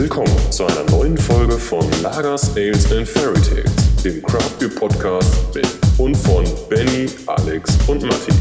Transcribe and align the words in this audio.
Willkommen 0.00 0.34
zu 0.50 0.64
einer 0.64 0.90
neuen 0.92 1.18
Folge 1.18 1.58
von 1.58 1.84
Lagers, 2.02 2.56
Ales 2.56 2.90
and 2.90 3.06
Fairy 3.06 3.38
Tales, 3.42 4.02
dem 4.02 4.22
Craft 4.22 4.58
Beer 4.58 4.70
Podcast 4.70 5.54
mit 5.54 5.68
und 5.98 6.16
von 6.16 6.42
Benny, 6.70 7.06
Alex 7.26 7.76
und 7.86 8.02
Matti. 8.04 8.32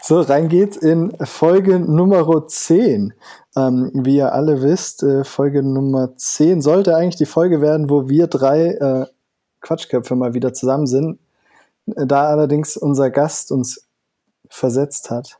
So, 0.00 0.20
rein 0.20 0.48
geht's 0.48 0.76
in 0.76 1.12
Folge 1.24 1.80
Nummer 1.80 2.46
10. 2.46 3.12
Ähm, 3.56 3.90
wie 3.92 4.18
ihr 4.18 4.32
alle 4.32 4.62
wisst, 4.62 5.02
äh, 5.02 5.24
Folge 5.24 5.64
Nummer 5.64 6.14
10 6.14 6.62
sollte 6.62 6.94
eigentlich 6.94 7.16
die 7.16 7.26
Folge 7.26 7.60
werden, 7.60 7.90
wo 7.90 8.08
wir 8.08 8.28
drei 8.28 8.68
äh, 8.68 9.06
Quatschköpfe 9.68 10.16
mal 10.16 10.32
wieder 10.32 10.54
zusammen 10.54 10.86
sind. 10.86 11.18
Da 11.86 12.28
allerdings 12.28 12.76
unser 12.76 13.10
Gast 13.10 13.52
uns 13.52 13.86
versetzt 14.48 15.10
hat, 15.10 15.38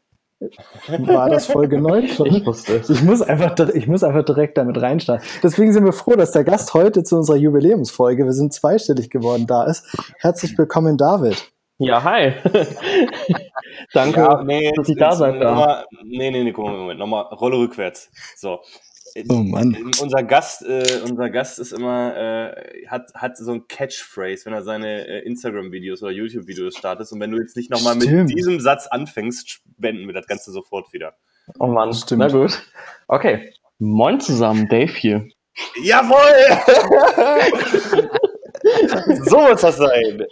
war 0.98 1.30
das 1.30 1.46
Folge 1.46 1.80
9 1.80 2.08
schon. 2.08 2.26
Ich 2.26 2.44
wusste 2.46 2.76
es. 2.76 2.90
Ich 2.90 3.02
muss, 3.02 3.22
einfach, 3.22 3.58
ich 3.70 3.86
muss 3.86 4.04
einfach 4.04 4.24
direkt 4.24 4.58
damit 4.58 4.80
reinstarten. 4.80 5.26
Deswegen 5.42 5.72
sind 5.72 5.84
wir 5.86 5.92
froh, 5.94 6.14
dass 6.14 6.32
der 6.32 6.44
Gast 6.44 6.74
heute 6.74 7.02
zu 7.04 7.16
unserer 7.16 7.36
Jubiläumsfolge, 7.36 8.24
wir 8.24 8.32
sind 8.32 8.52
zweistellig 8.52 9.08
geworden, 9.10 9.46
da 9.46 9.64
ist. 9.64 9.84
Herzlich 10.18 10.56
willkommen, 10.58 10.98
David. 10.98 11.50
Ja, 11.78 12.02
hi. 12.02 12.34
Danke, 13.92 14.20
Ja, 14.20 14.42
nee, 14.42 14.72
dass 14.74 14.88
ich 14.88 14.98
da 14.98 15.12
sein 15.12 15.40
darf. 15.40 15.84
nee, 16.04 16.30
nee, 16.30 16.44
nee, 16.44 16.52
guck 16.52 16.66
mal, 16.66 16.76
Moment, 16.76 16.98
nochmal, 16.98 17.24
Rolle 17.32 17.56
rückwärts. 17.56 18.10
So. 18.36 18.58
Oh 19.28 19.42
Mann. 19.42 19.76
Unser 20.00 20.22
Gast, 20.22 20.62
äh, 20.62 21.00
unser 21.08 21.30
Gast 21.30 21.58
ist 21.58 21.72
immer, 21.72 22.16
äh, 22.16 22.86
hat, 22.86 23.12
hat 23.14 23.36
so 23.36 23.52
ein 23.52 23.66
Catchphrase, 23.68 24.46
wenn 24.46 24.52
er 24.52 24.62
seine 24.62 25.06
äh, 25.06 25.20
Instagram-Videos 25.26 26.02
oder 26.02 26.12
YouTube-Videos 26.12 26.76
startet. 26.76 27.10
Und 27.12 27.20
wenn 27.20 27.30
du 27.30 27.38
jetzt 27.38 27.56
nicht 27.56 27.70
nochmal 27.70 27.96
mit 27.96 28.30
diesem 28.30 28.60
Satz 28.60 28.86
anfängst, 28.86 29.60
wenden 29.76 30.06
wir 30.06 30.14
das 30.14 30.26
Ganze 30.26 30.50
sofort 30.52 30.92
wieder. 30.92 31.14
Oh 31.58 31.66
Mann, 31.66 31.92
Stimmt. 31.94 32.20
na 32.20 32.28
gut. 32.28 32.62
Okay, 33.06 33.52
moin 33.78 34.20
zusammen, 34.20 34.68
Dave 34.68 34.92
hier. 34.92 35.28
Jawohl! 35.82 36.18
so 39.24 39.40
muss 39.40 39.60
das 39.60 39.76
sein. 39.76 40.24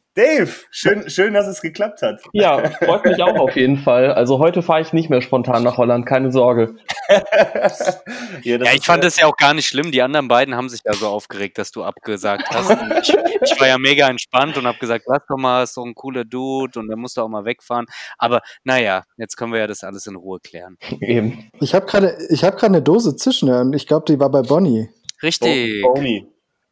Dave, 0.16 0.50
schön, 0.70 1.10
schön, 1.10 1.34
dass 1.34 1.46
es 1.46 1.60
geklappt 1.60 2.00
hat. 2.00 2.22
Ja, 2.32 2.70
freut 2.70 3.04
mich 3.04 3.22
auch 3.22 3.36
auf 3.36 3.54
jeden 3.54 3.76
Fall. 3.76 4.14
Also 4.14 4.38
heute 4.38 4.62
fahre 4.62 4.80
ich 4.80 4.94
nicht 4.94 5.10
mehr 5.10 5.20
spontan 5.20 5.62
nach 5.62 5.76
Holland, 5.76 6.06
keine 6.06 6.32
Sorge. 6.32 6.76
das 7.08 8.02
Ja, 8.42 8.72
ich 8.72 8.86
fand 8.86 9.04
äh, 9.04 9.08
es 9.08 9.18
ja 9.18 9.26
auch 9.26 9.36
gar 9.36 9.52
nicht 9.52 9.66
schlimm. 9.66 9.92
Die 9.92 10.00
anderen 10.00 10.26
beiden 10.28 10.54
haben 10.54 10.70
sich 10.70 10.80
ja 10.86 10.94
so 10.94 11.08
aufgeregt, 11.08 11.58
dass 11.58 11.70
du 11.70 11.84
abgesagt 11.84 12.48
hast. 12.48 12.70
Ich, 13.02 13.14
ich 13.42 13.60
war 13.60 13.68
ja 13.68 13.76
mega 13.76 14.08
entspannt 14.08 14.56
und 14.56 14.66
habe 14.66 14.78
gesagt, 14.78 15.04
lass 15.06 15.20
doch 15.28 15.36
mal, 15.36 15.64
ist 15.64 15.76
doch 15.76 15.84
ein 15.84 15.94
cooler 15.94 16.24
Dude 16.24 16.80
und 16.80 16.88
der 16.88 16.96
muss 16.96 17.12
doch 17.12 17.24
auch 17.24 17.28
mal 17.28 17.44
wegfahren. 17.44 17.84
Aber 18.16 18.40
naja, 18.64 19.02
jetzt 19.18 19.36
können 19.36 19.52
wir 19.52 19.60
ja 19.60 19.66
das 19.66 19.84
alles 19.84 20.06
in 20.06 20.16
Ruhe 20.16 20.40
klären. 20.40 20.78
Eben. 21.02 21.50
Ich 21.60 21.74
habe 21.74 21.84
gerade 21.84 22.16
ich 22.30 22.42
hab 22.42 22.62
eine 22.62 22.80
Dose 22.80 23.16
zischen 23.16 23.50
hören. 23.50 23.74
Ich 23.74 23.86
glaube, 23.86 24.06
die 24.08 24.18
war 24.18 24.30
bei 24.30 24.40
Bonnie. 24.40 24.88
Richtig. 25.22 25.82
Bony. 25.82 26.26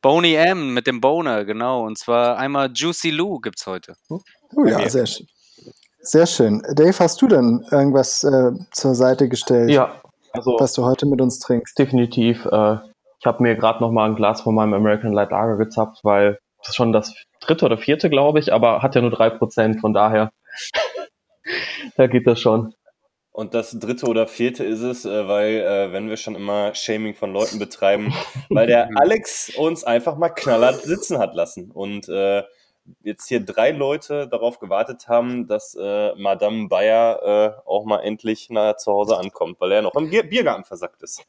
Boney 0.04 0.34
M 0.34 0.74
mit 0.74 0.86
dem 0.86 1.00
Boner, 1.00 1.46
genau. 1.46 1.86
Und 1.86 1.96
zwar 1.96 2.36
einmal 2.36 2.70
Juicy 2.74 3.10
Lou 3.10 3.40
gibt's 3.40 3.66
heute. 3.66 3.94
Oh 4.10 4.20
ja, 4.66 4.76
mir. 4.76 4.90
sehr 4.90 5.06
schön. 5.06 5.26
Sehr 6.00 6.26
schön. 6.26 6.62
Dave, 6.74 6.98
hast 6.98 7.22
du 7.22 7.26
denn 7.26 7.64
irgendwas 7.70 8.22
äh, 8.22 8.50
zur 8.70 8.94
Seite 8.94 9.30
gestellt, 9.30 9.70
Ja, 9.70 10.02
also 10.32 10.58
was 10.58 10.74
du 10.74 10.84
heute 10.84 11.06
mit 11.06 11.22
uns 11.22 11.38
trinkst? 11.38 11.78
definitiv. 11.78 12.44
Äh, 12.44 12.76
ich 13.18 13.24
habe 13.24 13.42
mir 13.42 13.56
gerade 13.56 13.80
noch 13.80 13.90
mal 13.92 14.04
ein 14.04 14.14
Glas 14.14 14.42
von 14.42 14.54
meinem 14.54 14.74
American 14.74 15.14
Light 15.14 15.30
Lager 15.30 15.56
gezapft, 15.56 16.00
weil 16.02 16.38
das 16.58 16.68
ist 16.68 16.76
schon 16.76 16.92
das 16.92 17.14
dritte 17.40 17.64
oder 17.64 17.78
vierte, 17.78 18.10
glaube 18.10 18.40
ich, 18.40 18.52
aber 18.52 18.82
hat 18.82 18.94
ja 18.94 19.00
nur 19.00 19.10
drei 19.10 19.30
Prozent, 19.30 19.80
von 19.80 19.94
daher 19.94 20.32
da 21.96 22.08
geht 22.08 22.26
das 22.26 22.38
schon. 22.38 22.74
Und 23.34 23.52
das 23.52 23.76
dritte 23.80 24.06
oder 24.06 24.28
vierte 24.28 24.62
ist 24.62 24.82
es, 24.82 25.04
äh, 25.04 25.26
weil, 25.26 25.56
äh, 25.56 25.92
wenn 25.92 26.08
wir 26.08 26.16
schon 26.16 26.36
immer 26.36 26.72
Shaming 26.72 27.16
von 27.16 27.32
Leuten 27.32 27.58
betreiben, 27.58 28.14
weil 28.48 28.68
der 28.68 28.88
Alex 28.94 29.50
uns 29.56 29.82
einfach 29.82 30.16
mal 30.16 30.28
knallhart 30.28 30.82
sitzen 30.82 31.18
hat 31.18 31.34
lassen. 31.34 31.72
Und 31.72 32.08
äh, 32.08 32.44
jetzt 33.02 33.26
hier 33.26 33.44
drei 33.44 33.72
Leute 33.72 34.28
darauf 34.28 34.60
gewartet 34.60 35.08
haben, 35.08 35.48
dass 35.48 35.74
äh, 35.74 36.14
Madame 36.14 36.68
Bayer 36.68 37.56
äh, 37.66 37.68
auch 37.68 37.84
mal 37.86 38.02
endlich 38.04 38.50
nach 38.50 38.76
zu 38.76 38.92
Hause 38.92 39.18
ankommt, 39.18 39.56
weil 39.58 39.72
er 39.72 39.82
noch 39.82 39.96
im 39.96 40.10
Bier 40.10 40.22
Biergarten 40.22 40.62
versackt 40.62 41.02
ist. 41.02 41.24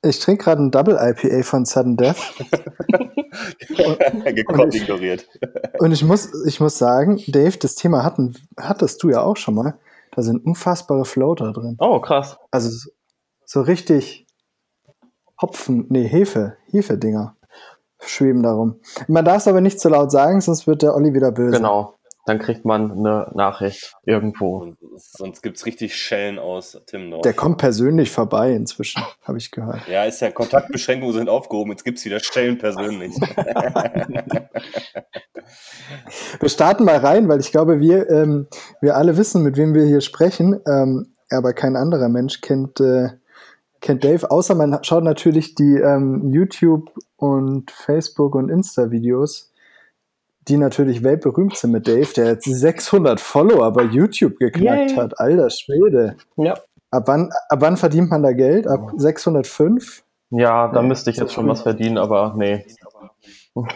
Ich 0.00 0.20
trinke 0.20 0.44
gerade 0.44 0.62
ein 0.62 0.70
Double 0.70 0.96
IPA 0.98 1.42
von 1.42 1.66
Sudden 1.66 1.98
Death 1.98 2.16
Gekonnt 4.24 4.74
ignoriert. 4.74 5.28
und 5.80 5.92
ich 5.92 6.02
muss, 6.02 6.30
ich 6.46 6.60
muss 6.60 6.78
sagen, 6.78 7.22
Dave, 7.26 7.58
das 7.58 7.74
Thema 7.74 8.04
hatten, 8.04 8.36
hattest 8.58 9.02
du 9.02 9.10
ja 9.10 9.20
auch 9.20 9.36
schon 9.36 9.54
mal. 9.54 9.74
Da 10.14 10.22
sind 10.22 10.44
unfassbare 10.44 11.04
Floater 11.04 11.52
drin. 11.52 11.76
Oh, 11.80 12.00
krass. 12.00 12.36
Also 12.50 12.90
so- 13.44 13.62
richtig 13.62 14.26
Hopfen, 15.40 15.86
nee, 15.88 16.06
Hefe, 16.06 16.56
Hefe-Dinger 16.70 17.36
schweben 18.04 18.42
darum. 18.42 18.80
Man 19.08 19.24
darf 19.24 19.38
es 19.38 19.48
aber 19.48 19.60
nicht 19.60 19.80
zu 19.80 19.88
laut 19.88 20.12
sagen, 20.12 20.40
sonst 20.40 20.66
wird 20.66 20.82
der 20.82 20.94
Olli 20.94 21.14
wieder 21.14 21.32
böse. 21.32 21.56
Genau. 21.56 21.94
Dann 22.26 22.38
kriegt 22.38 22.64
man 22.64 22.92
eine 22.92 23.28
Nachricht 23.34 23.94
irgendwo. 24.04 24.58
Und 24.58 24.76
sonst 24.96 25.42
gibt's 25.42 25.66
richtig 25.66 25.96
Schellen 25.96 26.38
aus 26.38 26.80
Timmendorf. 26.86 27.22
Der 27.22 27.32
kommt 27.32 27.58
persönlich 27.58 28.12
vorbei 28.12 28.52
inzwischen, 28.52 29.02
habe 29.22 29.38
ich 29.38 29.50
gehört. 29.50 29.88
Ja, 29.88 30.04
ist 30.04 30.20
ja 30.20 30.30
Kontaktbeschränkungen 30.30 31.14
sind 31.14 31.28
aufgehoben. 31.28 31.72
Jetzt 31.72 31.84
gibt's 31.84 32.04
wieder 32.04 32.20
Stellen 32.20 32.58
persönlich. 32.58 33.16
Wir 36.40 36.48
starten 36.48 36.84
mal 36.84 36.96
rein, 36.96 37.28
weil 37.28 37.40
ich 37.40 37.50
glaube, 37.50 37.80
wir, 37.80 38.08
ähm, 38.10 38.46
wir 38.80 38.96
alle 38.96 39.16
wissen, 39.16 39.42
mit 39.42 39.56
wem 39.56 39.74
wir 39.74 39.84
hier 39.84 40.00
sprechen, 40.00 40.60
ähm, 40.66 41.14
aber 41.30 41.52
kein 41.52 41.76
anderer 41.76 42.08
Mensch 42.08 42.40
kennt, 42.40 42.80
äh, 42.80 43.10
kennt 43.80 44.04
Dave, 44.04 44.30
außer 44.30 44.54
man 44.54 44.82
schaut 44.82 45.04
natürlich 45.04 45.54
die 45.54 45.76
ähm, 45.76 46.30
YouTube 46.30 46.90
und 47.16 47.70
Facebook 47.70 48.34
und 48.34 48.48
Insta-Videos, 48.48 49.52
die 50.48 50.56
natürlich 50.56 51.02
weltberühmt 51.02 51.56
sind 51.56 51.72
mit 51.72 51.86
Dave, 51.86 52.08
der 52.16 52.26
jetzt 52.26 52.44
600 52.44 53.20
Follower 53.20 53.72
bei 53.72 53.84
YouTube 53.84 54.38
geknackt 54.38 54.90
Yay. 54.90 54.96
hat. 54.96 55.18
Alter 55.20 55.50
Schwede. 55.50 56.16
Ja. 56.36 56.54
Ab 56.90 57.04
wann, 57.06 57.30
ab 57.48 57.60
wann 57.60 57.76
verdient 57.76 58.10
man 58.10 58.22
da 58.22 58.32
Geld? 58.32 58.66
Ab 58.66 58.92
605? 58.96 60.04
Ja, 60.30 60.68
da 60.68 60.82
Nee, 60.82 60.88
müsste 60.88 61.10
ich 61.10 61.16
jetzt 61.16 61.32
schon 61.32 61.48
was 61.48 61.62
verdienen, 61.62 61.98
aber 61.98 62.34
nee. 62.36 62.64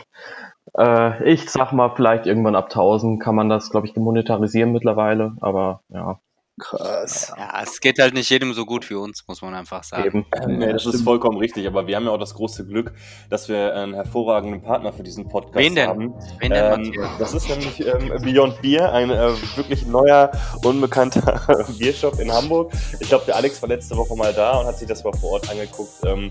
äh, 0.79 1.33
ich 1.33 1.49
sag 1.51 1.73
mal, 1.73 1.91
vielleicht 1.95 2.27
irgendwann 2.27 2.57
ab 2.57 2.67
1000 2.67 3.21
kann 3.23 3.35
man 3.35 3.49
das, 3.49 3.71
glaube 3.71 3.87
ich, 3.87 3.97
monetarisieren 3.97 4.73
mittlerweile, 4.73 5.37
aber 5.41 5.81
ja, 5.89 6.19
Krass. 6.59 7.33
Ja, 7.37 7.61
es 7.63 7.81
geht 7.81 7.99
halt 7.99 8.15
nicht 8.15 8.31
jedem 8.31 8.55
so 8.55 8.65
gut 8.65 8.89
wie 8.89 8.95
uns, 8.95 9.25
muss 9.29 9.43
man 9.43 9.53
einfach 9.55 9.85
sagen. 9.85 10.05
eben. 10.07 10.59
Nee, 10.59 10.73
das 10.73 10.83
stimmt. 10.83 10.95
ist 10.97 11.03
vollkommen 11.05 11.37
richtig, 11.37 11.67
aber 11.67 11.87
wir 11.87 11.97
haben 11.97 12.05
ja 12.07 12.11
auch 12.13 12.19
das 12.19 12.33
große 12.35 12.67
Glück, 12.67 12.95
dass 13.29 13.49
wir 13.51 13.75
einen 13.75 13.93
hervorragenden 13.95 14.63
Partner 14.63 14.91
für 14.93 15.03
diesen 15.03 15.29
Podcast 15.29 15.57
Wen 15.59 15.75
denn? 15.75 15.89
haben. 15.89 16.15
Wen 16.39 16.51
denn, 16.51 16.65
Ähm, 16.73 16.81
Matthias? 16.89 17.11
das 17.19 17.35
ist 17.35 17.49
nämlich 17.51 17.87
ähm, 17.87 18.11
Beyond 18.23 18.63
Beer, 18.63 18.91
ein 18.93 19.11
äh, 19.11 19.33
wirklich 19.57 19.87
neuer, 19.87 20.31
unbekannter 20.65 21.67
Biershop 21.79 22.19
in 22.21 22.33
Hamburg. 22.33 22.73
Ich 23.01 23.09
glaube, 23.09 23.25
der 23.27 23.37
Alex 23.37 23.61
war 23.61 23.69
letzte 23.69 23.95
Woche 23.97 24.17
mal 24.17 24.33
da 24.33 24.59
und 24.59 24.67
hat 24.67 24.79
sich 24.79 24.89
das 24.89 25.05
mal 25.05 25.13
vor 25.13 25.33
Ort 25.33 25.51
angeguckt. 25.51 25.93
Ähm, 26.07 26.31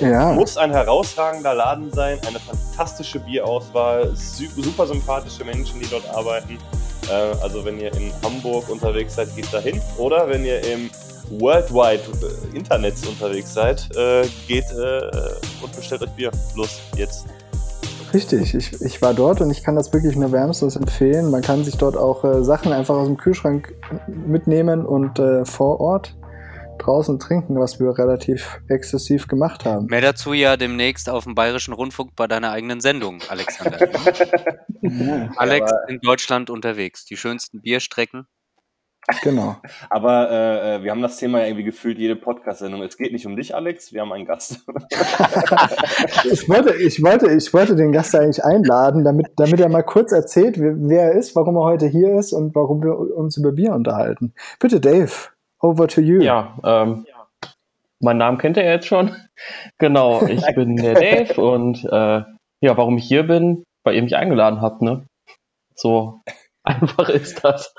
Ja. 0.00 0.32
Muss 0.32 0.56
ein 0.56 0.70
herausragender 0.70 1.52
Laden 1.54 1.90
sein, 1.92 2.18
eine 2.26 2.38
fantastische 2.40 3.18
Bierauswahl, 3.20 4.14
su 4.16 4.44
super 4.56 4.86
sympathische 4.86 5.44
Menschen, 5.44 5.80
die 5.80 5.86
dort 5.88 6.08
arbeiten. 6.14 6.58
Äh, 7.08 7.12
also 7.42 7.64
wenn 7.64 7.78
ihr 7.78 7.92
in 7.94 8.12
Hamburg 8.22 8.68
unterwegs 8.68 9.14
seid, 9.14 9.34
geht 9.34 9.52
da 9.52 9.60
hin. 9.60 9.80
Oder 9.98 10.28
wenn 10.28 10.44
ihr 10.44 10.60
im 10.64 10.90
Worldwide 11.30 12.02
äh, 12.22 12.56
Internet 12.56 12.94
unterwegs 13.06 13.52
seid, 13.54 13.88
äh, 13.96 14.26
geht 14.46 14.66
und 15.62 15.76
bestellt 15.76 16.02
euch 16.02 16.10
Bier. 16.10 16.30
Los, 16.54 16.80
jetzt. 16.96 17.26
Richtig, 18.14 18.54
ich, 18.54 18.80
ich 18.80 19.02
war 19.02 19.14
dort 19.14 19.40
und 19.40 19.50
ich 19.50 19.62
kann 19.62 19.74
das 19.74 19.92
wirklich 19.92 20.16
nur 20.16 20.30
wärmstens 20.32 20.76
empfehlen. 20.76 21.30
Man 21.30 21.42
kann 21.42 21.64
sich 21.64 21.76
dort 21.76 21.96
auch 21.96 22.24
äh, 22.24 22.44
Sachen 22.44 22.72
einfach 22.72 22.94
aus 22.94 23.06
dem 23.06 23.16
Kühlschrank 23.16 23.74
mitnehmen 24.06 24.86
und 24.86 25.18
äh, 25.18 25.44
vor 25.44 25.80
Ort 25.80 26.16
draußen 26.78 27.18
trinken, 27.18 27.58
was 27.58 27.80
wir 27.80 27.96
relativ 27.98 28.60
exzessiv 28.68 29.28
gemacht 29.28 29.64
haben. 29.64 29.86
Mehr 29.86 30.00
dazu 30.00 30.32
ja 30.32 30.56
demnächst 30.56 31.08
auf 31.08 31.24
dem 31.24 31.34
Bayerischen 31.34 31.74
Rundfunk 31.74 32.14
bei 32.16 32.26
deiner 32.26 32.50
eigenen 32.50 32.80
Sendung, 32.80 33.20
Alexander. 33.28 33.78
Ja, 34.82 35.30
Alex 35.36 35.72
in 35.88 35.98
Deutschland 36.00 36.48
unterwegs. 36.48 37.04
Die 37.06 37.16
schönsten 37.16 37.60
Bierstrecken. 37.60 38.26
genau. 39.22 39.56
Aber 39.90 40.30
äh, 40.30 40.76
äh, 40.76 40.82
wir 40.82 40.90
haben 40.90 41.02
das 41.02 41.16
Thema 41.16 41.40
ja 41.40 41.46
irgendwie 41.46 41.64
gefühlt 41.64 41.98
jede 41.98 42.16
Podcast-Sendung. 42.16 42.82
Es 42.82 42.96
geht 42.96 43.12
nicht 43.12 43.26
um 43.26 43.36
dich, 43.36 43.54
Alex, 43.54 43.92
wir 43.92 44.02
haben 44.02 44.12
einen 44.12 44.26
Gast. 44.26 44.64
Ich 46.24 46.48
wollte, 46.48 46.74
ich, 46.74 47.02
wollte, 47.02 47.30
ich 47.32 47.52
wollte 47.54 47.76
den 47.76 47.92
Gast 47.92 48.14
eigentlich 48.14 48.44
einladen, 48.44 49.04
damit, 49.04 49.28
damit 49.36 49.60
er 49.60 49.68
mal 49.68 49.82
kurz 49.82 50.12
erzählt, 50.12 50.58
wer 50.58 50.74
wer 50.76 51.02
er 51.04 51.12
ist, 51.12 51.36
warum 51.36 51.56
er 51.56 51.64
heute 51.64 51.86
hier 51.86 52.18
ist 52.18 52.32
und 52.32 52.54
warum 52.54 52.82
wir 52.82 52.96
uns 53.16 53.36
über 53.36 53.52
Bier 53.52 53.72
unterhalten. 53.72 54.34
Bitte, 54.58 54.80
Dave, 54.80 55.12
over 55.66 55.88
to 55.88 56.00
you. 56.00 56.20
Ja, 56.22 56.58
ähm, 56.64 57.06
meinen 58.00 58.18
Namen 58.18 58.38
kennt 58.38 58.56
ihr 58.56 58.64
jetzt 58.64 58.86
schon. 58.86 59.14
Genau, 59.78 60.26
ich 60.26 60.46
bin 60.54 60.76
der 60.76 60.94
Dave 60.94 61.38
und 61.38 61.84
äh, 61.84 62.24
ja, 62.60 62.76
warum 62.78 62.96
ich 62.96 63.06
hier 63.06 63.24
bin, 63.24 63.64
weil 63.84 63.94
ihr 63.94 64.02
mich 64.02 64.16
eingeladen 64.16 64.62
habt, 64.62 64.80
ne? 64.80 65.06
So 65.74 66.22
einfach 66.62 67.10
ist 67.10 67.44
das. 67.44 67.74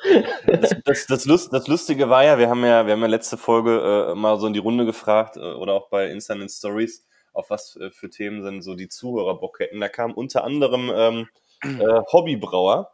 Das, 0.46 0.76
das, 0.86 1.08
das, 1.08 1.26
Lust, 1.26 1.52
das 1.52 1.68
Lustige 1.68 2.12
war 2.12 2.24
ja, 2.24 2.38
wir 2.38 2.48
haben 2.48 2.64
ja, 2.64 2.86
wir 2.86 2.94
haben 2.94 3.02
ja 3.02 3.08
letzte 3.08 3.38
Folge 3.38 4.12
äh, 4.12 4.16
mal 4.16 4.40
so 4.40 4.46
in 4.46 4.54
die 4.54 4.60
Runde 4.60 4.86
gefragt 4.86 5.36
äh, 5.36 5.40
oder 5.40 5.74
auch 5.74 5.90
bei 5.90 6.12
Instant 6.12 6.52
Stories, 6.52 7.08
auf 7.34 7.50
was 7.50 7.76
äh, 7.78 7.90
für 7.90 8.12
Themen 8.12 8.44
sind 8.44 8.62
so 8.62 8.76
die 8.76 8.88
Zuhörer 8.88 9.40
Bock 9.40 9.60
hätten. 9.60 9.80
Da 9.80 9.90
kam 9.90 10.14
unter 10.14 10.44
anderem 10.44 10.92
ähm, 10.94 11.28
äh, 11.64 12.02
Hobbybrauer 12.12 12.92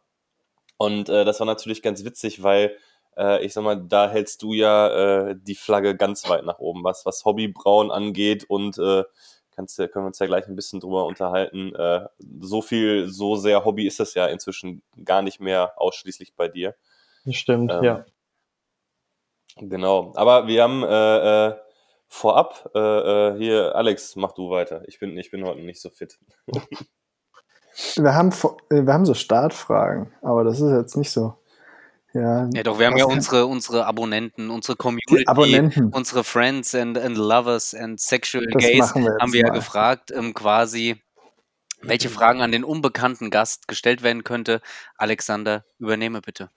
und 0.78 1.10
äh, 1.10 1.26
das 1.26 1.42
war 1.42 1.48
natürlich 1.48 1.82
ganz 1.82 2.06
witzig, 2.06 2.44
weil 2.44 2.78
äh, 3.18 3.44
ich 3.44 3.54
sag 3.54 3.64
mal, 3.64 3.76
da 3.76 4.10
hältst 4.10 4.42
du 4.42 4.54
ja 4.54 5.30
äh, 5.30 5.36
die 5.40 5.56
Flagge 5.56 5.96
ganz 5.96 6.28
weit 6.30 6.46
nach 6.46 6.60
oben, 6.60 6.84
was, 6.84 7.06
was 7.06 7.26
Hobbybrauen 7.26 7.92
angeht 7.92 8.46
und 8.46 8.78
äh, 8.78 9.04
kannst, 9.52 9.78
können 9.78 9.92
wir 9.94 10.08
uns 10.08 10.20
ja 10.20 10.26
gleich 10.26 10.48
ein 10.48 10.56
bisschen 10.56 10.80
drüber 10.80 11.06
unterhalten. 11.06 11.74
Äh, 11.76 12.08
so 12.40 12.62
viel, 12.62 13.08
so 13.08 13.36
sehr 13.36 13.66
Hobby 13.66 13.88
ist 13.88 14.00
es 14.00 14.14
ja 14.14 14.28
inzwischen 14.28 14.82
gar 15.04 15.22
nicht 15.22 15.40
mehr 15.40 15.74
ausschließlich 15.78 16.36
bei 16.36 16.48
dir. 16.48 16.76
Das 17.26 17.36
stimmt, 17.36 17.72
Ähm, 17.72 17.84
ja. 17.84 18.06
Genau. 19.58 20.14
Aber 20.16 20.48
wir 20.48 20.64
haben 20.64 20.84
äh, 20.84 21.48
äh, 21.48 21.56
vorab 22.08 22.70
äh, 22.74 22.80
äh, 22.80 23.38
hier, 23.38 23.76
Alex, 23.76 24.16
mach 24.16 24.32
du 24.32 24.50
weiter. 24.50 24.84
Ich 24.88 25.00
bin, 25.00 25.18
ich 25.18 25.32
bin 25.32 25.46
heute 25.46 25.62
nicht 25.62 25.82
so 25.82 25.90
fit. 25.90 26.18
Wir 27.96 28.14
haben, 28.14 28.30
äh, 28.70 28.86
wir 28.86 28.94
haben 28.94 29.06
so 29.06 29.16
Startfragen, 29.16 30.14
aber 30.22 30.44
das 30.44 30.62
ist 30.62 30.72
jetzt 30.72 30.96
nicht 30.96 31.10
so. 31.10 31.34
Ja, 32.14 32.48
Ja, 32.54 32.64
doch, 32.64 32.78
wir 32.80 32.86
haben 32.88 32.98
ja 32.98 33.06
unsere, 33.06 33.46
unsere 33.48 33.86
Abonnenten, 33.88 34.50
unsere 34.52 34.76
Community, 34.78 35.24
Abonnenten. 35.26 35.88
unsere 35.94 36.24
Friends 36.24 36.76
and, 36.76 36.98
and 36.98 37.18
Lovers 37.18 37.74
and 37.74 38.00
Sexual 38.00 38.46
Das 38.52 38.62
Gays 38.64 38.80
machen 38.80 39.04
wir 39.04 39.12
jetzt 39.12 39.22
haben 39.22 39.34
wir 39.34 39.42
ja 39.42 39.48
mal. 39.48 39.54
gefragt, 39.56 40.12
ähm, 40.12 40.34
quasi, 40.34 41.02
welche 41.82 42.10
Fragen 42.10 42.42
an 42.42 42.52
den 42.52 42.64
unbekannten 42.64 43.30
Gast 43.32 43.68
gestellt 43.68 44.04
werden 44.04 44.24
könnte. 44.24 44.62
Alexander, 44.96 45.66
übernehme 45.80 46.22
bitte. 46.22 46.50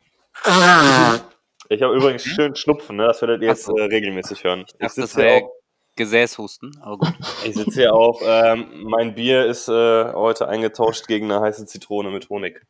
Ich 1.69 1.83
habe 1.83 1.97
übrigens 1.97 2.23
schön 2.23 2.55
Schnupfen, 2.55 2.97
ne? 2.97 3.07
das 3.07 3.21
werdet 3.23 3.43
ihr 3.43 3.49
jetzt 3.49 3.69
äh, 3.69 3.73
regelmäßig 3.83 4.45
hören. 4.45 4.65
Ich 4.69 4.75
Ach, 4.75 4.79
das 4.81 4.95
sitze 4.95 5.15
hier, 5.17 5.25
wäre 5.25 5.45
auf- 5.45 5.51
Gesäßhusten, 5.97 6.79
aber 6.83 6.99
gut. 6.99 7.13
ich 7.47 7.55
sitz 7.55 7.75
hier 7.75 7.95
auf, 7.95 8.21
ähm, 8.23 8.67
mein 8.85 9.15
Bier 9.15 9.47
ist 9.47 9.67
äh, 9.69 10.13
heute 10.13 10.47
eingetauscht 10.47 11.07
gegen 11.09 11.33
eine 11.33 11.41
heiße 11.41 11.65
Zitrone 11.65 12.11
mit 12.11 12.29
Honig. 12.29 12.61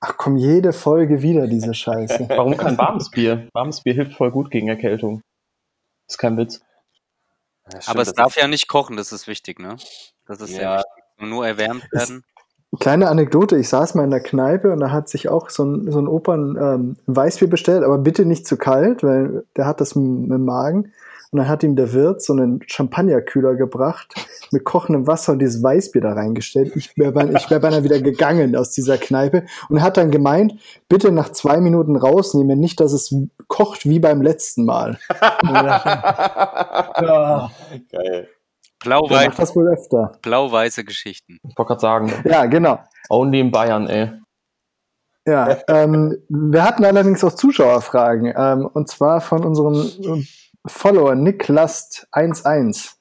Ach 0.00 0.16
komm, 0.16 0.36
jede 0.36 0.72
Folge 0.72 1.22
wieder 1.22 1.46
diese 1.46 1.74
Scheiße. 1.74 2.26
Warum 2.28 2.56
kein 2.56 2.76
warmes 2.78 3.10
Bier? 3.10 3.48
Warmes 3.52 3.80
Bier 3.82 3.94
hilft 3.94 4.14
voll 4.14 4.30
gut 4.30 4.50
gegen 4.50 4.68
Erkältung. 4.68 5.22
Ist 6.08 6.18
kein 6.18 6.36
Witz. 6.36 6.60
Ja, 7.72 7.80
stimmt, 7.80 7.88
Aber 7.88 8.02
es 8.02 8.12
darf 8.12 8.36
ist- 8.36 8.42
ja 8.42 8.48
nicht 8.48 8.68
kochen, 8.68 8.96
das 8.96 9.12
ist 9.12 9.26
wichtig, 9.26 9.58
ne? 9.58 9.76
Das 10.26 10.40
ist 10.40 10.50
sehr 10.50 10.62
Ja. 10.62 10.76
wichtig. 10.78 10.92
Nur 11.28 11.46
erwärmt 11.46 11.84
Ist- 11.92 12.10
werden. 12.10 12.24
Kleine 12.80 13.08
Anekdote, 13.08 13.56
ich 13.56 13.68
saß 13.68 13.94
mal 13.94 14.04
in 14.04 14.10
der 14.10 14.20
Kneipe 14.20 14.70
und 14.72 14.80
da 14.80 14.90
hat 14.90 15.08
sich 15.08 15.28
auch 15.28 15.48
so 15.50 15.64
ein, 15.64 15.90
so 15.90 15.98
ein 16.00 16.08
Opern 16.08 16.56
ähm, 16.60 16.96
Weißbier 17.06 17.48
bestellt, 17.48 17.84
aber 17.84 17.96
bitte 17.96 18.26
nicht 18.26 18.46
zu 18.46 18.56
kalt, 18.58 19.02
weil 19.02 19.44
der 19.56 19.66
hat 19.66 19.80
das 19.80 19.92
im, 19.92 20.30
im 20.30 20.44
Magen. 20.44 20.92
Und 21.32 21.38
dann 21.40 21.48
hat 21.48 21.62
ihm 21.62 21.76
der 21.76 21.92
Wirt 21.92 22.22
so 22.22 22.32
einen 22.32 22.60
Champagnerkühler 22.66 23.54
gebracht 23.56 24.14
mit 24.52 24.64
kochendem 24.64 25.06
Wasser 25.06 25.32
und 25.32 25.40
dieses 25.40 25.62
Weißbier 25.62 26.00
da 26.02 26.12
reingestellt. 26.12 26.74
Ich 26.76 26.96
wäre 26.96 27.12
beinahe, 27.12 27.36
ich 27.36 27.50
wär 27.50 27.58
beinahe 27.60 27.82
wieder 27.84 28.00
gegangen 28.00 28.54
aus 28.56 28.70
dieser 28.70 28.96
Kneipe 28.96 29.44
und 29.68 29.78
er 29.78 29.82
hat 29.82 29.96
dann 29.96 30.10
gemeint, 30.10 30.54
bitte 30.88 31.10
nach 31.12 31.30
zwei 31.30 31.58
Minuten 31.60 31.96
rausnehmen, 31.96 32.58
nicht, 32.60 32.78
dass 32.80 32.92
es 32.92 33.14
kocht 33.48 33.86
wie 33.88 33.98
beim 33.98 34.22
letzten 34.22 34.64
Mal. 34.64 34.98
Ja, 37.00 37.50
Geil. 37.90 38.10
der 38.22 38.26
Blau-weiß, 38.84 39.26
macht 39.28 39.38
das 39.38 39.56
wohl 39.56 39.68
öfter. 39.68 40.12
blau-weiße 40.22 40.84
Geschichten. 40.84 41.38
Ich 41.48 41.56
wollte 41.56 41.68
gerade 41.68 41.80
sagen, 41.80 42.12
Ja, 42.24 42.46
genau. 42.46 42.78
only 43.08 43.40
in 43.40 43.50
Bayern, 43.50 43.88
ey. 43.88 44.12
Ja, 45.26 45.56
ähm, 45.68 46.16
wir 46.28 46.62
hatten 46.62 46.84
allerdings 46.84 47.24
auch 47.24 47.32
Zuschauerfragen, 47.32 48.32
ähm, 48.36 48.66
und 48.72 48.88
zwar 48.88 49.20
von 49.20 49.44
unserem 49.44 50.24
Follower 50.66 51.12
Niklast11. 51.12 52.94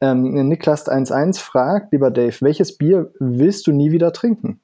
Ähm, 0.00 0.24
Niklast11 0.52 1.38
fragt, 1.40 1.92
lieber 1.92 2.10
Dave, 2.10 2.36
welches 2.40 2.76
Bier 2.76 3.12
willst 3.18 3.66
du 3.66 3.72
nie 3.72 3.92
wieder 3.92 4.12
trinken? 4.12 4.60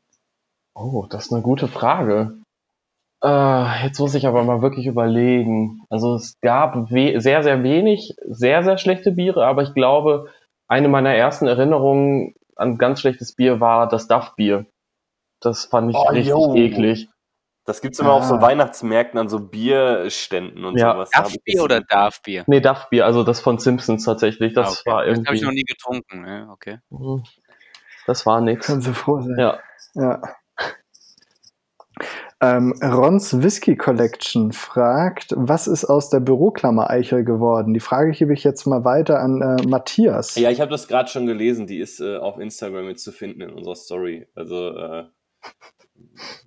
Oh, 0.74 1.06
das 1.08 1.26
ist 1.26 1.32
eine 1.32 1.42
gute 1.42 1.68
Frage. 1.68 2.38
Äh, 3.22 3.84
jetzt 3.84 3.98
muss 4.00 4.14
ich 4.14 4.26
aber 4.26 4.44
mal 4.44 4.62
wirklich 4.62 4.86
überlegen. 4.86 5.82
Also 5.90 6.14
es 6.14 6.40
gab 6.40 6.88
sehr, 6.88 7.20
sehr 7.42 7.62
wenig, 7.62 8.14
sehr, 8.26 8.62
sehr 8.62 8.78
schlechte 8.78 9.12
Biere, 9.12 9.44
aber 9.46 9.62
ich 9.62 9.74
glaube, 9.74 10.28
eine 10.68 10.88
meiner 10.88 11.14
ersten 11.14 11.46
Erinnerungen 11.46 12.34
an 12.56 12.78
ganz 12.78 13.00
schlechtes 13.00 13.34
Bier 13.34 13.60
war 13.60 13.88
das 13.88 14.08
Duff-Bier. 14.08 14.66
Das 15.40 15.64
fand 15.66 15.90
ich 15.90 15.96
Oh, 15.96 16.08
richtig 16.08 16.28
yo. 16.28 16.54
eklig. 16.54 17.08
Das 17.66 17.80
gibt's 17.82 17.98
immer 17.98 18.12
auf 18.12 18.24
so 18.24 18.34
Ah. 18.36 18.42
Weihnachtsmärkten 18.42 19.18
an 19.20 19.28
so 19.28 19.38
Bierständen 19.38 20.64
und 20.64 20.78
Ja. 20.78 20.94
sowas. 20.94 21.10
Das- 21.12 21.60
oder 21.62 21.80
Darf-Bier? 21.82 22.44
Nee, 22.46 22.60
Duff-Bier, 22.60 23.04
also 23.04 23.22
das 23.22 23.40
von 23.40 23.58
Simpsons 23.58 24.04
tatsächlich. 24.04 24.54
Das 24.54 24.66
Ah, 24.68 24.70
okay. 24.80 24.90
war 24.90 25.04
Das 25.04 25.18
habe 25.18 25.20
ich 25.20 25.42
irgendwie. 25.42 25.44
noch 25.44 25.52
nie 25.52 25.64
getrunken. 25.64 26.26
Ja, 26.26 26.50
okay. 26.50 26.78
Mhm. 26.90 27.22
Das 28.06 28.24
war 28.26 28.40
nix. 28.40 28.66
Können 28.66 28.80
Sie 28.80 28.94
froh 28.94 29.20
sein. 29.20 29.36
Ja. 29.38 29.58
Ja. 29.94 30.22
Ähm, 32.42 32.72
Rons 32.82 33.42
Whisky 33.42 33.76
Collection 33.76 34.52
fragt, 34.52 35.34
was 35.36 35.66
ist 35.66 35.84
aus 35.84 36.08
der 36.08 36.20
Büroklammer 36.20 36.88
Eichel 36.88 37.22
geworden? 37.24 37.74
Die 37.74 37.80
Frage 37.80 38.12
gebe 38.12 38.32
ich 38.32 38.42
jetzt 38.44 38.64
mal 38.66 38.82
weiter 38.86 39.20
an 39.20 39.42
äh, 39.42 39.66
Matthias. 39.66 40.36
Ja, 40.36 40.50
ich 40.50 40.62
habe 40.62 40.70
das 40.70 40.88
gerade 40.88 41.10
schon 41.10 41.26
gelesen. 41.26 41.66
Die 41.66 41.78
ist 41.78 42.00
äh, 42.00 42.16
auf 42.16 42.38
Instagram 42.38 42.86
mit 42.86 42.98
zu 42.98 43.12
finden 43.12 43.42
in 43.42 43.50
unserer 43.50 43.76
Story. 43.76 44.26
Also 44.34 44.70
äh, 44.74 45.04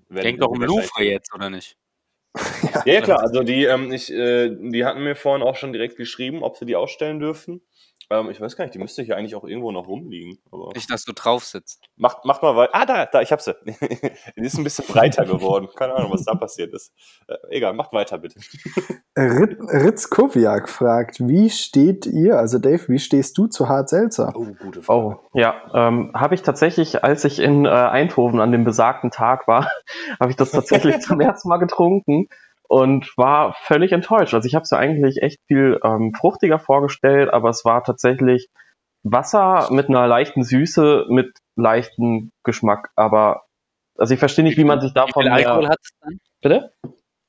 Denk 0.10 0.40
doch 0.40 0.50
um 0.50 0.62
Louvre 0.62 1.04
jetzt, 1.04 1.34
oder 1.34 1.50
nicht? 1.50 1.78
Ja, 2.36 2.82
ja, 2.86 3.02
klar. 3.02 3.20
Also 3.20 3.44
die, 3.44 3.66
ähm, 3.66 3.92
ich, 3.92 4.12
äh, 4.12 4.50
die 4.50 4.86
hatten 4.86 5.04
mir 5.04 5.16
vorhin 5.16 5.46
auch 5.46 5.56
schon 5.56 5.74
direkt 5.74 5.98
geschrieben, 5.98 6.44
ob 6.44 6.58
sie 6.58 6.66
die 6.66 6.76
ausstellen 6.76 7.20
dürfen. 7.20 7.62
Ähm, 8.10 8.30
ich 8.30 8.40
weiß 8.40 8.56
gar 8.56 8.66
nicht, 8.66 8.74
die 8.74 8.80
müsste 8.80 9.02
hier 9.04 9.18
eigentlich 9.18 9.36
auch 9.36 9.44
irgendwo 9.44 9.72
noch 9.72 9.88
rumliegen. 9.88 10.38
Aber 10.52 10.72
Nicht, 10.74 10.92
dass 10.92 11.04
du 11.06 11.14
drauf 11.14 11.44
sitzt. 11.44 11.82
macht, 11.96 12.26
macht 12.26 12.42
mal 12.42 12.56
weiter. 12.56 12.76
Ah, 12.76 12.86
da, 12.86 13.06
da, 13.06 13.22
ich 13.22 13.32
hab 13.32 13.42
sie. 13.42 13.56
die 13.66 14.42
ist 14.42 14.58
ein 14.58 14.64
bisschen 14.64 14.86
breiter 14.86 15.26
geworden. 15.26 15.68
Keine 15.76 15.96
Ahnung, 15.96 16.12
was 16.12 16.26
da 16.26 16.36
passiert 16.36 16.74
ist. 16.74 16.94
Äh, 17.28 17.36
egal, 17.50 17.74
macht 17.74 17.94
weiter 17.94 18.18
bitte. 18.18 18.40
Rit 19.18 19.58
Ritz 19.60 20.10
Kowiak 20.10 20.70
fragt, 20.70 21.20
wie 21.20 21.50
steht 21.50 22.06
ihr, 22.06 22.38
also 22.38 22.60
Dave, 22.60 22.88
wie 22.88 23.00
stehst 23.00 23.38
du 23.38 23.48
zu 23.48 23.70
Hart 23.70 23.90
Seltzer? 23.90 24.34
Oh, 24.36 24.48
gute 24.60 24.82
Oh, 24.88 25.16
ja, 25.34 25.56
ähm, 25.74 26.12
habe 26.14 26.36
ich 26.36 26.42
tatsächlich, 26.42 27.04
als 27.04 27.24
ich 27.24 27.40
in 27.40 27.66
äh, 27.66 27.70
Eindhoven 27.70 28.40
an 28.40 28.52
dem 28.52 28.64
besagten 28.64 29.12
Tag 29.12 29.48
war, 29.48 29.72
habe 30.20 30.32
ich 30.32 30.36
das 30.36 30.52
tatsächlich 30.52 31.00
zum 31.02 31.20
ersten 31.20 31.50
Mal 31.50 31.58
getrunken 31.58 32.28
und 32.68 33.12
war 33.18 33.54
völlig 33.64 33.92
enttäuscht. 33.92 34.34
Also 34.34 34.48
ich 34.48 34.56
habe 34.56 34.64
es 34.64 34.72
ja 34.72 34.78
eigentlich 34.78 35.22
echt 35.22 35.40
viel 35.48 35.80
ähm, 35.84 36.14
fruchtiger 36.14 36.60
vorgestellt, 36.60 37.32
aber 37.34 37.50
es 37.50 37.64
war 37.66 37.84
tatsächlich 37.84 38.50
Wasser 39.04 39.68
mit 39.72 39.90
einer 39.90 40.08
leichten 40.08 40.44
Süße, 40.44 41.06
mit 41.10 41.38
leichtem 41.56 42.32
Geschmack. 42.44 42.90
Aber 42.96 43.44
also 43.98 44.14
ich 44.14 44.20
verstehe 44.20 44.44
nicht, 44.46 44.58
wie 44.58 44.64
man 44.64 44.80
sich 44.82 44.92
Wie 44.92 44.96
davon 44.96 45.24
viel 45.24 45.32
Alkohol 45.32 45.68
hat 45.68 45.80
es 45.84 45.90
dann? 46.02 46.20
bitte? 46.42 46.74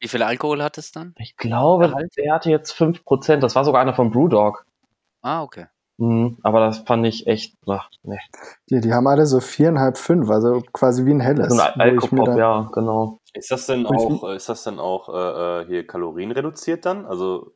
Wie 0.01 0.09
viel 0.09 0.23
Alkohol 0.23 0.63
hat 0.63 0.79
es 0.79 0.93
dann? 0.93 1.15
Ich 1.19 1.37
glaube, 1.37 1.89
Gehalt? 1.89 2.13
der 2.17 2.35
hatte 2.35 2.51
jetzt 2.51 2.73
5%. 2.73 3.43
Das 3.43 3.55
war 3.57 3.65
sogar 3.65 3.81
einer 3.81 3.95
von 3.95 4.11
Brewdog. 4.11 4.65
Ah, 5.23 5.43
okay. 5.43 5.67
Mhm, 5.97 6.39
aber 6.43 6.61
das 6.61 6.79
fand 6.79 7.07
ich 7.07 7.27
echt, 7.29 7.55
ach, 7.69 7.89
nee. 8.03 8.19
Die, 8.69 8.81
die 8.81 8.93
haben 8.93 9.07
alle 9.07 9.27
so 9.27 9.41
viereinhalb, 9.41 9.97
fünf, 9.97 10.29
also 10.29 10.63
quasi 10.73 11.07
wie 11.07 11.13
ein 11.15 11.21
helles. 11.21 11.55
So 11.55 11.63
ein 11.63 11.81
Alkopop, 11.81 12.27
dann- 12.27 12.39
ja, 12.39 12.69
genau. 12.73 13.21
Ist 13.35 13.51
das 13.51 13.67
denn 13.67 13.85
auch, 13.87 14.29
ist 14.31 14.49
das 14.49 14.65
denn 14.65 14.79
auch 14.79 15.09
äh, 15.09 15.63
äh, 15.63 15.67
hier 15.67 15.87
kalorienreduziert 15.87 16.87
dann? 16.87 17.05
Also 17.05 17.53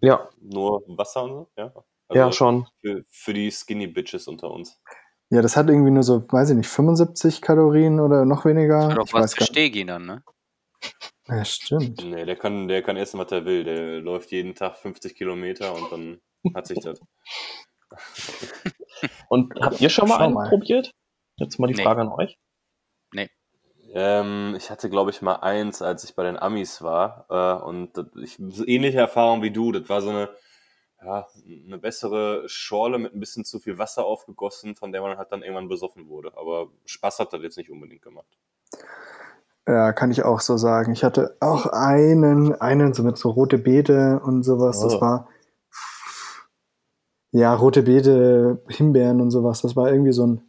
Ja, 0.00 0.28
nur 0.40 0.82
Wasser 0.88 1.24
und 1.24 1.30
so? 1.30 1.48
Ja, 1.56 1.72
ja, 2.12 2.24
also 2.26 2.36
schon. 2.36 2.66
Für, 2.80 3.04
für 3.08 3.34
die 3.34 3.50
Skinny 3.50 3.86
Bitches 3.86 4.26
unter 4.26 4.50
uns. 4.50 4.80
Ja, 5.28 5.42
das 5.42 5.56
hat 5.56 5.68
irgendwie 5.68 5.90
nur 5.92 6.02
so, 6.02 6.26
weiß 6.32 6.50
ich 6.50 6.56
nicht, 6.56 6.68
75 6.68 7.40
Kalorien 7.40 8.00
oder 8.00 8.24
noch 8.24 8.44
weniger. 8.44 8.88
Das 8.88 9.06
ich 9.08 9.12
was 9.14 9.22
weiß 9.22 9.34
für. 9.34 9.44
Stegi 9.44 9.84
dann, 9.86 10.06
ne? 10.06 10.22
Ja, 11.28 11.44
stimmt. 11.44 12.02
Nee, 12.04 12.24
der 12.24 12.34
kann, 12.36 12.66
der 12.66 12.82
kann 12.82 12.96
essen, 12.96 13.20
was 13.20 13.30
er 13.30 13.44
will. 13.44 13.62
Der 13.62 14.00
läuft 14.00 14.32
jeden 14.32 14.54
Tag 14.56 14.76
50 14.78 15.14
Kilometer 15.14 15.72
und 15.74 15.92
dann 15.92 16.20
hat 16.54 16.66
sich 16.66 16.80
das. 16.80 16.98
Und 19.28 19.54
habt 19.60 19.80
ihr 19.80 19.90
schon 19.90 20.08
mal 20.08 20.18
einen 20.18 20.34
mal. 20.34 20.48
probiert? 20.48 20.90
Jetzt 21.36 21.58
mal 21.58 21.68
die 21.68 21.74
Nee. 21.74 21.82
Frage 21.82 22.00
an 22.02 22.08
euch. 22.08 22.36
Ähm, 23.92 24.54
ich 24.56 24.70
hatte, 24.70 24.88
glaube 24.90 25.10
ich, 25.10 25.22
mal 25.22 25.36
eins, 25.36 25.82
als 25.82 26.04
ich 26.04 26.14
bei 26.14 26.22
den 26.24 26.38
Amis 26.38 26.82
war. 26.82 27.26
Äh, 27.28 27.64
und 27.64 27.96
das, 27.96 28.06
ich, 28.22 28.38
so 28.50 28.66
ähnliche 28.66 28.98
Erfahrung 28.98 29.42
wie 29.42 29.50
du. 29.50 29.72
Das 29.72 29.88
war 29.88 30.00
so 30.02 30.10
eine, 30.10 30.28
ja, 31.02 31.26
eine 31.66 31.78
bessere 31.78 32.48
Schorle 32.48 32.98
mit 32.98 33.14
ein 33.14 33.20
bisschen 33.20 33.44
zu 33.44 33.58
viel 33.58 33.78
Wasser 33.78 34.04
aufgegossen, 34.04 34.76
von 34.76 34.92
der 34.92 35.02
man 35.02 35.18
halt 35.18 35.32
dann 35.32 35.42
irgendwann 35.42 35.68
besoffen 35.68 36.08
wurde. 36.08 36.32
Aber 36.36 36.68
Spaß 36.86 37.18
hat 37.20 37.32
das 37.32 37.42
jetzt 37.42 37.56
nicht 37.56 37.70
unbedingt 37.70 38.02
gemacht. 38.02 38.26
Ja, 39.66 39.92
kann 39.92 40.10
ich 40.10 40.24
auch 40.24 40.40
so 40.40 40.56
sagen. 40.56 40.92
Ich 40.92 41.04
hatte 41.04 41.36
auch 41.40 41.66
einen, 41.66 42.54
einen 42.60 42.92
so 42.94 43.02
mit 43.02 43.18
so 43.18 43.30
rote 43.30 43.58
Beete 43.58 44.20
und 44.24 44.42
sowas. 44.42 44.80
Das 44.80 44.94
Oh. 44.96 45.00
war 45.00 45.28
ja 47.32 47.54
rote 47.54 47.82
Beete, 47.82 48.62
Himbeeren 48.68 49.20
und 49.20 49.30
sowas. 49.30 49.62
Das 49.62 49.76
war 49.76 49.90
irgendwie 49.90 50.12
so 50.12 50.26
ein 50.26 50.42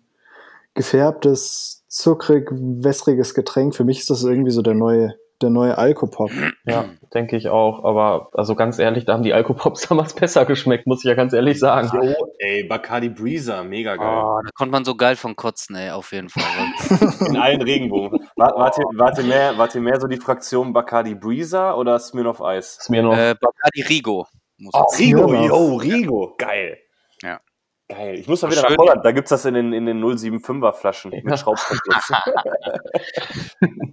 gefärbtes, 0.74 1.84
zuckrig, 1.88 2.50
wässriges 2.52 3.34
Getränk. 3.34 3.76
Für 3.76 3.84
mich 3.84 4.00
ist 4.00 4.10
das 4.10 4.24
irgendwie 4.24 4.52
so 4.52 4.62
der 4.62 4.74
neue, 4.74 5.16
der 5.42 5.50
neue 5.50 5.78
Alkopop. 5.78 6.30
Ja, 6.66 6.86
denke 7.14 7.36
ich 7.36 7.50
auch. 7.50 7.84
Aber 7.84 8.30
also 8.34 8.56
ganz 8.56 8.78
ehrlich, 8.80 9.06
da 9.06 9.14
haben 9.14 9.24
die 9.24 9.34
Alkopops 9.34 9.82
damals 9.90 10.14
besser 10.14 10.46
geschmeckt, 10.46 10.88
muss 10.88 11.04
ich 11.04 11.10
ja 11.10 11.16
ganz 11.16 11.34
ehrlich 11.34 11.60
sagen. 11.60 11.90
Jo, 11.94 12.14
ey, 12.40 12.64
Bacardi 12.68 13.10
Breezer, 13.10 13.64
mega 13.64 13.96
geil. 13.96 14.24
Oh, 14.24 14.40
da 14.44 14.50
konnte 14.56 14.72
man 14.72 14.86
so 14.86 14.96
geil 14.96 15.16
von 15.16 15.36
kotzen, 15.36 15.76
ey, 15.76 15.92
auf 15.92 16.12
jeden 16.12 16.30
Fall. 16.30 16.44
In 17.28 17.38
allen 17.38 17.62
Regenbogen. 17.62 18.20
Wart, 18.36 18.56
wart, 18.56 18.78
ihr, 18.78 18.86
wart, 18.98 19.18
ihr 19.18 19.24
mehr, 19.26 19.58
wart 19.58 19.76
ihr 19.76 19.82
mehr 19.82 20.00
so 20.00 20.08
die 20.08 20.18
Fraktion 20.18 20.74
Bacardi 20.74 21.16
Breezer 21.16 21.78
oder 21.78 21.98
Smirnoff 22.00 22.40
mir 22.90 23.02
noch. 23.04 23.18
äh, 23.18 23.36
Bacardi 23.40 23.82
Rigo. 23.88 24.28
Muss 24.58 24.74
Oh, 24.76 24.86
Rigo, 24.98 25.28
Smirnoff. 25.28 25.48
yo, 25.50 25.76
Rigo, 25.78 26.36
geil. 26.38 26.78
Ja. 27.92 27.98
Geil. 27.98 28.16
Ich 28.20 28.28
muss 28.28 28.42
mal 28.42 28.52
wieder 28.52 28.62
Schön. 28.62 28.72
nach 28.72 28.78
Holland, 28.78 29.06
da 29.06 29.12
gibt's 29.12 29.30
das 29.30 29.46
in 29.46 29.54
den, 29.54 29.74
in 29.74 29.86
den 29.86 30.02
075er 30.04 30.74
Flaschen 30.74 31.12
Ja. 31.12 31.22
mit 31.24 31.40
Schraubverschluss. 31.40 32.12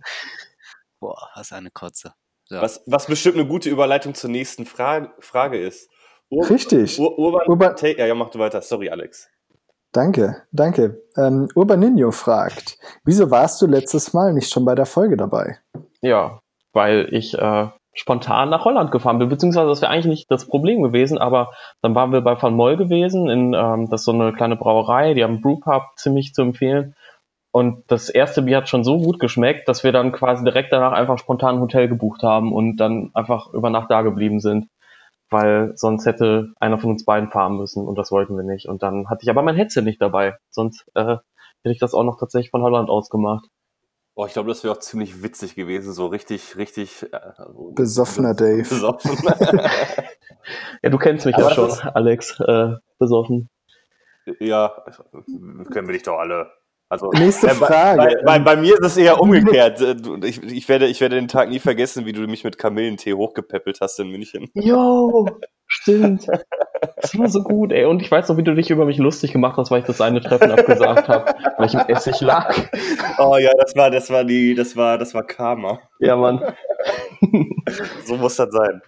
Boah, 1.01 1.29
was 1.35 1.53
eine 1.53 1.71
Kotze. 1.71 2.13
So. 2.47 2.57
was, 2.61 2.83
was 2.87 3.07
bestimmt 3.07 3.37
eine 3.37 3.47
gute 3.47 3.69
Überleitung 3.69 4.15
zur 4.15 4.31
nächsten 4.31 4.65
Frage, 4.65 5.11
Frage 5.21 5.59
ist. 5.59 5.91
Ur 6.31 6.49
Richtig. 6.49 6.99
Ur 6.99 7.19
Urban, 7.19 7.47
Urban- 7.47 7.77
ja, 7.83 8.07
ja, 8.07 8.15
mach 8.15 8.31
du 8.31 8.39
weiter. 8.39 8.61
Sorry, 8.63 8.89
Alex. 8.91 9.29
Danke, 9.93 10.43
danke. 10.53 11.03
Ähm, 11.17 11.49
Urbaninho 11.55 12.11
fragt, 12.11 12.79
wieso 13.05 13.31
warst 13.31 13.61
du 13.63 13.67
letztes 13.67 14.13
Mal 14.13 14.33
nicht 14.35 14.51
schon 14.53 14.65
bei 14.65 14.75
der 14.75 14.87
Folge 14.87 15.17
dabei? 15.17 15.59
Ja, 16.03 16.41
weil 16.73 17.09
ich 17.13 17.35
äh, 17.35 17.69
spontan 17.99 18.49
nach 18.49 18.65
Holland 18.65 18.91
gefahren 18.91 19.19
bin, 19.19 19.29
beziehungsweise 19.29 19.69
das 19.69 19.83
wäre 19.83 19.91
eigentlich 19.91 20.07
nicht 20.07 20.31
das 20.31 20.47
Problem 20.47 20.83
gewesen, 20.83 21.19
aber 21.19 21.53
dann 21.83 21.95
waren 21.95 22.13
wir 22.13 22.21
bei 22.21 22.41
Van 22.41 22.55
Moll 22.55 22.77
gewesen, 22.77 23.29
in, 23.29 23.55
ähm, 23.55 23.89
das 23.91 24.03
ist 24.03 24.05
so 24.05 24.13
eine 24.13 24.33
kleine 24.33 24.57
Brauerei, 24.57 25.15
die 25.15 25.25
haben 25.25 25.41
Brewpub 25.41 25.83
ziemlich 25.97 26.33
zu 26.33 26.43
empfehlen. 26.43 26.95
Und 27.51 27.85
das 27.91 28.09
erste 28.09 28.43
Bier 28.43 28.59
hat 28.59 28.69
schon 28.69 28.85
so 28.85 28.99
gut 28.99 29.19
geschmeckt, 29.19 29.69
dass 29.69 29.83
wir 29.83 29.91
dann 29.91 30.13
quasi 30.13 30.45
direkt 30.45 30.73
danach 30.73 30.93
einfach 30.93 31.19
spontan 31.19 31.57
ein 31.57 31.61
Hotel 31.61 31.89
gebucht 31.89 32.23
haben 32.23 32.53
und 32.53 32.77
dann 32.77 33.11
einfach 33.15 33.53
über 33.53 33.71
Nacht 33.71 33.91
da 33.91 34.03
geblieben 34.03 34.41
sind. 34.41 34.69
Weil 35.31 35.73
sonst 35.75 36.07
hätte 36.07 36.53
einer 36.61 36.79
von 36.79 36.91
uns 36.91 37.05
beiden 37.05 37.31
fahren 37.31 37.57
müssen 37.57 37.87
und 37.87 37.99
das 37.99 38.13
wollten 38.13 38.37
wir 38.37 38.45
nicht. 38.45 38.69
Und 38.69 38.83
dann 38.83 39.09
hatte 39.09 39.21
ich 39.23 39.31
aber 39.31 39.43
mein 39.43 39.57
Headset 39.57 39.83
nicht 39.83 40.01
dabei. 40.01 40.37
Sonst 40.51 40.87
äh, 40.95 41.17
hätte 41.63 41.73
ich 41.73 41.79
das 41.79 41.95
auch 41.95 42.05
noch 42.05 42.19
tatsächlich 42.19 42.51
von 42.51 42.63
Holland 42.63 42.91
aus 42.91 43.11
gemacht. 43.11 43.49
Boah, 44.19 44.27
ich 44.27 44.33
glaube, 44.33 44.49
das 44.49 44.65
wäre 44.65 44.75
auch 44.75 44.81
ziemlich 44.81 45.23
witzig 45.23 45.55
gewesen, 45.55 45.93
so 45.93 46.07
richtig, 46.09 46.57
richtig 46.57 47.05
äh, 47.13 47.21
Besoffener 47.77 48.35
Dave. 48.35 48.65
Besoffen. 48.69 49.17
Ja, 50.83 50.91
du 50.91 50.99
kennst 50.99 51.25
mich 51.27 51.35
Aber 51.37 51.51
ja 51.51 51.55
schon, 51.55 51.69
ist- 51.69 51.85
Alex, 51.85 52.41
äh, 52.41 52.71
besoffen. 52.99 53.49
ja, 54.41 54.73
können 55.71 55.87
wir 55.89 55.93
dich 55.93 56.03
doch 56.03 56.19
alle. 56.19 56.51
Also, 56.89 57.11
Nächste 57.13 57.49
äh, 57.49 57.55
bei- 57.55 57.67
Frage. 57.67 57.99
Bei, 57.99 58.23
bei, 58.25 58.39
bei 58.41 58.57
mir 58.57 58.73
ist 58.75 58.83
es 58.85 58.97
eher 58.97 59.21
umgekehrt. 59.21 59.81
Äh, 59.83 59.95
Ich, 60.27 60.43
ich, 60.43 60.69
werde, 60.69 60.87
ich 60.87 61.01
werde 61.01 61.17
den 61.17 61.29
Tag 61.29 61.51
nie 61.51 61.59
vergessen, 61.61 62.07
wie 62.07 62.13
du 62.13 62.23
mich 62.23 62.43
mit 62.45 62.59
Kamillentee 62.59 63.13
hochgepäppelt 63.15 63.81
hast 63.83 64.01
in 64.01 64.09
München. 64.11 64.49
Jo, 64.55 65.29
stimmt. 65.89 66.27
Das 67.01 67.19
war 67.19 67.29
so 67.29 67.43
gut, 67.43 67.73
ey. 67.73 67.85
Und 67.85 68.03
ich 68.03 68.11
weiß 68.11 68.29
noch, 68.29 68.37
wie 68.37 68.45
du 68.45 68.55
dich 68.55 68.71
über 68.71 68.85
mich 68.85 68.99
lustig 68.99 69.33
gemacht 69.33 69.57
hast, 69.57 69.71
weil 69.71 69.81
ich 69.81 69.87
das 69.87 70.01
eine 70.01 70.21
Treffen 70.21 70.51
abgesagt 70.51 71.09
habe, 71.09 71.35
weil 71.57 71.67
ich 71.67 71.75
im 71.75 71.81
Essig 71.81 72.21
lag. 72.21 72.55
Oh 73.19 73.37
ja, 73.37 73.51
das 73.59 73.75
war, 73.75 73.91
das 73.91 74.11
war 74.11 74.25
die, 74.25 74.55
das 74.55 74.77
war, 74.77 74.99
das 74.99 75.15
war 75.15 75.25
Karma. 75.25 75.81
Ja, 75.99 76.17
Mann. 76.17 76.43
So 78.05 78.17
muss 78.17 78.37
das 78.37 78.51
sein. 78.51 78.81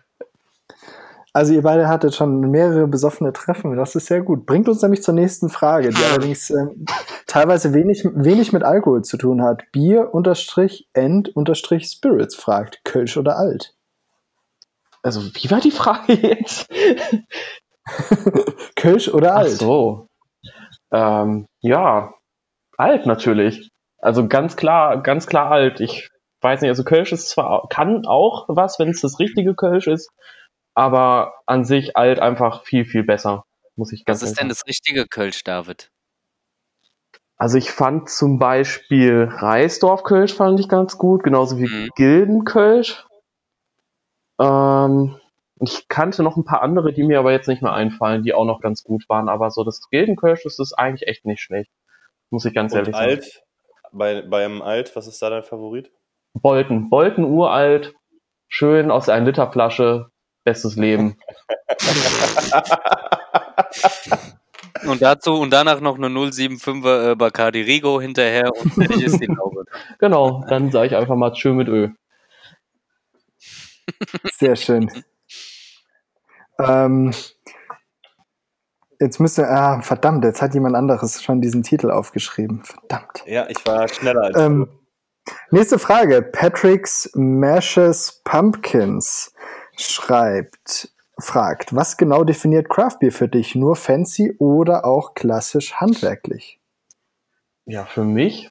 Also 1.32 1.52
ihr 1.52 1.62
beide 1.62 1.88
hattet 1.88 2.14
schon 2.14 2.40
mehrere 2.50 2.88
besoffene 2.88 3.32
Treffen, 3.32 3.76
das 3.76 3.94
ist 3.94 4.06
sehr 4.06 4.20
gut. 4.20 4.46
Bringt 4.46 4.68
uns 4.68 4.82
nämlich 4.82 5.02
zur 5.02 5.14
nächsten 5.14 5.48
Frage, 5.48 5.90
die 5.90 6.04
allerdings 6.10 6.50
ähm, 6.50 6.84
teilweise 7.26 7.72
wenig, 7.72 8.04
wenig 8.04 8.52
mit 8.52 8.64
Alkohol 8.64 9.02
zu 9.02 9.16
tun 9.16 9.42
hat. 9.42 9.62
Bier 9.70 10.12
unterstrich 10.12 10.88
End 10.92 11.28
unterstrich 11.36 11.86
Spirits 11.86 12.34
fragt, 12.34 12.84
Kölsch 12.84 13.16
oder 13.16 13.36
Alt? 13.36 13.74
Also, 15.02 15.22
wie 15.34 15.50
war 15.50 15.60
die 15.60 15.70
Frage 15.70 16.12
jetzt? 16.14 16.68
Kölsch 18.76 19.08
oder 19.08 19.32
Ach 19.34 19.38
Alt? 19.38 19.50
so. 19.50 20.06
Ähm, 20.92 21.46
ja, 21.60 22.14
alt 22.76 23.06
natürlich. 23.06 23.70
Also 23.98 24.28
ganz 24.28 24.56
klar, 24.56 25.02
ganz 25.02 25.26
klar 25.26 25.50
alt. 25.50 25.80
Ich 25.80 26.08
weiß 26.40 26.62
nicht, 26.62 26.70
also 26.70 26.84
Kölsch 26.84 27.12
ist 27.12 27.28
zwar, 27.28 27.68
kann 27.68 28.06
auch 28.06 28.46
was, 28.48 28.78
wenn 28.78 28.88
es 28.88 29.00
das 29.00 29.18
richtige 29.18 29.54
Kölsch 29.54 29.86
ist, 29.86 30.10
aber 30.74 31.34
an 31.46 31.64
sich 31.64 31.96
alt 31.96 32.18
einfach 32.18 32.64
viel, 32.64 32.84
viel 32.84 33.04
besser. 33.04 33.44
Muss 33.76 33.92
ich 33.92 34.04
ganz 34.04 34.22
Was 34.22 34.30
ist 34.30 34.40
denn 34.40 34.48
das 34.48 34.66
richtige 34.66 35.06
Kölsch, 35.06 35.44
David? 35.44 35.90
Also 37.36 37.56
ich 37.56 37.70
fand 37.70 38.10
zum 38.10 38.38
Beispiel 38.38 39.28
Reisdorf-Kölsch 39.30 40.34
fand 40.34 40.60
ich 40.60 40.68
ganz 40.68 40.98
gut, 40.98 41.22
genauso 41.22 41.58
wie 41.58 41.68
Mhm. 41.68 41.88
Gilden-Kölsch. 41.96 43.06
Ähm, 44.40 45.16
und 45.58 45.68
ich 45.68 45.88
kannte 45.88 46.22
noch 46.22 46.36
ein 46.36 46.44
paar 46.44 46.62
andere, 46.62 46.92
die 46.92 47.02
mir 47.02 47.18
aber 47.18 47.32
jetzt 47.32 47.48
nicht 47.48 47.62
mehr 47.62 47.74
einfallen, 47.74 48.22
die 48.22 48.32
auch 48.32 48.46
noch 48.46 48.60
ganz 48.60 48.82
gut 48.82 49.08
waren. 49.08 49.28
Aber 49.28 49.50
so 49.50 49.62
das 49.62 49.80
Gilden-Kölsch 49.90 50.44
das 50.44 50.58
ist 50.58 50.72
eigentlich 50.72 51.06
echt 51.06 51.26
nicht 51.26 51.42
schlecht. 51.42 51.70
Muss 52.30 52.46
ich 52.46 52.54
ganz 52.54 52.72
Und 52.72 52.78
ehrlich 52.78 52.96
sagen. 52.96 53.10
alt, 53.10 53.42
bei, 53.92 54.22
beim 54.22 54.62
Alt, 54.62 54.96
was 54.96 55.06
ist 55.06 55.20
da 55.20 55.30
dein 55.30 55.42
Favorit? 55.42 55.90
Bolten. 56.32 56.88
Bolten 56.88 57.24
uralt, 57.24 57.92
schön 58.48 58.90
aus 58.90 59.08
einer 59.08 59.26
Liter 59.26 59.50
Flasche, 59.50 60.10
bestes 60.44 60.76
Leben. 60.76 61.16
Und 64.86 65.02
dazu 65.02 65.34
und 65.34 65.52
danach 65.52 65.80
noch 65.80 65.96
eine 65.96 66.06
075er 66.06 67.12
äh, 67.12 67.14
Bacardi 67.14 67.62
Rigo 67.62 68.00
hinterher 68.00 68.50
und 68.56 68.72
fertig 68.72 69.04
ist 69.04 69.20
die 69.20 69.26
Laube. 69.26 69.64
genau, 69.98 70.44
dann 70.48 70.70
sage 70.70 70.86
ich 70.86 70.96
einfach 70.96 71.16
mal 71.16 71.34
schön 71.34 71.56
mit 71.56 71.68
Öl. 71.68 71.92
Sehr 74.32 74.56
schön. 74.56 74.90
ähm, 76.58 77.12
jetzt 79.00 79.20
müsste, 79.20 79.48
ah, 79.48 79.80
verdammt, 79.82 80.24
jetzt 80.24 80.42
hat 80.42 80.54
jemand 80.54 80.76
anderes 80.76 81.22
schon 81.22 81.40
diesen 81.40 81.62
Titel 81.62 81.90
aufgeschrieben. 81.90 82.64
Verdammt. 82.64 83.24
Ja, 83.26 83.48
ich 83.48 83.64
war 83.66 83.88
schneller 83.88 84.22
als 84.22 84.36
Ähm, 84.38 84.68
nächste 85.50 85.78
Frage. 85.78 86.22
Patrick's 86.22 87.10
Mashes 87.14 88.20
Pumpkins 88.24 89.34
schreibt, 89.76 90.92
fragt, 91.18 91.74
was 91.74 91.96
genau 91.96 92.24
definiert 92.24 92.68
Craft 92.68 92.98
Beer 93.00 93.12
für 93.12 93.28
dich? 93.28 93.54
Nur 93.54 93.76
fancy 93.76 94.34
oder 94.38 94.84
auch 94.84 95.14
klassisch 95.14 95.74
handwerklich? 95.74 96.60
Ja, 97.66 97.84
für 97.84 98.04
mich 98.04 98.50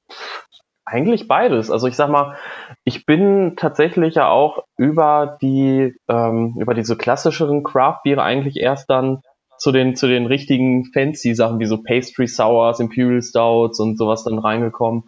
eigentlich 0.89 1.27
beides. 1.27 1.72
Also 1.72 1.88
ich 1.88 1.96
sag 1.96 2.10
mal, 2.10 2.36
ich 2.84 3.05
bin 3.05 3.55
tatsächlich 3.55 4.15
ja 4.15 4.29
auch 4.29 4.63
über 4.77 5.38
die 5.41 5.96
ähm, 6.08 6.55
über 6.60 6.74
diese 6.74 6.98
klassischeren 6.98 7.63
Craft 7.63 8.00
Biere 8.03 8.24
eigentlich 8.24 8.58
erst 8.58 8.89
dann 8.89 9.22
zu 9.58 9.72
den 9.72 9.96
zu 9.96 10.08
den 10.08 10.25
richtigen 10.25 10.86
fancy 10.86 11.36
Sachen 11.36 11.60
wie 11.60 11.65
so 11.65 11.81
Pastry 11.84 12.27
Sours, 12.27 12.79
Imperial 12.79 13.22
Stouts 13.22 13.79
und 13.79 13.98
sowas 13.98 14.24
dann 14.24 14.39
reingekommen. 14.39 15.03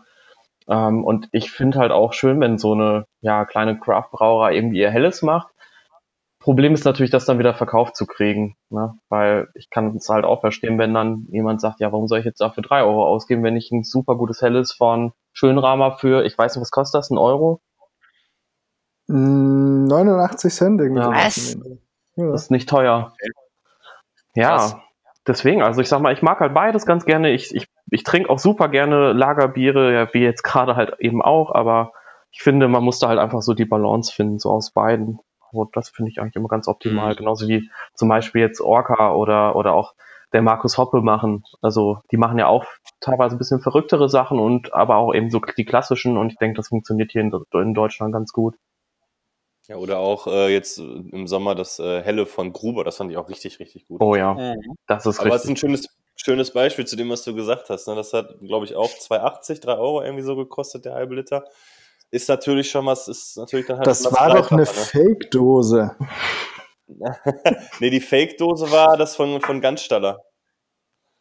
Ähm, 0.67 1.03
und 1.03 1.27
ich 1.31 1.51
finde 1.51 1.79
halt 1.79 1.91
auch 1.91 2.13
schön, 2.13 2.39
wenn 2.39 2.57
so 2.57 2.73
eine 2.73 3.05
ja 3.21 3.45
kleine 3.45 3.79
Craft 3.79 4.09
Brauerei 4.11 4.55
irgendwie 4.55 4.79
ihr 4.79 4.91
Helles 4.91 5.21
macht. 5.21 5.51
Problem 6.39 6.73
ist 6.73 6.85
natürlich, 6.85 7.11
das 7.11 7.25
dann 7.25 7.37
wieder 7.37 7.53
verkauft 7.53 7.95
zu 7.95 8.07
kriegen, 8.07 8.55
ne? 8.71 8.95
weil 9.09 9.47
ich 9.53 9.69
kann 9.69 9.95
es 9.95 10.09
halt 10.09 10.25
auch 10.25 10.41
verstehen, 10.41 10.79
wenn 10.79 10.91
dann 10.91 11.27
jemand 11.29 11.61
sagt, 11.61 11.79
ja, 11.79 11.91
warum 11.91 12.07
soll 12.07 12.17
ich 12.17 12.25
jetzt 12.25 12.41
dafür 12.41 12.63
drei 12.63 12.81
Euro 12.81 13.05
ausgeben, 13.05 13.43
wenn 13.43 13.55
ich 13.55 13.69
ein 13.71 13.83
super 13.83 14.15
gutes 14.15 14.41
Helles 14.41 14.71
von 14.71 15.13
Schönramer 15.33 15.97
für, 15.97 16.25
ich 16.25 16.37
weiß 16.37 16.55
nicht, 16.55 16.61
was 16.61 16.71
kostet 16.71 16.99
das, 16.99 17.09
ein 17.09 17.17
Euro? 17.17 17.61
Mm, 19.07 19.85
89 19.85 20.53
Cent 20.53 20.81
irgendwie. 20.81 21.01
Ja. 21.01 21.11
Was? 21.11 21.57
Ja. 22.15 22.31
Das 22.31 22.43
ist 22.43 22.51
nicht 22.51 22.69
teuer. 22.69 23.13
Ja, 24.35 24.57
Krass. 24.57 24.77
deswegen, 25.27 25.61
also 25.61 25.81
ich 25.81 25.89
sag 25.89 26.01
mal, 26.01 26.13
ich 26.13 26.21
mag 26.21 26.39
halt 26.39 26.53
beides 26.53 26.85
ganz 26.85 27.05
gerne. 27.05 27.31
Ich, 27.31 27.53
ich, 27.53 27.67
ich 27.89 28.03
trinke 28.03 28.29
auch 28.29 28.39
super 28.39 28.69
gerne 28.69 29.13
Lagerbiere, 29.13 29.93
ja, 29.93 30.13
wie 30.13 30.23
jetzt 30.23 30.43
gerade 30.43 30.75
halt 30.75 30.99
eben 30.99 31.21
auch, 31.21 31.53
aber 31.53 31.93
ich 32.31 32.41
finde, 32.41 32.67
man 32.67 32.83
muss 32.83 32.99
da 32.99 33.09
halt 33.09 33.19
einfach 33.19 33.41
so 33.41 33.53
die 33.53 33.65
Balance 33.65 34.13
finden, 34.13 34.39
so 34.39 34.51
aus 34.51 34.71
beiden. 34.71 35.19
Und 35.51 35.75
das 35.75 35.89
finde 35.89 36.11
ich 36.11 36.21
eigentlich 36.21 36.37
immer 36.37 36.47
ganz 36.47 36.69
optimal. 36.69 37.13
Mhm. 37.13 37.17
Genauso 37.17 37.47
wie 37.47 37.69
zum 37.93 38.07
Beispiel 38.07 38.41
jetzt 38.41 38.61
Orca 38.61 39.13
oder, 39.13 39.55
oder 39.57 39.73
auch 39.73 39.93
der 40.33 40.41
Markus 40.41 40.77
Hoppe 40.77 41.01
machen. 41.01 41.43
Also 41.61 41.99
die 42.11 42.17
machen 42.17 42.39
ja 42.39 42.47
auch 42.47 42.65
teilweise 42.99 43.35
ein 43.35 43.37
bisschen 43.37 43.61
verrücktere 43.61 44.09
Sachen 44.09 44.39
und 44.39 44.73
aber 44.73 44.97
auch 44.97 45.13
eben 45.13 45.29
so 45.29 45.41
die 45.57 45.65
klassischen 45.65 46.17
und 46.17 46.31
ich 46.31 46.37
denke, 46.37 46.57
das 46.57 46.69
funktioniert 46.69 47.11
hier 47.11 47.21
in, 47.21 47.31
in 47.53 47.73
Deutschland 47.73 48.13
ganz 48.13 48.31
gut. 48.31 48.55
Ja, 49.67 49.75
oder 49.77 49.99
auch 49.99 50.27
äh, 50.27 50.51
jetzt 50.51 50.79
äh, 50.79 50.83
im 50.83 51.27
Sommer 51.27 51.55
das 51.55 51.79
äh, 51.79 52.01
Helle 52.01 52.25
von 52.25 52.51
Gruber, 52.51 52.83
das 52.83 52.97
fand 52.97 53.11
ich 53.11 53.17
auch 53.17 53.29
richtig, 53.29 53.59
richtig 53.59 53.87
gut. 53.87 54.01
Oh 54.01 54.15
ja, 54.15 54.33
Mhm. 54.33 54.75
das 54.87 55.05
ist 55.05 55.19
Aber 55.19 55.29
es 55.35 55.43
ist 55.43 55.45
ein 55.45 55.51
richtig. 55.53 55.59
schönes, 55.59 55.85
schönes 56.15 56.51
Beispiel 56.51 56.85
zu 56.85 56.95
dem, 56.95 57.09
was 57.09 57.23
du 57.23 57.35
gesagt 57.35 57.69
hast. 57.69 57.87
Ne? 57.87 57.95
Das 57.95 58.11
hat, 58.13 58.39
glaube 58.41 58.65
ich, 58.65 58.75
auch 58.75 58.89
2,80, 58.89 59.61
3 59.61 59.73
Euro 59.77 60.01
irgendwie 60.01 60.23
so 60.23 60.35
gekostet, 60.35 60.85
der 60.85 60.93
halbe 60.95 61.15
Liter. 61.15 61.45
Ist 62.09 62.27
natürlich 62.27 62.69
schon 62.69 62.85
was, 62.85 63.07
ist 63.07 63.37
natürlich 63.37 63.67
dann 63.67 63.77
halt 63.77 63.87
Das 63.87 64.03
war 64.11 64.35
doch 64.35 64.51
eine 64.51 64.63
Dreifache, 64.63 64.99
Fake-Dose. 64.99 65.95
Ne? 66.97 67.17
Nee, 67.79 67.89
die 67.89 68.01
Fake-Dose 68.01 68.71
war 68.71 68.97
das 68.97 69.15
von, 69.15 69.41
von 69.41 69.61
Ganzstaller. 69.61 70.21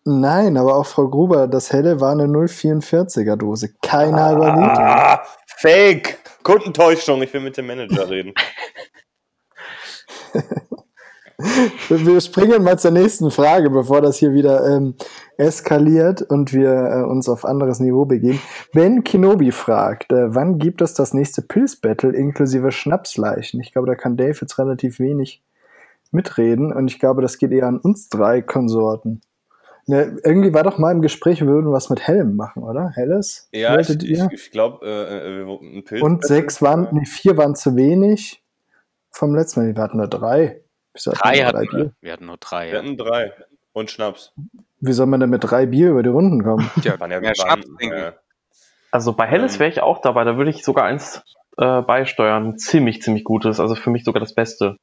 Nein, 0.05 0.57
aber 0.57 0.77
auch 0.77 0.87
Frau 0.87 1.09
Gruber, 1.09 1.47
das 1.47 1.73
helle 1.73 2.01
war 2.01 2.13
eine 2.13 2.25
044er 2.25 3.37
Dose. 3.37 3.75
Kein 3.83 4.17
halber 4.17 4.55
Liter. 4.55 4.79
Ah, 4.79 5.23
Fake! 5.47 6.19
Kundentäuschung, 6.43 7.21
ich 7.23 7.33
will 7.35 7.43
mit 7.43 7.57
dem 7.59 7.67
Manager 7.67 8.09
reden. 8.09 8.33
Wir 11.89 12.21
springen 12.21 12.63
mal 12.63 12.79
zur 12.79 12.91
nächsten 12.91 13.31
Frage, 13.31 13.71
bevor 13.71 14.03
das 14.03 14.19
hier 14.19 14.35
wieder 14.35 14.67
ähm, 14.67 14.95
eskaliert 15.39 16.21
und 16.23 16.53
wir 16.53 16.71
äh, 16.71 17.03
uns 17.03 17.31
auf 17.31 17.47
anderes 17.47 17.81
Niveau 17.81 18.05
begeben. 18.05 18.41
Ben 18.75 19.05
Kenobi 19.05 19.51
fragt, 19.51 20.13
äh, 20.13 20.35
wann 20.35 20.59
gibt 20.59 20.83
es 20.83 20.93
das 20.93 21.15
nächste 21.15 21.41
Pilzbattle 21.41 22.13
inklusive 22.13 22.73
Schnapsleichen? 22.73 23.61
Ich 23.61 23.73
glaube, 23.73 23.89
da 23.89 23.95
kann 23.95 24.19
Dave 24.19 24.37
jetzt 24.39 24.59
relativ 24.59 24.99
wenig 24.99 25.43
mitreden 26.13 26.73
und 26.73 26.89
ich 26.91 26.99
glaube, 26.99 27.23
das 27.23 27.39
geht 27.39 27.53
eher 27.53 27.67
an 27.67 27.79
uns 27.79 28.09
drei 28.09 28.43
Konsorten. 28.43 29.21
Ne, 29.87 30.19
irgendwie 30.25 30.53
war 30.55 30.63
doch 30.63 30.79
mal 30.79 30.93
im 30.93 31.03
Gespräch, 31.03 31.41
wir 31.41 31.49
würden 31.49 31.73
was 31.73 31.91
mit 31.91 32.07
Helm 32.07 32.37
machen, 32.37 32.63
oder? 32.63 32.91
Helles? 32.95 33.49
Ja, 33.53 33.79
ich, 33.79 33.89
ich, 33.89 34.21
ich 34.31 34.51
glaube, 34.53 34.87
äh, 34.87 35.41
äh, 35.41 35.77
ein 35.79 35.85
Pilz. 35.85 36.03
Und 36.03 36.25
sechs 36.25 36.63
waren, 36.63 36.89
nee, 36.93 37.07
vier 37.07 37.37
waren 37.37 37.55
zu 37.57 37.75
wenig 37.77 38.45
vom 39.11 39.35
letzten 39.35 39.61
Mal. 39.61 39.75
Wir 39.75 39.83
hatten 39.83 39.97
nur 39.97 40.07
drei. 40.07 40.61
Wieso 40.93 41.13
hatten 41.13 41.21
Drei 41.23 41.35
wir 41.35 41.47
hatten 41.47 41.61
Bier? 41.69 41.79
wir. 41.79 41.93
Wir 42.01 42.13
hatten 42.13 42.27
nur 42.27 42.37
drei. 42.37 42.67
Wir 42.67 42.73
Ja. 42.75 42.79
hatten 42.83 42.97
drei. 42.97 43.33
Und 43.73 43.91
Schnaps. 43.91 44.33
Wie 44.81 44.93
soll 44.93 45.07
man 45.07 45.21
denn 45.21 45.31
mit 45.31 45.45
drei 45.45 45.67
Bier 45.67 45.91
über 45.91 46.03
die 46.03 46.09
Runden 46.09 46.43
kommen? 46.45 46.69
Tja, 46.83 46.99
Waren 47.01 47.11
ja, 47.11 47.21
mehr 47.21 47.35
Schnaps 47.35 47.67
trinken. 47.79 47.97
äh, 47.97 48.13
Also 48.93 49.13
bei 49.15 49.27
Helles 49.27 49.55
Ähm. 49.55 49.61
wäre 49.61 49.71
ich 49.71 49.81
auch 49.81 50.01
dabei, 50.01 50.25
da 50.25 50.37
würde 50.37 50.51
ich 50.51 50.65
sogar 50.65 50.85
eins 50.85 51.23
äh, 51.57 51.83
beisteuern. 51.83 52.59
Ziemlich, 52.59 53.03
ziemlich 53.03 53.25
gutes, 53.25 53.61
also 53.61 53.75
für 53.75 53.91
mich 53.91 54.05
sogar 54.05 54.21
das 54.21 54.35
Beste. 54.35 54.77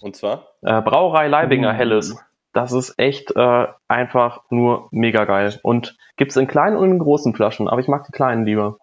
Und 0.00 0.16
zwar? 0.16 0.48
Äh, 0.62 0.80
Brauerei 0.82 1.28
Leibinger 1.28 1.72
Mm. 1.72 1.76
Helles. 1.76 2.16
Das 2.52 2.72
ist 2.72 2.94
echt 2.98 3.34
äh, 3.34 3.66
einfach 3.88 4.44
nur 4.50 4.88
mega 4.92 5.24
geil. 5.24 5.58
Und 5.62 5.96
gibt's 6.16 6.36
in 6.36 6.46
kleinen 6.46 6.76
und 6.76 6.90
in 6.90 6.98
großen 7.00 7.34
Flaschen, 7.34 7.68
aber 7.68 7.80
ich 7.80 7.88
mag 7.88 8.04
die 8.06 8.12
kleinen 8.12 8.44
lieber. 8.44 8.78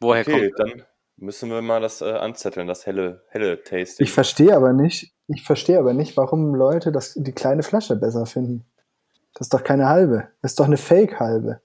Woher 0.00 0.22
Okay, 0.22 0.50
kommt 0.50 0.70
dann 0.70 0.82
müssen 1.16 1.50
wir 1.50 1.62
mal 1.62 1.80
das 1.80 2.00
äh, 2.00 2.10
anzetteln, 2.10 2.66
das 2.66 2.86
helle, 2.86 3.22
helle 3.28 3.62
Tasting. 3.62 4.04
Ich 4.04 4.12
verstehe 4.12 4.56
aber 4.56 4.72
nicht, 4.72 5.12
ich 5.28 5.44
verstehe 5.44 5.78
aber 5.78 5.92
nicht, 5.92 6.16
warum 6.16 6.54
Leute 6.54 6.90
das, 6.90 7.14
die 7.14 7.32
kleine 7.32 7.62
Flasche 7.62 7.96
besser 7.96 8.26
finden. 8.26 8.64
Das 9.34 9.46
ist 9.46 9.54
doch 9.54 9.62
keine 9.62 9.88
halbe. 9.88 10.28
Das 10.42 10.52
ist 10.52 10.60
doch 10.60 10.66
eine 10.66 10.76
Fake-halbe. 10.76 11.60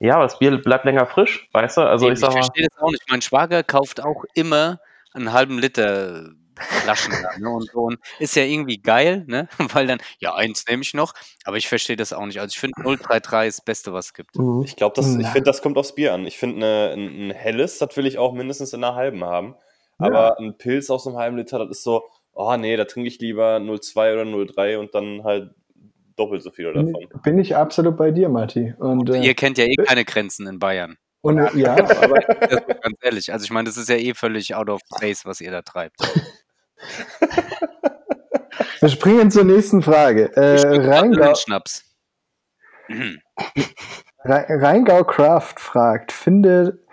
Ja, 0.00 0.14
aber 0.14 0.24
das 0.24 0.38
Bier 0.38 0.60
bleibt 0.60 0.84
länger 0.84 1.06
frisch, 1.06 1.48
weißt 1.52 1.78
du? 1.78 1.80
Also 1.82 2.06
Eben, 2.06 2.14
ich 2.14 2.20
mal, 2.20 2.32
verstehe 2.32 2.66
das 2.68 2.82
auch 2.82 2.90
nicht. 2.90 3.04
Mein 3.08 3.22
Schwager 3.22 3.62
kauft 3.62 4.02
auch 4.02 4.24
immer 4.34 4.80
einen 5.12 5.32
halben 5.32 5.58
Liter 5.58 6.30
Flaschen 6.60 7.14
da, 7.22 7.38
ne? 7.38 7.50
Und 7.50 7.70
so. 7.70 7.80
Und 7.80 7.98
ist 8.18 8.36
ja 8.36 8.44
irgendwie 8.44 8.78
geil, 8.78 9.24
ne? 9.26 9.48
Weil 9.58 9.86
dann, 9.86 9.98
ja, 10.18 10.34
eins 10.34 10.64
nehme 10.68 10.82
ich 10.82 10.94
noch, 10.94 11.14
aber 11.44 11.56
ich 11.56 11.68
verstehe 11.68 11.96
das 11.96 12.12
auch 12.12 12.26
nicht. 12.26 12.40
Also 12.40 12.52
ich 12.54 12.60
finde 12.60 12.82
033 12.82 13.48
ist 13.48 13.58
das 13.58 13.64
Beste, 13.64 13.92
was 13.92 14.06
es 14.06 14.14
gibt. 14.14 14.36
mhm. 14.36 14.62
Ich 14.64 14.76
glaube, 14.76 14.94
das, 14.96 15.06
ich 15.06 15.26
finde, 15.26 15.42
das 15.42 15.62
kommt 15.62 15.76
aufs 15.76 15.94
Bier 15.94 16.14
an. 16.14 16.26
Ich 16.26 16.38
finde, 16.38 16.60
ne, 16.60 16.92
ein, 16.94 17.28
ein 17.28 17.30
helles, 17.30 17.78
das 17.78 17.96
will 17.96 18.06
ich 18.06 18.18
auch 18.18 18.32
mindestens 18.32 18.72
in 18.72 18.84
einer 18.84 18.94
halben 18.94 19.24
haben. 19.24 19.54
Ja. 19.98 20.06
Aber 20.06 20.38
ein 20.38 20.56
Pilz 20.56 20.90
aus 20.90 21.06
einem 21.06 21.16
halben 21.16 21.36
Liter, 21.36 21.58
das 21.58 21.78
ist 21.78 21.82
so, 21.84 22.04
oh 22.32 22.56
nee, 22.56 22.76
da 22.76 22.84
trinke 22.84 23.08
ich 23.08 23.18
lieber 23.20 23.56
0,2 23.56 24.12
oder 24.12 24.22
0,3 24.22 24.78
und 24.78 24.94
dann 24.94 25.24
halt 25.24 25.50
doppelt 26.16 26.42
so 26.42 26.50
viel 26.50 26.72
davon. 26.72 26.94
Bin 27.22 27.38
ich 27.38 27.56
absolut 27.56 27.96
bei 27.96 28.10
dir, 28.10 28.28
Matti. 28.28 28.74
Und, 28.78 29.10
äh, 29.10 29.20
Ihr 29.20 29.34
kennt 29.34 29.58
ja 29.58 29.64
eh 29.64 29.76
keine 29.76 30.04
Grenzen 30.04 30.46
in 30.46 30.58
Bayern. 30.58 30.96
und 31.22 31.38
ja, 31.54 31.74
Aber 31.74 32.18
ist 32.50 32.66
ganz 32.82 32.96
ehrlich, 33.00 33.32
also 33.32 33.44
ich 33.44 33.50
meine, 33.50 33.66
das 33.66 33.76
ist 33.76 33.88
ja 33.88 33.96
eh 33.96 34.14
völlig 34.14 34.54
out 34.54 34.68
of 34.68 34.80
place, 34.96 35.24
was 35.24 35.40
ihr 35.40 35.50
da 35.50 35.62
treibt. 35.62 35.96
Wir 38.80 38.88
springen 38.88 39.30
zur 39.30 39.44
nächsten 39.44 39.82
Frage. 39.82 40.34
Äh, 40.36 40.78
Rheingau, 40.88 41.34
Schnaps. 41.34 41.84
Rhe- 42.88 43.16
Rheingau 44.24 45.04
Craft 45.04 45.54
fragt, 45.58 46.12
finde, 46.12 46.84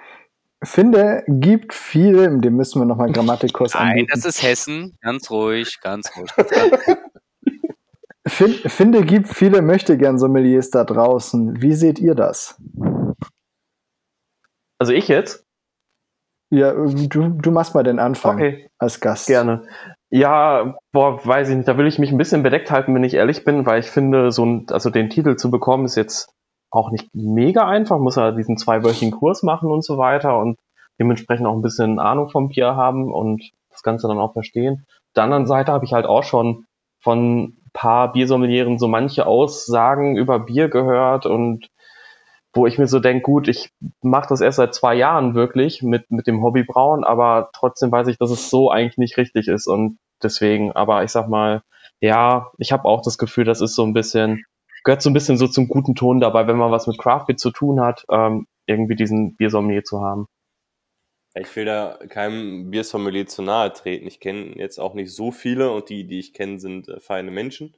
finde, 0.64 1.24
gibt 1.28 1.74
viele, 1.74 2.38
dem 2.40 2.56
müssen 2.56 2.82
wir 2.82 2.86
nochmal 2.86 3.12
Grammatikkurs 3.12 3.74
Nein, 3.74 3.90
anbieten. 3.90 4.12
das 4.14 4.26
ist 4.26 4.44
Hessen. 4.44 4.98
Ganz 5.02 5.30
ruhig, 5.32 5.80
ganz 5.82 6.12
ruhig. 6.16 6.32
Fin, 8.28 8.54
finde, 8.66 9.04
gibt 9.06 9.30
viele 9.30 9.62
Möchtegern-Sommeliers 9.62 10.70
da 10.70 10.84
draußen. 10.84 11.62
Wie 11.62 11.74
seht 11.74 11.98
ihr 12.00 12.14
das? 12.14 12.62
also 14.80 14.92
ich 14.94 15.08
jetzt? 15.08 15.47
Ja, 16.50 16.72
du, 16.72 17.30
du 17.30 17.52
machst 17.52 17.76
mal 17.76 17.84
den 17.84 18.00
Anfang 18.00 18.36
Okay. 18.38 18.70
als 18.78 19.00
Gast. 19.02 19.28
Gerne. 19.28 19.64
Ja, 20.10 20.78
boah, 20.94 21.20
weiß 21.26 21.50
ich 21.50 21.56
nicht. 21.58 21.68
Da 21.68 21.78
will 21.78 21.88
ich 21.88 22.00
mich 22.00 22.12
ein 22.12 22.18
bisschen 22.18 22.44
bedeckt 22.44 22.72
halten, 22.72 22.96
wenn 22.96 23.04
ich 23.04 23.16
ehrlich 23.16 23.44
bin, 23.44 23.66
weil 23.66 23.80
ich 23.82 23.88
finde, 23.88 24.32
so 24.32 24.46
ein, 24.46 24.66
also 24.72 24.90
den 24.90 25.10
Titel 25.10 25.36
zu 25.36 25.52
bekommen 25.52 25.86
ist 25.86 25.96
jetzt 25.96 26.30
auch 26.72 26.92
nicht 26.92 27.10
mega 27.14 27.68
einfach. 27.68 28.00
Muss 28.00 28.18
er 28.18 28.32
diesen 28.32 28.58
zweiwöchigen 28.58 29.12
Kurs 29.12 29.44
machen 29.44 29.70
und 29.70 29.84
so 29.84 29.98
weiter 29.98 30.38
und 30.40 30.58
dementsprechend 31.00 31.46
auch 31.46 31.54
ein 31.56 31.62
bisschen 31.62 32.00
Ahnung 32.00 32.30
vom 32.30 32.48
Bier 32.50 32.76
haben 32.76 33.14
und 33.14 33.44
das 33.70 33.84
Ganze 33.84 34.08
dann 34.08 34.18
auch 34.20 34.34
verstehen. 34.34 34.86
Auf 34.88 35.14
der 35.18 35.24
anderen 35.24 35.46
Seite 35.46 35.72
habe 35.74 35.86
ich 35.86 35.94
halt 35.94 36.06
auch 36.06 36.24
schon 36.24 36.66
von 37.02 37.44
ein 37.44 37.58
paar 37.74 38.12
Biersommelieren 38.14 38.80
so 38.80 38.88
manche 38.88 39.28
Aussagen 39.28 40.18
über 40.18 40.40
Bier 40.40 40.70
gehört 40.70 41.26
und 41.26 41.68
wo 42.54 42.66
ich 42.66 42.78
mir 42.78 42.88
so 42.88 43.00
denke, 43.00 43.24
gut, 43.24 43.48
ich 43.48 43.72
mache 44.02 44.30
das 44.30 44.42
erst 44.42 44.58
seit 44.58 44.74
zwei 44.74 44.96
Jahren 44.96 45.36
wirklich 45.36 45.84
mit, 45.84 46.10
mit 46.10 46.28
dem 46.28 46.42
Hobby 46.44 46.64
Brauen, 46.64 47.04
aber 47.04 47.50
trotzdem 47.54 47.92
weiß 47.92 48.08
ich, 48.08 48.18
dass 48.18 48.32
es 48.32 48.50
so 48.50 48.72
eigentlich 48.72 48.98
nicht 48.98 49.18
richtig 49.18 49.48
ist 49.48 49.68
und 49.68 50.00
deswegen, 50.24 50.72
aber 50.72 51.04
ich 51.04 51.12
sag 51.12 51.28
mal, 51.28 51.62
ja, 52.00 52.52
ich 52.58 52.72
habe 52.72 52.86
auch 52.86 53.02
das 53.02 53.18
Gefühl, 53.18 53.46
das 53.46 53.62
ist 53.62 53.76
so 53.76 53.84
ein 53.84 53.94
bisschen, 53.94 54.46
gehört 54.84 55.02
so 55.02 55.10
ein 55.10 55.14
bisschen 55.14 55.38
so 55.38 55.48
zum 55.48 55.68
guten 55.68 55.96
Ton 55.96 56.20
dabei, 56.20 56.48
wenn 56.48 56.58
man 56.58 56.72
was 56.72 56.88
mit 56.88 56.98
Craft 56.98 57.26
Beer 57.28 57.38
zu 57.38 57.52
tun 57.52 57.80
hat, 57.80 58.06
ähm, 58.10 58.48
irgendwie 58.66 58.96
diesen 58.96 59.36
Biersommelier 59.36 59.84
zu 59.84 60.02
haben. 60.02 60.28
Ich 61.36 61.56
will 61.56 61.66
da 61.66 62.00
keinem 62.10 62.72
Biersommelier 62.72 63.28
zu 63.28 63.42
nahe 63.42 63.72
treten. 63.72 64.08
Ich 64.08 64.20
kenne 64.20 64.56
jetzt 64.56 64.80
auch 64.80 64.94
nicht 64.94 65.14
so 65.14 65.32
viele 65.32 65.72
und 65.72 65.90
die, 65.90 66.08
die 66.08 66.20
ich 66.20 66.34
kenne, 66.34 66.60
sind 66.60 66.88
äh, 66.88 67.00
feine 67.00 67.32
Menschen. 67.32 67.76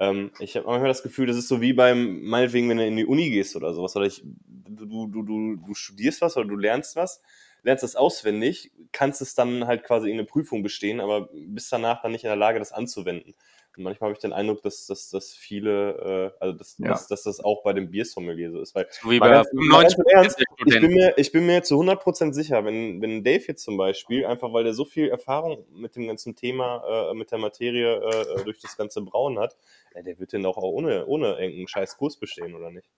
Ähm, 0.00 0.32
ich 0.38 0.56
habe 0.56 0.66
manchmal 0.66 0.88
das 0.88 1.02
Gefühl, 1.02 1.26
das 1.26 1.36
ist 1.36 1.48
so 1.48 1.60
wie 1.60 1.74
beim, 1.74 2.22
meinetwegen, 2.22 2.68
wenn 2.70 2.78
du 2.78 2.86
in 2.86 2.96
die 2.96 3.04
Uni 3.04 3.30
gehst 3.30 3.54
oder 3.54 3.74
sowas, 3.74 3.94
oder 3.94 4.06
ich, 4.06 4.22
du, 4.24 4.86
du, 4.86 5.22
du, 5.22 5.56
du, 5.56 5.74
studierst 5.74 6.22
was 6.22 6.38
oder 6.38 6.48
du 6.48 6.56
lernst 6.56 6.96
was, 6.96 7.22
lernst 7.62 7.84
das 7.84 7.96
auswendig, 7.96 8.72
kannst 8.92 9.20
es 9.20 9.34
dann 9.34 9.66
halt 9.66 9.84
quasi 9.84 10.08
in 10.08 10.14
eine 10.14 10.24
Prüfung 10.24 10.62
bestehen, 10.62 11.00
aber 11.00 11.28
bist 11.32 11.70
danach 11.70 12.00
dann 12.00 12.12
nicht 12.12 12.24
in 12.24 12.28
der 12.28 12.36
Lage, 12.36 12.58
das 12.58 12.72
anzuwenden. 12.72 13.34
Und 13.76 13.84
manchmal 13.84 14.08
habe 14.08 14.14
ich 14.14 14.20
den 14.20 14.32
Eindruck, 14.32 14.62
dass, 14.62 14.86
dass, 14.86 15.10
dass 15.10 15.32
viele, 15.32 16.32
äh, 16.38 16.42
also 16.44 16.58
dass, 16.58 16.76
Ja. 16.78 16.88
dass, 16.88 17.06
dass 17.06 17.22
das 17.22 17.40
auch 17.40 17.62
bei 17.62 17.72
dem 17.72 17.90
Biersommelier 17.90 18.50
so 18.50 18.60
ist, 18.60 18.74
weil 18.74 18.86
So 18.90 19.10
wie 19.10 19.18
bei 19.20 19.28
ganz- 19.30 19.48
mal 19.52 19.82
ganz 19.82 19.94
95 19.94 19.98
im 19.98 20.04
Ernst, 20.16 20.38
ich 20.66 20.80
bin, 20.80 20.90
mir, 20.92 21.14
ich 21.16 21.32
bin 21.32 21.46
mir 21.46 21.62
zu 21.62 21.76
100% 21.76 22.32
sicher, 22.34 22.64
wenn, 22.64 23.00
wenn 23.00 23.22
Dave 23.22 23.44
jetzt 23.46 23.62
zum 23.62 23.76
Beispiel, 23.76 24.26
einfach 24.26 24.52
weil 24.52 24.64
der 24.64 24.74
so 24.74 24.84
viel 24.84 25.08
Erfahrung 25.08 25.64
mit 25.72 25.94
dem 25.96 26.06
ganzen 26.08 26.34
Thema, 26.34 27.10
äh, 27.10 27.14
mit 27.14 27.30
der 27.30 27.38
Materie 27.38 27.96
äh, 27.96 28.44
durch 28.44 28.60
das 28.60 28.76
ganze 28.76 29.02
Brauen 29.02 29.38
hat, 29.38 29.56
äh, 29.94 30.02
der 30.02 30.18
wird 30.18 30.32
den 30.32 30.42
doch 30.42 30.56
auch 30.56 30.62
ohne, 30.62 31.06
ohne 31.06 31.38
irgendeinen 31.38 31.68
scheiß 31.68 31.96
Kurs 31.96 32.16
bestehen, 32.16 32.54
oder 32.54 32.70
nicht? 32.70 32.88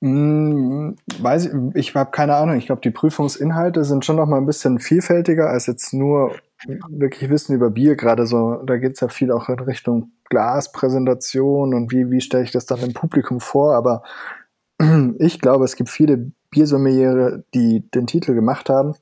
Hm, 0.00 0.96
weiß 1.18 1.46
ich, 1.46 1.52
ich 1.74 1.94
habe 1.96 2.10
keine 2.12 2.36
Ahnung. 2.36 2.56
Ich 2.56 2.66
glaube, 2.66 2.80
die 2.82 2.90
Prüfungsinhalte 2.92 3.82
sind 3.84 4.04
schon 4.04 4.16
noch 4.16 4.26
mal 4.26 4.36
ein 4.36 4.46
bisschen 4.46 4.78
vielfältiger 4.78 5.48
als 5.50 5.66
jetzt 5.66 5.92
nur 5.92 6.36
wirklich 6.66 7.30
Wissen 7.30 7.54
über 7.54 7.70
Bier. 7.70 7.96
Gerade 7.96 8.26
so, 8.26 8.56
da 8.64 8.76
geht's 8.76 9.00
ja 9.00 9.08
viel 9.08 9.32
auch 9.32 9.48
in 9.48 9.58
Richtung 9.60 10.12
Glaspräsentation 10.30 11.74
und 11.74 11.92
wie, 11.92 12.10
wie 12.10 12.20
stelle 12.20 12.44
ich 12.44 12.50
das 12.50 12.66
dann 12.66 12.80
dem 12.80 12.92
Publikum 12.92 13.40
vor. 13.40 13.74
Aber 13.74 14.02
ich 15.18 15.40
glaube, 15.40 15.64
es 15.64 15.76
gibt 15.76 15.90
viele 15.90 16.30
Biersommeliere, 16.50 17.44
die 17.54 17.88
den 17.90 18.06
Titel 18.06 18.34
gemacht 18.34 18.70
haben 18.70 18.94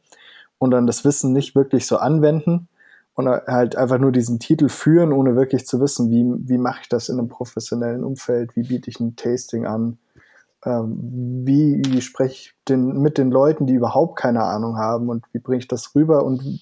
und 0.59 0.71
dann 0.71 0.87
das 0.87 1.05
Wissen 1.05 1.33
nicht 1.33 1.55
wirklich 1.55 1.87
so 1.87 1.99
anwenden 1.99 2.69
und 3.15 3.29
halt 3.29 3.77
einfach 3.77 3.99
nur 3.99 4.13
diesen 4.13 4.39
Titel 4.39 4.69
führen, 4.69 5.13
ohne 5.13 5.37
wirklich 5.37 5.67
zu 5.67 5.81
wissen, 5.81 6.11
wie, 6.11 6.49
wie 6.49 6.59
mache 6.59 6.81
ich 6.83 6.89
das 6.89 7.09
in 7.09 7.19
einem 7.19 7.29
professionellen 7.29 8.05
Umfeld, 8.05 8.57
wie 8.57 8.63
biete 8.63 8.91
ich 8.91 9.01
ein 9.01 9.17
Tasting 9.17 9.65
an, 9.65 9.99
ähm, 10.65 11.45
wie, 11.47 11.81
wie 11.87 12.03
spreche 12.03 12.35
ich 12.35 12.55
den, 12.69 13.01
mit 13.01 13.17
den 13.17 13.31
Leuten, 13.31 13.67
die 13.67 13.75
überhaupt 13.75 14.19
keine 14.19 14.43
Ahnung 14.43 14.77
haben 14.77 15.09
und 15.09 15.25
wie 15.33 15.39
bringe 15.39 15.61
ich 15.61 15.69
das 15.69 15.95
rüber 15.95 16.25
und 16.25 16.61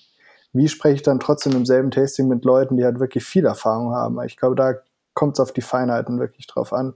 wie 0.54 0.68
spreche 0.68 0.94
ich 0.94 1.02
dann 1.02 1.20
trotzdem 1.20 1.52
im 1.52 1.66
selben 1.66 1.90
Tasting 1.90 2.28
mit 2.28 2.44
Leuten, 2.44 2.76
die 2.76 2.84
halt 2.84 3.00
wirklich 3.00 3.24
viel 3.24 3.44
Erfahrung 3.44 3.92
haben. 3.92 4.22
Ich 4.22 4.36
glaube, 4.36 4.54
da 4.54 4.74
kommt 5.12 5.34
es 5.34 5.40
auf 5.40 5.52
die 5.52 5.62
Feinheiten 5.62 6.20
wirklich 6.20 6.46
drauf 6.46 6.72
an. 6.72 6.94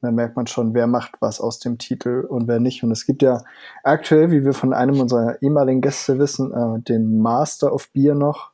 Da 0.00 0.12
merkt 0.12 0.36
man 0.36 0.46
schon, 0.46 0.74
wer 0.74 0.86
macht 0.86 1.16
was 1.20 1.40
aus 1.40 1.58
dem 1.58 1.78
Titel 1.78 2.24
und 2.28 2.46
wer 2.46 2.60
nicht. 2.60 2.84
Und 2.84 2.92
es 2.92 3.04
gibt 3.04 3.20
ja 3.22 3.42
aktuell, 3.82 4.30
wie 4.30 4.44
wir 4.44 4.52
von 4.52 4.72
einem 4.72 5.00
unserer 5.00 5.42
ehemaligen 5.42 5.80
Gäste 5.80 6.20
wissen, 6.20 6.52
äh, 6.52 6.80
den 6.80 7.20
Master 7.20 7.72
of 7.72 7.90
Beer 7.92 8.14
noch. 8.14 8.52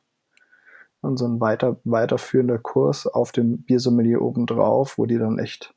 Und 1.01 1.17
so 1.17 1.27
ein 1.27 1.39
weiter, 1.39 1.77
weiterführender 1.83 2.57
Kurs 2.57 3.05
auf 3.05 3.31
dem 3.31 3.61
Biersommelier 3.61 4.23
obendrauf, 4.23 4.97
wo 4.97 5.05
die 5.05 5.19
dann 5.19 5.37
echt 5.37 5.75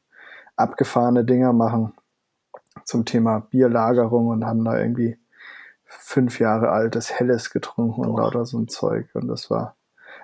abgefahrene 0.56 1.22
Dinger 1.26 1.52
machen 1.52 1.92
zum 2.84 3.04
Thema 3.04 3.40
Bierlagerung 3.40 4.28
und 4.28 4.46
haben 4.46 4.64
da 4.64 4.78
irgendwie 4.78 5.18
fünf 5.88 6.38
Jahre 6.38 6.70
altes 6.70 7.12
Helles 7.12 7.50
getrunken 7.50 8.04
und 8.04 8.16
lauter 8.16 8.44
so 8.44 8.58
ein 8.58 8.68
Zeug. 8.68 9.08
Und 9.14 9.28
das 9.28 9.50
war, 9.50 9.76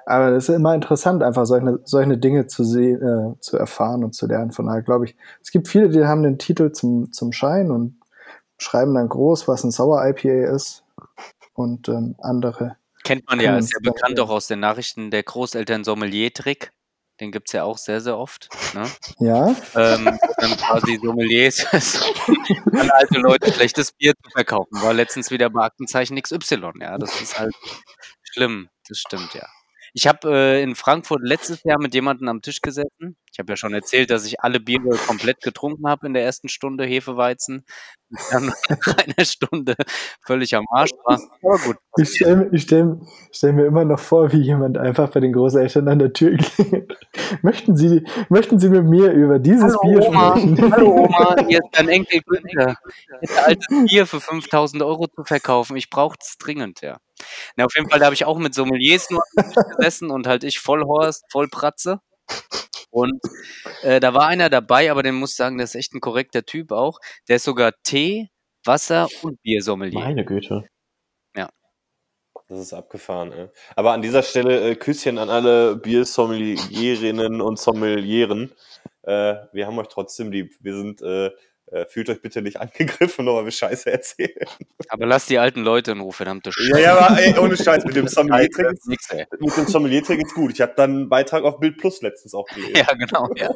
Aber 0.06 0.28
es 0.32 0.48
ist 0.48 0.54
immer 0.54 0.74
interessant, 0.74 1.22
einfach 1.22 1.46
solche, 1.46 1.80
solche 1.84 2.18
Dinge 2.18 2.46
zu 2.46 2.64
sehen, 2.64 3.02
äh, 3.02 3.40
zu 3.40 3.56
erfahren 3.56 4.04
und 4.04 4.14
zu 4.14 4.26
lernen. 4.26 4.52
Von 4.52 4.66
daher 4.66 4.82
glaube 4.82 5.06
ich, 5.06 5.16
es 5.42 5.50
gibt 5.50 5.68
viele, 5.68 5.88
die 5.88 6.04
haben 6.04 6.22
den 6.22 6.38
Titel 6.38 6.72
zum, 6.72 7.10
zum 7.12 7.32
Schein 7.32 7.70
und 7.70 7.98
schreiben 8.58 8.94
dann 8.94 9.08
groß, 9.08 9.48
was 9.48 9.64
ein 9.64 9.70
Sauer 9.70 10.06
IPA 10.06 10.54
ist. 10.54 10.84
Und 11.54 11.88
ähm, 11.88 12.16
andere. 12.20 12.76
Kennt 13.04 13.26
man 13.28 13.38
ja, 13.40 13.56
ist 13.56 13.72
ja 13.72 13.78
bekannt 13.80 14.18
auch 14.18 14.30
aus 14.30 14.48
den 14.48 14.60
Nachrichten 14.60 15.10
der 15.10 15.22
Großeltern-Sommelier-Trick. 15.22 16.72
Den 17.24 17.32
gibt 17.32 17.48
es 17.48 17.52
ja 17.54 17.64
auch 17.64 17.78
sehr, 17.78 18.02
sehr 18.02 18.18
oft. 18.18 18.50
Ne? 18.74 18.84
Ja. 19.18 19.56
Ähm, 19.74 20.18
dann 20.36 20.56
quasi 20.58 20.98
Sommeliers 21.02 21.64
an 22.72 22.90
alte 22.90 23.18
Leute 23.18 23.50
schlechtes 23.50 23.92
Bier 23.92 24.12
zu 24.22 24.30
verkaufen. 24.30 24.82
War 24.82 24.92
letztens 24.92 25.30
wieder 25.30 25.48
bei 25.48 25.62
Aktenzeichen 25.62 26.20
XY. 26.20 26.72
Ja, 26.80 26.98
das 26.98 27.18
ist 27.22 27.38
halt 27.38 27.54
schlimm. 28.22 28.68
Das 28.88 28.98
stimmt, 28.98 29.32
ja. 29.32 29.46
Ich 29.96 30.08
habe 30.08 30.28
äh, 30.28 30.60
in 30.60 30.74
Frankfurt 30.74 31.22
letztes 31.22 31.62
Jahr 31.62 31.78
mit 31.80 31.94
jemandem 31.94 32.26
am 32.26 32.42
Tisch 32.42 32.60
gesessen. 32.60 33.16
Ich 33.30 33.38
habe 33.38 33.52
ja 33.52 33.56
schon 33.56 33.72
erzählt, 33.74 34.10
dass 34.10 34.26
ich 34.26 34.40
alle 34.40 34.58
Biere 34.58 34.96
komplett 35.06 35.40
getrunken 35.40 35.86
habe 35.86 36.08
in 36.08 36.14
der 36.14 36.24
ersten 36.24 36.48
Stunde 36.48 36.84
Hefeweizen. 36.84 37.64
Und 38.10 38.20
dann 38.32 38.52
nach 38.68 38.96
einer 38.96 39.24
Stunde 39.24 39.76
völlig 40.26 40.56
am 40.56 40.64
Arsch 40.72 40.90
war. 41.04 41.20
Aber 41.42 41.58
gut. 41.58 41.76
Ich 41.96 42.16
stelle 42.16 42.50
stell, 42.58 43.00
stell 43.30 43.52
mir 43.52 43.66
immer 43.66 43.84
noch 43.84 44.00
vor, 44.00 44.32
wie 44.32 44.40
jemand 44.40 44.78
einfach 44.78 45.10
bei 45.10 45.20
den 45.20 45.32
Großeltern 45.32 45.86
an 45.86 46.00
der 46.00 46.12
Tür 46.12 46.36
klingelt. 46.38 46.98
möchten, 47.42 47.76
Sie, 47.76 48.04
möchten 48.28 48.58
Sie 48.58 48.70
mit 48.70 48.84
mir 48.86 49.12
über 49.12 49.38
dieses 49.38 49.76
Hallo 49.76 49.80
Bier 49.82 50.08
Oma, 50.08 50.30
sprechen? 50.36 50.72
hallo 50.72 50.90
Oma, 50.90 51.36
hier 51.46 51.58
ist 51.58 51.70
dein 51.70 51.88
Enkel 51.88 52.20
Günther. 52.26 52.76
Hätte 53.20 53.44
altes 53.44 53.68
Bier 53.88 54.06
für 54.08 54.20
5000 54.20 54.82
Euro 54.82 55.06
zu 55.06 55.22
verkaufen. 55.22 55.76
Ich 55.76 55.88
brauche 55.88 56.16
es 56.20 56.36
dringend, 56.36 56.80
ja. 56.80 56.98
Na, 57.56 57.64
auf 57.64 57.74
jeden 57.76 57.88
Fall, 57.90 57.98
da 57.98 58.06
habe 58.06 58.14
ich 58.14 58.24
auch 58.24 58.38
mit 58.38 58.54
Sommeliers 58.54 59.10
nur 59.10 59.22
gesessen 59.76 60.10
und 60.10 60.26
halt 60.26 60.44
ich 60.44 60.58
Vollhorst, 60.58 61.24
Vollpratze. 61.30 62.00
Und 62.90 63.20
äh, 63.82 64.00
da 64.00 64.14
war 64.14 64.28
einer 64.28 64.50
dabei, 64.50 64.90
aber 64.90 65.02
den 65.02 65.16
muss 65.16 65.32
ich 65.32 65.36
sagen, 65.36 65.58
der 65.58 65.64
ist 65.64 65.74
echt 65.74 65.94
ein 65.94 66.00
korrekter 66.00 66.44
Typ 66.44 66.70
auch. 66.70 67.00
Der 67.28 67.36
ist 67.36 67.44
sogar 67.44 67.72
Tee, 67.82 68.30
Wasser 68.64 69.08
und 69.22 69.42
Biersommelier. 69.42 69.98
Meine 69.98 70.24
Güte. 70.24 70.64
Das 72.48 72.58
ist 72.58 72.74
abgefahren, 72.74 73.32
ey. 73.32 73.48
Aber 73.74 73.92
an 73.92 74.02
dieser 74.02 74.22
Stelle 74.22 74.70
äh, 74.70 74.74
Küsschen 74.76 75.16
an 75.18 75.30
alle 75.30 75.76
Biersommelierinnen 75.76 77.40
und 77.40 77.58
Sommelieren. 77.58 78.52
Äh, 79.02 79.36
wir 79.52 79.66
haben 79.66 79.78
euch 79.78 79.88
trotzdem 79.88 80.30
lieb. 80.30 80.54
Wir 80.60 80.76
sind, 80.76 81.00
äh, 81.74 81.86
fühlt 81.86 82.08
euch 82.08 82.22
bitte 82.22 82.40
nicht 82.40 82.60
angegriffen, 82.60 83.24
nur 83.24 83.36
weil 83.36 83.44
wir 83.44 83.50
Scheiße 83.50 83.90
erzählen. 83.90 84.46
Aber 84.88 85.06
lass 85.06 85.26
die 85.26 85.38
alten 85.38 85.62
Leute 85.62 85.92
in 85.92 86.00
Ruhe, 86.00 86.12
verdammte 86.12 86.50
Ja, 86.68 86.78
ja, 86.78 86.96
aber 86.96 87.20
ey, 87.20 87.36
ohne 87.38 87.56
Scheiß, 87.56 87.84
mit 87.84 87.96
dem 87.96 88.06
Sommelier-Trick 88.06 88.72
ist 88.72 88.86
nix, 88.86 89.10
ey. 89.10 89.26
mit 89.38 89.56
dem 89.56 89.66
Sommelier-Trick 89.66 90.22
ist 90.22 90.34
gut. 90.34 90.52
Ich 90.52 90.60
habe 90.60 90.72
dann 90.76 90.90
einen 90.90 91.08
Beitrag 91.08 91.44
auf 91.44 91.58
Bild 91.58 91.78
Plus 91.78 92.00
letztens 92.02 92.34
auch 92.34 92.46
gelesen. 92.46 92.74
Ja, 92.84 92.92
genau, 92.94 93.28
ja. 93.36 93.50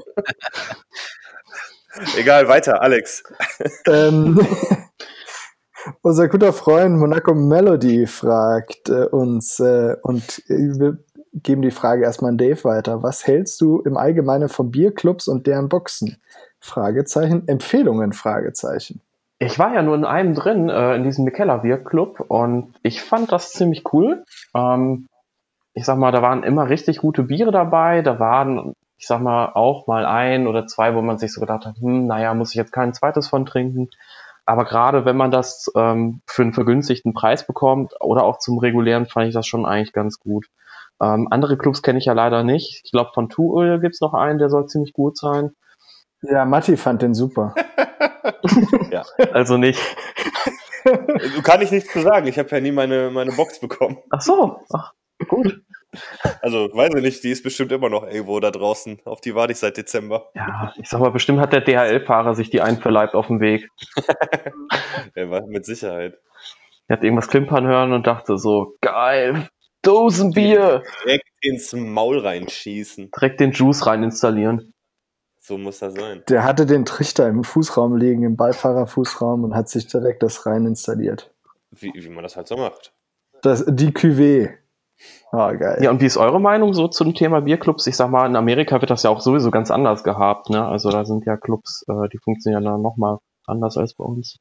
Egal, 2.16 2.48
weiter, 2.48 2.80
Alex. 2.82 3.22
ähm, 3.86 4.38
unser 6.02 6.28
guter 6.28 6.52
Freund 6.52 6.96
Monaco 6.98 7.34
Melody 7.34 8.06
fragt 8.06 8.88
äh, 8.88 9.06
uns 9.06 9.58
äh, 9.60 9.96
und 10.02 10.42
äh, 10.48 10.78
wir 10.78 10.98
geben 11.34 11.62
die 11.62 11.70
Frage 11.70 12.04
erstmal 12.04 12.32
an 12.32 12.38
Dave 12.38 12.62
weiter. 12.64 13.02
Was 13.02 13.26
hältst 13.26 13.60
du 13.60 13.80
im 13.80 13.96
Allgemeinen 13.96 14.48
von 14.48 14.70
Bierclubs 14.70 15.28
und 15.28 15.46
deren 15.46 15.68
Boxen? 15.68 16.20
Fragezeichen. 16.60 17.46
Empfehlungen? 17.48 18.12
Fragezeichen. 18.12 19.00
Ich 19.38 19.58
war 19.58 19.72
ja 19.72 19.82
nur 19.82 19.94
in 19.94 20.04
einem 20.04 20.34
drin, 20.34 20.68
äh, 20.68 20.96
in 20.96 21.04
diesem 21.04 21.24
Mikella 21.24 21.58
Beer 21.58 21.78
Club 21.78 22.20
und 22.26 22.74
ich 22.82 23.02
fand 23.02 23.30
das 23.30 23.52
ziemlich 23.52 23.84
cool. 23.92 24.24
Ähm, 24.54 25.06
ich 25.74 25.84
sag 25.84 25.96
mal, 25.96 26.10
da 26.10 26.22
waren 26.22 26.42
immer 26.42 26.68
richtig 26.68 26.98
gute 26.98 27.22
Biere 27.22 27.52
dabei. 27.52 28.02
Da 28.02 28.18
waren, 28.18 28.74
ich 28.96 29.06
sag 29.06 29.20
mal, 29.20 29.52
auch 29.54 29.86
mal 29.86 30.04
ein 30.06 30.48
oder 30.48 30.66
zwei, 30.66 30.94
wo 30.96 31.02
man 31.02 31.18
sich 31.18 31.32
so 31.32 31.40
gedacht 31.40 31.66
hat, 31.66 31.76
hm, 31.76 32.06
naja, 32.06 32.34
muss 32.34 32.50
ich 32.50 32.56
jetzt 32.56 32.72
kein 32.72 32.92
zweites 32.92 33.28
von 33.28 33.46
trinken. 33.46 33.88
Aber 34.44 34.64
gerade 34.64 35.04
wenn 35.04 35.16
man 35.16 35.30
das 35.30 35.70
ähm, 35.76 36.20
für 36.26 36.42
einen 36.42 36.54
vergünstigten 36.54 37.12
Preis 37.12 37.46
bekommt 37.46 37.92
oder 38.00 38.24
auch 38.24 38.38
zum 38.38 38.58
regulären, 38.58 39.06
fand 39.06 39.28
ich 39.28 39.34
das 39.34 39.46
schon 39.46 39.66
eigentlich 39.66 39.92
ganz 39.92 40.18
gut. 40.18 40.46
Ähm, 41.00 41.28
andere 41.30 41.56
Clubs 41.56 41.82
kenne 41.82 41.98
ich 41.98 42.06
ja 42.06 42.12
leider 42.12 42.42
nicht. 42.42 42.80
Ich 42.84 42.90
glaube, 42.90 43.10
von 43.14 43.28
Tuöl 43.28 43.78
gibt's 43.78 44.00
noch 44.00 44.14
einen, 44.14 44.38
der 44.38 44.48
soll 44.48 44.66
ziemlich 44.66 44.94
gut 44.94 45.16
sein. 45.16 45.52
Ja, 46.22 46.44
Matti 46.44 46.76
fand 46.76 47.02
den 47.02 47.14
super. 47.14 47.54
Ja. 48.90 49.04
Also 49.32 49.56
nicht. 49.56 49.80
Du 50.84 51.42
kann 51.42 51.60
ich 51.62 51.70
nichts 51.70 51.92
zu 51.92 52.00
sagen. 52.00 52.26
Ich 52.26 52.38
habe 52.38 52.48
ja 52.50 52.60
nie 52.60 52.72
meine, 52.72 53.10
meine 53.10 53.32
Box 53.32 53.60
bekommen. 53.60 53.98
Ach 54.10 54.20
so, 54.20 54.60
ach, 54.72 54.92
gut. 55.28 55.60
Also, 56.42 56.68
weiß 56.72 56.94
ich 56.96 57.02
nicht, 57.02 57.24
die 57.24 57.30
ist 57.30 57.42
bestimmt 57.42 57.72
immer 57.72 57.88
noch 57.88 58.04
irgendwo 58.06 58.38
da 58.40 58.50
draußen. 58.50 59.00
Auf 59.04 59.20
die 59.20 59.34
warte 59.34 59.52
ich 59.52 59.58
seit 59.58 59.76
Dezember. 59.76 60.28
Ja, 60.34 60.72
ich 60.76 60.88
sag 60.88 61.00
mal, 61.00 61.10
bestimmt 61.10 61.40
hat 61.40 61.52
der 61.52 61.62
DHL-Fahrer 61.62 62.34
sich 62.34 62.50
die 62.50 62.60
einverleibt 62.60 63.14
auf 63.14 63.26
dem 63.28 63.40
Weg. 63.40 63.68
Ja, 65.14 65.30
war- 65.30 65.46
mit 65.46 65.64
Sicherheit. 65.64 66.18
Er 66.88 66.96
hat 66.96 67.04
irgendwas 67.04 67.28
klimpern 67.28 67.66
hören 67.66 67.92
und 67.92 68.06
dachte 68.06 68.38
so, 68.38 68.74
geil, 68.80 69.48
Dosenbier. 69.82 70.82
Direkt 71.04 71.24
ins 71.40 71.72
Maul 71.72 72.18
reinschießen. 72.18 73.10
Direkt 73.10 73.40
den 73.40 73.52
Juice 73.52 73.86
rein 73.86 74.02
installieren. 74.02 74.72
So 75.48 75.56
muss 75.56 75.78
das 75.78 75.94
sein. 75.94 76.22
Der 76.28 76.44
hatte 76.44 76.66
den 76.66 76.84
Trichter 76.84 77.26
im 77.26 77.42
Fußraum 77.42 77.96
liegen, 77.96 78.22
im 78.22 78.36
Beifahrerfußraum 78.36 79.44
und 79.44 79.54
hat 79.54 79.70
sich 79.70 79.86
direkt 79.86 80.22
das 80.22 80.44
rein 80.44 80.66
installiert. 80.66 81.32
Wie, 81.70 81.90
wie 81.94 82.08
man 82.10 82.22
das 82.22 82.36
halt 82.36 82.48
so 82.48 82.58
macht. 82.58 82.92
Das, 83.40 83.64
die 83.66 83.92
Cuvée. 83.92 84.50
Ah, 85.32 85.54
geil. 85.54 85.78
Ja, 85.82 85.90
und 85.90 86.02
wie 86.02 86.04
ist 86.04 86.18
eure 86.18 86.38
Meinung 86.38 86.74
so 86.74 86.86
zum 86.86 87.14
Thema 87.14 87.40
Bierclubs? 87.40 87.86
Ich 87.86 87.96
sag 87.96 88.10
mal, 88.10 88.26
in 88.26 88.36
Amerika 88.36 88.82
wird 88.82 88.90
das 88.90 89.04
ja 89.04 89.10
auch 89.10 89.22
sowieso 89.22 89.50
ganz 89.50 89.70
anders 89.70 90.04
gehabt, 90.04 90.50
ne? 90.50 90.66
Also 90.66 90.90
da 90.90 91.06
sind 91.06 91.24
ja 91.24 91.38
Clubs, 91.38 91.82
äh, 91.88 92.08
die 92.12 92.18
funktionieren 92.18 92.64
dann 92.64 92.82
nochmal 92.82 93.16
anders 93.46 93.78
als 93.78 93.94
bei 93.94 94.04
uns. 94.04 94.36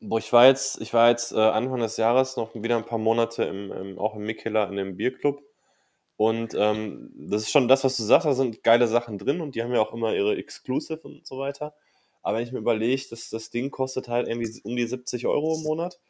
Boah, 0.00 0.18
ich 0.18 0.30
war 0.34 0.44
jetzt, 0.44 0.82
ich 0.82 0.92
war 0.92 1.08
jetzt 1.08 1.32
äh, 1.32 1.40
Anfang 1.40 1.80
des 1.80 1.96
Jahres 1.96 2.36
noch 2.36 2.54
wieder 2.54 2.76
ein 2.76 2.84
paar 2.84 2.98
Monate 2.98 3.44
im, 3.44 3.72
im, 3.72 3.98
auch 3.98 4.14
im 4.14 4.24
Mikkeller 4.24 4.68
in 4.68 4.76
dem 4.76 4.98
Bierclub. 4.98 5.40
Und 6.16 6.54
ähm, 6.58 7.10
das 7.14 7.42
ist 7.42 7.50
schon 7.50 7.68
das, 7.68 7.84
was 7.84 7.96
du 7.96 8.02
sagst, 8.02 8.26
da 8.26 8.32
sind 8.32 8.62
geile 8.62 8.88
Sachen 8.88 9.18
drin 9.18 9.40
und 9.40 9.54
die 9.54 9.62
haben 9.62 9.72
ja 9.72 9.80
auch 9.80 9.92
immer 9.92 10.14
ihre 10.14 10.36
Exclusive 10.36 11.00
und 11.02 11.26
so 11.26 11.38
weiter. 11.38 11.74
Aber 12.22 12.38
wenn 12.38 12.44
ich 12.44 12.52
mir 12.52 12.58
überlege, 12.58 13.02
dass 13.10 13.30
das 13.30 13.50
Ding 13.50 13.70
kostet 13.70 14.08
halt 14.08 14.26
irgendwie 14.26 14.60
um 14.64 14.76
die 14.76 14.86
70 14.86 15.26
Euro 15.26 15.56
im 15.56 15.62
Monat. 15.62 16.00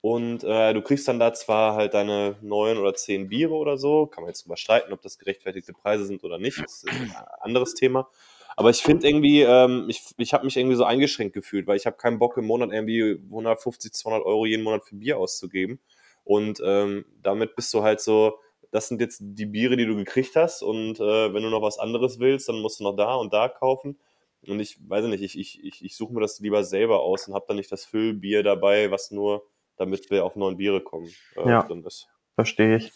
Und 0.00 0.44
äh, 0.44 0.72
du 0.72 0.80
kriegst 0.80 1.08
dann 1.08 1.18
da 1.18 1.32
zwar 1.34 1.74
halt 1.74 1.94
deine 1.94 2.36
neun 2.40 2.78
oder 2.78 2.94
zehn 2.94 3.28
Biere 3.28 3.54
oder 3.54 3.76
so, 3.76 4.06
kann 4.06 4.22
man 4.22 4.30
jetzt 4.30 4.44
drüber 4.44 4.56
streiten, 4.56 4.92
ob 4.92 5.02
das 5.02 5.18
gerechtfertigte 5.18 5.72
Preise 5.72 6.06
sind 6.06 6.22
oder 6.22 6.38
nicht, 6.38 6.58
das 6.62 6.84
ist 6.84 6.88
ein 6.88 7.12
anderes 7.40 7.74
Thema. 7.74 8.08
Aber 8.56 8.70
ich 8.70 8.78
finde 8.78 9.08
irgendwie, 9.08 9.42
ähm, 9.42 9.86
ich, 9.88 10.02
ich 10.16 10.32
habe 10.34 10.44
mich 10.44 10.56
irgendwie 10.56 10.76
so 10.76 10.84
eingeschränkt 10.84 11.34
gefühlt, 11.34 11.66
weil 11.66 11.76
ich 11.76 11.86
habe 11.86 11.96
keinen 11.96 12.18
Bock 12.18 12.36
im 12.36 12.46
Monat 12.46 12.72
irgendwie 12.72 13.20
150, 13.30 13.92
200 13.92 14.24
Euro 14.24 14.46
jeden 14.46 14.64
Monat 14.64 14.84
für 14.84 14.96
Bier 14.96 15.18
auszugeben. 15.18 15.80
Und 16.24 16.60
ähm, 16.64 17.04
damit 17.22 17.56
bist 17.56 17.72
du 17.74 17.82
halt 17.82 18.00
so, 18.00 18.38
das 18.70 18.88
sind 18.88 19.00
jetzt 19.00 19.20
die 19.22 19.46
Biere, 19.46 19.76
die 19.76 19.86
du 19.86 19.96
gekriegt 19.96 20.36
hast. 20.36 20.62
Und 20.62 21.00
äh, 21.00 21.32
wenn 21.34 21.42
du 21.42 21.50
noch 21.50 21.62
was 21.62 21.78
anderes 21.78 22.18
willst, 22.18 22.48
dann 22.48 22.60
musst 22.60 22.80
du 22.80 22.84
noch 22.84 22.96
da 22.96 23.14
und 23.14 23.32
da 23.32 23.48
kaufen. 23.48 23.98
Und 24.46 24.60
ich 24.60 24.78
weiß 24.88 25.06
nicht, 25.06 25.22
ich, 25.22 25.38
ich, 25.38 25.64
ich, 25.64 25.84
ich 25.84 25.96
suche 25.96 26.12
mir 26.14 26.20
das 26.20 26.38
lieber 26.40 26.62
selber 26.64 27.00
aus 27.00 27.26
und 27.28 27.34
habe 27.34 27.44
dann 27.48 27.56
nicht 27.56 27.72
das 27.72 27.84
Füllbier 27.84 28.42
dabei, 28.42 28.90
was 28.90 29.10
nur, 29.10 29.42
damit 29.76 30.10
wir 30.10 30.24
auf 30.24 30.36
neun 30.36 30.56
Biere 30.56 30.80
kommen, 30.80 31.08
äh, 31.36 31.48
Ja. 31.48 31.62
drin 31.62 31.82
ist. 31.84 32.08
Verstehe 32.36 32.76
ich. 32.76 32.92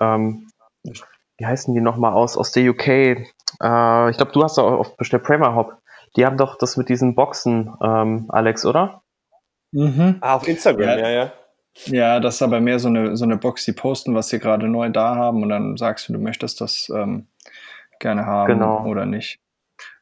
Ähm, 0.00 0.48
wie 1.36 1.46
heißen 1.46 1.74
die 1.74 1.80
nochmal 1.80 2.12
aus, 2.12 2.36
aus 2.36 2.52
der 2.52 2.68
UK? 2.70 2.86
Äh, 2.88 4.10
ich 4.10 4.16
glaube, 4.16 4.32
du 4.32 4.42
hast 4.42 4.58
da 4.58 4.62
auch 4.62 4.78
oft 4.80 4.96
bestellt 4.96 5.24
Premier 5.24 5.54
Hop. 5.54 5.72
Die 6.16 6.24
haben 6.24 6.36
doch 6.36 6.56
das 6.56 6.76
mit 6.76 6.88
diesen 6.88 7.14
Boxen, 7.14 7.74
ähm, 7.82 8.26
Alex, 8.28 8.64
oder? 8.64 9.02
Mhm. 9.72 10.18
Ah, 10.20 10.36
auf 10.36 10.46
Instagram, 10.48 10.82
Ja. 10.88 10.98
ja, 10.98 11.08
ja. 11.10 11.32
Ja, 11.86 12.20
das 12.20 12.36
ist 12.36 12.42
aber 12.42 12.60
mehr 12.60 12.78
so 12.78 12.88
eine, 12.88 13.16
so 13.16 13.24
eine 13.24 13.36
Box, 13.36 13.64
die 13.64 13.72
posten, 13.72 14.14
was 14.14 14.28
sie 14.28 14.38
gerade 14.38 14.68
neu 14.68 14.90
da 14.90 15.14
haben 15.14 15.42
und 15.42 15.48
dann 15.48 15.76
sagst 15.76 16.08
du, 16.08 16.12
du 16.12 16.18
möchtest 16.18 16.60
das 16.60 16.90
ähm, 16.94 17.26
gerne 18.00 18.26
haben 18.26 18.54
Genau. 18.54 18.84
oder 18.84 19.06
nicht. 19.06 19.40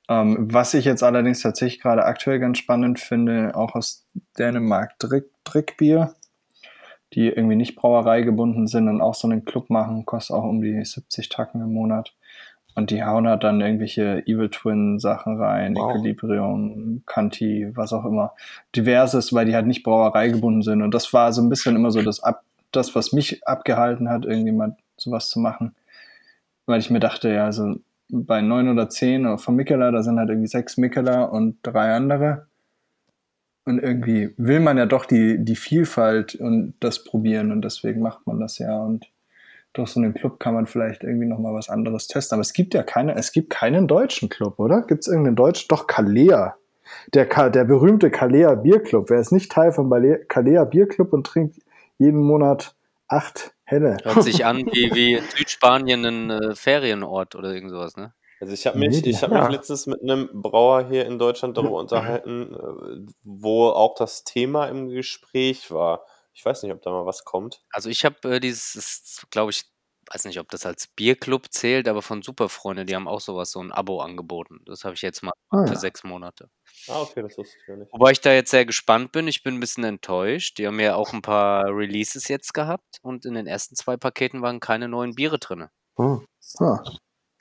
Ähm, 0.08 0.52
was 0.52 0.74
ich 0.74 0.84
jetzt 0.84 1.02
allerdings 1.02 1.40
tatsächlich 1.40 1.80
gerade 1.82 2.04
aktuell 2.04 2.38
ganz 2.38 2.58
spannend 2.58 3.00
finde, 3.00 3.54
auch 3.54 3.74
aus 3.74 4.06
Dänemark 4.38 4.98
Drick, 4.98 5.26
Drickbier, 5.44 6.14
die 7.12 7.28
irgendwie 7.28 7.56
nicht 7.56 7.76
Brauerei 7.76 8.22
gebunden 8.22 8.66
sind 8.66 8.88
und 8.88 9.00
auch 9.00 9.14
so 9.14 9.28
einen 9.28 9.44
Club 9.44 9.70
machen, 9.70 10.06
kostet 10.06 10.36
auch 10.36 10.44
um 10.44 10.60
die 10.60 10.84
70 10.84 11.28
Tacken 11.28 11.60
im 11.60 11.72
Monat. 11.72 12.14
Und 12.76 12.90
die 12.90 13.02
hauen 13.02 13.26
halt 13.26 13.42
dann 13.42 13.62
irgendwelche 13.62 14.22
Evil 14.26 14.50
Twin 14.50 14.98
Sachen 14.98 15.40
rein, 15.40 15.74
Wow. 15.74 15.96
Equilibrium, 15.96 17.02
Kanti, 17.06 17.72
was 17.74 17.94
auch 17.94 18.04
immer. 18.04 18.34
Diverses, 18.76 19.32
weil 19.32 19.46
die 19.46 19.54
halt 19.54 19.66
nicht 19.66 19.82
Brauerei 19.82 20.28
gebunden 20.28 20.60
sind. 20.60 20.82
Und 20.82 20.92
das 20.92 21.10
war 21.14 21.32
so 21.32 21.40
ein 21.40 21.48
bisschen 21.48 21.74
immer 21.74 21.90
so 21.90 22.02
das, 22.02 22.22
ab, 22.22 22.44
das 22.72 22.94
was 22.94 23.14
mich 23.14 23.46
abgehalten 23.48 24.10
hat, 24.10 24.26
irgendwie 24.26 24.52
mal 24.52 24.76
sowas 24.98 25.30
zu 25.30 25.40
machen. 25.40 25.74
Weil 26.66 26.80
ich 26.80 26.90
mir 26.90 27.00
dachte, 27.00 27.30
ja, 27.30 27.50
so 27.50 27.76
bei 28.10 28.42
neun 28.42 28.68
oder 28.68 28.90
zehn 28.90 29.38
von 29.38 29.56
Mikkeler, 29.56 29.90
da 29.90 30.02
sind 30.02 30.18
halt 30.18 30.28
irgendwie 30.28 30.48
sechs 30.48 30.76
Mikkeler 30.76 31.32
und 31.32 31.56
drei 31.62 31.94
andere. 31.94 32.46
Und 33.64 33.78
irgendwie 33.82 34.34
will 34.36 34.60
man 34.60 34.76
ja 34.76 34.84
doch 34.84 35.06
die, 35.06 35.42
die 35.42 35.56
Vielfalt 35.56 36.34
und 36.34 36.74
das 36.80 37.04
probieren 37.04 37.52
und 37.52 37.62
deswegen 37.62 38.02
macht 38.02 38.26
man 38.26 38.38
das 38.38 38.58
ja. 38.58 38.78
Und 38.78 39.06
durch 39.76 39.90
so 39.90 40.00
einen 40.00 40.14
Club 40.14 40.40
kann 40.40 40.54
man 40.54 40.66
vielleicht 40.66 41.04
irgendwie 41.04 41.26
nochmal 41.26 41.54
was 41.54 41.68
anderes 41.68 42.06
testen. 42.06 42.36
Aber 42.36 42.42
es 42.42 42.52
gibt 42.52 42.74
ja 42.74 42.82
keine, 42.82 43.14
es 43.16 43.32
gibt 43.32 43.50
keinen 43.50 43.86
deutschen 43.86 44.28
Club, 44.28 44.58
oder? 44.58 44.82
Gibt 44.82 45.02
es 45.02 45.08
irgendeinen 45.08 45.36
deutschen? 45.36 45.68
Doch, 45.68 45.86
Kalea. 45.86 46.56
Der, 47.14 47.26
der 47.50 47.64
berühmte 47.64 48.10
Kalea 48.10 48.54
Bierclub. 48.54 49.10
Wer 49.10 49.20
ist 49.20 49.32
nicht 49.32 49.50
Teil 49.50 49.72
vom 49.72 49.90
Bale- 49.90 50.24
Kalea 50.26 50.64
Bierclub 50.64 51.12
und 51.12 51.26
trinkt 51.26 51.58
jeden 51.98 52.20
Monat 52.20 52.74
acht 53.08 53.52
Helle? 53.64 53.96
Hört 54.04 54.22
sich 54.22 54.44
an 54.44 54.58
wie, 54.58 54.90
wie 54.94 55.20
Südspanien 55.36 56.04
ein 56.04 56.30
äh, 56.30 56.54
Ferienort 56.54 57.34
oder 57.34 57.52
irgend 57.52 57.70
sowas, 57.70 57.96
ne? 57.96 58.12
Also 58.40 58.52
ich 58.52 58.66
habe 58.66 58.78
mich, 58.78 59.04
ich 59.06 59.22
habe 59.22 59.34
ja. 59.34 59.44
mich 59.44 59.56
letztens 59.56 59.86
mit 59.86 60.02
einem 60.02 60.28
Brauer 60.32 60.86
hier 60.88 61.06
in 61.06 61.18
Deutschland 61.18 61.56
darüber 61.56 61.78
unterhalten, 61.78 62.54
äh, 62.54 63.12
wo 63.24 63.68
auch 63.68 63.94
das 63.94 64.24
Thema 64.24 64.66
im 64.66 64.88
Gespräch 64.88 65.70
war. 65.70 66.02
Ich 66.36 66.44
weiß 66.44 66.62
nicht, 66.62 66.72
ob 66.72 66.82
da 66.82 66.90
mal 66.90 67.06
was 67.06 67.24
kommt. 67.24 67.62
Also 67.70 67.88
ich 67.88 68.04
habe 68.04 68.36
äh, 68.36 68.40
dieses, 68.40 69.26
glaube 69.30 69.50
ich, 69.52 69.64
weiß 70.12 70.26
nicht, 70.26 70.38
ob 70.38 70.48
das 70.50 70.66
als 70.66 70.86
Bierclub 70.88 71.50
zählt, 71.50 71.88
aber 71.88 72.02
von 72.02 72.22
Superfreunde, 72.22 72.84
die 72.84 72.94
haben 72.94 73.08
auch 73.08 73.20
sowas, 73.20 73.50
so 73.50 73.60
ein 73.60 73.72
Abo 73.72 74.00
angeboten. 74.02 74.60
Das 74.66 74.84
habe 74.84 74.94
ich 74.94 75.02
jetzt 75.02 75.22
mal 75.22 75.32
Ah, 75.50 75.66
für 75.66 75.74
ja. 75.74 75.78
sechs 75.80 76.04
Monate. 76.04 76.50
Ah, 76.88 77.00
okay, 77.02 77.22
das 77.22 77.36
wusste 77.38 77.56
ich 77.60 77.66
ja 77.68 77.76
nicht. 77.76 77.90
Wobei 77.92 78.12
ich 78.12 78.20
da 78.20 78.32
jetzt 78.32 78.50
sehr 78.50 78.66
gespannt 78.66 79.12
bin. 79.12 79.26
Ich 79.28 79.42
bin 79.42 79.54
ein 79.54 79.60
bisschen 79.60 79.84
enttäuscht. 79.84 80.58
Die 80.58 80.66
haben 80.66 80.78
ja 80.78 80.94
auch 80.94 81.12
ein 81.12 81.22
paar 81.22 81.64
Releases 81.74 82.28
jetzt 82.28 82.52
gehabt 82.54 82.98
und 83.02 83.24
in 83.24 83.34
den 83.34 83.46
ersten 83.46 83.74
zwei 83.74 83.96
Paketen 83.96 84.42
waren 84.42 84.60
keine 84.60 84.88
neuen 84.88 85.14
Biere 85.14 85.38
drin. 85.38 85.68
Hm. 85.96 86.24
Ah, 86.60 86.82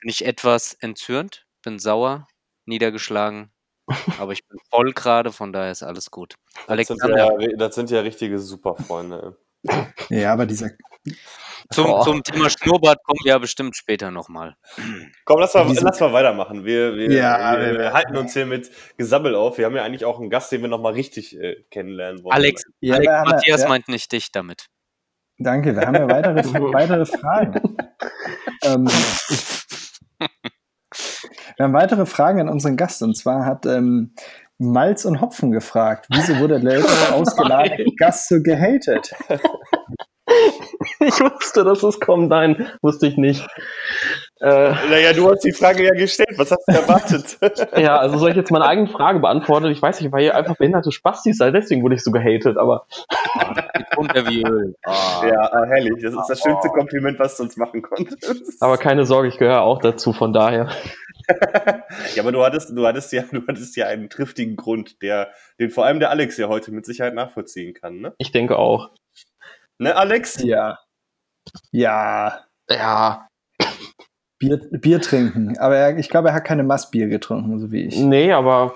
Bin 0.00 0.08
ich 0.10 0.24
etwas 0.24 0.72
entzürnt, 0.74 1.46
bin 1.62 1.78
sauer, 1.78 2.26
niedergeschlagen, 2.64 3.52
aber 4.18 4.32
ich 4.32 4.46
bin 4.46 4.58
voll 4.70 4.92
gerade, 4.92 5.32
von 5.32 5.52
daher 5.52 5.70
ist 5.72 5.82
alles 5.82 6.10
gut. 6.10 6.34
Das 6.66 6.86
sind, 6.86 7.02
Alexander, 7.02 7.40
ja, 7.40 7.48
das 7.56 7.74
sind 7.74 7.90
ja 7.90 8.00
richtige 8.00 8.38
Superfreunde. 8.38 9.36
ja, 10.10 10.32
aber 10.32 10.46
dieser, 10.46 10.70
zum, 11.72 11.86
Boah. 11.86 12.02
zum 12.04 12.22
Thema 12.22 12.48
Schnurrbart 12.50 13.02
kommen 13.04 13.18
wir 13.24 13.30
ja 13.32 13.38
bestimmt 13.38 13.76
später 13.76 14.10
nochmal. 14.12 14.56
Komm, 15.24 15.40
lass 15.40 15.54
mal, 15.54 15.66
lass 15.80 15.98
mal 16.00 16.12
weitermachen. 16.12 16.64
Wir, 16.64 16.94
wir, 16.94 17.10
Ja, 17.10 17.58
wir, 17.58 17.78
wir- 17.78 17.92
halten 17.92 18.16
uns 18.16 18.32
hier 18.32 18.46
mit 18.46 18.70
Gesabbel 18.96 19.34
auf. 19.34 19.58
Wir 19.58 19.66
haben 19.66 19.74
ja 19.74 19.82
eigentlich 19.82 20.04
auch 20.04 20.20
einen 20.20 20.30
Gast, 20.30 20.52
den 20.52 20.60
wir 20.62 20.68
nochmal 20.68 20.92
richtig 20.92 21.36
äh, 21.36 21.64
kennenlernen 21.70 22.22
wollen. 22.22 22.34
Alex, 22.34 22.62
Ja, 22.80 22.94
Alex 22.96 23.10
Matthias 23.24 23.62
ja. 23.62 23.68
meint 23.68 23.88
nicht 23.88 24.12
dich 24.12 24.30
damit. 24.30 24.66
danke, 25.38 25.74
wir 25.74 25.82
haben 25.86 25.94
ja 25.96 26.08
weitere, 26.08 26.44
weitere 26.72 27.06
Fragen. 27.06 27.76
ähm, 28.62 28.88
wir 31.56 31.64
haben 31.64 31.72
weitere 31.72 32.06
Fragen 32.06 32.40
an 32.40 32.48
unseren 32.48 32.76
Gast 32.76 33.02
und 33.02 33.16
zwar 33.16 33.44
hat 33.44 33.66
ähm, 33.66 34.14
Malz 34.58 35.04
und 35.04 35.20
Hopfen 35.20 35.50
gefragt, 35.50 36.06
wieso 36.10 36.38
wurde 36.38 36.60
der 36.60 36.78
letzte 36.78 37.14
ausgeladene 37.14 37.84
Gast 37.98 38.28
so 38.28 38.42
gehatet? 38.42 39.14
Ich 40.98 41.20
wusste, 41.20 41.62
dass 41.62 41.82
es 41.82 42.00
kommt. 42.00 42.30
Nein, 42.30 42.66
wusste 42.82 43.06
ich 43.06 43.16
nicht. 43.16 43.46
Äh, 44.40 44.70
Naja, 44.90 45.12
du 45.14 45.30
hast 45.30 45.44
die 45.44 45.52
Frage 45.52 45.84
ja 45.84 45.94
gestellt. 45.94 46.34
Was 46.36 46.50
hast 46.50 46.64
du 46.66 46.72
erwartet? 46.72 47.38
ja, 47.76 47.96
also 47.96 48.18
soll 48.18 48.30
ich 48.30 48.36
jetzt 48.36 48.50
meine 48.50 48.66
eigene 48.66 48.88
Frage 48.88 49.18
beantworten? 49.20 49.66
Ich 49.66 49.80
weiß 49.80 50.00
nicht, 50.00 50.12
weil 50.12 50.24
ihr 50.24 50.34
einfach 50.34 50.56
behinderte 50.56 50.92
Spastis 50.92 51.38
seid, 51.38 51.54
deswegen 51.54 51.82
wurde 51.82 51.94
ich 51.94 52.04
so 52.04 52.10
gehatet, 52.10 52.58
aber 52.58 52.86
Unter 53.96 54.26
wie 54.28 54.42
Öl. 54.44 54.74
Ah. 54.84 55.24
ja, 55.26 55.40
ah, 55.52 55.64
herrlich. 55.66 56.02
Das 56.02 56.12
ist 56.12 56.26
das 56.28 56.40
schönste 56.40 56.68
Kompliment, 56.68 57.18
was 57.18 57.36
du 57.36 57.44
uns 57.44 57.56
machen 57.56 57.80
konntest. 57.82 58.62
Aber 58.62 58.76
keine 58.76 59.06
Sorge, 59.06 59.28
ich 59.28 59.38
gehöre 59.38 59.62
auch 59.62 59.80
dazu, 59.80 60.12
von 60.12 60.32
daher. 60.32 60.68
Ja, 62.14 62.22
aber 62.22 62.30
du 62.30 62.44
hattest, 62.44 62.70
du 62.70 62.86
hattest 62.86 63.12
ja, 63.12 63.24
du 63.32 63.42
hattest 63.48 63.74
ja 63.74 63.86
einen 63.88 64.08
triftigen 64.08 64.54
Grund, 64.54 65.02
der, 65.02 65.32
den 65.58 65.70
vor 65.70 65.84
allem 65.84 65.98
der 65.98 66.10
Alex 66.10 66.36
ja 66.36 66.46
heute 66.46 66.70
mit 66.70 66.86
Sicherheit 66.86 67.14
nachvollziehen 67.14 67.74
kann, 67.74 67.98
ne? 68.00 68.14
Ich 68.18 68.30
denke 68.30 68.56
auch. 68.56 68.90
Ne, 69.78 69.96
Alex? 69.96 70.40
Ja. 70.44 70.78
Ja, 71.72 72.44
Ja, 72.70 73.26
Bier, 74.38 74.60
Bier 74.70 75.00
trinken. 75.00 75.56
Aber 75.58 75.76
er, 75.76 75.98
ich 75.98 76.08
glaube, 76.08 76.28
er 76.28 76.34
hat 76.34 76.44
keine 76.44 76.62
Massbier 76.62 77.08
getrunken, 77.08 77.58
so 77.58 77.72
wie 77.72 77.86
ich. 77.86 77.98
nee, 77.98 78.32
aber 78.32 78.74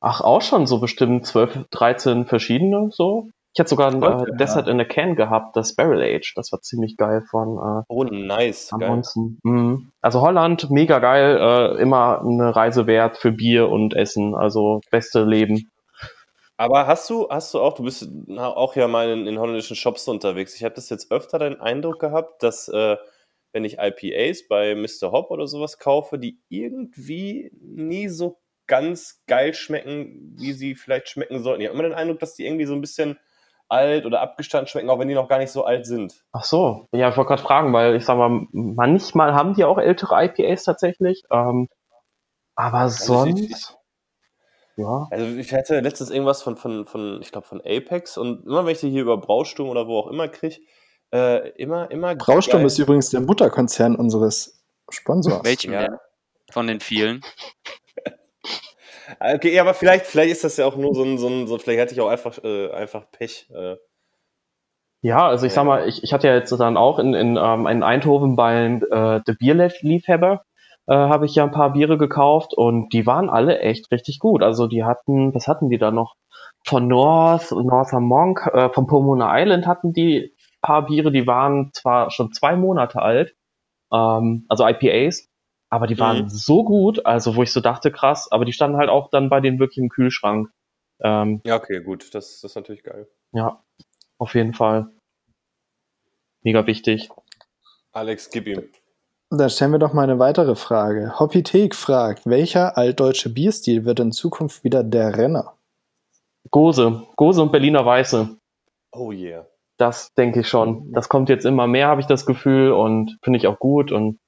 ach, 0.00 0.20
auch 0.20 0.42
schon 0.42 0.66
so 0.66 0.80
bestimmt 0.80 1.26
12, 1.26 1.66
13 1.70 2.26
verschiedene 2.26 2.88
so. 2.90 3.28
Ich 3.54 3.60
hatte 3.60 3.70
sogar 3.70 3.92
ein 3.92 4.02
Okay, 4.02 4.32
äh, 4.32 4.36
Desert 4.36 4.66
in 4.66 4.80
a 4.80 4.84
Can 4.84 5.14
gehabt, 5.14 5.54
das 5.54 5.76
Barrel 5.76 6.02
Age. 6.02 6.34
Das 6.34 6.50
war 6.50 6.60
ziemlich 6.60 6.96
geil 6.96 7.22
von 7.30 7.56
äh, 7.56 7.84
Oh, 7.86 8.02
nice. 8.02 8.72
Mhm. 8.72 9.92
Also 10.00 10.22
Holland, 10.22 10.70
mega 10.70 10.98
geil, 10.98 11.38
äh, 11.40 11.80
immer 11.80 12.20
eine 12.20 12.54
Reise 12.54 12.88
wert 12.88 13.16
für 13.16 13.30
Bier 13.30 13.68
und 13.68 13.94
Essen, 13.94 14.34
also 14.34 14.80
beste 14.90 15.22
Leben. 15.22 15.70
Aber 16.56 16.88
hast 16.88 17.08
du, 17.10 17.28
hast 17.30 17.54
du 17.54 17.60
auch, 17.60 17.74
du 17.74 17.84
bist 17.84 18.08
auch 18.36 18.74
ja 18.74 18.88
mal 18.88 19.08
in, 19.10 19.28
in 19.28 19.38
holländischen 19.38 19.76
Shops 19.76 20.08
unterwegs. 20.08 20.56
Ich 20.56 20.64
habe 20.64 20.74
das 20.74 20.88
jetzt 20.88 21.12
öfter 21.12 21.38
den 21.38 21.60
Eindruck 21.60 22.00
gehabt, 22.00 22.42
dass 22.42 22.68
äh, 22.68 22.96
wenn 23.54 23.64
ich 23.64 23.78
IPAs 23.78 24.48
bei 24.48 24.74
Mr. 24.74 25.12
Hop 25.12 25.30
oder 25.30 25.46
sowas 25.46 25.78
kaufe, 25.78 26.18
die 26.18 26.40
irgendwie 26.48 27.50
nie 27.60 28.08
so 28.08 28.38
ganz 28.66 29.22
geil 29.26 29.54
schmecken, 29.54 30.34
wie 30.38 30.52
sie 30.52 30.74
vielleicht 30.74 31.08
schmecken 31.08 31.42
sollten. 31.42 31.60
Ich 31.62 31.68
habe 31.68 31.78
immer 31.78 31.88
den 31.88 31.96
Eindruck, 31.96 32.18
dass 32.18 32.34
die 32.34 32.44
irgendwie 32.46 32.64
so 32.66 32.74
ein 32.74 32.80
bisschen 32.80 33.18
alt 33.68 34.06
oder 34.06 34.20
abgestanden 34.20 34.66
schmecken, 34.66 34.90
auch 34.90 34.98
wenn 34.98 35.08
die 35.08 35.14
noch 35.14 35.28
gar 35.28 35.38
nicht 35.38 35.50
so 35.52 35.64
alt 35.64 35.86
sind. 35.86 36.24
Ach 36.32 36.44
so, 36.44 36.88
ja, 36.92 37.08
ich 37.10 37.16
wollte 37.16 37.28
gerade 37.28 37.42
fragen, 37.42 37.72
weil 37.72 37.94
ich 37.96 38.04
sag 38.04 38.16
mal, 38.18 38.46
manchmal 38.52 39.34
haben 39.34 39.54
die 39.54 39.64
auch 39.64 39.78
ältere 39.78 40.24
IPAs 40.24 40.64
tatsächlich, 40.64 41.22
ähm, 41.30 41.68
aber 42.56 42.86
ich- 42.86 42.94
sonst, 42.96 43.78
ja. 44.76 45.06
Also 45.10 45.26
ich 45.36 45.52
hatte 45.52 45.80
letztens 45.80 46.10
irgendwas 46.10 46.42
von, 46.42 46.56
von, 46.56 46.86
von 46.86 47.20
ich 47.22 47.30
glaube, 47.30 47.46
von 47.46 47.60
Apex 47.60 48.16
und 48.18 48.44
immer 48.46 48.64
wenn 48.64 48.72
ich 48.72 48.80
die 48.80 48.90
hier 48.90 49.02
über 49.02 49.16
Brausturm 49.16 49.68
oder 49.68 49.86
wo 49.86 49.98
auch 49.98 50.08
immer 50.08 50.26
kriege, 50.28 50.56
äh, 51.14 51.50
immer, 51.50 51.90
immer 51.90 52.14
Brausturm 52.16 52.60
geil. 52.60 52.66
ist 52.66 52.78
übrigens 52.78 53.10
der 53.10 53.20
Mutterkonzern 53.20 53.94
unseres 53.96 54.64
Sponsors. 54.90 55.44
Welchen 55.44 55.72
Ja. 55.72 55.82
denn? 55.82 55.96
Von 56.50 56.66
den 56.66 56.80
vielen. 56.80 57.22
Okay, 59.20 59.54
ja, 59.54 59.62
aber 59.62 59.74
vielleicht, 59.74 60.06
vielleicht 60.06 60.32
ist 60.32 60.44
das 60.44 60.56
ja 60.56 60.64
auch 60.66 60.76
nur 60.76 60.94
so 60.94 61.04
ein, 61.04 61.18
so 61.18 61.28
ein 61.28 61.46
so, 61.46 61.58
vielleicht 61.58 61.78
hatte 61.78 61.92
ich 61.92 62.00
auch 62.00 62.08
einfach, 62.08 62.42
äh, 62.42 62.70
einfach 62.70 63.04
Pech. 63.12 63.48
Äh. 63.54 63.76
Ja, 65.02 65.28
also 65.28 65.44
ich 65.44 65.52
sag 65.52 65.64
mal, 65.66 65.86
ich, 65.86 66.02
ich 66.02 66.14
hatte 66.14 66.26
ja 66.26 66.34
jetzt 66.34 66.50
dann 66.52 66.78
auch 66.78 66.98
in, 66.98 67.12
in, 67.12 67.36
ähm, 67.36 67.66
in 67.66 67.82
Eindhoven 67.82 68.34
bei 68.34 68.64
äh, 68.64 69.20
The 69.26 69.34
Beer 69.38 69.70
Liebhaber 69.82 70.44
äh, 70.86 70.94
habe 70.94 71.26
ich 71.26 71.34
ja 71.34 71.44
ein 71.44 71.50
paar 71.50 71.74
Biere 71.74 71.98
gekauft 71.98 72.54
und 72.54 72.92
die 72.94 73.06
waren 73.06 73.28
alle 73.28 73.58
echt 73.58 73.90
richtig 73.92 74.18
gut. 74.18 74.42
Also 74.42 74.66
die 74.66 74.84
hatten, 74.84 75.34
was 75.34 75.48
hatten 75.48 75.68
die 75.68 75.78
da 75.78 75.90
noch? 75.90 76.14
Von 76.66 76.88
North, 76.88 77.52
Northern 77.52 78.04
Monk, 78.04 78.48
äh, 78.54 78.70
von 78.70 78.86
Pomona 78.86 79.38
Island 79.38 79.66
hatten 79.66 79.92
die 79.92 80.33
paar 80.64 80.86
Biere, 80.86 81.12
die 81.12 81.26
waren 81.26 81.70
zwar 81.72 82.10
schon 82.10 82.32
zwei 82.32 82.56
Monate 82.56 83.00
alt, 83.00 83.34
ähm, 83.92 84.46
also 84.48 84.66
IPAs, 84.66 85.28
aber 85.70 85.86
die 85.86 85.98
waren 85.98 86.22
Mhm. 86.24 86.28
so 86.28 86.64
gut, 86.64 87.04
also 87.06 87.36
wo 87.36 87.42
ich 87.42 87.52
so 87.52 87.60
dachte, 87.60 87.90
krass, 87.92 88.30
aber 88.32 88.44
die 88.44 88.52
standen 88.52 88.76
halt 88.78 88.88
auch 88.90 89.10
dann 89.10 89.28
bei 89.28 89.40
denen 89.40 89.58
wirklich 89.58 89.78
im 89.78 89.88
Kühlschrank. 89.88 90.50
Ähm, 91.00 91.40
Ja, 91.44 91.56
okay, 91.56 91.82
gut, 91.82 92.14
das, 92.14 92.40
das 92.40 92.50
ist 92.52 92.54
natürlich 92.56 92.82
geil. 92.82 93.08
ja, 93.32 93.62
auf 94.18 94.34
jeden 94.34 94.54
Fall. 94.54 94.90
Mega 96.42 96.66
wichtig. 96.66 97.08
Alex, 97.92 98.30
gib 98.30 98.46
ihm. 98.46 98.62
Dann 99.30 99.50
stellen 99.50 99.72
wir 99.72 99.78
doch 99.78 99.92
mal 99.92 100.02
eine 100.02 100.18
weitere 100.18 100.54
Frage. 100.54 101.18
Hoppithek 101.18 101.74
fragt, 101.74 102.26
welcher 102.26 102.76
altdeutsche 102.76 103.30
Bierstil 103.32 103.84
wird 103.84 103.98
in 104.00 104.12
Zukunft 104.12 104.62
wieder 104.62 104.84
der 104.84 105.16
Renner? 105.16 105.56
Gose, 106.50 107.02
Gose 107.16 107.42
und 107.42 107.50
Berliner 107.50 107.84
Weiße. 107.84 108.36
Oh 108.92 109.10
yeah. 109.10 109.46
Das 109.76 110.12
denke 110.14 110.40
ich 110.40 110.48
schon. 110.48 110.92
Das 110.92 111.08
kommt 111.08 111.28
jetzt 111.28 111.44
immer 111.44 111.66
mehr, 111.66 111.88
habe 111.88 112.00
ich 112.00 112.06
das 112.06 112.26
Gefühl, 112.26 112.72
und 112.72 113.18
finde 113.22 113.38
ich 113.38 113.46
auch 113.46 113.58
gut 113.58 113.90
und 113.92 114.18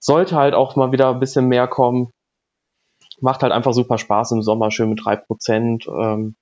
sollte 0.00 0.36
halt 0.36 0.54
auch 0.54 0.76
mal 0.76 0.92
wieder 0.92 1.10
ein 1.10 1.20
bisschen 1.20 1.46
mehr 1.46 1.68
kommen. 1.68 2.10
Macht 3.20 3.42
halt 3.42 3.52
einfach 3.52 3.72
super 3.72 3.98
Spaß 3.98 4.32
im 4.32 4.42
Sommer, 4.42 4.70
schön 4.70 4.90
mit 4.90 5.00
3%, 5.00 5.88
ähm, 5.88 6.36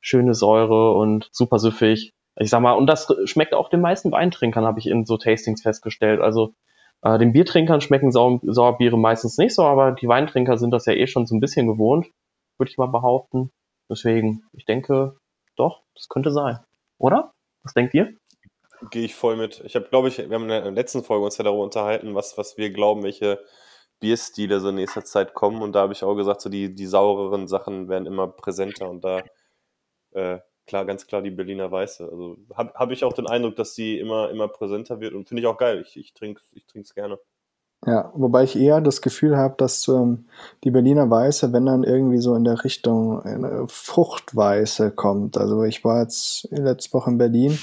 schöne 0.00 0.34
Säure 0.34 0.92
und 0.94 1.28
super 1.32 1.58
süffig. 1.58 2.12
Ich 2.36 2.50
sag 2.50 2.60
mal, 2.60 2.72
und 2.72 2.86
das 2.86 3.08
schmeckt 3.24 3.54
auch 3.54 3.70
den 3.70 3.80
meisten 3.80 4.12
Weintrinkern, 4.12 4.64
habe 4.64 4.78
ich 4.78 4.86
in 4.86 5.04
so 5.04 5.16
Tastings 5.16 5.62
festgestellt. 5.62 6.20
Also 6.20 6.54
äh, 7.02 7.18
den 7.18 7.32
Biertrinkern 7.32 7.80
schmecken 7.80 8.12
Sau 8.12 8.40
Sauerbiere 8.42 8.98
meistens 8.98 9.38
nicht 9.38 9.54
so, 9.54 9.64
aber 9.64 9.92
die 9.92 10.08
Weintrinker 10.08 10.56
sind 10.58 10.70
das 10.70 10.86
ja 10.86 10.92
eh 10.92 11.06
schon 11.06 11.26
so 11.26 11.34
ein 11.34 11.40
bisschen 11.40 11.66
gewohnt, 11.66 12.06
würde 12.58 12.70
ich 12.70 12.78
mal 12.78 12.86
behaupten. 12.86 13.50
Deswegen, 13.90 14.44
ich 14.52 14.66
denke, 14.66 15.16
doch, 15.56 15.82
das 15.94 16.08
könnte 16.08 16.30
sein. 16.30 16.60
Oder? 16.98 17.32
Was 17.62 17.74
denkt 17.74 17.94
ihr? 17.94 18.14
Gehe 18.90 19.04
ich 19.04 19.14
voll 19.14 19.36
mit. 19.36 19.60
Ich 19.64 19.74
habe, 19.74 19.88
glaube 19.88 20.08
ich, 20.08 20.18
wir 20.18 20.30
haben 20.30 20.44
in 20.44 20.48
der 20.48 20.70
letzten 20.70 21.02
Folge 21.02 21.24
uns 21.24 21.36
ja 21.38 21.44
darüber 21.44 21.64
unterhalten, 21.64 22.14
was, 22.14 22.38
was 22.38 22.56
wir 22.56 22.70
glauben, 22.70 23.02
welche 23.02 23.44
Bierstile 24.00 24.60
so 24.60 24.68
in 24.68 24.76
nächster 24.76 25.04
Zeit 25.04 25.34
kommen. 25.34 25.62
Und 25.62 25.72
da 25.72 25.80
habe 25.80 25.92
ich 25.92 26.04
auch 26.04 26.14
gesagt, 26.14 26.40
so 26.40 26.48
die, 26.48 26.74
die 26.74 26.86
saureren 26.86 27.48
Sachen 27.48 27.88
werden 27.88 28.06
immer 28.06 28.28
präsenter 28.28 28.88
und 28.88 29.04
da 29.04 29.22
äh, 30.12 30.38
klar, 30.66 30.84
ganz 30.84 31.06
klar 31.06 31.22
die 31.22 31.30
Berliner 31.30 31.70
Weiße. 31.72 32.04
Also 32.04 32.38
habe 32.54 32.72
hab 32.74 32.90
ich 32.92 33.04
auch 33.04 33.12
den 33.12 33.26
Eindruck, 33.26 33.56
dass 33.56 33.74
sie 33.74 33.98
immer, 33.98 34.30
immer 34.30 34.48
präsenter 34.48 35.00
wird 35.00 35.14
und 35.14 35.28
finde 35.28 35.42
ich 35.42 35.46
auch 35.48 35.58
geil. 35.58 35.82
Ich, 35.86 35.96
ich 35.96 36.14
trinke 36.14 36.42
ich 36.52 36.66
trink's 36.66 36.94
gerne. 36.94 37.18
Ja, 37.86 38.10
wobei 38.14 38.42
ich 38.44 38.56
eher 38.56 38.80
das 38.80 39.02
Gefühl 39.02 39.36
habe, 39.36 39.54
dass 39.56 39.86
ähm, 39.88 40.26
die 40.64 40.70
Berliner 40.70 41.08
Weiße, 41.10 41.52
wenn 41.52 41.66
dann 41.66 41.84
irgendwie 41.84 42.18
so 42.18 42.34
in 42.34 42.44
der 42.44 42.64
Richtung 42.64 43.22
eine 43.22 43.66
Fruchtweiße 43.68 44.90
kommt. 44.90 45.38
Also 45.38 45.62
ich 45.62 45.84
war 45.84 46.02
jetzt 46.02 46.48
letzte 46.50 46.92
Woche 46.94 47.10
in 47.10 47.18
Berlin 47.18 47.58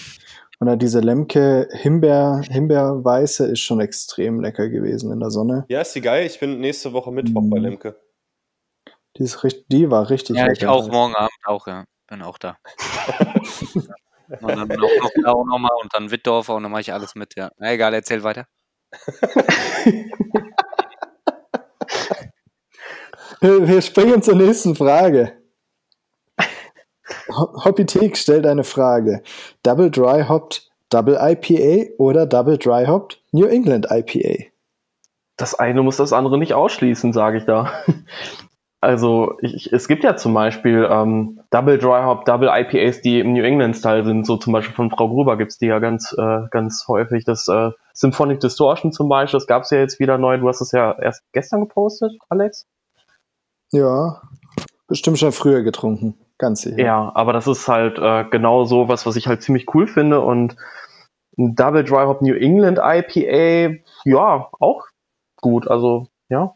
Oder 0.61 0.77
diese 0.77 1.01
Lemke 1.01 1.67
Himbeer, 1.73 2.41
Himbeerweiße 2.49 3.45
ist 3.47 3.59
schon 3.59 3.81
extrem 3.81 4.39
lecker 4.39 4.69
gewesen 4.69 5.11
in 5.11 5.19
der 5.19 5.29
Sonne. 5.31 5.65
Ja, 5.67 5.81
ist 5.81 5.93
die 5.95 6.01
geil. 6.01 6.25
Ich 6.25 6.39
bin 6.39 6.59
nächste 6.61 6.93
Woche 6.93 7.11
Mittwoch 7.11 7.43
bei 7.49 7.57
Mhm. 7.59 7.63
Lemke. 7.65 7.95
Die, 9.17 9.23
ist 9.23 9.43
richtig, 9.43 9.65
die 9.69 9.91
war 9.91 10.09
richtig 10.09 10.37
Ja, 10.37 10.45
lecker. 10.45 10.57
ich 10.57 10.67
auch 10.67 10.87
morgen 10.87 11.15
Abend 11.15 11.31
auch, 11.45 11.67
ja. 11.67 11.83
Bin 12.07 12.21
auch 12.21 12.37
da. 12.37 12.57
und 14.41 14.55
dann 14.55 14.67
bin 14.67 14.79
auch 14.81 15.01
noch 15.01 15.11
da 15.23 15.31
auch 15.31 15.45
nochmal 15.45 15.71
und 15.81 15.93
dann 15.93 16.11
Wittdorfer 16.11 16.55
und 16.55 16.63
dann 16.63 16.71
mache 16.71 16.81
ich 16.81 16.93
alles 16.93 17.15
mit, 17.15 17.35
ja. 17.35 17.49
Na 17.57 17.71
egal, 17.73 17.93
erzähl 17.93 18.23
weiter. 18.23 18.45
Wir 23.41 23.81
springen 23.81 24.21
zur 24.21 24.35
nächsten 24.35 24.75
Frage. 24.75 25.33
Ho- 27.29 27.63
Hoppitek 27.65 28.17
stellt 28.17 28.45
eine 28.45 28.63
Frage. 28.63 29.21
Double 29.63 29.91
Dry 29.91 30.23
Hopped 30.27 30.69
Double 30.89 31.17
IPA 31.19 31.93
oder 31.97 32.25
Double 32.25 32.57
Dry 32.57 32.85
Hopped 32.85 33.21
New 33.31 33.45
England 33.45 33.87
IPA? 33.89 34.45
das 35.37 35.53
eine 35.53 35.83
muss 35.83 35.97
das 35.97 36.13
andere 36.13 36.37
nicht 36.37 36.53
ausschließen, 36.53 37.11
sage 37.11 37.39
ich 37.39 37.45
da. 37.45 37.69
Also 38.85 39.33
ich, 39.41 39.73
es 39.73 39.87
gibt 39.87 40.03
ja 40.03 40.15
zum 40.15 40.35
Beispiel 40.35 40.87
ähm, 40.89 41.41
Double 41.49 41.79
Dry 41.79 42.03
Hop, 42.03 42.25
Double 42.25 42.49
IPAs, 42.51 43.01
die 43.01 43.19
im 43.19 43.33
New 43.33 43.43
England 43.43 43.75
Style 43.75 44.05
sind. 44.05 44.27
So 44.27 44.37
zum 44.37 44.53
Beispiel 44.53 44.75
von 44.75 44.91
Frau 44.91 45.09
Gruber 45.09 45.37
gibt's 45.37 45.57
die 45.57 45.65
ja 45.65 45.79
ganz 45.79 46.13
äh, 46.15 46.41
ganz 46.51 46.85
häufig. 46.87 47.25
Das 47.25 47.47
äh, 47.47 47.71
Symphonic 47.93 48.41
Distortion 48.41 48.91
zum 48.91 49.09
Beispiel, 49.09 49.39
das 49.39 49.47
gab's 49.47 49.71
ja 49.71 49.79
jetzt 49.79 49.99
wieder 49.99 50.19
neu. 50.19 50.37
Du 50.37 50.47
hast 50.47 50.61
es 50.61 50.71
ja 50.71 50.95
erst 50.99 51.23
gestern 51.33 51.61
gepostet, 51.61 52.11
Alex. 52.29 52.67
Ja, 53.71 54.21
bestimmt 54.87 55.17
schon 55.17 55.31
früher 55.31 55.63
getrunken. 55.63 56.15
Ganz 56.37 56.61
sicher. 56.61 56.79
Ja, 56.79 57.11
aber 57.15 57.33
das 57.33 57.47
ist 57.47 57.67
halt 57.67 57.97
äh, 57.97 58.25
genau 58.29 58.65
so 58.65 58.87
was, 58.87 59.07
was 59.07 59.15
ich 59.15 59.27
halt 59.27 59.41
ziemlich 59.41 59.73
cool 59.73 59.87
finde. 59.87 60.21
Und 60.21 60.57
ein 61.39 61.55
Double 61.55 61.83
Dry 61.83 62.05
Hop 62.05 62.21
New 62.21 62.35
England 62.35 62.79
IPA, 62.79 63.77
ja, 64.03 64.47
auch 64.59 64.83
gut. 65.41 65.67
Also, 65.67 66.07
ja. 66.29 66.54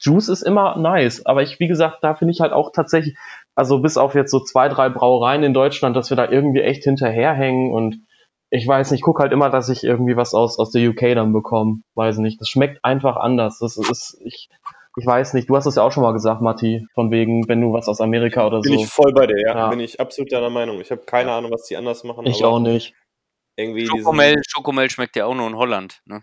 Juice 0.00 0.28
ist 0.28 0.42
immer 0.42 0.76
nice. 0.76 1.24
Aber 1.26 1.42
ich, 1.42 1.58
wie 1.60 1.68
gesagt, 1.68 1.98
da 2.02 2.14
finde 2.14 2.32
ich 2.32 2.40
halt 2.40 2.52
auch 2.52 2.70
tatsächlich, 2.72 3.16
also 3.54 3.80
bis 3.80 3.96
auf 3.96 4.14
jetzt 4.14 4.30
so 4.30 4.40
zwei, 4.40 4.68
drei 4.68 4.88
Brauereien 4.88 5.42
in 5.42 5.54
Deutschland, 5.54 5.96
dass 5.96 6.10
wir 6.10 6.16
da 6.16 6.28
irgendwie 6.28 6.60
echt 6.60 6.84
hinterherhängen 6.84 7.72
und 7.72 8.06
ich 8.50 8.66
weiß 8.66 8.90
nicht, 8.90 9.00
ich 9.00 9.04
gucke 9.04 9.22
halt 9.22 9.32
immer, 9.32 9.50
dass 9.50 9.68
ich 9.68 9.84
irgendwie 9.84 10.16
was 10.16 10.32
aus, 10.32 10.58
aus 10.58 10.70
der 10.70 10.88
UK 10.88 11.14
dann 11.14 11.32
bekomme. 11.32 11.82
Weiß 11.94 12.18
nicht. 12.18 12.40
Das 12.40 12.48
schmeckt 12.48 12.82
einfach 12.82 13.16
anders. 13.16 13.58
Das 13.58 13.76
ist, 13.76 14.18
ich, 14.24 14.48
ich 14.96 15.06
weiß 15.06 15.34
nicht, 15.34 15.50
du 15.50 15.56
hast 15.56 15.66
es 15.66 15.74
ja 15.74 15.82
auch 15.82 15.92
schon 15.92 16.02
mal 16.02 16.12
gesagt, 16.12 16.40
Matti, 16.40 16.86
von 16.94 17.10
wegen, 17.10 17.46
wenn 17.46 17.60
du 17.60 17.72
was 17.72 17.88
aus 17.88 18.00
Amerika 18.00 18.46
oder 18.46 18.60
Bin 18.60 18.74
so. 18.74 18.80
ich 18.80 18.88
voll 18.88 19.12
bei 19.12 19.26
dir, 19.26 19.38
ja. 19.38 19.54
Ja. 19.54 19.68
Bin 19.68 19.80
ich 19.80 20.00
absolut 20.00 20.32
deiner 20.32 20.50
Meinung. 20.50 20.80
Ich 20.80 20.90
habe 20.90 21.02
keine 21.02 21.32
Ahnung, 21.32 21.50
was 21.50 21.64
die 21.64 21.76
anders 21.76 22.04
machen. 22.04 22.26
Ich 22.26 22.42
aber 22.42 22.54
auch 22.54 22.60
nicht. 22.60 22.94
Irgendwie 23.56 23.86
Schokomel, 23.86 24.36
Schokomel 24.46 24.88
schmeckt 24.88 25.16
ja 25.16 25.26
auch 25.26 25.34
nur 25.34 25.48
in 25.48 25.56
Holland, 25.56 26.00
ne? 26.06 26.22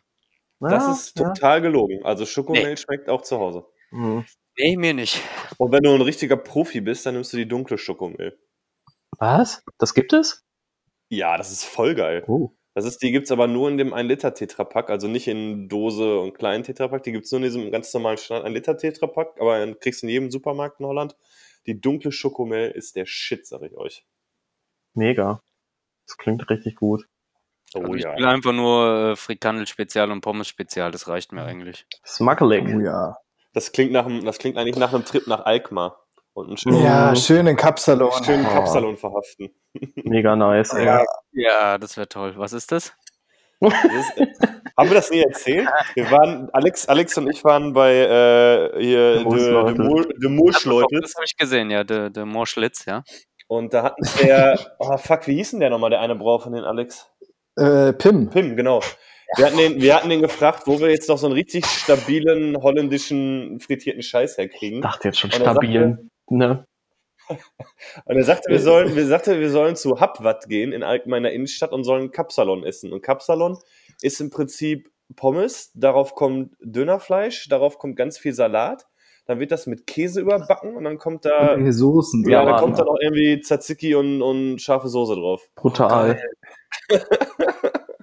Das 0.59 0.71
Ja, 0.83 0.91
ist 0.91 1.19
ja. 1.19 1.29
total 1.33 1.61
gelogen. 1.61 2.03
Also 2.03 2.25
Schokomilch 2.25 2.79
schmeckt 2.81 3.09
auch 3.09 3.21
zu 3.21 3.39
Hause. 3.39 3.65
Mhm. 3.91 4.25
Nee, 4.57 4.77
mir 4.77 4.93
nicht. 4.93 5.21
Und 5.57 5.71
wenn 5.71 5.83
du 5.83 5.93
ein 5.93 6.01
richtiger 6.01 6.37
Profi 6.37 6.81
bist, 6.81 7.05
dann 7.05 7.15
nimmst 7.15 7.33
du 7.33 7.37
die 7.37 7.47
dunkle 7.47 7.77
Schokomilch. 7.77 8.33
Was? 9.19 9.63
Das 9.77 9.93
gibt 9.93 10.13
es? 10.13 10.43
Ja, 11.09 11.37
das 11.37 11.51
ist 11.51 11.65
voll 11.65 11.95
geil. 11.95 12.23
Oh. 12.27 12.51
Das 12.73 12.85
ist, 12.85 13.01
die 13.01 13.11
gibt's 13.11 13.31
aber 13.31 13.47
nur 13.47 13.69
in 13.69 13.77
dem 13.77 13.93
1-Liter-Tetrapack, 13.93 14.89
also 14.89 15.07
nicht 15.07 15.27
in 15.27 15.69
Dose 15.69 16.19
und 16.19 16.33
kleinen 16.33 16.63
Tetrapack. 16.63 17.03
Die 17.03 17.13
gibt's 17.13 17.31
nur 17.31 17.39
in 17.39 17.43
diesem 17.43 17.71
ganz 17.71 17.93
normalen 17.93 18.17
Standard 18.17 18.47
1-Liter-Tetrapack, 18.49 19.39
aber 19.39 19.59
dann 19.59 19.79
kriegst 19.79 20.01
du 20.03 20.07
in 20.07 20.11
jedem 20.11 20.31
Supermarkt 20.31 20.79
in 20.81 20.85
Holland. 20.85 21.15
Die 21.67 21.79
dunkle 21.79 22.11
Schokomel 22.11 22.71
ist 22.71 22.95
der 22.97 23.05
Shit, 23.05 23.45
sag 23.47 23.61
ich 23.61 23.75
euch. 23.77 24.05
Mega. 24.93 25.41
Das 26.07 26.17
klingt 26.17 26.49
richtig 26.49 26.75
gut. 26.75 27.07
Oh 27.75 27.81
Also 27.81 27.93
ich 27.95 28.03
ja. 28.03 28.15
will 28.17 28.25
einfach 28.25 28.51
nur 28.53 29.11
äh, 29.11 29.15
Frikandel-Spezial 29.15 30.11
und 30.11 30.21
Pommes-Spezial, 30.21 30.91
das 30.91 31.07
reicht 31.07 31.31
mir 31.31 31.43
eigentlich. 31.43 31.85
Smuggling. 32.05 32.77
Oh 32.77 32.85
ja. 32.85 33.17
Das 33.53 33.71
klingt 33.71 33.91
nach 33.91 34.05
einem, 34.05 34.25
das 34.25 34.37
klingt 34.37 34.57
eigentlich 34.57 34.75
nach 34.77 34.93
einem 34.93 35.05
Trip 35.05 35.27
nach 35.27 35.45
Alkmaar. 35.45 35.99
Und 36.33 36.47
einen 36.47 36.57
schönen, 36.57 36.83
Ja, 36.83 37.11
Mhm. 37.11 37.15
schön 37.15 37.47
in 37.47 37.55
Kapsalon. 37.55 38.11
schönen 38.25 38.45
Oh. 38.45 38.49
Kapsalon 38.53 38.97
verhaften. 38.97 39.49
Mega 40.03 40.35
nice. 40.35 40.73
ey. 40.73 40.85
Ja. 40.85 41.03
Ja, 41.31 41.77
das 41.77 41.95
wäre 41.95 42.09
toll. 42.09 42.33
Was 42.37 42.51
ist 42.53 42.71
das? 42.73 42.93
Das 43.61 43.73
ist, 43.85 44.17
äh, 44.17 44.27
haben 44.77 44.89
wir 44.89 44.95
das 44.95 45.09
nie 45.09 45.21
erzählt? 45.23 45.67
Wir 45.93 46.11
waren, 46.11 46.49
Alex, 46.51 46.87
Alex 46.89 47.17
und 47.17 47.29
ich 47.29 47.41
waren 47.45 47.71
bei 47.71 47.93
äh, 47.93 48.81
hier 48.83 49.23
De. 49.23 49.29
De, 49.29 49.73
De, 49.73 50.19
De 50.19 50.29
Moorschleute. 50.29 50.99
Das 51.01 51.15
habe 51.15 51.23
ich 51.25 51.37
gesehen, 51.37 51.71
ja, 51.71 51.85
der, 51.85 52.09
der 52.09 52.25
Morschlitz, 52.25 52.83
ja. 52.85 53.03
Und 53.47 53.73
da 53.73 53.83
hatten 53.83 54.03
der, 54.21 54.59
oh 54.79 54.97
fuck, 54.97 55.27
wie 55.27 55.35
hieß 55.35 55.51
denn 55.51 55.61
der 55.61 55.69
nochmal, 55.69 55.91
der 55.91 56.01
eine 56.01 56.15
Brauer 56.15 56.41
von 56.41 56.51
den 56.51 56.65
Alex? 56.65 57.09
Äh, 57.55 57.93
Pim. 57.93 58.29
Pim, 58.29 58.55
genau. 58.55 58.81
Wir 59.37 59.47
hatten, 59.47 59.57
den, 59.57 59.81
wir 59.81 59.95
hatten 59.95 60.09
den 60.09 60.21
gefragt, 60.21 60.63
wo 60.65 60.79
wir 60.79 60.89
jetzt 60.89 61.09
noch 61.09 61.17
so 61.17 61.25
einen 61.27 61.33
richtig 61.33 61.65
stabilen 61.65 62.55
holländischen 62.61 63.59
frittierten 63.59 64.03
Scheiß 64.03 64.37
herkriegen. 64.37 64.77
Ich 64.79 64.83
dachte 64.83 65.07
jetzt 65.09 65.19
schon 65.19 65.31
Und 65.31 65.41
er 65.41 65.51
stabil. 65.51 66.09
Ne? 66.29 66.65
Und 68.05 68.15
er 68.17 68.23
sagte, 68.23 68.51
wir 68.51 68.59
sollen, 68.59 68.95
wir 68.95 69.05
sagte, 69.05 69.39
wir 69.39 69.49
sollen 69.49 69.75
zu 69.75 69.99
Habwatt 69.99 70.47
gehen 70.47 70.71
in 70.71 70.81
der 70.81 71.33
Innenstadt 71.33 71.71
und 71.71 71.83
sollen 71.83 72.11
Kapsalon 72.11 72.63
essen. 72.63 72.93
Und 72.93 73.01
Kapsalon 73.01 73.57
ist 74.01 74.21
im 74.21 74.29
Prinzip 74.29 74.91
Pommes, 75.15 75.71
darauf 75.73 76.15
kommt 76.15 76.55
Dönerfleisch, 76.61 77.47
darauf 77.49 77.77
kommt 77.77 77.95
ganz 77.95 78.17
viel 78.17 78.33
Salat, 78.33 78.85
dann 79.25 79.39
wird 79.39 79.51
das 79.51 79.65
mit 79.67 79.87
Käse 79.87 80.21
überbacken 80.21 80.75
und 80.75 80.83
dann 80.83 80.97
kommt 80.97 81.25
da, 81.25 81.57
Soßen. 81.71 82.23
ja, 82.29 82.43
Ja, 82.43 82.45
dann 82.45 82.59
kommt 82.59 82.77
da 82.79 82.83
noch 82.83 82.97
irgendwie 83.01 83.41
Tzatziki 83.41 83.95
und, 83.95 84.21
und 84.21 84.59
scharfe 84.61 84.87
Soße 84.87 85.15
drauf. 85.15 85.41
Brutal. 85.55 86.21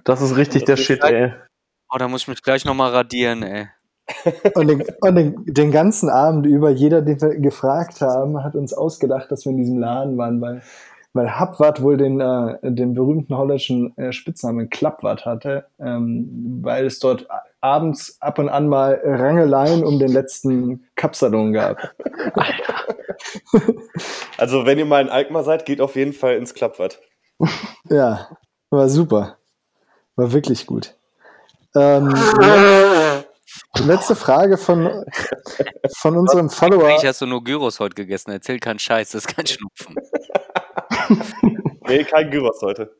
Das 0.05 0.21
ist 0.21 0.35
richtig 0.35 0.65
der 0.65 0.73
Das 0.75 0.81
ist 0.81 0.85
Shit, 0.85 1.01
geil. 1.01 1.15
ey. 1.15 1.41
Oh, 1.89 1.97
da 1.97 2.07
muss 2.09 2.23
ich 2.23 2.27
mich 2.27 2.41
gleich 2.43 2.65
nochmal 2.65 2.91
radieren, 2.91 3.41
ey. 3.43 3.67
Und, 4.55 4.67
den, 4.67 4.83
und 4.99 5.15
den, 5.15 5.45
den 5.45 5.71
ganzen 5.71 6.09
Abend 6.09 6.45
über, 6.45 6.69
jeder, 6.71 7.01
den 7.01 7.21
wir 7.21 7.39
gefragt 7.39 8.01
haben, 8.01 8.43
hat 8.43 8.53
uns 8.53 8.73
ausgedacht, 8.73 9.31
dass 9.31 9.45
wir 9.45 9.51
in 9.51 9.57
diesem 9.59 9.77
Laden 9.77 10.17
waren, 10.17 10.41
weil, 10.41 10.61
weil 11.13 11.39
Habwat 11.39 11.81
wohl 11.81 11.95
den, 11.95 12.19
äh, 12.19 12.57
den 12.63 12.95
berühmten 12.95 13.37
holländischen 13.37 13.97
äh, 13.97 14.11
Spitznamen 14.11 14.69
Klappwat 14.69 15.25
hatte, 15.25 15.67
ähm, 15.79 16.59
weil 16.61 16.85
es 16.85 16.99
dort 16.99 17.27
abends 17.63 18.17
ab 18.21 18.39
und 18.39 18.49
an 18.49 18.67
mal 18.67 18.99
Rangeleien 19.03 19.85
um 19.85 19.97
den 19.97 20.11
letzten 20.11 20.85
Kapsalon 20.95 21.53
gab. 21.53 21.95
Also, 24.37 24.65
wenn 24.65 24.77
ihr 24.77 24.85
mal 24.85 25.01
in 25.01 25.09
Alkmaar 25.09 25.43
seid, 25.43 25.65
geht 25.65 25.79
auf 25.79 25.95
jeden 25.95 26.13
Fall 26.13 26.35
ins 26.35 26.53
Klappwatt. 26.53 26.99
Ja, 27.89 28.29
war 28.69 28.87
super. 28.87 29.37
War 30.15 30.31
wirklich 30.31 30.65
gut. 30.65 30.95
Ähm, 31.75 32.07
letzte 33.85 34.15
Frage 34.15 34.57
von, 34.57 35.03
von 35.97 36.17
unserem 36.17 36.49
Follower. 36.49 36.87
Eigentlich 36.87 37.05
hast 37.05 37.21
du 37.21 37.25
nur 37.25 37.43
Gyros 37.43 37.81
heute 37.81 37.95
gegessen. 37.95 38.31
Erzähl 38.31 38.59
keinen 38.59 38.79
Scheiß, 38.79 39.11
das 39.11 39.25
ist 39.25 39.35
kein 39.35 39.45
Schnupfen. 39.45 39.95
Nee, 41.85 42.05
kein 42.05 42.31
Gyros 42.31 42.61
heute. 42.61 42.95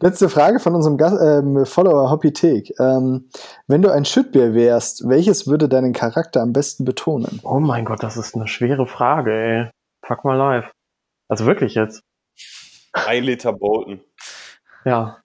Letzte 0.00 0.28
Frage 0.28 0.60
von 0.60 0.74
unserem 0.74 0.96
Gast, 0.96 1.18
ähm, 1.20 1.64
Follower 1.64 2.10
Hoppythek. 2.10 2.78
Ähm, 2.78 3.28
wenn 3.66 3.82
du 3.82 3.90
ein 3.90 4.04
Schüttbier 4.04 4.54
wärst, 4.54 5.08
welches 5.08 5.46
würde 5.46 5.68
deinen 5.68 5.92
Charakter 5.92 6.42
am 6.42 6.52
besten 6.52 6.84
betonen? 6.84 7.40
Oh 7.42 7.60
mein 7.60 7.84
Gott, 7.84 8.02
das 8.02 8.16
ist 8.16 8.34
eine 8.34 8.48
schwere 8.48 8.86
Frage, 8.86 9.32
ey. 9.32 9.70
Fuck 10.04 10.24
mal 10.24 10.36
live. 10.36 10.70
Also 11.28 11.46
wirklich 11.46 11.74
jetzt. 11.74 12.02
Ein 12.92 13.24
Liter 13.24 13.52
Bolton. 13.52 14.00
Ja. 14.84 15.18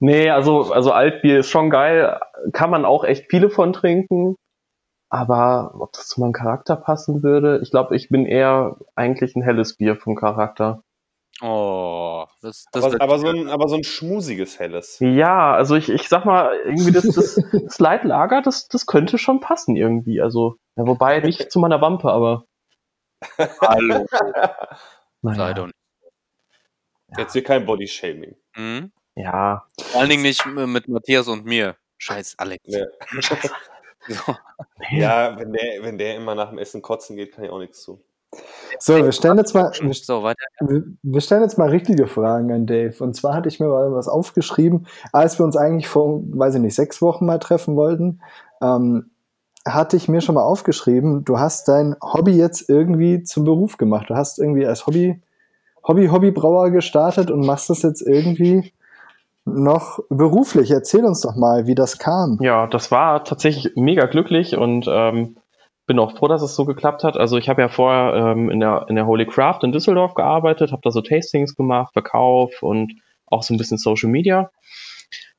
Nee, 0.00 0.30
also, 0.30 0.72
also 0.72 0.92
Altbier 0.92 1.40
ist 1.40 1.50
schon 1.50 1.70
geil. 1.70 2.20
Kann 2.52 2.70
man 2.70 2.84
auch 2.84 3.04
echt 3.04 3.26
viele 3.30 3.50
von 3.50 3.72
trinken. 3.72 4.36
Aber 5.10 5.74
ob 5.78 5.92
das 5.92 6.08
zu 6.08 6.20
meinem 6.20 6.32
Charakter 6.32 6.76
passen 6.76 7.22
würde, 7.22 7.60
ich 7.62 7.70
glaube, 7.70 7.96
ich 7.96 8.08
bin 8.10 8.26
eher 8.26 8.76
eigentlich 8.94 9.34
ein 9.34 9.42
helles 9.42 9.76
Bier 9.76 9.96
vom 9.96 10.14
Charakter. 10.14 10.82
Oh, 11.40 12.26
das, 12.42 12.64
das 12.72 12.84
Aber, 12.84 13.00
aber, 13.00 13.18
so 13.18 13.28
ein, 13.28 13.48
aber 13.48 13.68
so 13.68 13.76
ein 13.76 13.84
schmusiges 13.84 14.58
Helles. 14.58 14.98
Ja, 15.00 15.54
also 15.54 15.76
ich, 15.76 15.88
ich 15.88 16.08
sag 16.08 16.24
mal, 16.24 16.52
irgendwie 16.64 16.90
das, 16.90 17.04
das, 17.04 17.40
das 17.52 17.78
Leitlager, 17.78 18.42
das, 18.42 18.66
das 18.66 18.86
könnte 18.86 19.18
schon 19.18 19.40
passen 19.40 19.76
irgendwie. 19.76 20.20
Also, 20.20 20.56
ja, 20.76 20.86
wobei 20.86 21.20
nicht 21.20 21.52
zu 21.52 21.60
meiner 21.60 21.80
Wampe, 21.80 22.10
aber 22.10 22.44
Hallo. 23.60 24.06
Naja. 25.22 25.66
nicht. 25.66 25.74
Jetzt 27.16 27.32
hier 27.32 27.44
kein 27.44 27.66
Bodyshaming. 27.66 28.36
Mhm. 28.56 28.92
Ja, 29.14 29.66
Vor 29.80 30.00
allen 30.00 30.10
Dingen 30.10 30.22
nicht 30.22 30.44
mit 30.46 30.88
Matthias 30.88 31.26
und 31.28 31.44
mir. 31.44 31.76
Scheiß 31.98 32.38
Alex. 32.38 32.64
Ja. 32.66 32.86
So. 34.06 34.36
Ja, 34.90 35.36
wenn 35.38 35.52
der, 35.52 35.82
wenn 35.82 35.98
der 35.98 36.16
immer 36.16 36.34
nach 36.34 36.48
dem 36.48 36.56
Essen 36.56 36.80
kotzen 36.80 37.16
geht, 37.16 37.32
kann 37.32 37.44
ich 37.44 37.50
auch 37.50 37.58
nichts 37.58 37.82
zu. 37.82 38.02
So, 38.80 38.96
wir 38.96 39.12
stellen 39.12 39.38
jetzt 39.38 39.54
mal, 39.54 39.72
wir, 39.80 39.94
so, 39.94 40.22
weiter. 40.22 40.38
wir 40.60 41.20
stellen 41.20 41.42
jetzt 41.42 41.58
mal 41.58 41.68
richtige 41.68 42.06
Fragen 42.06 42.52
an 42.52 42.66
Dave. 42.66 42.94
Und 43.02 43.14
zwar 43.14 43.34
hatte 43.34 43.48
ich 43.48 43.60
mir 43.60 43.68
mal 43.68 43.92
was 43.92 44.08
aufgeschrieben, 44.08 44.86
als 45.12 45.38
wir 45.38 45.44
uns 45.44 45.56
eigentlich 45.56 45.88
vor, 45.88 46.22
weiß 46.24 46.56
ich 46.56 46.60
nicht, 46.60 46.74
sechs 46.74 47.02
Wochen 47.02 47.26
mal 47.26 47.38
treffen 47.38 47.76
wollten. 47.76 48.20
Ähm, 48.62 49.10
hatte 49.66 49.96
ich 49.96 50.08
mir 50.08 50.20
schon 50.20 50.34
mal 50.34 50.44
aufgeschrieben, 50.44 51.24
du 51.24 51.38
hast 51.38 51.68
dein 51.68 51.94
Hobby 52.02 52.32
jetzt 52.32 52.70
irgendwie 52.70 53.22
zum 53.22 53.44
Beruf 53.44 53.76
gemacht. 53.76 54.08
Du 54.08 54.14
hast 54.14 54.38
irgendwie 54.38 54.66
als 54.66 54.86
Hobby 54.86 55.20
Hobby-Hobbybrauer 55.88 56.70
gestartet 56.70 57.30
und 57.30 57.46
machst 57.46 57.70
das 57.70 57.82
jetzt 57.82 58.02
irgendwie 58.02 58.72
noch 59.44 60.00
beruflich. 60.10 60.70
Erzähl 60.70 61.04
uns 61.04 61.22
doch 61.22 61.34
mal, 61.34 61.66
wie 61.66 61.74
das 61.74 61.98
kam. 61.98 62.38
Ja, 62.42 62.66
das 62.66 62.90
war 62.90 63.24
tatsächlich 63.24 63.72
mega 63.74 64.06
glücklich 64.06 64.56
und 64.56 64.86
ähm, 64.88 65.36
bin 65.88 65.98
auch 65.98 66.16
froh, 66.16 66.28
dass 66.28 66.42
es 66.42 66.54
so 66.54 66.64
geklappt 66.64 67.02
hat. 67.02 67.16
Also 67.16 67.38
ich 67.38 67.48
habe 67.48 67.62
ja 67.62 67.68
vorher 67.68 68.14
ähm, 68.14 68.50
in, 68.50 68.60
der, 68.60 68.86
in 68.88 68.94
der 68.94 69.06
Holy 69.06 69.26
Craft 69.26 69.60
in 69.62 69.72
Düsseldorf 69.72 70.14
gearbeitet, 70.14 70.70
habe 70.70 70.82
da 70.84 70.92
so 70.92 71.00
Tastings 71.00 71.56
gemacht, 71.56 71.94
Verkauf 71.94 72.62
und 72.62 72.92
auch 73.26 73.42
so 73.42 73.52
ein 73.52 73.58
bisschen 73.58 73.78
Social 73.78 74.10
Media. 74.10 74.50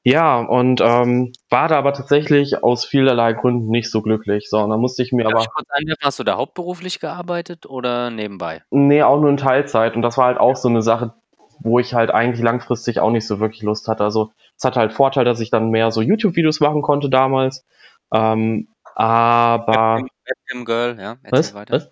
Ja, 0.03 0.39
und 0.39 0.81
ähm, 0.81 1.33
war 1.49 1.67
da 1.67 1.77
aber 1.77 1.93
tatsächlich 1.93 2.63
aus 2.63 2.83
vielerlei 2.83 3.33
Gründen 3.33 3.69
nicht 3.69 3.91
so 3.91 4.01
glücklich. 4.01 4.49
So, 4.49 4.57
und 4.59 4.71
dann 4.71 4.79
musste 4.79 5.03
ich 5.03 5.11
mir 5.11 5.23
Darf 5.23 5.33
aber. 5.33 5.45
ich 5.79 5.95
hast 6.01 6.19
du 6.19 6.23
da 6.23 6.37
hauptberuflich 6.37 6.99
gearbeitet 6.99 7.65
oder 7.65 8.09
nebenbei? 8.09 8.63
Nee, 8.71 9.03
auch 9.03 9.19
nur 9.19 9.29
in 9.29 9.37
Teilzeit. 9.37 9.95
Und 9.95 10.01
das 10.01 10.17
war 10.17 10.25
halt 10.25 10.39
auch 10.39 10.55
so 10.55 10.67
eine 10.67 10.81
Sache, 10.81 11.13
wo 11.59 11.77
ich 11.77 11.93
halt 11.93 12.11
eigentlich 12.11 12.41
langfristig 12.41 12.99
auch 12.99 13.11
nicht 13.11 13.27
so 13.27 13.39
wirklich 13.39 13.61
Lust 13.61 13.87
hatte. 13.87 14.03
Also 14.03 14.31
es 14.57 14.63
hat 14.63 14.77
halt 14.77 14.93
Vorteil, 14.93 15.25
dass 15.25 15.41
ich 15.41 15.51
dann 15.51 15.69
mehr 15.69 15.91
so 15.91 16.01
YouTube-Videos 16.01 16.59
machen 16.59 16.81
konnte 16.81 17.09
damals. 17.09 17.65
Ähm, 18.11 18.69
aber. 18.99 20.03
Webcam, 20.25 20.65
Girl, 20.65 20.97
ja, 20.99 21.17
erzähl 21.23 21.39
Was? 21.39 21.53
weiter. 21.53 21.73
Was? 21.75 21.91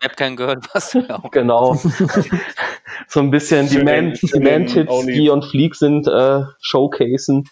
Webcam 0.00 0.36
Girl, 0.36 0.60
was 0.74 0.94
auch. 1.08 1.30
Genau. 1.30 1.74
so 3.08 3.20
ein 3.20 3.30
bisschen 3.30 3.68
die 3.68 3.78
Für 3.78 3.84
Man- 3.84 4.12
die 4.12 4.38
Man-Tits, 4.40 5.06
die 5.06 5.30
und 5.30 5.44
Fleek 5.44 5.74
sind, 5.74 6.06
äh, 6.06 6.42
showcasen. 6.60 7.48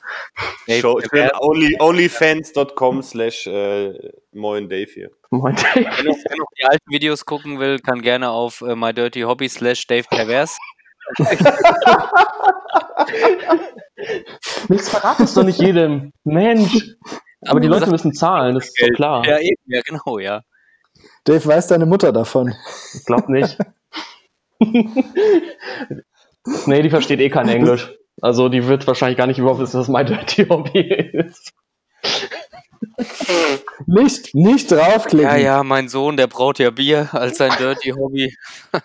Dave, 0.67 0.81
Show, 0.81 1.01
only, 1.41 1.77
onlyfans.com 1.81 3.03
slash 3.03 3.47
äh, 3.47 3.95
moin 4.33 4.69
Dave 4.69 4.91
hier. 4.93 5.11
Moin. 5.31 5.57
wer, 5.75 5.83
noch, 6.05 6.17
wer 6.29 6.37
noch 6.37 6.51
die 6.59 6.65
alten 6.65 6.91
Videos 6.91 7.25
gucken 7.25 7.59
will, 7.59 7.79
kann 7.79 8.03
gerne 8.03 8.31
auf 8.31 8.61
äh, 8.61 8.75
My 8.75 8.93
Dirty 8.93 9.23
Hobby 9.23 9.49
slash 9.49 9.87
Dave 9.87 10.05
Pervers. 10.11 10.59
Nichts 14.69 14.89
verrat 14.89 15.21
es 15.21 15.35
doch 15.35 15.43
nicht 15.43 15.61
jedem. 15.61 16.13
Mensch. 16.25 16.95
Aber 17.47 17.61
die 17.61 17.69
Leute 17.69 17.81
sagst 17.81 17.93
müssen 17.93 18.13
zahlen, 18.13 18.55
das 18.55 18.67
ist 18.67 18.81
doch 18.81 18.95
klar. 18.95 19.27
Ja, 19.27 19.39
eben, 19.39 19.61
ja, 19.67 19.81
genau, 19.83 20.19
ja. 20.19 20.43
Dave, 21.25 21.45
weiß 21.45 21.69
deine 21.69 21.87
Mutter 21.87 22.13
davon? 22.13 22.55
Ich 22.95 23.05
glaub 23.05 23.29
nicht. 23.29 23.57
nee, 26.67 26.83
die 26.83 26.91
versteht 26.91 27.21
eh 27.21 27.31
kein 27.31 27.49
Englisch. 27.49 27.91
Also 28.21 28.49
die 28.49 28.67
wird 28.67 28.87
wahrscheinlich 28.87 29.17
gar 29.17 29.27
nicht 29.27 29.39
überhaupt 29.39 29.61
wissen, 29.61 29.81
was 29.81 29.89
mein 29.89 30.07
Dirty 30.07 30.47
Hobby 30.47 31.11
ist. 31.13 31.53
Nicht, 33.87 34.35
nicht 34.35 34.71
draufklicken. 34.71 35.31
Ja, 35.31 35.37
ja, 35.37 35.63
mein 35.63 35.89
Sohn, 35.89 36.17
der 36.17 36.27
braut 36.27 36.59
ja 36.59 36.71
Bier 36.71 37.09
als 37.13 37.39
sein 37.39 37.53
Dirty 37.59 37.91
Hobby. 37.91 38.37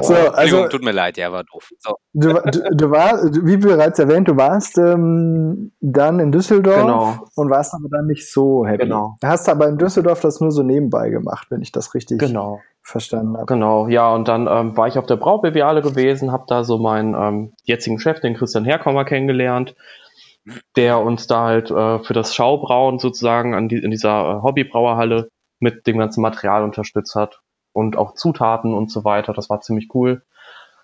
So, 0.00 0.14
Entschuldigung, 0.14 0.34
also 0.34 0.68
tut 0.68 0.84
mir 0.84 0.92
leid, 0.92 1.16
ja, 1.16 1.32
war 1.32 1.44
doof. 1.44 1.68
So. 1.78 1.94
du, 2.14 2.32
du, 2.32 2.60
du 2.74 2.90
warst, 2.90 3.44
wie 3.44 3.56
bereits 3.56 3.98
erwähnt, 3.98 4.28
du 4.28 4.36
warst 4.36 4.78
ähm, 4.78 5.72
dann 5.80 6.18
in 6.20 6.32
Düsseldorf 6.32 6.80
Genau. 6.80 7.14
und 7.34 7.50
warst 7.50 7.74
aber 7.74 7.88
dann 7.90 8.06
nicht 8.06 8.30
so 8.30 8.66
happy. 8.66 8.84
Genau. 8.84 9.16
Hast 9.22 9.48
aber 9.48 9.68
in 9.68 9.78
Düsseldorf 9.78 10.20
das 10.20 10.40
nur 10.40 10.50
so 10.50 10.62
nebenbei 10.62 11.10
gemacht, 11.10 11.48
wenn 11.50 11.62
ich 11.62 11.72
das 11.72 11.94
richtig 11.94 12.18
Genau. 12.18 12.60
verstanden 12.82 13.36
habe. 13.36 13.46
Genau, 13.46 13.88
ja, 13.88 14.12
und 14.14 14.28
dann 14.28 14.46
ähm, 14.46 14.76
war 14.76 14.88
ich 14.88 14.98
auf 14.98 15.06
der 15.06 15.16
Braubeviale 15.16 15.82
gewesen, 15.82 16.32
habe 16.32 16.44
da 16.48 16.64
so 16.64 16.78
meinen 16.78 17.14
ähm, 17.14 17.52
jetzigen 17.64 17.98
Chef, 17.98 18.20
den 18.20 18.34
Christian 18.34 18.64
Herkommer, 18.64 19.04
kennengelernt, 19.04 19.74
der 20.76 21.00
uns 21.00 21.26
da 21.26 21.44
halt 21.44 21.70
äh, 21.70 21.98
für 22.00 22.14
das 22.14 22.34
Schaubrauen 22.34 22.98
sozusagen 22.98 23.54
an 23.54 23.68
die, 23.68 23.76
in 23.78 23.90
dieser 23.90 24.38
äh, 24.38 24.42
Hobbybrauerhalle 24.42 25.28
mit 25.60 25.86
dem 25.86 25.98
ganzen 25.98 26.22
Material 26.22 26.64
unterstützt 26.64 27.14
hat 27.14 27.40
und 27.72 27.96
auch 27.96 28.14
Zutaten 28.14 28.74
und 28.74 28.90
so 28.90 29.04
weiter. 29.04 29.32
Das 29.32 29.50
war 29.50 29.60
ziemlich 29.60 29.88
cool. 29.94 30.22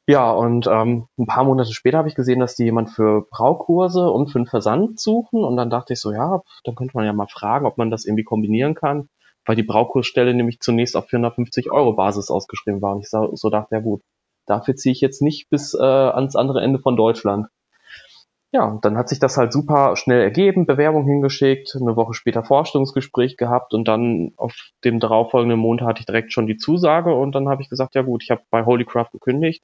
Ja, 0.06 0.30
und 0.30 0.66
ähm, 0.66 1.06
ein 1.18 1.26
paar 1.26 1.44
Monate 1.44 1.72
später 1.72 1.98
habe 1.98 2.08
ich 2.08 2.14
gesehen, 2.14 2.40
dass 2.40 2.54
die 2.54 2.64
jemand 2.64 2.90
für 2.90 3.26
Braukurse 3.30 4.10
und 4.10 4.28
für 4.28 4.38
den 4.38 4.46
Versand 4.46 4.98
suchen. 4.98 5.44
Und 5.44 5.56
dann 5.56 5.68
dachte 5.68 5.92
ich 5.92 6.00
so, 6.00 6.12
ja, 6.12 6.40
dann 6.64 6.74
könnte 6.74 6.96
man 6.96 7.04
ja 7.04 7.12
mal 7.12 7.28
fragen, 7.28 7.66
ob 7.66 7.76
man 7.76 7.90
das 7.90 8.06
irgendwie 8.06 8.24
kombinieren 8.24 8.74
kann 8.74 9.08
weil 9.48 9.56
die 9.56 9.62
Braukursstelle 9.62 10.34
nämlich 10.34 10.60
zunächst 10.60 10.94
auf 10.94 11.08
450 11.08 11.72
Euro 11.72 11.94
Basis 11.94 12.30
ausgeschrieben 12.30 12.82
war. 12.82 12.94
Und 12.94 13.00
ich 13.00 13.08
so, 13.08 13.34
so 13.34 13.48
dachte, 13.48 13.74
ja 13.74 13.80
gut, 13.80 14.02
dafür 14.46 14.76
ziehe 14.76 14.92
ich 14.92 15.00
jetzt 15.00 15.22
nicht 15.22 15.48
bis 15.48 15.72
äh, 15.74 15.82
ans 15.82 16.36
andere 16.36 16.60
Ende 16.60 16.78
von 16.78 16.96
Deutschland. 16.96 17.46
Ja, 18.50 18.64
und 18.64 18.84
dann 18.84 18.96
hat 18.96 19.10
sich 19.10 19.18
das 19.18 19.36
halt 19.36 19.52
super 19.52 19.94
schnell 19.96 20.22
ergeben, 20.22 20.64
Bewerbung 20.64 21.04
hingeschickt, 21.04 21.76
eine 21.78 21.96
Woche 21.96 22.14
später 22.14 22.42
Vorstellungsgespräch 22.42 23.36
gehabt 23.36 23.74
und 23.74 23.86
dann 23.86 24.32
auf 24.36 24.54
dem 24.84 25.00
darauffolgenden 25.00 25.58
Montag 25.58 25.88
hatte 25.88 26.00
ich 26.00 26.06
direkt 26.06 26.32
schon 26.32 26.46
die 26.46 26.56
Zusage 26.56 27.14
und 27.14 27.32
dann 27.34 27.48
habe 27.48 27.60
ich 27.60 27.68
gesagt, 27.68 27.94
ja 27.94 28.02
gut, 28.02 28.22
ich 28.22 28.30
habe 28.30 28.42
bei 28.50 28.64
Holycraft 28.64 29.10
gekündigt. 29.12 29.62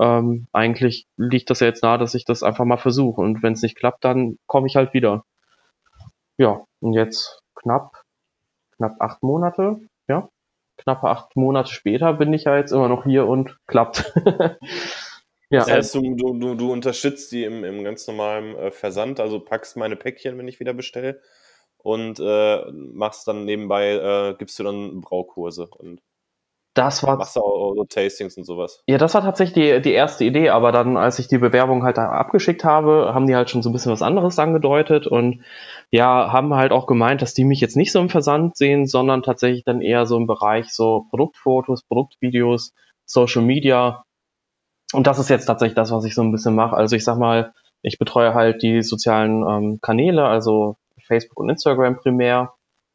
Ähm, 0.00 0.48
eigentlich 0.52 1.06
liegt 1.16 1.50
das 1.50 1.60
ja 1.60 1.68
jetzt 1.68 1.82
nahe, 1.84 1.98
dass 1.98 2.14
ich 2.14 2.24
das 2.24 2.42
einfach 2.42 2.64
mal 2.64 2.76
versuche 2.76 3.20
und 3.20 3.42
wenn 3.44 3.52
es 3.52 3.62
nicht 3.62 3.76
klappt, 3.76 4.04
dann 4.04 4.38
komme 4.46 4.66
ich 4.66 4.74
halt 4.74 4.94
wieder. 4.94 5.24
Ja, 6.38 6.64
und 6.80 6.94
jetzt 6.94 7.40
knapp 7.54 8.02
knapp 8.76 9.00
acht 9.00 9.22
Monate, 9.22 9.80
ja, 10.08 10.28
knappe 10.78 11.08
acht 11.08 11.36
Monate 11.36 11.72
später 11.72 12.14
bin 12.14 12.32
ich 12.32 12.44
ja 12.44 12.56
jetzt 12.56 12.72
immer 12.72 12.88
noch 12.88 13.04
hier 13.04 13.26
und 13.26 13.58
klappt. 13.66 14.12
ja, 15.50 15.60
Das 15.60 15.70
heißt, 15.70 15.94
du, 15.94 16.14
du, 16.14 16.54
du, 16.54 16.72
unterstützt 16.72 17.32
die 17.32 17.44
im, 17.44 17.64
im 17.64 17.84
ganz 17.84 18.06
normalen 18.06 18.56
äh, 18.56 18.70
Versand, 18.70 19.20
also 19.20 19.40
packst 19.40 19.76
meine 19.76 19.96
Päckchen, 19.96 20.36
wenn 20.38 20.48
ich 20.48 20.60
wieder 20.60 20.74
bestelle 20.74 21.20
und 21.78 22.20
äh, 22.20 22.70
machst 22.72 23.26
dann 23.28 23.44
nebenbei, 23.44 23.92
äh, 23.92 24.34
gibst 24.38 24.58
du 24.58 24.64
dann 24.64 25.00
Braukurse 25.00 25.66
und 25.66 26.00
das 26.78 27.02
war 27.02 27.16
machst 27.16 27.34
du 27.34 27.40
auch, 27.40 27.70
auch 27.70 27.74
so 27.74 27.84
Tastings 27.84 28.36
und 28.36 28.44
sowas. 28.44 28.84
Ja, 28.86 28.98
das 28.98 29.12
war 29.14 29.22
tatsächlich 29.22 29.54
die, 29.54 29.82
die 29.82 29.92
erste 29.92 30.24
Idee, 30.24 30.50
aber 30.50 30.70
dann, 30.70 30.96
als 30.96 31.18
ich 31.18 31.26
die 31.26 31.38
Bewerbung 31.38 31.82
halt 31.82 31.96
da 31.98 32.08
abgeschickt 32.10 32.62
habe, 32.62 33.12
haben 33.14 33.26
die 33.26 33.34
halt 33.34 33.50
schon 33.50 33.62
so 33.62 33.70
ein 33.70 33.72
bisschen 33.72 33.90
was 33.90 34.02
anderes 34.02 34.38
angedeutet 34.38 35.08
und 35.08 35.42
ja, 35.90 36.30
haben 36.30 36.54
halt 36.54 36.70
auch 36.70 36.86
gemeint, 36.86 37.20
dass 37.20 37.34
die 37.34 37.44
mich 37.44 37.60
jetzt 37.60 37.76
nicht 37.76 37.90
so 37.90 37.98
im 37.98 38.10
Versand 38.10 38.56
sehen, 38.56 38.86
sondern 38.86 39.24
tatsächlich 39.24 39.64
dann 39.64 39.80
eher 39.80 40.06
so 40.06 40.16
im 40.16 40.28
Bereich 40.28 40.70
so 40.70 41.06
Produktfotos, 41.10 41.82
Produktvideos, 41.82 42.74
Social 43.06 43.42
Media. 43.42 44.04
Und 44.92 45.06
das 45.06 45.18
ist 45.18 45.28
jetzt 45.28 45.46
tatsächlich 45.46 45.76
das, 45.76 45.90
was 45.92 46.04
ich 46.04 46.14
so 46.14 46.22
ein 46.22 46.32
bisschen 46.32 46.54
mache. 46.54 46.76
Also 46.76 46.96
ich 46.96 47.04
sag 47.04 47.18
mal, 47.18 47.52
ich 47.82 47.98
betreue 47.98 48.34
halt 48.34 48.62
die 48.62 48.82
sozialen 48.82 49.46
ähm, 49.46 49.78
Kanäle, 49.82 50.24
also 50.24 50.76
Facebook 51.06 51.38
und 51.38 51.50
Instagram 51.50 51.96
primär, 51.96 52.54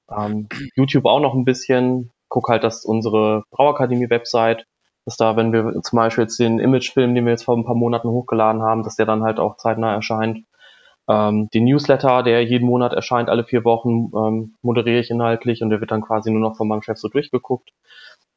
ähm, 0.09 0.47
YouTube 0.75 1.05
auch 1.05 1.19
noch 1.19 1.33
ein 1.33 1.45
bisschen, 1.45 2.11
guck 2.29 2.49
halt, 2.49 2.63
dass 2.63 2.85
unsere 2.85 3.43
Brauakademie-Website, 3.51 4.65
dass 5.05 5.17
da, 5.17 5.35
wenn 5.35 5.53
wir 5.53 5.81
zum 5.81 5.97
Beispiel 5.97 6.23
jetzt 6.23 6.39
den 6.39 6.59
Imagefilm, 6.59 7.13
den 7.15 7.25
wir 7.25 7.31
jetzt 7.31 7.43
vor 7.43 7.57
ein 7.57 7.65
paar 7.65 7.75
Monaten 7.75 8.09
hochgeladen 8.09 8.61
haben, 8.63 8.83
dass 8.83 8.95
der 8.95 9.05
dann 9.05 9.23
halt 9.23 9.39
auch 9.39 9.57
zeitnah 9.57 9.93
erscheint. 9.93 10.45
Ähm, 11.07 11.49
den 11.53 11.65
Newsletter, 11.65 12.23
der 12.23 12.43
jeden 12.45 12.65
Monat 12.65 12.93
erscheint, 12.93 13.29
alle 13.29 13.43
vier 13.43 13.65
Wochen, 13.65 14.11
ähm, 14.15 14.55
moderiere 14.61 14.99
ich 14.99 15.09
inhaltlich 15.09 15.61
und 15.61 15.69
der 15.69 15.81
wird 15.81 15.91
dann 15.91 16.01
quasi 16.01 16.31
nur 16.31 16.41
noch 16.41 16.55
von 16.55 16.67
meinem 16.67 16.81
Chef 16.81 16.97
so 16.97 17.09
durchgeguckt, 17.09 17.71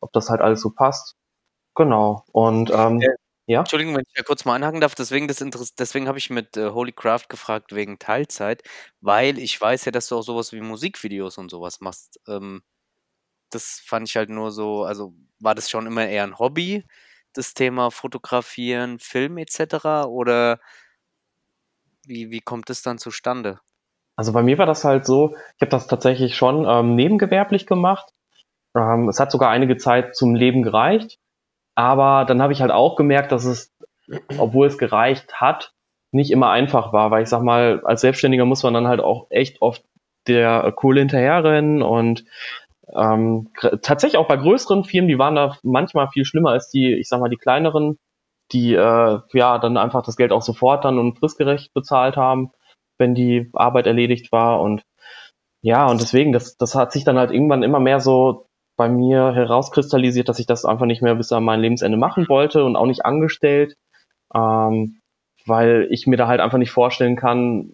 ob 0.00 0.12
das 0.12 0.28
halt 0.30 0.40
alles 0.40 0.60
so 0.60 0.70
passt. 0.70 1.16
Genau. 1.76 2.24
Und 2.32 2.70
ähm, 2.74 3.00
Äh, 3.00 3.08
ja. 3.46 3.60
Entschuldigung, 3.60 3.94
wenn 3.94 4.04
ich 4.06 4.12
da 4.14 4.22
kurz 4.22 4.44
mal 4.44 4.56
anhaken 4.56 4.80
darf. 4.80 4.94
Deswegen, 4.94 5.28
das 5.28 5.40
Interess 5.40 5.74
deswegen 5.74 6.08
habe 6.08 6.18
ich 6.18 6.30
mit 6.30 6.56
äh, 6.56 6.70
Holy 6.70 6.92
Craft 6.92 7.28
gefragt 7.28 7.74
wegen 7.74 7.98
Teilzeit, 7.98 8.62
weil 9.00 9.38
ich 9.38 9.60
weiß 9.60 9.84
ja, 9.84 9.92
dass 9.92 10.08
du 10.08 10.16
auch 10.16 10.22
sowas 10.22 10.52
wie 10.52 10.60
Musikvideos 10.60 11.38
und 11.38 11.50
sowas 11.50 11.80
machst. 11.80 12.20
Ähm, 12.26 12.62
das 13.50 13.80
fand 13.84 14.08
ich 14.08 14.16
halt 14.16 14.30
nur 14.30 14.50
so, 14.50 14.84
also 14.84 15.14
war 15.38 15.54
das 15.54 15.70
schon 15.70 15.86
immer 15.86 16.06
eher 16.06 16.24
ein 16.24 16.38
Hobby, 16.38 16.84
das 17.32 17.54
Thema 17.54 17.90
Fotografieren, 17.90 18.98
Film 18.98 19.38
etc. 19.38 20.06
Oder 20.08 20.58
wie, 22.06 22.30
wie 22.30 22.40
kommt 22.40 22.68
das 22.68 22.82
dann 22.82 22.98
zustande? 22.98 23.60
Also 24.16 24.32
bei 24.32 24.42
mir 24.42 24.58
war 24.58 24.66
das 24.66 24.84
halt 24.84 25.04
so, 25.06 25.36
ich 25.56 25.60
habe 25.60 25.70
das 25.70 25.86
tatsächlich 25.86 26.36
schon 26.36 26.64
ähm, 26.66 26.96
nebengewerblich 26.96 27.66
gemacht. 27.66 28.12
Ähm, 28.74 29.08
es 29.08 29.20
hat 29.20 29.30
sogar 29.30 29.50
einige 29.50 29.76
Zeit 29.76 30.16
zum 30.16 30.34
Leben 30.34 30.62
gereicht. 30.62 31.18
Aber 31.76 32.24
dann 32.24 32.42
habe 32.42 32.52
ich 32.52 32.62
halt 32.62 32.72
auch 32.72 32.96
gemerkt, 32.96 33.30
dass 33.30 33.44
es, 33.44 33.72
obwohl 34.38 34.66
es 34.66 34.78
gereicht 34.78 35.34
hat, 35.34 35.72
nicht 36.10 36.30
immer 36.30 36.50
einfach 36.50 36.92
war, 36.92 37.10
weil 37.10 37.22
ich 37.22 37.28
sag 37.28 37.42
mal, 37.42 37.82
als 37.84 38.00
Selbstständiger 38.00 38.44
muss 38.46 38.62
man 38.62 38.74
dann 38.74 38.88
halt 38.88 39.00
auch 39.00 39.26
echt 39.30 39.60
oft 39.60 39.84
der 40.26 40.72
Kohle 40.72 41.00
hinterherrennen 41.00 41.82
und 41.82 42.24
ähm, 42.94 43.50
tatsächlich 43.82 44.16
auch 44.16 44.28
bei 44.28 44.36
größeren 44.36 44.84
Firmen, 44.84 45.08
die 45.08 45.18
waren 45.18 45.34
da 45.34 45.56
manchmal 45.62 46.08
viel 46.08 46.24
schlimmer 46.24 46.50
als 46.50 46.70
die, 46.70 46.94
ich 46.94 47.08
sag 47.08 47.20
mal, 47.20 47.28
die 47.28 47.36
kleineren, 47.36 47.98
die 48.52 48.74
äh, 48.74 49.20
ja 49.32 49.58
dann 49.58 49.76
einfach 49.76 50.02
das 50.02 50.16
Geld 50.16 50.32
auch 50.32 50.42
sofort 50.42 50.84
dann 50.84 50.98
und 50.98 51.18
fristgerecht 51.18 51.74
bezahlt 51.74 52.16
haben, 52.16 52.52
wenn 52.98 53.14
die 53.14 53.50
Arbeit 53.52 53.86
erledigt 53.86 54.32
war 54.32 54.60
und 54.60 54.82
ja, 55.62 55.86
und 55.88 56.00
deswegen, 56.00 56.32
das, 56.32 56.56
das 56.56 56.76
hat 56.76 56.92
sich 56.92 57.02
dann 57.04 57.18
halt 57.18 57.32
irgendwann 57.32 57.64
immer 57.64 57.80
mehr 57.80 57.98
so 57.98 58.45
bei 58.76 58.88
mir 58.88 59.32
herauskristallisiert, 59.32 60.28
dass 60.28 60.38
ich 60.38 60.46
das 60.46 60.64
einfach 60.64 60.86
nicht 60.86 61.02
mehr 61.02 61.14
bis 61.14 61.32
an 61.32 61.44
mein 61.44 61.60
Lebensende 61.60 61.96
machen 61.96 62.28
wollte 62.28 62.64
und 62.64 62.76
auch 62.76 62.86
nicht 62.86 63.04
angestellt, 63.04 63.74
ähm, 64.34 65.00
weil 65.46 65.88
ich 65.90 66.06
mir 66.06 66.16
da 66.16 66.26
halt 66.26 66.40
einfach 66.40 66.58
nicht 66.58 66.70
vorstellen 66.70 67.16
kann, 67.16 67.72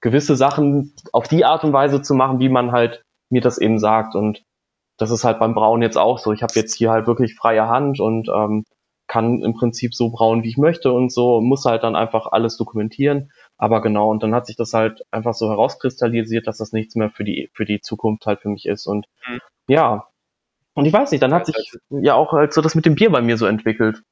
gewisse 0.00 0.36
Sachen 0.36 0.94
auf 1.12 1.28
die 1.28 1.44
Art 1.44 1.64
und 1.64 1.72
Weise 1.72 2.02
zu 2.02 2.14
machen, 2.14 2.40
wie 2.40 2.48
man 2.48 2.72
halt 2.72 3.02
mir 3.30 3.40
das 3.40 3.58
eben 3.58 3.78
sagt. 3.78 4.14
Und 4.14 4.42
das 4.98 5.10
ist 5.10 5.24
halt 5.24 5.38
beim 5.38 5.54
Brauen 5.54 5.82
jetzt 5.82 5.98
auch 5.98 6.18
so. 6.18 6.32
Ich 6.32 6.42
habe 6.42 6.52
jetzt 6.56 6.74
hier 6.74 6.90
halt 6.90 7.06
wirklich 7.06 7.34
freie 7.34 7.68
Hand 7.68 8.00
und 8.00 8.28
ähm, 8.28 8.64
kann 9.06 9.42
im 9.42 9.54
Prinzip 9.54 9.94
so 9.94 10.10
brauen, 10.10 10.42
wie 10.42 10.48
ich 10.48 10.56
möchte 10.56 10.92
und 10.92 11.12
so, 11.12 11.40
muss 11.40 11.64
halt 11.64 11.82
dann 11.82 11.96
einfach 11.96 12.26
alles 12.32 12.56
dokumentieren. 12.56 13.30
Aber 13.58 13.82
genau, 13.82 14.10
und 14.10 14.22
dann 14.22 14.34
hat 14.34 14.46
sich 14.46 14.56
das 14.56 14.72
halt 14.72 15.02
einfach 15.10 15.34
so 15.34 15.48
herauskristallisiert, 15.50 16.46
dass 16.46 16.58
das 16.58 16.72
nichts 16.72 16.94
mehr 16.94 17.10
für 17.10 17.24
die, 17.24 17.50
für 17.52 17.64
die 17.64 17.80
Zukunft 17.80 18.26
halt 18.26 18.40
für 18.40 18.48
mich 18.48 18.66
ist. 18.66 18.86
Und 18.86 19.06
Mhm. 19.28 19.40
ja. 19.68 20.08
Und 20.74 20.86
ich 20.86 20.92
weiß 20.92 21.10
nicht, 21.10 21.22
dann 21.22 21.34
hat 21.34 21.46
sich 21.46 21.56
ja 21.90 22.14
auch 22.14 22.32
halt 22.32 22.52
so 22.52 22.60
das 22.62 22.74
mit 22.74 22.86
dem 22.86 22.94
Bier 22.94 23.10
bei 23.10 23.20
mir 23.20 23.36
so 23.36 23.46
entwickelt. 23.46 24.02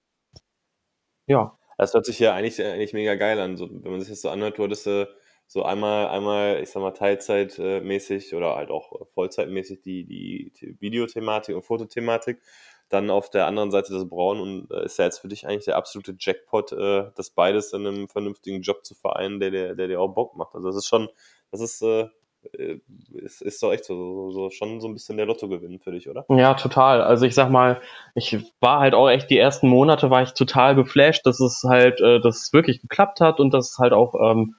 Ja. 1.26 1.56
Das 1.78 1.94
hört 1.94 2.04
sich 2.04 2.18
ja 2.18 2.34
eigentlich, 2.34 2.62
eigentlich 2.62 2.92
mega 2.92 3.14
geil 3.14 3.40
an. 3.40 3.56
So, 3.56 3.70
wenn 3.70 3.92
man 3.92 4.00
sich 4.00 4.10
das 4.10 4.20
so 4.20 4.28
anhört, 4.28 4.58
du 4.58 4.64
hattest 4.64 4.86
äh, 4.86 5.06
so 5.46 5.62
einmal, 5.62 6.08
einmal, 6.08 6.60
ich 6.62 6.70
sag 6.70 6.82
mal, 6.82 6.90
Teilzeitmäßig 6.90 8.34
oder 8.34 8.54
halt 8.56 8.70
auch 8.70 9.06
Vollzeitmäßig 9.14 9.80
die, 9.80 10.04
die 10.04 10.52
The- 10.54 10.76
Videothematik 10.78 11.56
und 11.56 11.62
Fotothematik. 11.62 12.42
Dann 12.90 13.08
auf 13.08 13.30
der 13.30 13.46
anderen 13.46 13.70
Seite 13.70 13.92
das 13.92 14.08
Brauen 14.08 14.40
und 14.40 14.70
äh, 14.70 14.84
ist 14.84 14.98
ja 14.98 15.06
jetzt 15.06 15.20
für 15.20 15.28
dich 15.28 15.46
eigentlich 15.46 15.64
der 15.64 15.76
absolute 15.76 16.14
Jackpot, 16.18 16.72
äh, 16.72 17.10
das 17.14 17.30
beides 17.30 17.72
in 17.72 17.86
einem 17.86 18.08
vernünftigen 18.08 18.60
Job 18.60 18.84
zu 18.84 18.94
vereinen, 18.94 19.40
der, 19.40 19.50
der, 19.50 19.74
der 19.76 19.88
dir 19.88 20.00
auch 20.00 20.08
Bock 20.08 20.36
macht. 20.36 20.54
Also 20.54 20.68
das 20.68 20.76
ist 20.76 20.88
schon, 20.88 21.08
das 21.50 21.60
ist, 21.62 21.80
äh, 21.82 22.00
äh, 22.02 22.08
ist, 22.52 23.42
ist 23.42 23.62
doch 23.62 23.72
echt 23.72 23.84
so, 23.84 23.94
so, 23.94 24.30
so 24.32 24.50
schon 24.50 24.80
so 24.80 24.88
ein 24.88 24.94
bisschen 24.94 25.16
der 25.16 25.26
Lottogewinn 25.26 25.78
für 25.78 25.92
dich, 25.92 26.08
oder? 26.08 26.24
Ja, 26.28 26.54
total. 26.54 27.02
Also 27.02 27.26
ich 27.26 27.34
sag 27.34 27.50
mal, 27.50 27.80
ich 28.14 28.38
war 28.60 28.80
halt 28.80 28.94
auch 28.94 29.08
echt 29.08 29.30
die 29.30 29.38
ersten 29.38 29.68
Monate 29.68 30.10
war 30.10 30.22
ich 30.22 30.32
total 30.32 30.74
geflasht, 30.74 31.26
dass 31.26 31.40
es 31.40 31.64
halt, 31.68 32.00
äh, 32.00 32.20
dass 32.20 32.42
es 32.42 32.52
wirklich 32.52 32.80
geklappt 32.80 33.20
hat 33.20 33.40
und 33.40 33.52
dass 33.52 33.72
es 33.72 33.78
halt 33.78 33.92
auch, 33.92 34.14
ähm, 34.20 34.54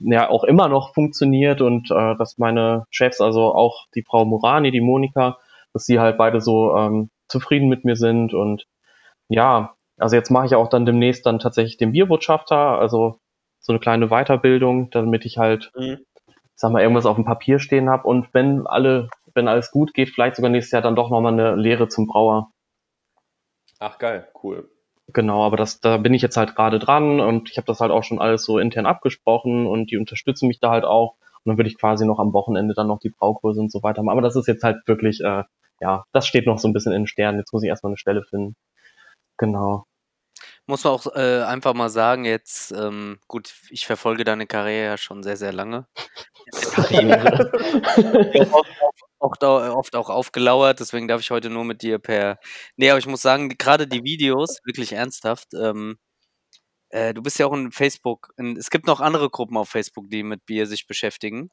ja, 0.00 0.28
auch 0.28 0.44
immer 0.44 0.68
noch 0.68 0.94
funktioniert 0.94 1.60
und 1.60 1.90
äh, 1.90 2.16
dass 2.16 2.38
meine 2.38 2.86
Chefs, 2.90 3.20
also 3.20 3.54
auch 3.54 3.86
die 3.94 4.02
Frau 4.02 4.24
Morani, 4.24 4.70
die 4.70 4.80
Monika, 4.80 5.38
dass 5.72 5.86
sie 5.86 5.98
halt 5.98 6.16
beide 6.16 6.40
so 6.40 6.74
ähm, 6.76 7.10
zufrieden 7.26 7.68
mit 7.68 7.84
mir 7.84 7.96
sind 7.96 8.32
und 8.32 8.66
ja, 9.28 9.74
also 9.98 10.16
jetzt 10.16 10.30
mache 10.30 10.46
ich 10.46 10.54
auch 10.54 10.68
dann 10.68 10.86
demnächst 10.86 11.26
dann 11.26 11.40
tatsächlich 11.40 11.76
den 11.76 11.92
Bierbotschafter, 11.92 12.56
also 12.56 13.18
so 13.58 13.72
eine 13.72 13.80
kleine 13.80 14.08
Weiterbildung, 14.08 14.90
damit 14.90 15.24
ich 15.26 15.36
halt 15.36 15.70
Mhm. 15.76 15.98
Sag 16.58 16.72
mal, 16.72 16.82
irgendwas 16.82 17.06
auf 17.06 17.16
dem 17.16 17.24
Papier 17.24 17.60
stehen 17.60 17.88
habe 17.88 18.06
und 18.06 18.34
wenn 18.34 18.66
alle, 18.66 19.08
wenn 19.34 19.48
alles 19.48 19.70
gut 19.70 19.94
geht, 19.94 20.10
vielleicht 20.10 20.36
sogar 20.36 20.50
nächstes 20.50 20.72
Jahr 20.72 20.82
dann 20.82 20.96
doch 20.96 21.08
nochmal 21.08 21.32
eine 21.32 21.54
Lehre 21.54 21.88
zum 21.88 22.06
Brauer. 22.06 22.50
Ach 23.78 23.98
geil, 23.98 24.28
cool. 24.42 24.68
Genau, 25.12 25.44
aber 25.44 25.56
das, 25.56 25.80
da 25.80 25.96
bin 25.96 26.12
ich 26.12 26.20
jetzt 26.20 26.36
halt 26.36 26.54
gerade 26.56 26.78
dran 26.78 27.20
und 27.20 27.48
ich 27.50 27.56
habe 27.56 27.66
das 27.66 27.80
halt 27.80 27.92
auch 27.92 28.02
schon 28.02 28.18
alles 28.20 28.44
so 28.44 28.58
intern 28.58 28.86
abgesprochen 28.86 29.66
und 29.66 29.90
die 29.90 29.96
unterstützen 29.96 30.48
mich 30.48 30.60
da 30.60 30.70
halt 30.70 30.84
auch. 30.84 31.14
Und 31.44 31.50
dann 31.50 31.58
würde 31.58 31.70
ich 31.70 31.78
quasi 31.78 32.04
noch 32.04 32.18
am 32.18 32.32
Wochenende 32.32 32.74
dann 32.74 32.88
noch 32.88 32.98
die 32.98 33.10
Braukurse 33.10 33.60
und 33.60 33.72
so 33.72 33.82
weiter 33.82 34.02
machen. 34.02 34.18
Aber 34.18 34.26
das 34.26 34.36
ist 34.36 34.48
jetzt 34.48 34.64
halt 34.64 34.86
wirklich, 34.86 35.20
äh, 35.20 35.44
ja, 35.80 36.04
das 36.12 36.26
steht 36.26 36.46
noch 36.46 36.58
so 36.58 36.68
ein 36.68 36.72
bisschen 36.72 36.92
in 36.92 37.02
den 37.02 37.06
Sternen. 37.06 37.38
Jetzt 37.38 37.52
muss 37.52 37.62
ich 37.62 37.68
erstmal 37.68 37.92
eine 37.92 37.96
Stelle 37.96 38.24
finden. 38.24 38.56
Genau. 39.38 39.84
Muss 40.68 40.84
man 40.84 40.92
auch 40.92 41.06
äh, 41.16 41.42
einfach 41.44 41.72
mal 41.72 41.88
sagen, 41.88 42.26
jetzt, 42.26 42.72
ähm, 42.72 43.18
gut, 43.26 43.54
ich 43.70 43.86
verfolge 43.86 44.22
deine 44.24 44.46
Karriere 44.46 44.84
ja 44.84 44.96
schon 44.98 45.22
sehr, 45.22 45.38
sehr 45.38 45.50
lange. 45.54 45.86
oft, 48.52 48.70
oft, 49.18 49.44
oft 49.44 49.96
auch 49.96 50.10
aufgelauert, 50.10 50.80
deswegen 50.80 51.08
darf 51.08 51.22
ich 51.22 51.30
heute 51.30 51.48
nur 51.48 51.64
mit 51.64 51.80
dir 51.80 51.98
per. 51.98 52.38
Nee, 52.76 52.90
aber 52.90 52.98
ich 52.98 53.06
muss 53.06 53.22
sagen, 53.22 53.48
gerade 53.56 53.86
die 53.86 54.04
Videos, 54.04 54.60
wirklich 54.66 54.92
ernsthaft, 54.92 55.54
ähm, 55.54 55.98
äh, 56.90 57.12
du 57.12 57.22
bist 57.22 57.38
ja 57.38 57.46
auch 57.46 57.52
in 57.52 57.70
Facebook, 57.70 58.32
in, 58.36 58.56
es 58.56 58.70
gibt 58.70 58.86
noch 58.86 59.00
andere 59.00 59.28
Gruppen 59.28 59.56
auf 59.56 59.68
Facebook, 59.68 60.08
die 60.10 60.22
mit 60.22 60.46
Bier 60.46 60.66
sich 60.66 60.86
beschäftigen, 60.86 61.50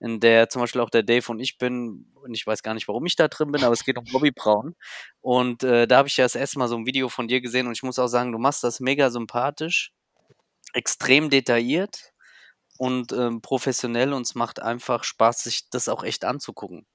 in 0.00 0.18
der 0.18 0.48
zum 0.48 0.60
Beispiel 0.60 0.80
auch 0.80 0.90
der 0.90 1.04
Dave 1.04 1.30
und 1.30 1.38
ich 1.38 1.58
bin, 1.58 2.12
und 2.14 2.34
ich 2.34 2.46
weiß 2.46 2.62
gar 2.62 2.74
nicht, 2.74 2.88
warum 2.88 3.06
ich 3.06 3.14
da 3.16 3.28
drin 3.28 3.52
bin, 3.52 3.62
aber 3.62 3.72
es 3.72 3.84
geht 3.84 3.98
um 3.98 4.04
Bobby 4.04 4.32
Braun. 4.32 4.74
Und 5.20 5.62
äh, 5.62 5.86
da 5.86 5.98
habe 5.98 6.08
ich 6.08 6.16
ja 6.16 6.24
das 6.24 6.34
erste 6.34 6.58
Mal 6.58 6.68
so 6.68 6.76
ein 6.76 6.86
Video 6.86 7.08
von 7.08 7.28
dir 7.28 7.40
gesehen 7.40 7.66
und 7.66 7.74
ich 7.74 7.82
muss 7.84 7.98
auch 7.98 8.08
sagen, 8.08 8.32
du 8.32 8.38
machst 8.38 8.64
das 8.64 8.80
mega 8.80 9.10
sympathisch, 9.10 9.92
extrem 10.72 11.30
detailliert 11.30 12.12
und 12.78 13.12
ähm, 13.12 13.40
professionell 13.40 14.12
und 14.12 14.22
es 14.22 14.34
macht 14.34 14.60
einfach 14.60 15.04
Spaß, 15.04 15.44
sich 15.44 15.70
das 15.70 15.88
auch 15.88 16.02
echt 16.02 16.24
anzugucken. 16.24 16.86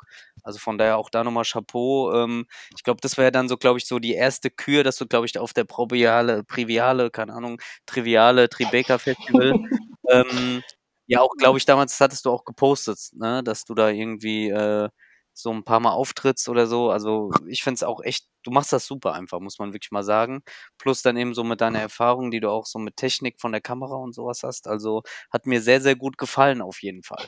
Also 0.47 0.59
von 0.59 0.77
daher 0.77 0.97
auch 0.97 1.09
da 1.09 1.23
nochmal 1.23 1.43
Chapeau. 1.43 2.13
Ähm, 2.13 2.47
ich 2.75 2.83
glaube, 2.83 3.01
das 3.01 3.17
wäre 3.17 3.31
dann 3.31 3.49
so, 3.49 3.57
glaube 3.57 3.79
ich, 3.79 3.85
so 3.85 3.99
die 3.99 4.13
erste 4.13 4.49
Kür, 4.49 4.83
dass 4.83 4.95
du, 4.97 5.05
glaube 5.05 5.25
ich, 5.25 5.37
auf 5.37 5.53
der 5.53 5.65
Probiale, 5.65 6.43
Priviale, 6.45 7.11
keine 7.11 7.33
Ahnung, 7.33 7.61
Triviale, 7.85 8.49
Tribeca 8.49 8.97
Festival, 8.97 9.53
ähm, 10.09 10.63
ja 11.07 11.21
auch, 11.21 11.31
glaube 11.37 11.57
ich, 11.57 11.65
damals, 11.65 11.99
hattest 11.99 12.25
du 12.25 12.31
auch 12.31 12.45
gepostet, 12.45 12.99
ne, 13.13 13.43
dass 13.43 13.65
du 13.65 13.75
da 13.75 13.89
irgendwie 13.89 14.49
äh, 14.49 14.89
so 15.33 15.51
ein 15.51 15.63
paar 15.63 15.79
Mal 15.81 15.91
auftrittst 15.91 16.49
oder 16.49 16.65
so. 16.67 16.89
Also 16.91 17.31
ich 17.47 17.61
finde 17.63 17.75
es 17.75 17.83
auch 17.83 18.01
echt, 18.01 18.27
du 18.43 18.51
machst 18.51 18.73
das 18.73 18.87
super 18.87 19.13
einfach, 19.13 19.39
muss 19.39 19.59
man 19.59 19.73
wirklich 19.73 19.91
mal 19.91 20.03
sagen. 20.03 20.41
Plus 20.77 21.01
dann 21.01 21.17
eben 21.17 21.33
so 21.33 21.43
mit 21.43 21.61
deiner 21.61 21.79
Erfahrung, 21.79 22.31
die 22.31 22.39
du 22.39 22.49
auch 22.49 22.65
so 22.65 22.79
mit 22.79 22.95
Technik 22.95 23.39
von 23.41 23.51
der 23.51 23.61
Kamera 23.61 23.95
und 23.95 24.15
sowas 24.15 24.43
hast. 24.43 24.67
Also 24.67 25.03
hat 25.31 25.45
mir 25.45 25.61
sehr, 25.61 25.81
sehr 25.81 25.95
gut 25.95 26.17
gefallen 26.17 26.61
auf 26.61 26.81
jeden 26.81 27.03
Fall. 27.03 27.27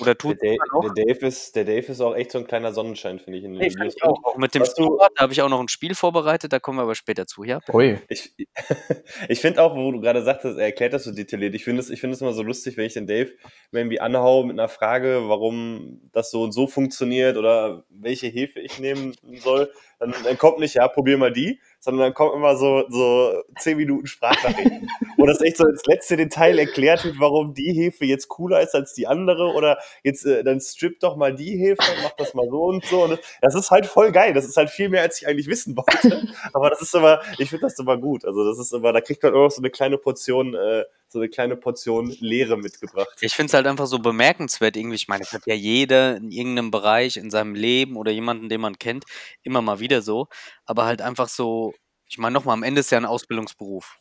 Oder 0.00 0.14
Der, 0.14 0.18
tut 0.18 0.42
Dave, 0.42 0.58
der, 0.82 1.04
Dave 1.06 1.26
ist, 1.26 1.56
der 1.56 1.64
Dave 1.64 1.86
ist 1.90 2.00
auch 2.00 2.14
echt 2.14 2.30
so 2.30 2.38
ein 2.38 2.46
kleiner 2.46 2.72
Sonnenschein, 2.72 3.18
finde 3.18 3.38
ich. 3.38 3.44
In 3.44 3.52
den 3.54 3.60
Nee, 3.60 3.70
Videos. 3.70 3.94
ich 3.96 4.02
auch. 4.04 4.22
auch 4.22 4.36
mit 4.36 4.54
dem 4.54 4.62
da 4.62 5.08
habe 5.18 5.32
ich 5.32 5.40
auch 5.40 5.48
noch 5.48 5.60
ein 5.60 5.68
Spiel 5.68 5.94
vorbereitet, 5.94 6.52
da 6.52 6.60
kommen 6.60 6.78
wir 6.78 6.82
aber 6.82 6.94
später 6.94 7.26
zu, 7.26 7.42
ja? 7.42 7.60
Ui. 7.72 7.98
Ich, 8.08 8.34
ich 9.28 9.40
finde 9.40 9.62
auch, 9.62 9.74
wo 9.74 9.90
du 9.90 10.00
gerade 10.00 10.22
sagtest, 10.22 10.58
er 10.58 10.66
erklärt 10.66 10.92
das 10.92 11.04
so 11.04 11.12
detailliert. 11.12 11.54
Ich 11.54 11.64
finde 11.64 11.80
es 11.80 11.90
ich 11.90 12.00
finde 12.00 12.14
es 12.14 12.20
immer 12.20 12.32
so 12.32 12.42
lustig, 12.42 12.76
wenn 12.76 12.84
ich 12.84 12.94
den 12.94 13.06
Dave 13.06 13.32
irgendwie 13.72 14.00
anhau 14.00 14.44
mit 14.44 14.58
einer 14.58 14.68
Frage, 14.68 15.22
warum 15.28 16.00
das 16.12 16.30
so 16.30 16.42
und 16.42 16.52
so 16.52 16.66
funktioniert 16.66 17.36
oder 17.36 17.84
welche 17.88 18.26
Hefe 18.28 18.60
ich 18.60 18.78
nehmen 18.78 19.14
soll. 19.40 19.72
Dann, 19.98 20.14
dann 20.22 20.38
kommt 20.38 20.58
nicht, 20.58 20.74
ja, 20.74 20.86
probier 20.86 21.16
mal 21.18 21.32
die, 21.32 21.60
sondern 21.80 22.06
dann 22.06 22.14
kommt 22.14 22.34
immer 22.34 22.56
so, 22.56 22.84
so 22.88 23.42
10 23.58 23.76
Minuten 23.76 24.06
Sprachnachrichten, 24.06 24.88
wo 25.16 25.26
das 25.26 25.40
echt 25.40 25.56
so 25.56 25.66
ins 25.66 25.84
letzte 25.86 26.16
Detail 26.16 26.58
erklärt 26.58 27.04
wird, 27.04 27.20
warum 27.20 27.54
die 27.54 27.72
Hefe 27.72 28.04
jetzt 28.04 28.28
cooler 28.28 28.60
ist 28.60 28.74
als 28.74 28.94
die 28.94 29.06
andere 29.06 29.52
oder 29.52 29.78
jetzt, 30.02 30.24
äh, 30.26 30.42
dann 30.42 30.60
strip 30.60 31.00
doch 31.00 31.16
mal 31.16 31.34
die 31.34 31.56
Hefe, 31.56 31.82
mach 32.02 32.12
das 32.16 32.34
mal 32.34 32.48
so 32.48 32.64
und 32.64 32.84
so. 32.84 33.04
Und 33.04 33.18
das 33.40 33.54
ist 33.54 33.70
halt 33.70 33.86
voll 33.86 34.12
geil. 34.12 34.34
Das 34.34 34.44
ist 34.44 34.56
halt 34.56 34.70
viel 34.70 34.88
mehr, 34.88 35.02
als 35.02 35.20
ich 35.20 35.28
eigentlich 35.28 35.48
wissen 35.48 35.76
wollte. 35.76 36.28
Aber 36.52 36.70
das 36.70 36.82
ist 36.82 36.94
immer, 36.94 37.20
ich 37.38 37.48
finde 37.48 37.66
das 37.66 37.78
immer 37.78 37.96
gut. 37.96 38.24
Also 38.24 38.44
das 38.44 38.58
ist 38.58 38.72
immer, 38.72 38.92
da 38.92 39.00
kriegt 39.00 39.22
man 39.22 39.34
auch 39.34 39.50
so 39.50 39.60
eine 39.60 39.70
kleine 39.70 39.98
Portion, 39.98 40.54
äh, 40.54 40.84
so 41.10 41.20
eine 41.20 41.28
kleine 41.28 41.56
Portion 41.56 42.14
Leere 42.20 42.56
mitgebracht. 42.56 43.08
Ich 43.20 43.32
finde 43.34 43.48
es 43.48 43.54
halt 43.54 43.66
einfach 43.66 43.86
so 43.86 43.98
bemerkenswert 43.98 44.76
irgendwie. 44.76 44.96
Ich 44.96 45.08
meine, 45.08 45.24
das 45.24 45.32
hat 45.32 45.46
ja 45.46 45.54
jeder 45.54 46.16
in 46.16 46.30
irgendeinem 46.30 46.70
Bereich 46.70 47.16
in 47.16 47.30
seinem 47.30 47.54
Leben 47.54 47.96
oder 47.96 48.12
jemanden, 48.12 48.48
den 48.48 48.60
man 48.60 48.78
kennt, 48.78 49.04
immer 49.42 49.62
mal 49.62 49.80
wieder 49.80 50.02
so. 50.02 50.28
Aber 50.66 50.84
halt 50.84 51.00
einfach 51.00 51.28
so, 51.28 51.74
ich 52.06 52.18
meine, 52.18 52.34
nochmal, 52.34 52.54
am 52.54 52.62
Ende 52.62 52.80
ist 52.80 52.90
ja 52.90 52.98
ein 52.98 53.06
Ausbildungsberuf. 53.06 53.98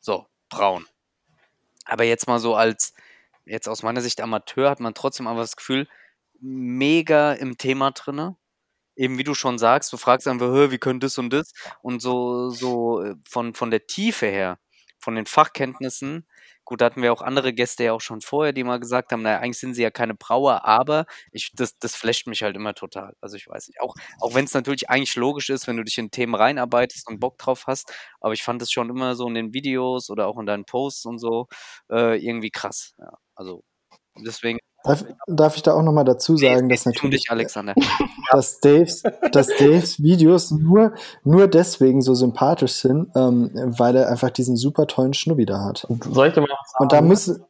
So, 0.00 0.26
braun. 0.48 0.86
Aber 1.84 2.04
jetzt 2.04 2.26
mal 2.26 2.38
so 2.38 2.54
als, 2.54 2.94
jetzt 3.44 3.68
aus 3.68 3.82
meiner 3.82 4.00
Sicht 4.00 4.20
Amateur, 4.20 4.70
hat 4.70 4.80
man 4.80 4.94
trotzdem 4.94 5.26
einfach 5.26 5.42
das 5.42 5.56
Gefühl, 5.56 5.88
mega 6.40 7.32
im 7.32 7.58
Thema 7.58 7.92
drinne. 7.92 8.36
Eben 8.96 9.18
wie 9.18 9.24
du 9.24 9.34
schon 9.34 9.58
sagst, 9.58 9.92
du 9.92 9.96
fragst 9.96 10.28
einfach, 10.28 10.52
"Hä, 10.52 10.70
wie 10.70 10.78
können 10.78 11.00
das 11.00 11.16
und 11.18 11.30
das? 11.32 11.52
Und 11.80 12.00
so, 12.02 12.50
so 12.50 13.02
äh, 13.02 13.14
von, 13.28 13.54
von 13.54 13.70
der 13.70 13.86
Tiefe 13.86 14.26
her, 14.26 14.58
von 14.98 15.14
den 15.14 15.26
Fachkenntnissen, 15.26 16.26
gut, 16.70 16.80
da 16.80 16.86
hatten 16.86 17.02
wir 17.02 17.12
auch 17.12 17.20
andere 17.22 17.52
Gäste 17.52 17.84
ja 17.84 17.92
auch 17.92 18.00
schon 18.00 18.20
vorher, 18.20 18.52
die 18.52 18.62
mal 18.64 18.78
gesagt 18.78 19.10
haben, 19.12 19.22
naja, 19.22 19.40
eigentlich 19.40 19.58
sind 19.58 19.74
sie 19.74 19.82
ja 19.82 19.90
keine 19.90 20.14
Brauer, 20.14 20.64
aber 20.64 21.04
ich, 21.32 21.50
das, 21.54 21.76
das 21.78 21.96
flasht 21.96 22.28
mich 22.28 22.42
halt 22.44 22.54
immer 22.56 22.74
total. 22.74 23.14
Also 23.20 23.36
ich 23.36 23.48
weiß 23.48 23.68
nicht, 23.68 23.80
auch, 23.80 23.94
auch 24.20 24.34
wenn 24.34 24.44
es 24.44 24.54
natürlich 24.54 24.88
eigentlich 24.88 25.16
logisch 25.16 25.50
ist, 25.50 25.66
wenn 25.66 25.76
du 25.76 25.82
dich 25.84 25.98
in 25.98 26.10
Themen 26.12 26.34
reinarbeitest 26.36 27.08
und 27.08 27.18
Bock 27.20 27.38
drauf 27.38 27.64
hast, 27.66 27.92
aber 28.20 28.34
ich 28.34 28.44
fand 28.44 28.62
es 28.62 28.70
schon 28.70 28.88
immer 28.88 29.16
so 29.16 29.26
in 29.28 29.34
den 29.34 29.52
Videos 29.52 30.10
oder 30.10 30.28
auch 30.28 30.38
in 30.38 30.46
deinen 30.46 30.64
Posts 30.64 31.06
und 31.06 31.18
so 31.18 31.48
äh, 31.90 32.16
irgendwie 32.24 32.50
krass. 32.50 32.94
Ja, 32.98 33.12
also 33.34 33.64
deswegen 34.16 34.58
Darf, 34.82 35.04
darf 35.26 35.56
ich 35.56 35.62
da 35.62 35.74
auch 35.74 35.82
nochmal 35.82 36.04
dazu 36.04 36.36
sagen, 36.36 36.68
dass 36.68 36.84
geht 36.84 36.86
um 36.86 36.92
natürlich 36.94 37.22
dich, 37.22 37.30
Alexander. 37.30 37.74
dass 38.30 38.60
Daves, 38.60 39.02
dass 39.32 39.48
Daves 39.58 40.02
Videos 40.02 40.50
nur, 40.50 40.92
nur 41.22 41.48
deswegen 41.48 42.00
so 42.00 42.14
sympathisch 42.14 42.72
sind, 42.72 43.08
ähm, 43.14 43.50
weil 43.54 43.96
er 43.96 44.08
einfach 44.08 44.30
diesen 44.30 44.56
super 44.56 44.86
tollen 44.86 45.12
Schnubbi 45.12 45.44
da 45.44 45.64
hat. 45.64 45.84
Und 45.84 46.04
soll 46.04 46.28
ich 46.28 46.34
dir 46.34 46.40
mal 46.40 46.48
was 46.48 46.72
sagen? 46.72 46.82
Und 46.82 46.92
da 46.92 47.02
müssen, 47.02 47.44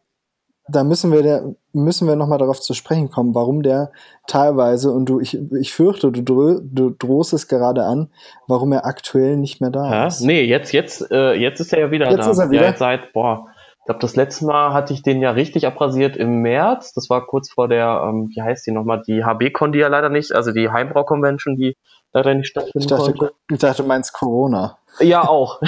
da 0.69 0.85
müssen 0.85 1.13
wir, 1.13 1.23
der, 1.23 1.55
müssen 1.73 2.09
wir 2.09 2.17
nochmal 2.17 2.39
darauf 2.39 2.61
zu 2.61 2.75
sprechen 2.75 3.11
kommen, 3.11 3.35
warum 3.35 3.63
der 3.63 3.93
teilweise, 4.27 4.91
und 4.93 5.07
du, 5.07 5.21
ich, 5.21 5.39
ich 5.53 5.73
fürchte, 5.73 6.11
du, 6.11 6.23
drö, 6.23 6.61
du 6.63 6.91
drohst 6.91 7.33
es 7.33 7.47
gerade 7.47 7.85
an, 7.85 8.09
warum 8.49 8.73
er 8.73 8.87
aktuell 8.87 9.37
nicht 9.37 9.61
mehr 9.61 9.71
da 9.71 10.07
ist. 10.07 10.21
Nee, 10.23 10.43
jetzt, 10.43 10.73
jetzt, 10.73 11.11
äh, 11.11 11.35
jetzt 11.35 11.61
ist 11.61 11.73
er 11.73 11.81
ja 11.81 11.91
wieder 11.91 12.11
Jetzt 12.11 12.27
da. 12.27 12.31
ist 12.31 12.39
er 12.39 12.51
wieder? 12.51 12.65
Ja, 12.65 12.77
seit, 12.77 13.13
boah, 13.13 13.47
glaube, 13.91 14.01
das 14.01 14.15
letzte 14.15 14.47
Mal 14.47 14.73
hatte 14.73 14.93
ich 14.93 15.03
den 15.03 15.21
ja 15.21 15.33
richtig 15.33 15.67
abrasiert 15.67 16.17
im 16.17 16.43
März. 16.43 16.93
Das 16.93 17.11
war 17.11 17.27
kurz 17.27 17.51
vor 17.51 17.67
der, 17.67 18.05
ähm, 18.07 18.31
wie 18.33 18.41
heißt 18.41 18.65
die 18.67 18.71
nochmal, 18.71 19.03
die 19.05 19.25
HB-Con, 19.25 19.73
die 19.73 19.81
ja 19.81 19.89
leider 19.89 20.09
nicht, 20.09 20.33
also 20.33 20.53
die 20.53 20.71
Heimbrau-Convention, 20.71 21.57
die 21.57 21.77
leider 22.13 22.35
nicht 22.35 22.47
stattfinden 22.47 22.79
Ich 22.79 22.87
dachte, 22.87 23.13
konnte. 23.15 23.35
ich 23.51 23.59
dachte, 23.59 23.83
du 23.83 23.89
meinst 23.89 24.13
Corona. 24.13 24.79
Ja, 25.01 25.27
auch. 25.27 25.61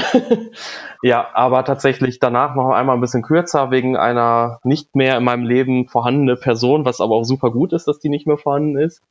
ja, 1.02 1.28
aber 1.34 1.64
tatsächlich 1.64 2.20
danach 2.20 2.54
noch 2.54 2.70
einmal 2.70 2.96
ein 2.96 3.00
bisschen 3.00 3.22
kürzer 3.22 3.72
wegen 3.72 3.96
einer 3.96 4.60
nicht 4.62 4.94
mehr 4.94 5.16
in 5.16 5.24
meinem 5.24 5.44
Leben 5.44 5.88
vorhandene 5.88 6.36
Person, 6.36 6.84
was 6.84 7.00
aber 7.00 7.16
auch 7.16 7.24
super 7.24 7.50
gut 7.50 7.72
ist, 7.72 7.88
dass 7.88 7.98
die 7.98 8.08
nicht 8.08 8.28
mehr 8.28 8.38
vorhanden 8.38 8.78
ist. 8.78 9.02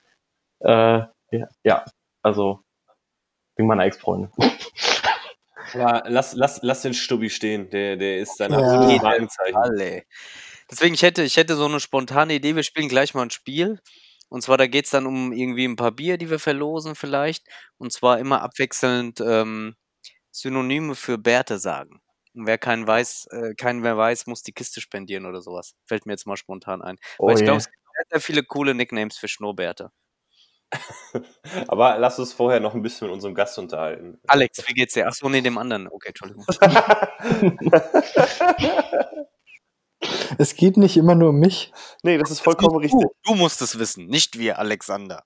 Äh, 0.59 1.01
ja, 1.32 1.47
ja, 1.64 1.86
Also, 2.24 2.59
wegen 3.57 3.68
meiner 3.68 3.84
Ex-Freundin. 3.84 4.32
Ja, 5.74 6.03
lass, 6.07 6.34
lass, 6.34 6.59
lass 6.61 6.82
den 6.82 6.93
Stubbi 6.93 7.30
stehen. 7.30 7.69
Der, 7.69 7.97
der 7.97 8.19
ist 8.19 8.39
dein 8.39 8.51
Ja. 8.51 8.59
absolutes. 8.59 9.38
Alle. 9.53 10.03
Deswegen, 10.69 10.93
ich 10.93 11.01
hätte, 11.01 11.24
ich 11.24 11.38
hätte 11.38 11.55
so 11.55 11.65
eine 11.65 11.80
spontane 11.80 12.34
Idee, 12.34 12.55
wir 12.55 12.63
spielen 12.63 12.88
gleich 12.88 13.13
mal 13.13 13.24
ein 13.24 13.30
Spiel. 13.30 13.80
Und 14.30 14.41
zwar, 14.41 14.57
da 14.57 14.67
geht 14.67 14.86
es 14.86 14.91
dann 14.91 15.05
um 15.05 15.34
irgendwie 15.34 15.65
ein 15.65 15.76
paar 15.76 15.91
Bier, 15.91 16.17
die 16.17 16.30
wir 16.30 16.39
verlosen 16.39 16.95
vielleicht. 16.95 17.45
Und 17.78 17.91
zwar 17.91 18.19
immer 18.19 18.41
abwechselnd 18.41 19.19
ähm, 19.19 19.76
Synonyme 20.32 20.95
für 20.95 21.17
Bärte 21.17 21.59
sagen. 21.59 22.01
Und 22.34 22.47
wer 22.47 22.57
keinen 22.57 22.88
weiß, 22.88 23.28
äh, 23.32 23.53
keinen 23.55 23.82
mehr 23.82 23.97
weiß, 23.97 24.28
muss 24.28 24.41
die 24.41 24.53
Kiste 24.53 24.80
spendieren 24.80 25.26
oder 25.26 25.41
sowas. 25.41 25.76
Fällt 25.86 26.05
mir 26.05 26.13
jetzt 26.13 26.28
mal 26.28 26.38
spontan 26.38 26.82
ein. 26.82 26.97
Oh 27.19 27.28
Weil 27.28 27.36
ich 27.38 27.43
glaube, 27.43 27.57
es 27.57 27.69
gibt 27.69 27.84
sehr, 27.93 28.05
sehr 28.09 28.22
viele 28.22 28.43
coole 28.43 28.74
Nicknames 28.74 29.17
für 29.17 29.28
Schnurrbärte. 29.28 29.91
Aber 31.67 31.97
lass 31.97 32.19
uns 32.19 32.34
vorher 32.34 32.59
noch 32.59 32.74
ein 32.74 32.82
bisschen 32.82 33.07
mit 33.07 33.13
unserem 33.13 33.36
Gast 33.36 33.57
unterhalten. 33.59 34.19
Alex, 34.28 34.67
wie 34.67 34.74
geht's 34.74 34.93
dir? 34.93 35.07
Achso, 35.07 35.30
nee, 35.30 35.41
dem 35.41 35.57
anderen. 35.57 35.88
Okay, 35.88 36.09
Entschuldigung. 36.09 36.45
Es 40.38 40.55
geht 40.55 40.78
nicht 40.78 40.97
immer 40.97 41.13
nur 41.13 41.30
um 41.30 41.39
mich. 41.39 41.72
nee, 42.01 42.17
das 42.17 42.32
ist 42.32 42.39
vollkommen 42.39 42.78
richtig. 42.78 42.99
Du, 42.99 43.11
du 43.24 43.36
musst 43.36 43.61
es 43.61 43.78
wissen, 43.78 44.07
nicht 44.07 44.39
wir, 44.39 44.57
Alexander. 44.57 45.24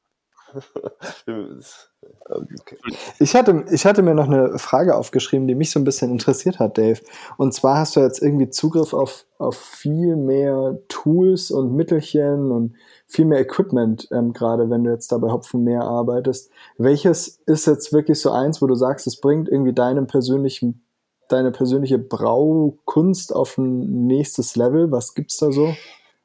Okay. 2.27 2.77
Ich 3.19 3.35
hatte, 3.35 3.65
ich 3.71 3.85
hatte 3.85 4.01
mir 4.01 4.13
noch 4.13 4.27
eine 4.27 4.59
Frage 4.59 4.95
aufgeschrieben, 4.95 5.47
die 5.47 5.55
mich 5.55 5.71
so 5.71 5.79
ein 5.79 5.85
bisschen 5.85 6.11
interessiert 6.11 6.59
hat, 6.59 6.77
Dave. 6.77 7.01
Und 7.37 7.53
zwar 7.53 7.79
hast 7.79 7.95
du 7.95 8.01
jetzt 8.01 8.21
irgendwie 8.21 8.49
Zugriff 8.49 8.93
auf, 8.93 9.25
auf 9.37 9.57
viel 9.57 10.15
mehr 10.15 10.77
Tools 10.87 11.51
und 11.51 11.75
Mittelchen 11.75 12.51
und 12.51 12.75
viel 13.15 13.25
mehr 13.25 13.39
Equipment, 13.39 14.07
ähm, 14.11 14.33
gerade 14.33 14.69
wenn 14.69 14.83
du 14.83 14.91
jetzt 14.91 15.11
da 15.11 15.17
bei 15.17 15.31
Hopfen 15.31 15.63
mehr 15.63 15.81
arbeitest. 15.81 16.51
Welches 16.77 17.39
ist 17.45 17.65
jetzt 17.65 17.93
wirklich 17.93 18.19
so 18.19 18.31
eins, 18.31 18.61
wo 18.61 18.67
du 18.67 18.75
sagst, 18.75 19.07
es 19.07 19.19
bringt 19.19 19.47
irgendwie 19.47 19.73
deinem 19.73 20.05
persönlichen, 20.05 20.85
deine 21.29 21.51
persönliche 21.51 21.97
Braukunst 21.97 23.33
auf 23.33 23.57
ein 23.57 24.05
nächstes 24.07 24.55
Level? 24.55 24.91
Was 24.91 25.15
gibt's 25.15 25.37
da 25.37 25.51
so, 25.51 25.73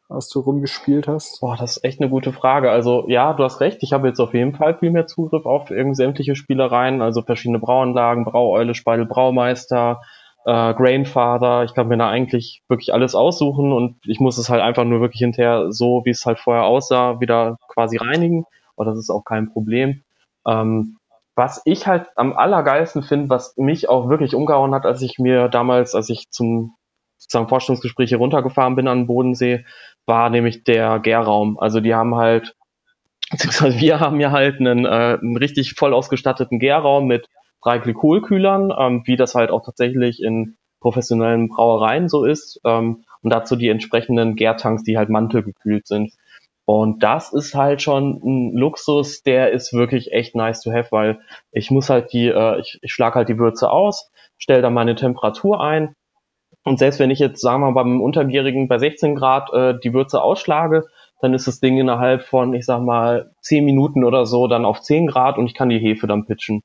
was 0.09 0.29
du 0.29 0.41
rumgespielt 0.41 1.07
hast? 1.07 1.41
Boah, 1.41 1.57
das 1.57 1.77
ist 1.77 1.85
echt 1.85 2.01
eine 2.01 2.11
gute 2.11 2.33
Frage. 2.33 2.73
Also 2.73 3.05
ja, 3.07 3.33
du 3.35 3.45
hast 3.45 3.61
recht, 3.61 3.79
ich 3.83 3.93
habe 3.93 4.09
jetzt 4.09 4.19
auf 4.19 4.35
jeden 4.35 4.55
Fall 4.55 4.77
viel 4.77 4.91
mehr 4.91 5.07
Zugriff 5.07 5.47
auf 5.47 5.71
irgend 5.71 5.97
sämtliche 5.97 6.35
Spielereien, 6.35 7.03
also 7.03 7.23
verschiedene 7.23 7.61
Brauanlagen, 7.61 8.25
Braueule, 8.25 8.75
Speidel, 8.75 9.07
Braumeister, 9.07 10.01
äh, 10.45 10.75
Grainfather. 10.75 11.65
Ich 11.65 11.75
kann 11.75 11.89
mir 11.89 11.99
da 11.99 12.09
eigentlich 12.09 12.63
wirklich 12.69 12.93
alles 12.93 13.15
aussuchen 13.15 13.73
und 13.73 13.97
ich 14.07 14.21
muss 14.21 14.39
es 14.39 14.49
halt 14.49 14.63
einfach 14.63 14.85
nur 14.85 15.01
wirklich 15.01 15.21
hinterher 15.21 15.73
so, 15.73 16.03
wie 16.05 16.11
es 16.11 16.25
halt 16.27 16.39
vorher 16.39 16.65
aussah, 16.65 17.21
wieder 17.21 17.57
quasi 17.69 17.97
reinigen. 17.99 18.45
Und 18.75 18.87
das 18.87 18.99
ist 18.99 19.11
auch 19.11 19.25
kein 19.25 19.53
Problem. 19.53 20.03
Ähm, 20.47 20.97
was 21.37 21.63
ich 21.65 21.87
halt 21.87 22.09
am 22.17 22.33
allergeilsten 22.33 23.03
finde, 23.03 23.31
was 23.31 23.57
mich 23.57 23.89
auch 23.89 24.09
wirklich 24.09 24.35
umgehauen 24.35 24.75
hat, 24.75 24.85
als 24.85 25.03
ich 25.03 25.19
mir 25.19 25.49
damals, 25.49 25.95
als 25.95 26.11
ich 26.11 26.31
zum 26.31 26.75
sozusagen 27.17 27.49
Forschungsgespräch 27.49 28.09
hier 28.09 28.19
runtergefahren 28.19 28.77
bin 28.77 28.89
an 28.89 29.01
den 29.01 29.07
Bodensee, 29.07 29.65
war 30.07 30.31
nämlich 30.31 30.65
der 30.65 30.99
Gärraum. 30.99 31.59
Also 31.59 31.81
die 31.81 31.95
haben 31.95 32.17
halt, 32.17 32.57
beziehungsweise 33.31 33.79
wir 33.79 34.01
haben 34.01 34.21
ja 34.21 34.31
halt 34.31 34.59
einen, 34.59 34.85
äh, 34.85 35.19
einen 35.21 35.37
richtig 35.37 35.75
voll 35.75 35.95
ausgestatteten 35.95 36.59
Gärraum 36.59 37.07
mit 37.07 37.29
drei 37.63 37.79
Glykolkühlern, 37.79 38.73
ähm, 38.77 39.03
wie 39.05 39.17
das 39.17 39.35
halt 39.35 39.51
auch 39.51 39.65
tatsächlich 39.65 40.23
in 40.23 40.57
professionellen 40.81 41.49
Brauereien 41.49 42.09
so 42.09 42.25
ist. 42.25 42.61
Ähm, 42.65 43.05
und 43.23 43.31
dazu 43.31 43.57
die 43.57 43.69
entsprechenden 43.69 44.35
Gärtanks, 44.35 44.83
die 44.83 44.97
halt 44.97 45.11
mantelgekühlt 45.11 45.87
sind. 45.87 46.13
Und 46.65 47.03
das 47.03 47.33
ist 47.33 47.55
halt 47.55 47.83
schon 47.83 48.21
ein 48.25 48.57
Luxus, 48.57 49.23
der 49.23 49.51
ist 49.51 49.73
wirklich 49.73 50.13
echt 50.13 50.35
nice 50.35 50.63
to 50.63 50.73
have, 50.73 50.89
weil 50.93 51.21
ich 51.53 51.71
muss 51.71 51.91
halt 51.91 52.13
die, 52.13 52.29
äh, 52.29 52.61
ich, 52.61 52.79
ich 52.81 52.93
schlag 52.93 53.15
halt 53.15 53.29
die 53.29 53.39
Würze 53.39 53.71
aus, 53.71 54.11
stelle 54.39 54.63
dann 54.63 54.75
meine 54.75 54.95
Temperatur 54.95 55.61
ein 55.61 55.95
und 56.65 56.79
selbst 56.79 57.01
wenn 57.01 57.11
ich 57.11 57.19
jetzt, 57.19 57.41
sagen 57.41 57.63
wir 57.63 57.71
mal, 57.71 57.83
beim 57.83 58.01
Untergärigen 58.01 58.69
bei 58.69 58.79
16 58.79 59.15
Grad 59.15 59.53
äh, 59.53 59.79
die 59.83 59.95
Würze 59.95 60.23
ausschlage, 60.23 60.87
dann 61.21 61.35
ist 61.35 61.47
das 61.47 61.61
Ding 61.61 61.79
innerhalb 61.79 62.23
von, 62.23 62.55
ich 62.55 62.67
sag 62.67 62.83
mal, 62.83 63.33
10 63.43 63.65
Minuten 63.65 64.05
oder 64.05 64.27
so 64.27 64.47
dann 64.47 64.65
auf 64.65 64.81
10 64.81 65.07
Grad 65.07 65.39
und 65.39 65.47
ich 65.47 65.55
kann 65.55 65.69
die 65.69 65.79
Hefe 65.79 66.07
dann 66.07 66.27
pitchen. 66.27 66.63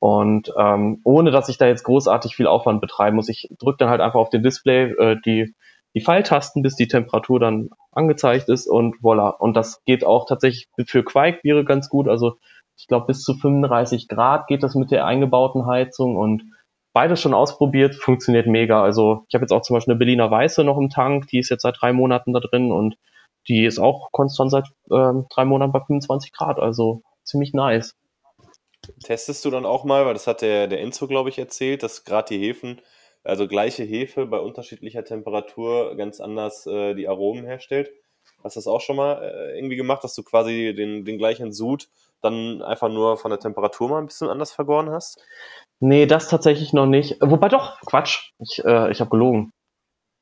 Und 0.00 0.52
ähm, 0.56 1.00
ohne 1.04 1.30
dass 1.30 1.48
ich 1.48 1.58
da 1.58 1.66
jetzt 1.66 1.82
großartig 1.82 2.36
viel 2.36 2.46
Aufwand 2.46 2.80
betreiben 2.80 3.16
muss, 3.16 3.28
ich 3.28 3.48
drücke 3.58 3.78
dann 3.78 3.90
halt 3.90 4.00
einfach 4.00 4.20
auf 4.20 4.30
den 4.30 4.42
Display 4.42 4.92
äh, 4.92 5.16
die, 5.24 5.54
die 5.94 6.00
Pfeiltasten, 6.00 6.62
bis 6.62 6.76
die 6.76 6.86
Temperatur 6.86 7.40
dann 7.40 7.70
angezeigt 7.90 8.48
ist 8.48 8.68
und 8.68 9.02
voila. 9.02 9.30
Und 9.30 9.54
das 9.54 9.82
geht 9.84 10.04
auch 10.04 10.26
tatsächlich 10.26 10.68
für 10.86 11.02
Quarkbiere 11.02 11.64
ganz 11.64 11.88
gut. 11.88 12.08
Also 12.08 12.36
ich 12.76 12.86
glaube 12.86 13.06
bis 13.06 13.22
zu 13.22 13.34
35 13.34 14.06
Grad 14.06 14.46
geht 14.46 14.62
das 14.62 14.76
mit 14.76 14.92
der 14.92 15.04
eingebauten 15.04 15.66
Heizung 15.66 16.16
und 16.16 16.44
beides 16.92 17.20
schon 17.20 17.34
ausprobiert, 17.34 17.96
funktioniert 17.96 18.46
mega. 18.46 18.82
Also 18.82 19.24
ich 19.28 19.34
habe 19.34 19.42
jetzt 19.42 19.52
auch 19.52 19.62
zum 19.62 19.74
Beispiel 19.74 19.92
eine 19.92 19.98
Berliner 19.98 20.30
Weiße 20.30 20.62
noch 20.62 20.78
im 20.78 20.90
Tank, 20.90 21.26
die 21.28 21.38
ist 21.38 21.48
jetzt 21.48 21.62
seit 21.62 21.80
drei 21.80 21.92
Monaten 21.92 22.32
da 22.32 22.40
drin 22.40 22.70
und 22.70 22.96
die 23.48 23.64
ist 23.64 23.78
auch 23.78 24.10
konstant 24.12 24.50
seit 24.50 24.66
ähm, 24.92 25.26
drei 25.30 25.44
Monaten 25.44 25.72
bei 25.72 25.80
25 25.80 26.32
Grad, 26.32 26.60
also 26.60 27.02
ziemlich 27.24 27.52
nice. 27.52 27.96
Testest 29.04 29.44
du 29.44 29.50
dann 29.50 29.66
auch 29.66 29.84
mal, 29.84 30.06
weil 30.06 30.14
das 30.14 30.26
hat 30.26 30.42
der, 30.42 30.66
der 30.66 30.80
Enzo, 30.80 31.06
glaube 31.06 31.28
ich, 31.28 31.38
erzählt, 31.38 31.82
dass 31.82 32.04
gerade 32.04 32.34
die 32.34 32.38
Hefen, 32.38 32.80
also 33.24 33.46
gleiche 33.46 33.84
Hefe 33.84 34.26
bei 34.26 34.38
unterschiedlicher 34.38 35.04
Temperatur 35.04 35.96
ganz 35.96 36.20
anders 36.20 36.66
äh, 36.66 36.94
die 36.94 37.08
Aromen 37.08 37.44
herstellt. 37.44 37.90
Hast 38.44 38.56
du 38.56 38.60
das 38.60 38.66
auch 38.66 38.80
schon 38.80 38.96
mal 38.96 39.22
äh, 39.22 39.56
irgendwie 39.56 39.76
gemacht, 39.76 40.04
dass 40.04 40.14
du 40.14 40.22
quasi 40.22 40.74
den, 40.76 41.04
den 41.04 41.18
gleichen 41.18 41.52
Sud 41.52 41.88
dann 42.20 42.62
einfach 42.62 42.88
nur 42.88 43.16
von 43.16 43.30
der 43.30 43.40
Temperatur 43.40 43.88
mal 43.88 43.98
ein 43.98 44.06
bisschen 44.06 44.28
anders 44.28 44.52
vergoren 44.52 44.90
hast? 44.90 45.22
Nee, 45.80 46.06
das 46.06 46.28
tatsächlich 46.28 46.72
noch 46.72 46.86
nicht. 46.86 47.16
Wobei 47.20 47.48
doch, 47.48 47.80
Quatsch, 47.82 48.32
ich, 48.40 48.64
äh, 48.64 48.90
ich 48.90 49.00
habe 49.00 49.10
gelogen. 49.10 49.52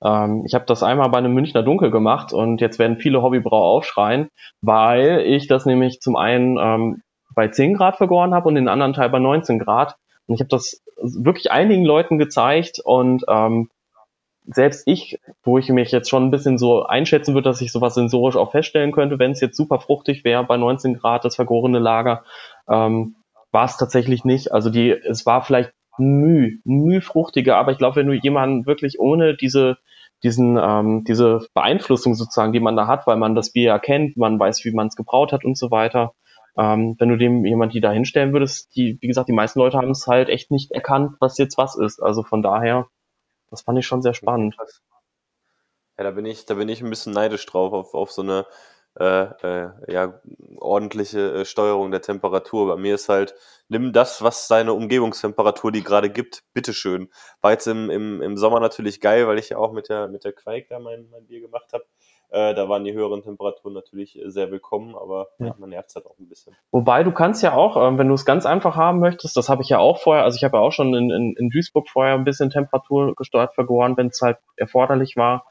Ähm, 0.03 0.45
ich 0.47 0.55
habe 0.55 0.67
das 0.67 0.83
einmal 0.83 1.09
bei 1.11 1.19
einem 1.19 1.33
Münchner 1.33 1.62
Dunkel 1.62 1.91
gemacht 1.91 2.33
und 2.33 2.61
jetzt 2.61 2.79
werden 2.79 2.99
viele 2.99 3.23
Hobbybrauer 3.23 3.64
aufschreien, 3.64 4.29
weil 4.62 5.21
ich 5.21 5.47
das 5.47 5.64
nämlich 5.64 6.01
zum 6.01 6.17
einen 6.17 6.59
ähm, 6.59 7.03
bei 7.37 7.49
10 7.49 7.74
Grad 7.74 7.97
vergoren 7.97 8.34
habe 8.34 8.49
und 8.49 8.57
den 8.57 8.66
anderen 8.66 8.95
Teil 8.95 9.11
bei 9.11 9.20
19 9.20 9.61
Grad. 9.61 9.97
Und 10.26 10.34
ich 10.34 10.41
habe 10.41 10.49
das 10.49 10.82
wirklich 11.01 11.53
einigen 11.53 11.84
Leuten 11.84 12.18
gezeigt 12.18 12.80
und 12.82 13.24
ähm, 13.28 13.70
selbst 14.47 14.84
ich, 14.87 15.20
wo 15.43 15.59
ich 15.59 15.68
mich 15.68 15.91
jetzt 15.91 16.09
schon 16.09 16.24
ein 16.24 16.30
bisschen 16.30 16.57
so 16.57 16.84
einschätzen 16.84 17.34
würde, 17.34 17.49
dass 17.49 17.61
ich 17.61 17.72
sowas 17.72 17.95
sensorisch 17.95 18.37
auch 18.37 18.53
feststellen 18.53 18.93
könnte, 18.93 19.18
wenn 19.18 19.32
es 19.32 19.41
jetzt 19.41 19.57
super 19.57 19.80
fruchtig 19.80 20.24
wäre 20.24 20.45
bei 20.45 20.57
19 20.57 20.95
Grad, 20.95 21.24
das 21.24 21.37
vergorene 21.37 21.78
Lager, 21.78 22.24
ähm, 22.68 23.16
war 23.53 23.64
es 23.64 23.76
tatsächlich 23.76 24.24
nicht. 24.24 24.53
Also 24.53 24.70
die, 24.70 24.91
es 24.91 25.26
war 25.26 25.43
vielleicht 25.43 25.72
müh, 25.99 26.59
müh 26.64 27.01
fruchtiger, 27.01 27.57
aber 27.57 27.72
ich 27.72 27.78
glaube, 27.78 27.97
wenn 27.97 28.07
du 28.07 28.14
jemanden 28.14 28.66
wirklich 28.66 28.99
ohne 29.01 29.37
diese, 29.37 29.78
diesen, 30.22 30.59
ähm, 30.62 31.05
diese 31.05 31.47
Beeinflussung 31.53 32.14
sozusagen, 32.14 32.53
die 32.53 32.61
man 32.61 32.76
da 32.76 32.87
hat, 32.87 33.07
weil 33.07 33.16
man 33.16 33.34
das 33.34 33.53
Bier 33.53 33.64
ja 33.64 33.78
kennt, 33.78 34.16
man 34.16 34.39
weiß, 34.39 34.64
wie 34.64 34.72
man 34.72 34.87
es 34.87 34.97
gebraut 34.97 35.32
hat 35.32 35.45
und 35.45 35.59
so 35.59 35.70
weiter, 35.70 36.12
ähm, 36.57 36.96
wenn 36.98 37.09
du 37.09 37.16
dem 37.16 37.44
jemand 37.44 37.74
die 37.74 37.80
da 37.80 37.90
hinstellen 37.90 38.32
würdest, 38.32 38.74
die, 38.76 38.98
wie 39.00 39.07
gesagt, 39.07 39.28
die 39.28 39.34
meisten 39.34 39.59
Leute 39.59 39.76
haben 39.76 39.90
es 39.90 40.07
halt 40.07 40.28
echt 40.28 40.50
nicht 40.50 40.72
erkannt, 40.72 41.16
was 41.20 41.38
jetzt 41.38 41.59
was 41.59 41.76
ist. 41.76 42.00
Also 42.00 42.22
von 42.22 42.42
daher, 42.42 42.88
das 43.50 43.62
fand 43.62 43.78
ich 43.78 43.86
schon 43.86 44.02
sehr 44.02 44.14
spannend. 44.14 44.57
Ja, 45.98 46.04
da 46.04 46.11
bin 46.11 46.26
ich, 46.26 46.46
da 46.46 46.54
bin 46.54 46.68
ich 46.68 46.82
ein 46.82 46.90
bisschen 46.90 47.12
neidisch 47.12 47.46
drauf, 47.46 47.72
auf, 47.72 47.94
auf 47.94 48.12
so 48.12 48.22
eine 48.22 48.46
äh, 48.98 49.24
äh, 49.42 49.92
ja, 49.92 50.20
ordentliche 50.57 51.32
äh, 51.32 51.44
Steuerung 51.44 51.90
der 51.90 52.00
Temperatur. 52.00 52.66
Bei 52.66 52.76
mir 52.80 52.94
ist 52.94 53.11
halt, 53.11 53.34
nimm 53.68 53.92
das, 53.92 54.22
was 54.22 54.48
deine 54.48 54.72
Umgebungstemperatur 54.72 55.70
die 55.70 55.82
gerade 55.82 56.09
gibt, 56.09 56.44
bitteschön. 56.54 57.11
War 57.42 57.52
jetzt 57.52 57.66
im, 57.66 57.90
im, 57.90 58.22
im 58.22 58.36
Sommer 58.38 58.59
natürlich 58.59 59.00
geil, 59.02 59.26
weil 59.26 59.38
ich 59.38 59.50
ja 59.50 59.59
auch 59.59 59.72
mit 59.72 59.90
der, 59.90 60.09
mit 60.09 60.24
der 60.24 60.32
Quake 60.32 60.66
da 60.70 60.78
mein, 60.78 61.11
mein 61.11 61.26
Bier 61.26 61.42
gemacht 61.42 61.72
habe. 61.74 61.84
Äh, 62.31 62.55
da 62.55 62.68
waren 62.68 62.85
die 62.85 62.93
höheren 62.93 63.22
Temperaturen 63.22 63.72
natürlich 63.74 64.18
äh, 64.18 64.31
sehr 64.31 64.51
willkommen, 64.51 64.95
aber 64.97 65.29
Ja. 65.39 65.55
man 65.59 65.70
nervt 65.70 65.95
halt 65.95 66.07
auch 66.07 66.18
ein 66.18 66.29
bisschen. 66.29 66.55
Wobei 66.72 67.03
du 67.05 67.12
kannst 67.12 67.43
ja 67.43 67.53
auch, 67.55 67.77
ähm, 67.77 67.99
wenn 67.99 68.09
du 68.09 68.14
es 68.14 68.24
ganz 68.24 68.47
einfach 68.47 68.77
haben 68.77 68.99
möchtest, 68.99 69.37
das 69.37 69.49
habe 69.49 69.62
ich 69.62 69.68
ja 69.68 69.79
auch 69.79 69.99
vorher, 69.99 70.24
also 70.24 70.37
ich 70.37 70.45
habe 70.45 70.57
ja 70.57 70.62
auch 70.62 70.72
schon 70.72 70.95
in, 70.95 71.11
in, 71.11 71.35
in 71.39 71.51
Duisburg 71.51 71.89
vorher 71.89 72.14
ein 72.14 72.24
bisschen 72.24 72.51
Temperatur 72.51 73.14
gesteuert 73.14 73.55
vergoren, 73.55 73.97
wenn 73.97 74.09
es 74.09 74.20
halt 74.22 74.39
erforderlich 74.57 75.16
war. 75.16 75.45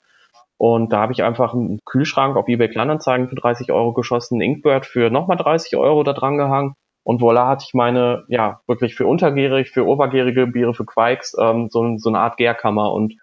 Und 0.58 0.94
da 0.94 1.00
habe 1.00 1.12
ich 1.12 1.24
einfach 1.24 1.54
einen 1.54 1.80
Kühlschrank 1.86 2.38
auf 2.38 2.48
eBay 2.48 2.70
Kleinanzeigen 2.70 3.28
für 3.28 3.36
30 3.36 3.72
Euro 3.72 3.94
geschossen, 3.94 4.36
einen 4.36 4.54
Inkbird 4.54 4.86
für 4.86 5.10
nochmal 5.10 5.38
30 5.38 5.76
Euro 5.76 6.04
da 6.04 6.14
dran 6.14 6.38
gehangen. 6.38 6.76
Und 7.04 7.22
voilà 7.22 7.48
hatte 7.48 7.66
ich 7.68 7.74
meine, 7.74 8.24
ja, 8.30 8.62
wirklich 8.68 8.96
für 8.96 9.06
untergärig, 9.06 9.70
für 9.70 9.86
obergärige 9.86 10.48
Biere, 10.48 10.74
für 10.74 10.86
Quikes, 10.86 11.36
ähm, 11.40 11.68
so, 11.70 11.98
so 11.98 12.10
eine 12.10 12.20
Art 12.20 12.38
Gärkammer. 12.38 12.92
Und 12.94 13.16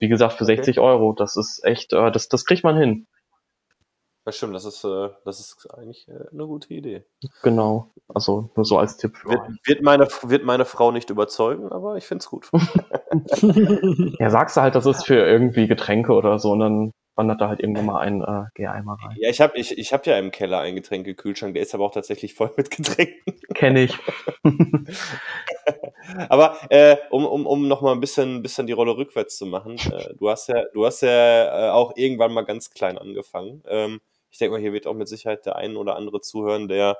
wie 0.00 0.08
gesagt, 0.08 0.34
für 0.34 0.44
Okay. 0.44 0.56
60 0.56 0.80
Euro. 0.80 1.12
Das 1.12 1.36
ist 1.36 1.64
echt, 1.64 1.92
äh, 1.92 2.10
das, 2.10 2.28
das 2.28 2.44
kriegt 2.44 2.64
man 2.64 2.76
hin. 2.76 3.06
Das 4.24 4.36
stimmt, 4.36 4.54
das 4.54 4.64
ist, 4.64 4.84
äh, 4.84 5.08
das 5.24 5.40
ist 5.40 5.66
eigentlich 5.72 6.06
äh, 6.08 6.28
eine 6.32 6.46
gute 6.46 6.74
Idee. 6.74 7.04
Genau. 7.42 7.90
Also 8.06 8.50
nur 8.54 8.64
so 8.64 8.78
als 8.78 8.96
Tipp 8.96 9.16
für 9.16 9.30
Wird, 9.30 9.40
wird, 9.64 9.82
meine, 9.82 10.06
wird 10.22 10.44
meine 10.44 10.66
Frau 10.66 10.92
nicht 10.92 11.10
überzeugen, 11.10 11.72
aber 11.72 11.96
ich 11.96 12.06
finde 12.06 12.22
es 12.22 12.28
gut. 12.28 12.50
Ja, 14.20 14.30
sagst 14.30 14.56
du 14.56 14.60
halt, 14.60 14.74
das 14.74 14.86
ist 14.86 15.06
für 15.06 15.16
irgendwie 15.16 15.66
Getränke 15.66 16.12
oder 16.12 16.38
so 16.38 16.52
und 16.52 16.60
dann 16.60 16.90
wandert 17.14 17.40
da 17.40 17.48
halt 17.48 17.60
irgendwann 17.60 17.86
mal 17.86 18.00
ein 18.00 18.22
äh, 18.22 18.44
Gäreimer 18.54 18.96
rein. 19.02 19.16
Ja, 19.20 19.28
ich 19.28 19.40
habe 19.40 19.58
ich, 19.58 19.76
ich 19.76 19.92
hab 19.92 20.06
ja 20.06 20.18
im 20.18 20.30
Keller 20.30 20.60
einen 20.60 20.76
Getränkekühlschrank, 20.76 21.54
der 21.54 21.62
ist 21.62 21.74
aber 21.74 21.84
auch 21.84 21.92
tatsächlich 21.92 22.34
voll 22.34 22.52
mit 22.56 22.70
Getränken. 22.70 23.34
Kenne 23.54 23.82
ich. 23.82 23.98
Aber 26.28 26.56
äh, 26.70 26.96
um, 27.10 27.24
um, 27.24 27.46
um 27.46 27.68
nochmal 27.68 27.94
ein 27.94 28.00
bisschen, 28.00 28.42
bisschen 28.42 28.66
die 28.66 28.72
Rolle 28.72 28.96
rückwärts 28.96 29.36
zu 29.36 29.46
machen, 29.46 29.76
äh, 29.92 30.14
du 30.18 30.28
hast 30.28 30.48
ja, 30.48 30.64
du 30.72 30.84
hast 30.86 31.02
ja 31.02 31.68
äh, 31.68 31.70
auch 31.70 31.92
irgendwann 31.94 32.32
mal 32.32 32.42
ganz 32.42 32.70
klein 32.70 32.98
angefangen. 32.98 33.62
Ähm, 33.68 34.00
ich 34.30 34.38
denke 34.38 34.52
mal, 34.52 34.60
hier 34.60 34.72
wird 34.72 34.86
auch 34.86 34.94
mit 34.94 35.08
Sicherheit 35.08 35.46
der 35.46 35.56
ein 35.56 35.76
oder 35.76 35.96
andere 35.96 36.20
zuhören, 36.20 36.68
der 36.68 36.98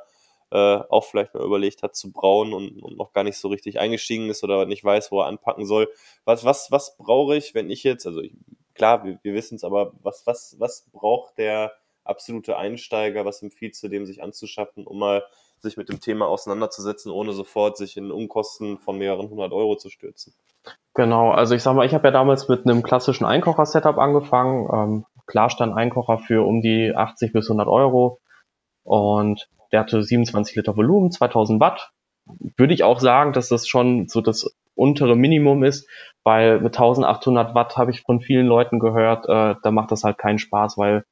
äh, 0.51 0.57
auch 0.89 1.05
vielleicht 1.05 1.35
mal 1.35 1.45
überlegt 1.45 1.83
hat 1.83 1.95
zu 1.95 2.13
brauen 2.13 2.53
und, 2.53 2.83
und, 2.83 2.97
noch 2.97 3.13
gar 3.13 3.25
nicht 3.25 3.37
so 3.37 3.49
richtig 3.49 3.79
eingestiegen 3.79 4.29
ist 4.31 4.43
oder 4.43 4.67
nicht 4.67 4.85
weiß, 4.85 5.13
wo 5.13 5.21
er 5.21 5.27
anpacken 5.27 5.65
soll. 5.65 5.89
Was, 6.25 6.45
was, 6.45 6.71
was 6.71 6.97
brauche 6.97 7.37
ich, 7.37 7.55
wenn 7.55 7.71
ich 7.71 7.85
jetzt, 7.85 8.07
also 8.07 8.21
ich, 8.21 8.33
klar, 8.81 9.05
wir, 9.05 9.19
wir 9.23 9.35
wissen 9.35 9.57
es, 9.57 9.63
aber 9.63 9.93
was, 10.03 10.27
was, 10.27 10.57
was 10.59 10.87
braucht 10.91 11.37
der 11.37 11.73
absolute 12.03 12.57
Einsteiger, 12.57 13.27
was 13.27 13.43
empfiehlt 13.43 13.81
du 13.83 13.89
dem, 13.89 14.07
sich 14.07 14.23
anzuschaffen, 14.23 14.87
um 14.87 14.99
mal 14.99 15.23
sich 15.59 15.77
mit 15.77 15.91
dem 15.91 16.01
Thema 16.01 16.27
auseinanderzusetzen, 16.27 17.13
ohne 17.13 17.35
sofort 17.35 17.77
sich 17.77 17.99
in 17.99 18.11
Unkosten 18.11 18.79
von 18.79 18.97
mehreren 18.97 19.29
hundert 19.29 19.53
Euro 19.53 19.77
zu 19.77 19.91
stürzen. 19.91 20.33
Genau, 20.95 21.31
also 21.31 21.55
ich 21.55 21.63
sag 21.63 21.75
mal, 21.75 21.85
ich 21.85 21.93
habe 21.93 22.09
ja 22.09 22.11
damals 22.11 22.49
mit 22.49 22.65
einem 22.65 22.83
klassischen 22.83 23.27
Einkocher-Setup 23.27 23.99
angefangen. 23.99 24.69
Ähm, 24.73 25.07
Klarstand-Einkocher 25.27 26.17
für 26.17 26.47
um 26.47 26.63
die 26.63 26.95
80 26.97 27.35
bis 27.35 27.51
100 27.51 27.69
Euro. 27.69 28.19
Und 28.83 29.51
der 29.73 29.81
hatte 29.81 30.03
27 30.03 30.57
Liter 30.57 30.75
Volumen, 30.75 31.13
2000 31.13 31.61
Watt. 31.61 31.93
Würde 32.57 32.73
ich 32.73 32.83
auch 32.83 32.99
sagen, 32.99 33.35
dass 33.35 33.51
das 33.51 33.69
schon 33.69 34.09
so 34.09 34.23
das 34.23 34.51
untere 34.81 35.17
Minimum 35.17 35.63
ist, 35.63 35.89
weil 36.25 36.61
mit 36.61 36.75
1800 36.75 37.55
Watt 37.55 37.77
habe 37.77 37.91
ich 37.91 38.03
von 38.03 38.21
vielen 38.21 38.47
Leuten 38.47 38.79
gehört, 38.79 39.27
äh, 39.29 39.55
da 39.63 39.71
macht 39.71 39.93
das 39.93 40.05
halt 40.05 40.19
keinen 40.19 40.39
Spaß, 40.39 40.79
weil 40.79 41.05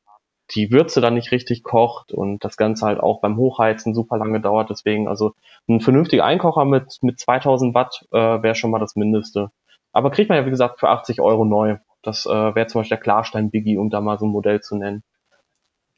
die 0.53 0.71
Würze 0.71 1.01
dann 1.01 1.15
nicht 1.15 1.31
richtig 1.31 1.63
kocht 1.63 2.13
und 2.13 2.45
das 2.45 2.57
Ganze 2.57 2.87
halt 2.87 3.01
auch 3.01 3.21
beim 3.21 3.37
Hochheizen 3.37 3.95
super 3.95 4.17
lange 4.17 4.41
dauert. 4.41 4.71
Deswegen, 4.71 5.07
also 5.07 5.33
ein 5.69 5.81
vernünftiger 5.81 6.25
Einkocher 6.25 6.65
mit, 6.65 6.99
mit 7.03 7.21
2000 7.21 7.75
Watt 7.75 8.07
äh, 8.13 8.17
wäre 8.17 8.55
schon 8.55 8.71
mal 8.71 8.79
das 8.79 8.97
Mindeste. 8.97 9.51
Aber 9.93 10.11
kriegt 10.11 10.31
man 10.31 10.39
ja, 10.39 10.47
wie 10.47 10.51
gesagt, 10.51 10.81
für 10.81 10.89
80 10.89 11.21
Euro 11.21 11.45
neu. 11.45 11.77
Das 12.03 12.25
äh, 12.25 12.31
wäre 12.31 12.67
zum 12.67 12.81
Beispiel 12.81 12.97
der 12.97 13.03
Klarstein 13.03 13.51
Biggie, 13.51 13.77
um 13.77 13.91
da 13.91 14.01
mal 14.01 14.19
so 14.19 14.27
ein 14.27 14.33
Modell 14.33 14.61
zu 14.61 14.77
nennen. 14.77 15.03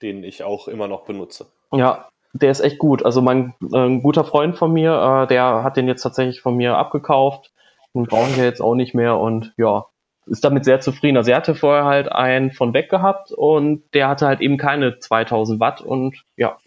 Den 0.03 0.25
ich 0.25 0.43
auch 0.43 0.67
immer 0.67 0.89
noch 0.89 1.05
benutze. 1.05 1.47
Ja, 1.73 2.09
der 2.33 2.51
ist 2.51 2.61
echt 2.61 2.79
gut. 2.79 3.05
Also 3.05 3.23
mein 3.23 3.55
äh, 3.73 3.77
ein 3.77 4.03
guter 4.03 4.25
Freund 4.25 4.57
von 4.57 4.73
mir, 4.73 5.23
äh, 5.25 5.27
der 5.29 5.63
hat 5.63 5.77
den 5.77 5.87
jetzt 5.87 6.03
tatsächlich 6.03 6.41
von 6.41 6.57
mir 6.57 6.77
abgekauft. 6.77 7.53
Den 7.95 8.05
brauchen 8.05 8.37
wir 8.37 8.45
jetzt 8.45 8.61
auch 8.61 8.75
nicht 8.75 8.95
mehr 8.95 9.19
und 9.19 9.53
ja, 9.57 9.87
ist 10.27 10.45
damit 10.45 10.65
sehr 10.65 10.81
zufrieden. 10.81 11.17
Also 11.17 11.31
er 11.31 11.39
hatte 11.39 11.55
vorher 11.55 11.85
halt 11.85 12.11
einen 12.11 12.53
von 12.53 12.73
weg 12.73 12.89
gehabt 12.89 13.33
und 13.33 13.83
der 13.95 14.09
hatte 14.09 14.27
halt 14.27 14.41
eben 14.41 14.59
keine 14.59 14.99
2000 14.99 15.61
Watt 15.61 15.81
und 15.81 16.23
ja, 16.37 16.59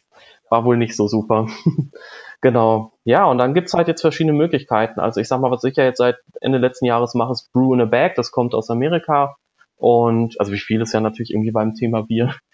war 0.50 0.66
wohl 0.66 0.78
nicht 0.78 0.96
so 0.96 1.08
super. 1.08 1.48
genau. 2.42 2.94
Ja, 3.06 3.26
und 3.26 3.38
dann 3.38 3.54
gibt's 3.54 3.74
halt 3.74 3.88
jetzt 3.88 4.02
verschiedene 4.02 4.34
Möglichkeiten. 4.34 5.00
Also 5.00 5.22
ich 5.22 5.28
sag 5.28 5.40
mal, 5.40 5.52
was 5.52 5.64
ich 5.64 5.76
ja 5.78 5.86
jetzt 5.86 5.98
seit 5.98 6.18
Ende 6.42 6.58
letzten 6.58 6.86
Jahres 6.86 7.14
mache, 7.16 7.32
ist 7.32 7.52
Brew 7.54 7.74
in 7.74 7.82
a 7.82 7.86
Bag. 7.86 8.16
Das 8.16 8.32
kommt 8.32 8.54
aus 8.54 8.70
Amerika. 8.70 9.36
Und 9.78 10.40
also 10.40 10.52
wie 10.52 10.60
viel 10.60 10.82
ist 10.82 10.94
ja 10.94 11.00
natürlich 11.00 11.32
irgendwie 11.32 11.52
beim 11.52 11.74
Thema 11.76 12.04
Bier. 12.04 12.36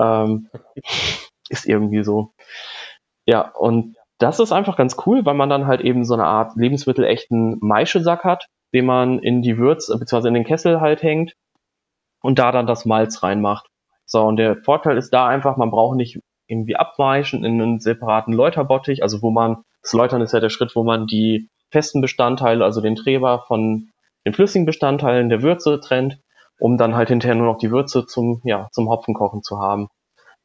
Ähm, 0.00 0.48
ist 1.48 1.66
irgendwie 1.66 2.04
so. 2.04 2.30
Ja, 3.26 3.50
und 3.50 3.96
das 4.18 4.40
ist 4.40 4.52
einfach 4.52 4.76
ganz 4.76 4.96
cool, 5.06 5.24
weil 5.24 5.34
man 5.34 5.48
dann 5.48 5.66
halt 5.66 5.80
eben 5.80 6.04
so 6.04 6.14
eine 6.14 6.24
Art 6.24 6.56
lebensmittelechten 6.56 7.58
Maischesack 7.60 8.24
hat, 8.24 8.46
den 8.74 8.84
man 8.84 9.18
in 9.18 9.42
die 9.42 9.58
Würz, 9.58 9.86
beziehungsweise 9.86 10.28
in 10.28 10.34
den 10.34 10.44
Kessel 10.44 10.80
halt 10.80 11.02
hängt 11.02 11.34
und 12.20 12.38
da 12.38 12.52
dann 12.52 12.66
das 12.66 12.84
Malz 12.84 13.22
reinmacht. 13.22 13.66
So, 14.04 14.22
und 14.24 14.36
der 14.36 14.56
Vorteil 14.56 14.96
ist 14.96 15.10
da 15.10 15.28
einfach, 15.28 15.56
man 15.56 15.70
braucht 15.70 15.96
nicht 15.96 16.18
irgendwie 16.46 16.76
abweichen 16.76 17.44
in 17.44 17.60
einen 17.60 17.78
separaten 17.78 18.32
Läuterbottich, 18.32 19.02
also 19.02 19.22
wo 19.22 19.30
man, 19.30 19.62
das 19.82 19.92
Läutern 19.92 20.22
ist 20.22 20.32
ja 20.32 20.40
der 20.40 20.48
Schritt, 20.48 20.74
wo 20.74 20.82
man 20.82 21.06
die 21.06 21.48
festen 21.70 22.00
Bestandteile, 22.00 22.64
also 22.64 22.80
den 22.80 22.96
Treber 22.96 23.44
von 23.46 23.90
den 24.24 24.32
flüssigen 24.32 24.66
Bestandteilen 24.66 25.28
der 25.28 25.42
Würze 25.42 25.78
trennt, 25.80 26.18
um 26.58 26.76
dann 26.76 26.96
halt 26.96 27.08
hinterher 27.08 27.36
nur 27.36 27.46
noch 27.46 27.58
die 27.58 27.70
Würze 27.70 28.06
zum, 28.06 28.40
ja, 28.44 28.68
zum 28.72 28.88
Hopfenkochen 28.88 29.42
zu 29.42 29.60
haben. 29.60 29.88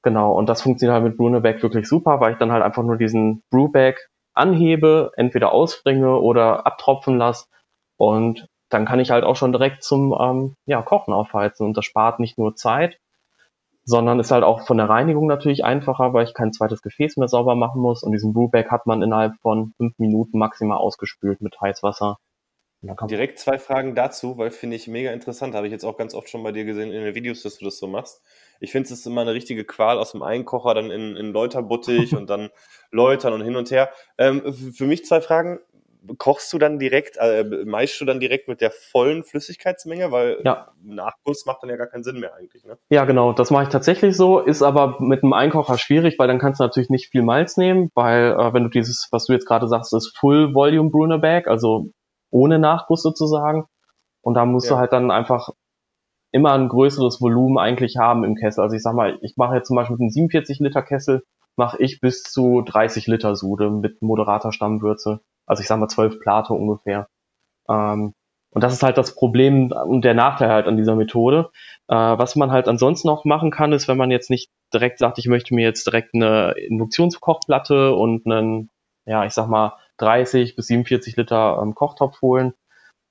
Genau, 0.04 0.34
und 0.34 0.49
das 0.49 0.62
funktioniert 0.62 0.93
halt 0.93 1.06
mit 1.06 1.18
Brewback 1.18 1.64
wirklich 1.64 1.88
super, 1.88 2.20
weil 2.20 2.34
ich 2.34 2.38
dann 2.38 2.51
halt 2.51 2.62
einfach 2.62 2.84
nur 2.84 2.97
diesen 2.97 3.41
Brewback 3.49 4.10
anhebe, 4.34 5.12
entweder 5.16 5.54
ausbringe 5.54 6.20
oder 6.20 6.68
abtropfen 6.68 7.18
lasse 7.18 7.45
und 7.97 8.47
dann 8.70 8.86
kann 8.86 8.99
ich 8.99 9.12
halt 9.12 9.24
auch 9.24 9.36
schon 9.36 9.51
direkt 9.54 9.84
zum 9.84 10.14
ähm, 10.20 10.56
ja, 10.66 10.82
Kochen 10.82 11.14
aufheizen 11.14 11.66
und 11.66 11.78
das 11.78 11.86
spart 11.86 12.20
nicht 12.20 12.38
nur 12.38 12.56
Zeit, 12.56 12.99
sondern 13.86 14.20
ist 14.20 14.32
halt 14.32 14.43
auch 14.43 14.66
von 14.66 14.78
der 14.78 14.89
Reinigung 14.89 15.28
natürlich 15.28 15.64
einfacher, 15.64 16.14
weil 16.14 16.26
ich 16.26 16.34
kein 16.34 16.51
zweites 16.51 16.82
Gefäß 16.82 17.18
mehr 17.18 17.28
sauber 17.28 17.56
machen 17.56 17.82
muss 17.82 18.04
und 18.04 18.12
diesen 18.12 18.34
Brewback 18.34 18.72
hat 18.72 18.88
man 18.88 19.01
innerhalb 19.01 19.36
von 19.41 19.74
fünf 19.78 19.97
Minuten 19.99 20.38
maximal 20.38 20.80
ausgespült 20.80 21.41
mit 21.41 21.60
Heißwasser. 21.62 22.18
Direkt 23.10 23.39
zwei 23.39 23.58
Fragen 23.58 23.95
dazu, 23.95 24.38
weil 24.38 24.51
finde 24.51 24.76
ich 24.76 24.89
mega 24.89 25.12
interessant. 25.12 25.56
Habe 25.56 25.68
ich 25.68 25.72
jetzt 25.72 25.86
auch 25.86 25.95
ganz 25.95 26.14
oft 26.14 26.30
schon 26.30 26.43
bei 26.43 26.51
dir 26.51 26.66
gesehen 26.66 26.91
in 26.91 27.01
den 27.04 27.16
Videos, 27.16 27.41
dass 27.41 27.58
du 27.58 27.66
das 27.66 27.78
so 27.78 27.88
machst. 27.88 28.22
Ich 28.64 28.72
finde 28.72 28.86
es 28.86 28.91
ist 28.91 29.05
immer 29.05 29.22
eine 29.22 29.34
richtige 29.34 29.66
Qual 29.66 29.99
aus 29.99 30.14
dem 30.14 30.24
Einkocher, 30.24 30.74
dann 30.74 30.89
in, 30.89 31.18
in 31.18 31.34
Läuterbuttich 31.34 32.16
und 32.16 32.30
dann 32.30 32.49
Läutern 32.91 33.34
und 33.34 33.41
hin 33.41 33.57
und 33.57 33.70
her. 33.72 33.91
Ähm, 34.18 34.53
für 34.53 34.86
mich 34.86 35.03
zwei 35.05 35.20
Fragen 35.20 35.59
kochst 36.18 36.51
du 36.53 36.57
dann 36.57 36.80
direkt, 36.80 37.18
äh, 37.18 37.43
meischst 37.43 37.99
du 37.99 38.05
dann 38.05 38.22
direkt 38.22 38.47
mit 38.47 38.61
der 38.61 38.72
vollen 38.72 39.26
Flüssigkeitsmenge, 39.26 40.11
weil 40.11 40.41
ja. 40.45 40.72
Nachguss 40.82 41.45
macht 41.45 41.64
dann 41.64 41.70
ja 41.70 41.76
gar 41.76 41.88
keinen 41.88 42.03
Sinn 42.03 42.20
mehr 42.20 42.36
eigentlich. 42.36 42.64
Ne? 42.64 42.78
Ja, 42.89 43.03
genau, 43.03 43.34
das 43.34 43.51
mache 43.51 43.64
ich 43.64 43.70
tatsächlich 43.70 44.16
so, 44.16 44.39
ist 44.39 44.61
aber 44.61 44.97
mit 44.99 45.24
einem 45.24 45.34
Einkocher 45.34 45.78
schwierig, 45.78 46.18
weil 46.18 46.28
dann 46.30 46.39
kannst 46.39 46.61
du 46.61 46.64
natürlich 46.64 46.89
nicht 46.89 47.11
viel 47.11 47.22
Malz 47.22 47.57
nehmen, 47.57 47.89
weil 47.95 48.32
äh, 48.32 48.53
wenn 48.53 48.64
du 48.64 48.70
dieses, 48.70 49.09
was 49.11 49.26
du 49.26 49.34
jetzt 49.34 49.45
gerade 49.45 49.68
sagst, 49.68 49.93
ist 49.93 50.18
Full 50.18 50.53
Volume 50.53 50.89
Bruner 50.89 51.20
Bag, 51.20 51.47
also 51.47 51.89
ohne 52.30 52.59
Nachguss 52.59 53.03
sozusagen, 53.03 53.66
und 54.22 54.36
da 54.36 54.45
musst 54.45 54.68
ja. 54.68 54.76
du 54.76 54.80
halt 54.80 54.93
dann 54.93 55.11
einfach 55.11 55.49
immer 56.34 56.53
ein 56.53 56.67
größeres 56.67 57.21
Volumen 57.21 57.57
eigentlich 57.57 57.97
haben 57.97 58.23
im 58.23 58.36
Kessel. 58.36 58.61
Also 58.61 58.75
ich 58.75 58.81
sag 58.81 58.95
mal, 58.95 59.17
ich 59.21 59.38
mache 59.38 59.55
jetzt 59.55 59.67
zum 59.67 59.75
Beispiel 59.75 59.95
mit 59.95 60.01
einem 60.01 60.09
47 60.09 60.59
Liter 60.59 60.81
Kessel 60.81 61.23
mache 61.55 61.77
ich 61.81 62.01
bis 62.01 62.23
zu 62.23 62.61
30 62.61 63.07
Liter 63.07 63.36
Sude 63.36 63.69
mit 63.69 64.01
moderater 64.01 64.51
Stammwürze. 64.51 65.21
Also 65.45 65.61
ich 65.61 65.67
sag 65.67 65.79
mal 65.79 65.88
zwölf 65.88 66.19
Plate 66.19 66.53
ungefähr. 66.53 67.07
Ähm, 67.69 68.13
und 68.49 68.63
das 68.63 68.73
ist 68.73 68.84
halt 68.84 68.97
das 68.97 69.15
Problem 69.15 69.71
und 69.71 70.03
der 70.03 70.13
Nachteil 70.13 70.49
halt 70.49 70.67
an 70.67 70.77
dieser 70.77 70.95
Methode. 70.95 71.51
Äh, 71.88 71.95
was 71.95 72.36
man 72.36 72.51
halt 72.51 72.67
ansonsten 72.67 73.07
noch 73.07 73.25
machen 73.25 73.51
kann, 73.51 73.71
ist, 73.71 73.88
wenn 73.88 73.97
man 73.97 74.11
jetzt 74.11 74.29
nicht 74.29 74.49
direkt 74.73 74.99
sagt, 74.99 75.19
ich 75.19 75.27
möchte 75.27 75.53
mir 75.53 75.63
jetzt 75.63 75.86
direkt 75.86 76.15
eine 76.15 76.51
Induktionskochplatte 76.51 77.93
und 77.93 78.25
einen, 78.25 78.69
ja, 79.05 79.25
ich 79.25 79.34
sag 79.34 79.47
mal 79.47 79.77
30 79.97 80.55
bis 80.55 80.67
47 80.67 81.15
Liter 81.15 81.59
ähm, 81.61 81.75
Kochtopf 81.75 82.21
holen, 82.21 82.53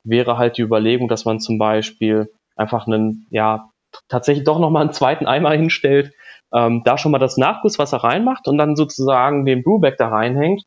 wäre 0.04 0.38
halt 0.38 0.58
die 0.58 0.62
Überlegung, 0.62 1.08
dass 1.08 1.24
man 1.24 1.40
zum 1.40 1.58
Beispiel 1.58 2.32
einfach 2.56 2.86
einen, 2.86 3.26
ja, 3.30 3.70
tatsächlich 4.08 4.44
doch 4.44 4.58
nochmal 4.58 4.82
einen 4.82 4.92
zweiten 4.92 5.26
Eimer 5.26 5.52
hinstellt, 5.52 6.12
ähm, 6.52 6.82
da 6.84 6.98
schon 6.98 7.12
mal 7.12 7.18
das 7.18 7.36
Nachgusswasser 7.36 7.98
reinmacht 7.98 8.48
und 8.48 8.58
dann 8.58 8.76
sozusagen 8.76 9.44
den 9.44 9.62
Brewback 9.62 9.96
da 9.98 10.08
reinhängt 10.08 10.64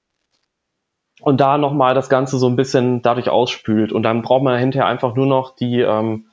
und 1.21 1.39
da 1.39 1.57
nochmal 1.57 1.93
das 1.95 2.09
Ganze 2.09 2.37
so 2.37 2.47
ein 2.47 2.55
bisschen 2.55 3.01
dadurch 3.01 3.29
ausspült. 3.29 3.91
Und 3.91 4.03
dann 4.03 4.21
braucht 4.21 4.43
man 4.43 4.59
hinterher 4.59 4.87
einfach 4.87 5.15
nur 5.15 5.27
noch 5.27 5.55
die, 5.55 5.81
ähm, 5.81 6.27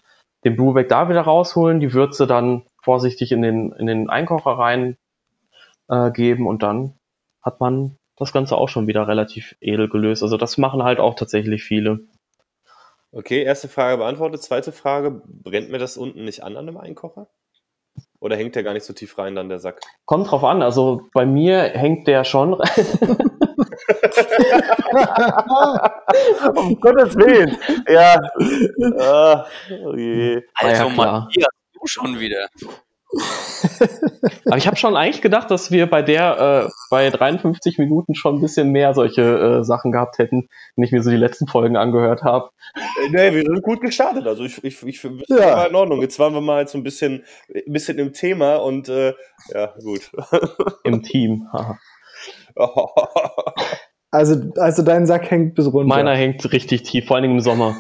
den 0.45 0.57
Brewback 0.57 0.89
da 0.89 1.09
wieder 1.09 1.23
rausholen, 1.23 1.81
die 1.81 1.93
Würze 1.93 2.27
dann 2.27 2.65
vorsichtig 2.83 3.33
in 3.33 3.43
den, 3.43 3.73
in 3.73 3.87
den 3.87 4.11
Einkocher 4.11 4.53
rein 4.53 4.97
äh, 5.89 6.11
geben 6.11 6.47
und 6.47 6.63
dann 6.63 6.95
hat 7.43 7.61
man 7.61 7.97
das 8.17 8.33
Ganze 8.33 8.57
auch 8.57 8.69
schon 8.69 8.87
wieder 8.87 9.09
relativ 9.09 9.55
edel 9.61 9.89
gelöst. 9.89 10.23
Also 10.23 10.37
das 10.37 10.59
machen 10.59 10.83
halt 10.83 11.01
auch 11.01 11.15
tatsächlich 11.15 11.63
viele. 11.63 12.01
Okay, 13.15 13.43
erste 13.43 13.69
Frage 13.69 13.99
beantwortet. 13.99 14.43
Zweite 14.43 14.73
Frage, 14.73 15.21
brennt 15.27 15.71
mir 15.71 15.77
das 15.79 15.99
unten 15.99 16.25
nicht 16.25 16.43
an 16.43 16.57
an 16.57 16.67
einem 16.67 16.79
Einkocher? 16.79 17.29
Oder 18.21 18.37
hängt 18.37 18.55
der 18.55 18.63
gar 18.63 18.73
nicht 18.73 18.87
so 18.87 18.95
tief 18.95 19.19
rein, 19.19 19.35
dann 19.35 19.51
der 19.51 19.59
Sack? 19.59 19.81
Kommt 20.07 20.31
drauf 20.31 20.45
an. 20.45 20.63
Also 20.63 21.03
bei 21.13 21.27
mir 21.27 21.63
hängt 21.63 22.07
der 22.07 22.25
schon. 22.25 22.55
um 22.55 22.61
Gottes 26.81 27.15
Willen. 27.17 27.59
Ja. 27.89 28.19
Ah, 28.99 29.45
oh 29.85 29.95
je. 29.95 30.43
Also, 30.55 30.85
ja, 30.85 30.89
Matthias, 30.89 31.49
du 31.75 31.87
schon 31.87 32.19
wieder. 32.19 32.49
Aber 34.47 34.57
ich 34.57 34.67
habe 34.67 34.77
schon 34.77 34.97
eigentlich 34.97 35.23
gedacht, 35.23 35.51
dass 35.51 35.71
wir 35.71 35.89
bei 35.89 36.03
der, 36.03 36.67
äh, 36.67 36.71
bei 36.91 37.11
53 37.11 37.79
Minuten 37.79 38.15
schon 38.15 38.37
ein 38.37 38.41
bisschen 38.41 38.71
mehr 38.71 38.95
solche 38.95 39.23
äh, 39.23 39.65
Sachen 39.65 39.93
gehabt 39.93 40.19
hätten, 40.19 40.49
wenn 40.77 40.85
ich 40.85 40.93
mir 40.93 41.03
so 41.03 41.11
die 41.11 41.17
letzten 41.17 41.47
Folgen 41.47 41.77
angehört 41.77 42.23
habe. 42.23 42.51
Äh, 42.75 43.09
nee, 43.11 43.35
wir 43.35 43.43
sind 43.43 43.63
gut 43.63 43.81
gestartet. 43.81 44.27
Also 44.27 44.45
ich, 44.45 44.63
ich, 44.65 44.83
ich 44.83 45.01
finde 45.01 45.25
ja. 45.29 45.65
in 45.65 45.75
Ordnung. 45.75 46.01
Jetzt 46.01 46.19
waren 46.19 46.35
wir 46.35 46.41
mal 46.41 46.67
so 46.67 46.79
ein 46.79 46.85
bisschen, 46.85 47.25
ein 47.55 47.73
bisschen 47.73 47.99
im 47.99 48.13
Thema 48.13 48.57
und 48.57 48.89
äh, 48.89 49.15
ja, 49.53 49.75
gut. 49.83 50.11
Im 50.85 51.03
Team. 51.03 51.49
also, 54.11 54.53
also 54.57 54.83
dein 54.83 55.07
Sack 55.07 55.31
hängt 55.31 55.55
bis 55.55 55.67
runter. 55.67 55.89
Meiner 55.89 56.15
hängt 56.15 56.51
richtig 56.53 56.85
tief, 56.85 57.07
vor 57.07 57.17
allem 57.17 57.33
im 57.33 57.41
Sommer. 57.41 57.77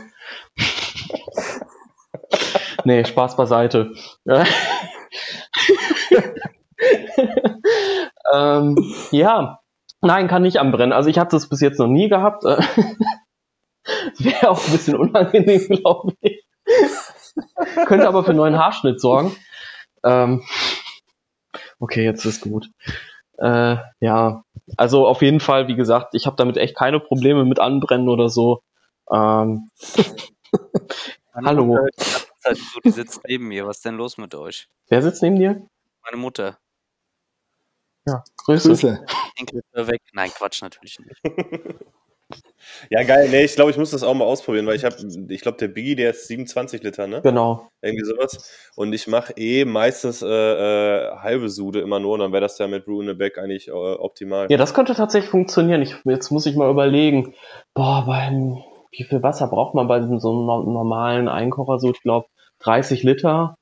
nee, 2.84 3.04
Spaß 3.04 3.36
beiseite. 3.36 3.92
ähm, 8.32 8.76
ja, 9.10 9.62
Nein, 10.02 10.26
kann 10.26 10.42
nicht 10.42 10.58
anbrennen. 10.58 10.92
Also 10.92 11.08
ich 11.08 11.18
hatte 11.18 11.36
es 11.36 11.48
bis 11.48 11.60
jetzt 11.60 11.78
noch 11.78 11.86
nie 11.86 12.08
gehabt. 12.08 12.44
Wäre 14.18 14.50
auch 14.50 14.64
ein 14.64 14.72
bisschen 14.72 14.96
unangenehm, 14.96 15.64
glaube 15.68 16.14
ich. 16.20 16.44
Könnte 17.86 18.08
aber 18.08 18.24
für 18.24 18.30
einen 18.30 18.38
neuen 18.38 18.58
Haarschnitt 18.58 19.00
sorgen. 19.00 19.34
Ähm, 20.04 20.42
okay, 21.78 22.04
jetzt 22.04 22.24
ist 22.24 22.42
gut. 22.42 22.68
Äh, 23.38 23.76
ja, 24.00 24.44
also 24.76 25.06
auf 25.06 25.22
jeden 25.22 25.40
Fall, 25.40 25.68
wie 25.68 25.76
gesagt, 25.76 26.14
ich 26.14 26.26
habe 26.26 26.36
damit 26.36 26.56
echt 26.56 26.76
keine 26.76 26.98
Probleme 26.98 27.44
mit 27.44 27.60
Anbrennen 27.60 28.08
oder 28.08 28.28
so. 28.28 28.62
Ähm, 29.10 29.70
hallo. 31.32 31.86
Die 32.84 32.90
sitzt 32.90 33.20
neben 33.26 33.48
mir. 33.48 33.66
Was 33.66 33.78
ist 33.78 33.84
denn 33.84 33.96
los 33.96 34.18
mit 34.18 34.34
euch? 34.34 34.68
Wer 34.88 35.02
sitzt 35.02 35.22
neben 35.22 35.36
dir? 35.36 35.66
Meine 36.04 36.16
Mutter. 36.16 36.58
Ja, 38.06 38.24
Grüße. 38.44 38.68
Grüße. 38.68 39.04
Enkel 39.36 39.62
weg. 39.74 40.02
Nein, 40.12 40.30
Quatsch, 40.30 40.62
natürlich 40.62 40.98
nicht. 40.98 41.20
Ja, 42.90 43.02
geil. 43.02 43.28
Nee, 43.30 43.44
ich 43.44 43.54
glaube, 43.54 43.70
ich 43.70 43.76
muss 43.76 43.90
das 43.90 44.02
auch 44.02 44.14
mal 44.14 44.24
ausprobieren, 44.24 44.66
weil 44.66 44.76
ich 44.76 44.84
habe, 44.84 44.96
ich 45.28 45.40
glaube, 45.40 45.58
der 45.58 45.68
Biggie, 45.68 45.96
der 45.96 46.10
ist 46.10 46.28
27 46.28 46.82
Liter, 46.82 47.06
ne? 47.06 47.20
Genau. 47.22 47.68
Irgendwie 47.80 48.04
sowas. 48.04 48.50
Und 48.76 48.92
ich 48.92 49.06
mache 49.06 49.34
eh 49.36 49.64
meistens 49.64 50.22
äh, 50.22 50.26
äh, 50.26 51.16
halbe 51.18 51.48
Sude 51.48 51.80
immer 51.80 52.00
nur, 52.00 52.14
und 52.14 52.20
dann 52.20 52.32
wäre 52.32 52.40
das 52.40 52.58
ja 52.58 52.68
mit 52.68 52.84
Brew 52.84 53.00
in 53.00 53.08
the 53.08 53.14
Back 53.14 53.38
eigentlich 53.38 53.68
äh, 53.68 53.72
optimal. 53.72 54.46
Ja, 54.50 54.56
das 54.56 54.74
könnte 54.74 54.94
tatsächlich 54.94 55.30
funktionieren. 55.30 55.82
Ich, 55.82 55.96
jetzt 56.04 56.30
muss 56.30 56.46
ich 56.46 56.56
mal 56.56 56.70
überlegen. 56.70 57.34
Boah, 57.74 58.04
beim, 58.06 58.62
wie 58.92 59.04
viel 59.04 59.22
Wasser 59.22 59.48
braucht 59.48 59.74
man 59.74 59.88
bei 59.88 59.98
diesem 60.00 60.20
so 60.20 60.30
einem 60.30 60.46
no- 60.46 60.62
normalen 60.62 61.28
Einkocher? 61.28 61.78
So, 61.78 61.90
ich 61.90 62.00
glaube, 62.02 62.26
30 62.60 63.02
Liter. 63.02 63.56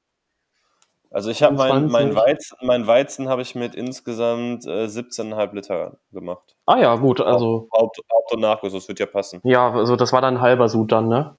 Also 1.12 1.31
ich 1.31 1.43
habe 1.43 1.57
mein, 1.57 1.89
20. 1.89 1.93
mein 1.93 2.14
Weizen, 2.14 2.57
mein 2.62 2.87
Weizen 2.87 3.28
habe 3.28 3.43
ich 3.43 3.55
mit 3.57 3.74
insgesamt 3.74 4.64
äh, 4.66 4.87
17,5 4.87 5.55
Liter 5.55 5.99
gemacht. 6.12 6.57
Ah 6.66 6.78
ja, 6.78 6.95
gut, 6.97 7.20
also, 7.20 7.68
Haupt, 7.72 7.99
Haupt 8.12 8.33
und 8.33 8.41
Nachguss, 8.41 8.72
das 8.72 8.87
wird 8.87 9.01
ja 9.01 9.07
passen. 9.07 9.41
ja, 9.43 9.72
also 9.72 9.97
das 9.97 10.12
war 10.12 10.20
dann 10.20 10.37
ein 10.37 10.41
halber 10.41 10.68
Sud 10.68 10.93
dann, 10.93 11.09
ne? 11.09 11.37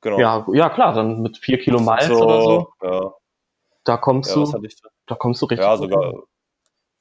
Genau. 0.00 0.18
Ja, 0.18 0.46
ja, 0.52 0.68
klar, 0.70 0.94
dann 0.94 1.22
mit 1.22 1.38
4 1.38 1.58
Kilo 1.58 1.80
Malz 1.80 2.10
oder 2.10 2.40
so. 2.40 2.68
Ja, 2.82 3.12
Da 3.84 3.96
kommst 3.96 4.34
ja 4.34 4.44
du, 4.44 4.68
da 5.06 5.14
kommst 5.14 5.42
du 5.42 5.46
richtig. 5.46 5.64
Ja, 5.64 5.76
sogar 5.76 6.10
hin. 6.10 6.22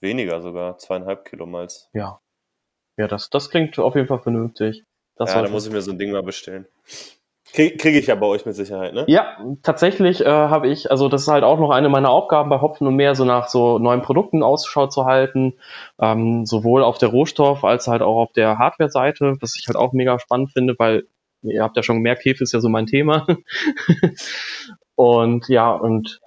weniger, 0.02 0.42
sogar 0.42 0.78
zweieinhalb 0.78 1.26
Kilo 1.26 1.46
Malz. 1.46 1.90
Ja. 1.94 2.20
Ja, 2.98 3.08
das, 3.08 3.30
das 3.30 3.50
klingt 3.50 3.78
auf 3.80 3.96
jeden 3.96 4.08
Fall 4.08 4.20
vernünftig. 4.20 4.84
Das 5.18 5.34
ja, 5.34 5.42
da 5.42 5.50
muss 5.50 5.66
ich 5.66 5.74
mir 5.74 5.82
so 5.82 5.92
ein 5.92 6.00
Ding 6.00 6.12
mal 6.12 6.24
bestellen. 6.24 6.68
Krieg, 7.54 7.80
Kriege 7.80 7.98
ich 7.98 8.08
ja 8.08 8.16
bei 8.16 8.28
euch 8.28 8.46
mit 8.46 8.56
Sicherheit, 8.56 8.94
ne? 8.94 9.06
Ja, 9.08 9.38
tatsächlich 9.64 10.22
äh, 10.22 10.30
habe 10.30 10.68
ich, 10.68 10.92
also 10.92 11.08
das 11.08 11.24
ist 11.24 11.28
halt 11.28 11.44
auch 11.44 11.60
noch 11.60 11.72
eine 11.72 11.90
meiner 11.90 12.10
Aufgaben 12.10 12.50
bei 12.50 12.60
Hopfen 12.62 12.86
und 12.88 12.96
mehr, 12.96 13.16
so 13.16 13.24
nach 13.26 13.48
so 13.48 13.80
neuen 13.80 14.02
Produkten 14.02 14.44
Ausschau 14.44 14.88
zu 14.88 15.06
halten, 15.06 15.54
ähm, 16.00 16.46
sowohl 16.46 16.84
auf 16.84 16.98
der 16.98 17.10
Rohstoff- 17.10 17.64
als 17.64 17.88
halt 17.88 18.02
auch 18.02 18.18
auf 18.18 18.34
der 18.34 18.58
Hardware-Seite, 18.58 19.38
was 19.40 19.56
ich 19.56 19.68
halt 19.68 19.78
auch 19.78 19.94
mega 19.94 20.20
spannend 20.20 20.52
finde, 20.52 20.76
weil 20.78 21.08
ihr 21.42 21.64
habt 21.64 21.78
ja 21.78 21.84
schon 21.84 21.98
gemerkt, 21.98 22.26
Hefe 22.26 22.44
ist 22.44 22.54
ja 22.54 22.60
so 22.60 22.70
mein 22.70 22.86
Thema. 22.86 23.26
und 24.96 25.48
ja, 25.48 25.72
und 25.72 26.20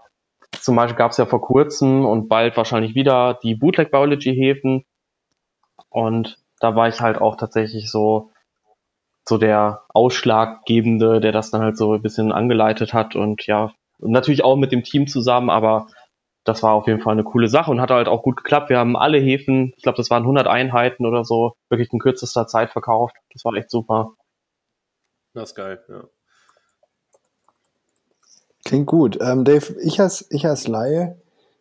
zum 0.53 0.75
Beispiel 0.75 0.97
gab 0.97 1.13
es 1.13 1.19
ja 1.19 1.27
vor 1.27 1.43
kurzem 1.43 2.07
und 2.07 2.29
bald 2.29 2.57
wahrscheinlich 2.57 2.95
wieder 2.95 3.39
die 3.43 3.55
Bootleg 3.55 3.91
Biology 3.91 4.35
Hefen 4.35 4.85
und 5.91 6.39
da 6.61 6.77
war 6.77 6.89
ich 6.89 7.01
halt 7.01 7.21
auch 7.21 7.37
tatsächlich 7.37 7.91
so 7.91 8.31
so 9.29 9.39
der 9.39 9.85
Ausschlaggebende, 9.89 11.21
der 11.21 11.33
das 11.33 11.51
dann 11.51 11.63
halt 11.63 11.77
so 11.77 11.95
ein 11.95 12.03
bisschen 12.03 12.33
angeleitet 12.33 12.93
hat 12.93 13.17
und 13.17 13.47
ja, 13.47 13.73
und 13.99 14.13
natürlich 14.13 14.43
auch 14.43 14.57
mit 14.57 14.73
dem 14.73 14.83
Team 14.83 15.07
zusammen, 15.07 15.51
aber 15.51 15.87
das 16.45 16.63
war 16.63 16.73
auf 16.73 16.87
jeden 16.87 17.01
Fall 17.01 17.13
eine 17.13 17.25
coole 17.25 17.49
Sache 17.49 17.71
und 17.71 17.81
hat 17.81 17.91
halt 17.91 18.09
auch 18.09 18.23
gut 18.23 18.37
geklappt. 18.37 18.71
Wir 18.71 18.79
haben 18.79 18.97
alle 18.97 19.19
Häfen, 19.19 19.75
ich 19.77 19.83
glaube, 19.83 19.97
das 19.97 20.11
waren 20.11 20.23
100 20.23 20.47
Einheiten 20.47 21.05
oder 21.05 21.25
so, 21.25 21.55
wirklich 21.69 21.93
in 21.93 21.99
kürzester 21.99 22.47
Zeit 22.47 22.71
verkauft. 22.71 23.15
Das 23.33 23.45
war 23.45 23.55
echt 23.55 23.71
super. 23.71 24.15
Das 25.35 25.51
ist 25.51 25.55
geil, 25.55 25.85
ja. 25.89 26.05
Klingt 28.65 28.87
gut. 28.87 29.19
Ähm, 29.21 29.45
Dave, 29.45 29.75
ich 29.83 30.01
als, 30.01 30.27
ich 30.31 30.47
als 30.47 30.67
Laie 30.67 31.21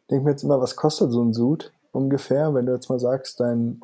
denke 0.09 0.25
mir 0.25 0.31
jetzt 0.31 0.43
immer, 0.43 0.61
was 0.61 0.75
kostet 0.75 1.11
so 1.11 1.23
ein 1.23 1.33
Sud 1.33 1.71
ungefähr, 1.91 2.53
wenn 2.53 2.65
du 2.65 2.73
jetzt 2.73 2.89
mal 2.89 2.99
sagst, 2.99 3.39
dein 3.39 3.79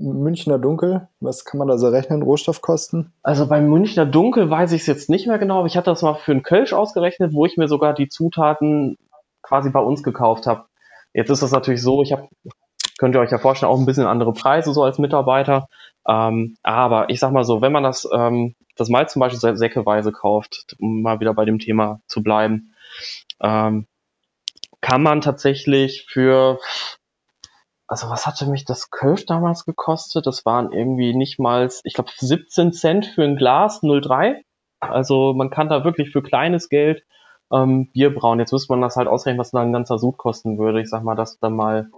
Münchner 0.00 0.58
Dunkel, 0.58 1.08
was 1.20 1.44
kann 1.44 1.58
man 1.58 1.68
da 1.68 1.76
so 1.76 1.88
rechnen, 1.88 2.22
Rohstoffkosten? 2.22 3.12
Also 3.22 3.46
beim 3.46 3.68
Münchner 3.68 4.06
Dunkel 4.06 4.48
weiß 4.48 4.72
ich 4.72 4.80
es 4.80 4.86
jetzt 4.86 5.10
nicht 5.10 5.26
mehr 5.26 5.38
genau, 5.38 5.58
aber 5.58 5.66
ich 5.66 5.76
hatte 5.76 5.90
das 5.90 6.02
mal 6.02 6.14
für 6.14 6.32
einen 6.32 6.42
Kölsch 6.42 6.72
ausgerechnet, 6.72 7.34
wo 7.34 7.44
ich 7.44 7.56
mir 7.56 7.68
sogar 7.68 7.92
die 7.92 8.08
Zutaten 8.08 8.96
quasi 9.42 9.70
bei 9.70 9.80
uns 9.80 10.02
gekauft 10.02 10.46
habe. 10.46 10.64
Jetzt 11.12 11.30
ist 11.30 11.42
das 11.42 11.52
natürlich 11.52 11.82
so, 11.82 12.02
ich 12.02 12.12
habe, 12.12 12.28
könnt 12.98 13.14
ihr 13.14 13.20
euch 13.20 13.30
ja 13.30 13.38
vorstellen, 13.38 13.70
auch 13.70 13.78
ein 13.78 13.86
bisschen 13.86 14.06
andere 14.06 14.32
Preise 14.32 14.72
so 14.72 14.82
als 14.82 14.98
Mitarbeiter. 14.98 15.68
Ähm, 16.08 16.56
aber 16.62 17.10
ich 17.10 17.20
sag 17.20 17.32
mal 17.32 17.44
so, 17.44 17.60
wenn 17.60 17.72
man 17.72 17.82
das, 17.82 18.08
ähm, 18.12 18.54
das 18.76 18.88
Malz 18.88 19.12
zum 19.12 19.20
Beispiel 19.20 19.38
sä- 19.38 19.56
säckeweise 19.56 20.12
kauft, 20.12 20.76
um 20.78 21.02
mal 21.02 21.20
wieder 21.20 21.34
bei 21.34 21.44
dem 21.44 21.58
Thema 21.58 22.00
zu 22.06 22.22
bleiben, 22.22 22.74
ähm, 23.42 23.86
kann 24.80 25.02
man 25.02 25.20
tatsächlich 25.20 26.06
für, 26.08 26.58
also 27.90 28.08
was 28.08 28.24
hatte 28.24 28.46
mich 28.46 28.64
das 28.64 28.90
Kölsch 28.90 29.26
damals 29.26 29.64
gekostet? 29.64 30.24
Das 30.24 30.46
waren 30.46 30.72
irgendwie 30.72 31.12
nicht 31.12 31.40
mal, 31.40 31.68
ich 31.82 31.94
glaube 31.94 32.10
17 32.16 32.72
Cent 32.72 33.04
für 33.04 33.24
ein 33.24 33.34
Glas 33.34 33.80
03. 33.80 34.44
Also 34.78 35.34
man 35.34 35.50
kann 35.50 35.68
da 35.68 35.84
wirklich 35.84 36.12
für 36.12 36.22
kleines 36.22 36.68
Geld 36.68 37.04
ähm, 37.52 37.90
Bier 37.90 38.14
brauen. 38.14 38.38
Jetzt 38.38 38.52
müsste 38.52 38.72
man 38.72 38.80
das 38.80 38.94
halt 38.94 39.08
ausrechnen, 39.08 39.40
was 39.40 39.50
dann 39.50 39.68
ein 39.68 39.72
ganzer 39.72 39.98
Sud 39.98 40.18
kosten 40.18 40.56
würde. 40.56 40.80
Ich 40.80 40.88
sag 40.88 41.02
mal, 41.02 41.16
das 41.16 41.40
dann 41.40 41.56
mal 41.56 41.90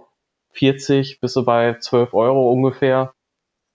40 0.53 1.21
bis 1.21 1.33
so 1.33 1.45
bei 1.45 1.77
12 1.79 2.15
Euro 2.15 2.51
ungefähr. 2.51 3.13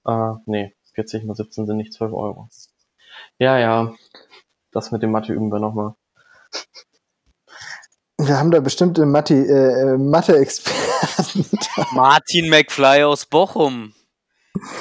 Äh, 0.04 0.32
nee, 0.46 0.74
40 0.94 1.22
mal 1.24 1.36
17 1.36 1.66
sind 1.66 1.76
nicht 1.76 1.92
12 1.92 2.12
Euro. 2.12 2.48
Ja, 3.38 3.58
ja. 3.58 3.94
Das 4.72 4.90
mit 4.90 5.04
dem 5.04 5.12
Mathe 5.12 5.32
üben 5.32 5.52
wir 5.52 5.60
nochmal. 5.60 5.94
Wir 8.18 8.40
haben 8.40 8.50
da 8.50 8.58
bestimmte 8.58 9.06
Mathe, 9.06 9.34
äh, 9.34 9.92
äh, 9.92 9.98
Mathe-Experten. 9.98 10.87
Martin 11.94 12.48
McFly 12.48 13.04
aus 13.04 13.26
Bochum. 13.26 13.94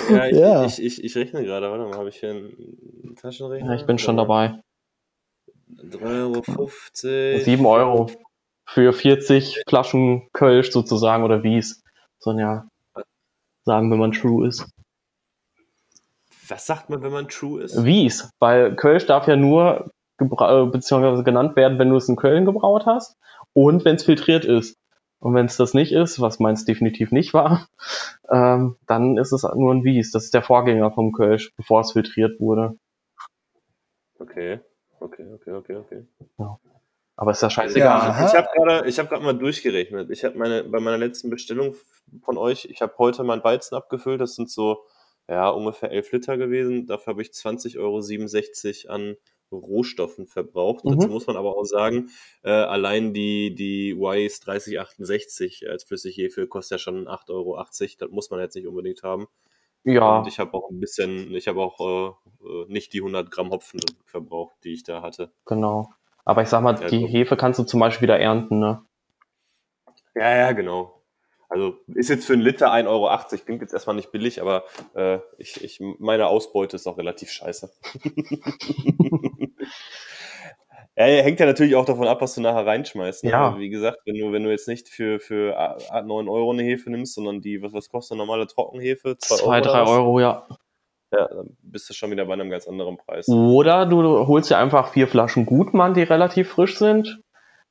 Ja, 0.10 0.26
ich, 0.26 0.38
Ja. 0.38 0.66
Ich, 0.66 0.82
ich, 0.82 1.04
ich 1.04 1.16
rechne 1.16 1.44
gerade, 1.44 1.70
warte 1.70 1.86
mal, 1.86 1.98
habe 1.98 2.10
ich 2.10 2.20
hier 2.20 2.32
einen 2.32 3.16
Taschenrechner? 3.20 3.70
Ja, 3.70 3.76
ich 3.80 3.86
bin 3.86 3.98
schon 3.98 4.18
dabei. 4.18 4.60
3,50 5.84 6.02
Euro. 6.02 7.44
7 7.44 7.66
Euro 7.66 8.12
für 8.66 8.94
40 8.94 9.64
Flaschen 9.68 10.30
Kölsch 10.34 10.72
sozusagen 10.72 11.24
oder 11.24 11.44
Wies. 11.44 11.84
So 12.20 12.32
ja, 12.38 12.68
sagen, 13.64 13.92
wenn 13.92 14.00
man 14.00 14.12
true 14.12 14.48
ist. 14.48 14.66
Was 16.48 16.66
sagt 16.66 16.90
man, 16.90 17.02
wenn 17.02 17.12
man 17.12 17.28
true 17.28 17.62
ist? 17.62 17.84
Wies, 17.84 18.30
weil 18.40 18.76
Kölsch 18.76 19.06
darf 19.06 19.28
ja 19.28 19.36
nur 19.36 19.92
äh, 20.20 20.66
beziehungsweise 20.66 21.24
genannt 21.24 21.56
werden, 21.56 21.78
wenn 21.78 21.90
du 21.90 21.98
es 21.98 22.10
in 22.10 22.16
Köln 22.16 22.46
gebraut 22.46 22.86
hast 22.86 23.18
und 23.54 23.86
wenn 23.86 23.96
es 23.96 24.04
filtriert 24.04 24.46
ist. 24.46 24.78
Und 25.20 25.34
wenn 25.34 25.48
es 25.48 25.58
das 25.58 25.74
nicht 25.74 25.92
ist, 25.92 26.22
was 26.22 26.40
meins 26.40 26.66
definitiv 26.66 27.12
nicht 27.12 27.34
war, 27.34 27.68
ähm, 28.32 28.78
dann 28.86 29.18
ist 29.18 29.32
es 29.32 29.44
nur 29.44 29.74
ein 29.74 29.84
Wies. 29.84 30.12
Das 30.12 30.26
ist 30.26 30.34
der 30.34 30.44
Vorgänger 30.44 30.92
vom 30.92 31.12
Kölsch, 31.12 31.54
bevor 31.56 31.82
es 31.82 31.92
filtriert 31.92 32.40
wurde. 32.40 32.78
Okay, 34.20 34.60
okay, 35.00 35.26
okay, 35.34 35.52
okay, 35.52 35.76
okay. 35.76 36.06
Aber 37.16 37.32
ist 37.32 37.42
ja 37.42 37.50
scheißegal. 37.50 38.10
Ja. 38.10 38.26
Ich 38.28 38.36
habe 38.36 38.48
gerade 38.56 38.88
ich 38.88 39.00
hab 39.00 39.10
grad 39.10 39.24
mal 39.24 39.34
durchgerechnet. 39.34 40.12
Ich 40.12 40.24
habe 40.24 40.38
meine, 40.38 40.64
bei 40.64 40.80
meiner 40.80 41.00
letzten 41.00 41.32
Bestellung 41.32 41.76
von 42.22 42.38
euch, 42.38 42.66
ich 42.66 42.82
habe 42.82 42.94
heute 43.00 43.24
mein 43.24 43.44
Weizen 43.44 43.76
abgefüllt. 43.76 44.22
Das 44.22 44.36
sind 44.36 44.52
so, 44.52 44.86
ja, 45.28 45.50
ungefähr 45.50 45.92
11 45.92 46.12
Liter 46.12 46.38
gewesen. 46.38 46.86
Dafür 46.86 47.14
habe 47.14 47.24
ich 47.24 47.30
20,67 47.30 48.88
Euro 48.88 48.94
an 48.94 49.18
Rohstoffen 49.52 50.28
verbraucht. 50.28 50.86
Mhm. 50.86 50.92
Dazu 51.00 51.08
muss 51.10 51.28
man 51.28 51.38
aber 51.38 51.56
auch 51.58 51.66
sagen, 51.66 52.10
äh, 52.44 52.50
allein 52.52 53.14
die, 53.14 53.54
die 53.56 53.96
Wise 53.98 54.42
3068 54.42 55.70
als 55.70 55.84
Flüssighefe 55.84 56.48
kostet 56.48 56.80
ja 56.80 56.84
schon 56.84 57.08
8,80 57.08 57.30
Euro. 57.34 57.66
Das 58.00 58.10
muss 58.12 58.30
man 58.30 58.40
jetzt 58.40 58.56
nicht 58.56 58.68
unbedingt 58.68 59.04
haben. 59.04 59.28
Ja, 59.84 60.20
Und 60.20 60.28
ich 60.28 60.40
habe 60.40 60.54
auch 60.54 60.70
ein 60.70 60.80
bisschen, 60.80 61.34
ich 61.34 61.48
habe 61.48 61.62
auch 61.62 61.80
äh, 61.80 62.46
äh, 62.46 62.66
nicht 62.68 62.92
die 62.94 63.00
100 63.00 63.32
Gramm 63.32 63.52
Hopfen 63.52 63.80
verbraucht, 64.06 64.56
die 64.64 64.74
ich 64.74 64.84
da 64.84 65.02
hatte. 65.02 65.32
genau. 65.46 65.90
Aber 66.26 66.42
ich 66.42 66.50
sag 66.50 66.62
mal, 66.62 66.78
Ja, 66.82 66.90
die 66.90 67.00
so. 67.02 67.08
Hefe 67.08 67.38
kannst 67.38 67.58
du 67.58 67.64
zum 67.64 67.80
Beispiel 67.80 68.10
wieder 68.10 68.20
ernten, 68.20 68.60
ne? 68.60 68.84
Ja, 70.16 70.36
ja, 70.36 70.52
genau. 70.52 70.97
Also 71.50 71.78
ist 71.96 72.10
jetzt 72.10 72.26
für 72.26 72.34
einen 72.34 72.42
Liter 72.42 72.74
1,80 72.74 72.88
Euro, 72.88 73.10
klingt 73.46 73.62
jetzt 73.62 73.74
erstmal 73.74 73.96
nicht 73.96 74.12
billig, 74.12 74.42
aber 74.42 74.64
äh, 74.96 75.20
ich, 75.38 75.64
ich, 75.64 75.80
meine 76.00 76.28
Ausbeute 76.28 76.76
ist 76.76 76.88
auch 76.88 76.98
relativ 76.98 77.32
scheiße. 77.32 77.72
ja, 80.98 81.06
hängt 81.06 81.40
ja 81.40 81.46
natürlich 81.46 81.76
auch 81.76 81.86
davon 81.86 82.08
ab, 82.08 82.22
was 82.22 82.36
du 82.36 82.42
nachher 82.42 82.66
reinschmeißt. 82.66 83.24
Ne? 83.24 83.32
Ja. 83.32 83.40
Aber 83.48 83.60
Wie 83.60 83.70
gesagt, 83.70 84.00
wenn 84.06 84.16
du, 84.16 84.32
wenn 84.32 84.44
du 84.44 84.50
jetzt 84.50 84.68
nicht 84.68 84.90
für, 84.90 85.20
für 85.20 85.58
a- 85.58 86.02
9 86.02 86.28
Euro 86.28 86.52
eine 86.52 86.64
Hefe 86.64 86.90
nimmst, 86.90 87.14
sondern 87.16 87.40
die, 87.42 87.62
was, 87.62 87.72
was 87.74 87.90
kostet 87.90 88.14
eine 88.18 88.26
normale 88.26 88.48
Trockenhefe? 88.48 89.18
Zwei 89.18 89.36
Zwei, 89.38 89.60
oder 89.60 89.62
drei 89.62 89.82
was? 89.84 89.90
Euro, 89.90 90.20
ja. 90.20 90.48
Ja, 91.14 91.28
dann 91.30 91.56
bist 91.62 91.90
du 91.90 91.94
schon 91.94 92.12
wieder 92.12 92.26
bei 92.26 92.34
einem 92.34 92.50
ganz 92.50 92.68
anderen 92.68 92.98
Preis. 92.98 93.30
Oder 93.30 93.86
du 93.86 94.28
holst 94.28 94.50
dir 94.52 94.58
einfach 94.58 94.90
vier 94.92 95.08
Flaschen 95.08 95.46
Gutmann, 95.46 95.94
die 95.94 96.04
relativ 96.04 96.50
frisch 96.50 96.78
sind, 96.78 97.22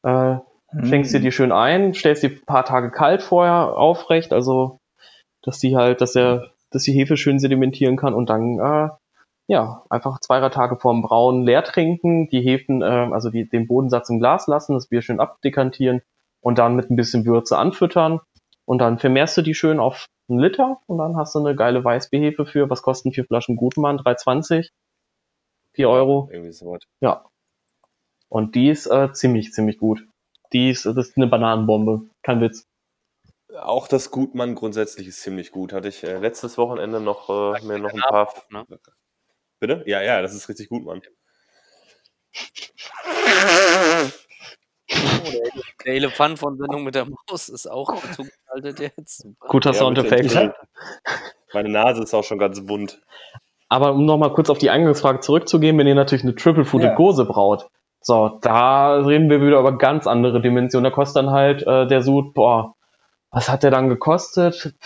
äh, 0.05 0.37
schenkst 0.85 1.15
dir 1.15 1.21
die 1.21 1.33
schön 1.33 1.53
ein, 1.53 1.95
stellst 1.95 2.23
die 2.23 2.29
ein 2.29 2.45
paar 2.45 2.65
Tage 2.65 2.91
kalt 2.91 3.23
vorher 3.23 3.77
aufrecht, 3.77 4.33
also 4.33 4.79
dass 5.43 5.59
die 5.59 5.77
halt, 5.77 6.01
dass 6.01 6.17
er, 6.17 6.51
dass 6.71 6.83
die 6.83 6.93
Hefe 6.93 7.17
schön 7.17 7.39
sedimentieren 7.39 7.97
kann 7.97 8.15
und 8.15 8.29
dann 8.29 8.59
äh, 8.59 8.89
ja, 9.49 9.85
einfach 9.91 10.19
zwei, 10.21 10.41
drei 10.41 10.49
Tage 10.49 10.77
vorm 10.77 11.03
Brauen 11.03 11.45
leer 11.45 11.63
trinken, 11.63 12.29
die 12.29 12.41
Hefen, 12.41 12.83
äh, 12.83 12.85
also 12.85 13.31
die, 13.31 13.49
den 13.49 13.69
Bodensatz 13.69 14.11
im 14.11 14.19
Glas 14.19 14.49
lassen, 14.49 14.75
das 14.75 14.89
Bier 14.89 15.03
schön 15.03 15.21
abdekantieren 15.21 16.03
und 16.41 16.59
dann 16.59 16.75
mit 16.75 16.91
ein 16.91 16.97
bisschen 16.97 17.25
Würze 17.25 17.57
anfüttern 17.57 18.21
und 18.65 18.79
dann 18.79 18.99
vermehrst 18.99 19.37
du 19.37 19.43
die 19.43 19.55
schön 19.55 19.79
auf 19.79 20.07
einen 20.29 20.41
Liter 20.41 20.81
und 20.87 20.99
dann 20.99 21.17
hast 21.17 21.35
du 21.35 21.39
eine 21.39 21.55
geile 21.55 21.85
Weißbierhefe 21.85 22.45
für, 22.47 22.69
was 22.69 22.83
kosten 22.83 23.13
vier 23.13 23.25
Flaschen 23.25 23.57
Gutmann? 23.57 23.99
3,20? 23.99 24.71
4 25.75 25.89
Euro? 25.89 26.29
Irgendwie 26.33 26.53
so 26.53 26.73
was. 26.73 26.83
Ja. 27.01 27.25
Und 28.29 28.57
die 28.57 28.71
ist 28.71 28.87
äh, 28.87 29.13
ziemlich, 29.13 29.53
ziemlich 29.53 29.79
gut. 29.79 30.05
Die 30.53 30.71
ist, 30.71 30.87
das 30.87 30.97
ist 30.97 31.17
eine 31.17 31.27
Bananenbombe. 31.27 32.09
Kein 32.23 32.41
Witz. 32.41 32.67
Auch 33.61 33.89
das 33.89 34.11
Gutmann 34.11 34.55
grundsätzlich 34.55 35.07
ist 35.09 35.23
ziemlich 35.23 35.51
gut. 35.51 35.73
Hatte 35.73 35.89
ich 35.89 36.05
äh, 36.05 36.19
letztes 36.19 36.59
Wochenende 36.59 37.01
noch 37.01 37.29
äh, 37.29 37.65
mir 37.65 37.79
noch 37.79 37.93
ein 37.93 38.01
paar. 38.01 38.33
Ne? 38.51 38.67
Bitte? 39.59 39.83
Ja, 39.87 40.03
ja, 40.03 40.21
das 40.21 40.35
ist 40.35 40.49
richtig 40.49 40.69
gut, 40.69 40.85
Mann. 40.85 41.01
Oh, 44.89 45.33
der, 45.85 45.95
Elefant 45.95 46.39
von 46.39 46.59
Sendung 46.59 46.85
mit 46.85 46.95
der 46.95 47.07
Maus 47.07 47.49
ist 47.49 47.67
auch 47.67 47.95
zugeschaltet 48.13 48.81
jetzt. 48.81 49.23
Super. 49.23 49.49
Guter 49.49 49.71
Ja, 49.71 49.79
Soundeffekt. 49.79 50.55
Meine 51.53 51.69
Nase 51.71 52.03
ist 52.03 52.15
auch 52.15 52.25
schon 52.25 52.39
ganz 52.39 52.65
bunt. 52.65 53.01
Aber 53.69 53.93
um 53.93 54.05
nochmal 54.05 54.33
kurz 54.33 54.51
auf 54.51 54.59
die 54.59 54.71
Eingangsfrage 54.71 55.21
zurückzugehen, 55.21 55.77
wenn 55.79 55.87
ihr 55.87 55.95
natürlich 55.95 56.23
eine 56.23 56.35
Triple 56.35 56.65
Fooded 56.65 56.91
Ja. 56.91 56.95
Gose 56.95 57.25
braut, 57.25 57.69
so, 58.07 58.39
da 58.41 58.99
reden 58.99 59.29
wir 59.29 59.43
wieder 59.43 59.59
über 59.59 59.77
ganz 59.79 60.07
andere 60.07 60.41
Dimensionen. 60.41 60.85
Da 60.85 60.91
kostet 60.91 61.17
dann 61.17 61.31
halt 61.31 61.67
äh, 61.67 61.89
der 61.89 62.03
Sud, 62.03 62.35
boah, 62.35 62.77
was 63.33 63.49
hat 63.49 63.65
der 63.65 63.73
dann 63.73 63.89
gekostet? 63.89 64.77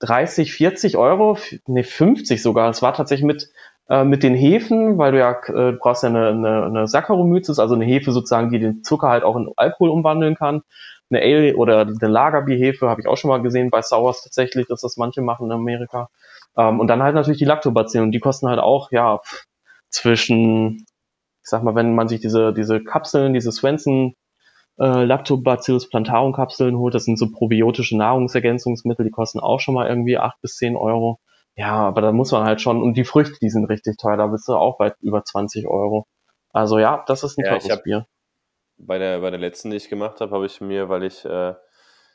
30, 0.00 0.52
40 0.52 0.98
Euro? 0.98 1.38
Ne, 1.66 1.82
50 1.82 2.42
sogar. 2.42 2.68
Es 2.68 2.82
war 2.82 2.92
tatsächlich 2.92 3.24
mit, 3.24 3.48
äh, 3.88 4.04
mit 4.04 4.22
den 4.22 4.34
Hefen, 4.34 4.98
weil 4.98 5.12
du 5.12 5.20
ja 5.20 5.40
äh, 5.46 5.72
brauchst 5.72 6.02
ja 6.02 6.10
eine, 6.10 6.28
eine, 6.28 6.64
eine 6.66 6.86
Saccharomyces, 6.86 7.58
also 7.58 7.76
eine 7.76 7.86
Hefe 7.86 8.12
sozusagen, 8.12 8.50
die 8.50 8.58
den 8.58 8.84
Zucker 8.84 9.08
halt 9.08 9.24
auch 9.24 9.36
in 9.36 9.50
Alkohol 9.56 9.88
umwandeln 9.88 10.34
kann. 10.34 10.60
Eine 11.08 11.22
Ale 11.22 11.56
oder 11.56 11.80
eine 11.80 12.08
Lagerbierhefe 12.08 12.90
habe 12.90 13.00
ich 13.00 13.06
auch 13.06 13.16
schon 13.16 13.30
mal 13.30 13.40
gesehen 13.40 13.70
bei 13.70 13.80
Sours 13.80 14.22
tatsächlich, 14.22 14.66
dass 14.66 14.82
das 14.82 14.98
manche 14.98 15.22
machen 15.22 15.46
in 15.46 15.52
Amerika. 15.52 16.10
Ähm, 16.58 16.78
und 16.78 16.88
dann 16.88 17.02
halt 17.02 17.14
natürlich 17.14 17.38
die 17.38 17.46
Lactobacillen. 17.46 18.08
Und 18.08 18.12
die 18.12 18.20
kosten 18.20 18.48
halt 18.48 18.60
auch, 18.60 18.92
ja, 18.92 19.20
zwischen, 19.88 20.84
ich 21.42 21.48
sag 21.48 21.62
mal, 21.62 21.74
wenn 21.74 21.94
man 21.94 22.08
sich 22.08 22.20
diese, 22.20 22.52
diese 22.52 22.82
Kapseln, 22.82 23.34
diese 23.34 23.52
Swenson 23.52 24.14
äh, 24.78 25.04
Lactobacillus 25.04 25.88
plantarum 25.88 26.32
Kapseln 26.32 26.76
holt, 26.78 26.94
das 26.94 27.04
sind 27.04 27.18
so 27.18 27.30
probiotische 27.30 27.96
Nahrungsergänzungsmittel, 27.96 29.04
die 29.04 29.10
kosten 29.10 29.40
auch 29.40 29.60
schon 29.60 29.74
mal 29.74 29.88
irgendwie 29.88 30.18
acht 30.18 30.40
bis 30.42 30.56
zehn 30.56 30.76
Euro. 30.76 31.18
Ja, 31.56 31.72
aber 31.72 32.00
da 32.00 32.12
muss 32.12 32.32
man 32.32 32.44
halt 32.44 32.60
schon, 32.60 32.82
und 32.82 32.94
die 32.94 33.04
Früchte, 33.04 33.38
die 33.42 33.50
sind 33.50 33.66
richtig 33.66 33.96
teuer, 33.98 34.16
da 34.16 34.26
bist 34.28 34.48
du 34.48 34.54
auch 34.54 34.78
bei 34.78 34.92
über 35.00 35.24
20 35.24 35.66
Euro. 35.66 36.06
Also 36.52 36.78
ja, 36.78 37.04
das 37.06 37.22
ist 37.24 37.38
ein 37.38 37.44
Ja, 37.44 37.58
teures 37.58 37.82
Bier. 37.82 38.06
Bei 38.78 38.98
der, 38.98 39.20
bei 39.20 39.30
der 39.30 39.40
letzten, 39.40 39.70
die 39.70 39.76
ich 39.76 39.90
gemacht 39.90 40.20
habe, 40.20 40.34
habe 40.34 40.46
ich 40.46 40.60
mir, 40.60 40.88
weil 40.88 41.02
ich, 41.02 41.24
äh, 41.24 41.54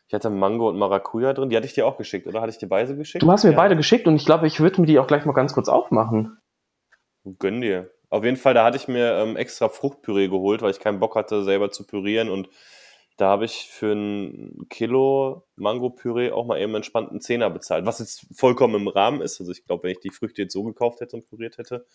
ich 0.08 0.14
hatte 0.14 0.30
Mango 0.30 0.70
und 0.70 0.78
Maracuja 0.78 1.34
drin, 1.34 1.50
die 1.50 1.56
hatte 1.56 1.68
ich 1.68 1.74
dir 1.74 1.86
auch 1.86 1.98
geschickt, 1.98 2.26
oder? 2.28 2.42
Hatte 2.42 2.52
ich 2.52 2.58
dir 2.58 2.70
beide 2.70 2.96
geschickt? 2.96 3.24
Du 3.24 3.32
hast 3.32 3.44
mir 3.44 3.52
Ja. 3.52 3.58
beide 3.58 3.76
geschickt 3.76 4.08
und 4.08 4.16
ich 4.16 4.26
glaube, 4.26 4.48
ich 4.48 4.60
würde 4.60 4.82
mir 4.82 4.88
die 4.88 4.98
auch 5.00 5.08
gleich 5.08 5.26
mal 5.26 5.34
ganz 5.34 5.54
kurz 5.54 5.70
aufmachen. 5.70 6.38
Gönn 7.40 7.62
dir. 7.62 7.92
Auf 8.16 8.24
jeden 8.24 8.38
Fall, 8.38 8.54
da 8.54 8.64
hatte 8.64 8.78
ich 8.78 8.88
mir 8.88 9.18
ähm, 9.18 9.36
extra 9.36 9.68
Fruchtpüree 9.68 10.30
geholt, 10.30 10.62
weil 10.62 10.72
ich 10.72 10.80
keinen 10.80 11.02
Bock 11.02 11.18
hatte, 11.18 11.44
selber 11.44 11.70
zu 11.70 11.86
pürieren. 11.86 12.30
Und 12.30 12.48
da 13.18 13.28
habe 13.28 13.44
ich 13.44 13.68
für 13.70 13.92
ein 13.92 14.68
Kilo 14.70 15.44
Mango-Püree 15.58 16.32
auch 16.32 16.46
mal 16.46 16.56
eben 16.56 16.68
einen 16.68 16.76
entspannten 16.76 17.20
Zehner 17.20 17.50
bezahlt. 17.50 17.86
Was 17.86 18.00
jetzt 18.00 18.26
vollkommen 18.34 18.76
im 18.76 18.88
Rahmen 18.88 19.20
ist. 19.20 19.42
Also 19.42 19.52
ich 19.52 19.66
glaube, 19.66 19.84
wenn 19.84 19.92
ich 19.92 20.00
die 20.00 20.12
Früchte 20.12 20.44
jetzt 20.44 20.54
so 20.54 20.64
gekauft 20.64 21.02
hätte 21.02 21.18
und 21.18 21.28
püriert 21.28 21.58
hätte, 21.58 21.86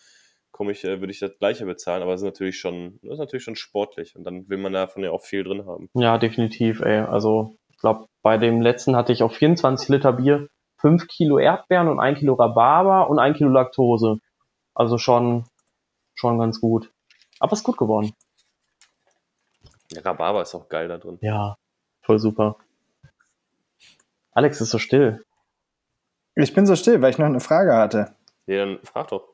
komme 0.51 0.73
ich, 0.73 0.85
äh, 0.85 1.01
würde 1.01 1.11
ich 1.11 1.21
das 1.21 1.39
gleiche 1.39 1.64
bezahlen. 1.64 2.03
Aber 2.03 2.12
das 2.12 2.21
ist 2.21 2.27
natürlich 2.27 2.59
schon, 2.59 2.99
das 3.03 3.14
ist 3.14 3.18
natürlich 3.18 3.45
schon 3.45 3.57
sportlich. 3.57 4.14
Und 4.14 4.25
dann 4.25 4.47
will 4.51 4.59
man 4.59 4.75
davon 4.75 5.03
ja 5.03 5.12
auch 5.12 5.23
viel 5.23 5.43
drin 5.43 5.64
haben. 5.64 5.89
Ja, 5.95 6.18
definitiv, 6.18 6.83
ey. 6.83 6.99
Also, 6.99 7.57
ich 7.71 7.79
glaube, 7.79 8.05
bei 8.23 8.37
dem 8.37 8.61
letzten 8.61 8.95
hatte 8.95 9.14
ich 9.14 9.23
auf 9.23 9.33
24 9.33 9.89
Liter 9.89 10.12
Bier 10.12 10.49
5 10.83 11.07
Kilo 11.07 11.39
Erdbeeren 11.39 11.89
und 11.89 11.99
1 11.99 12.18
Kilo 12.18 12.35
Rhabarber 12.35 13.09
und 13.09 13.18
1 13.18 13.39
Kilo 13.39 13.49
Laktose. 13.49 14.18
Also 14.75 14.99
schon, 14.99 15.45
schon 16.21 16.39
ganz 16.39 16.61
gut. 16.61 16.93
Aber 17.39 17.53
ist 17.55 17.64
gut 17.64 17.79
geworden. 17.79 18.12
Ja, 19.93 20.03
Rhabarber 20.03 20.43
ist 20.43 20.55
auch 20.55 20.68
geil 20.68 20.87
da 20.87 20.99
drin. 20.99 21.18
Ja, 21.23 21.57
voll 22.03 22.18
super. 22.18 22.57
Alex 24.33 24.61
ist 24.61 24.71
so 24.71 24.79
still. 24.79 25.25
Ich 26.37 26.53
bin 26.55 26.66
so 26.66 26.77
still, 26.77 27.01
weil 27.03 27.11
ich 27.11 27.18
noch 27.18 27.27
eine 27.27 27.41
Frage 27.41 27.75
hatte. 27.75 28.14
Ja, 28.47 28.59
dann 28.64 28.79
frag 28.85 29.09
doch. 29.09 29.25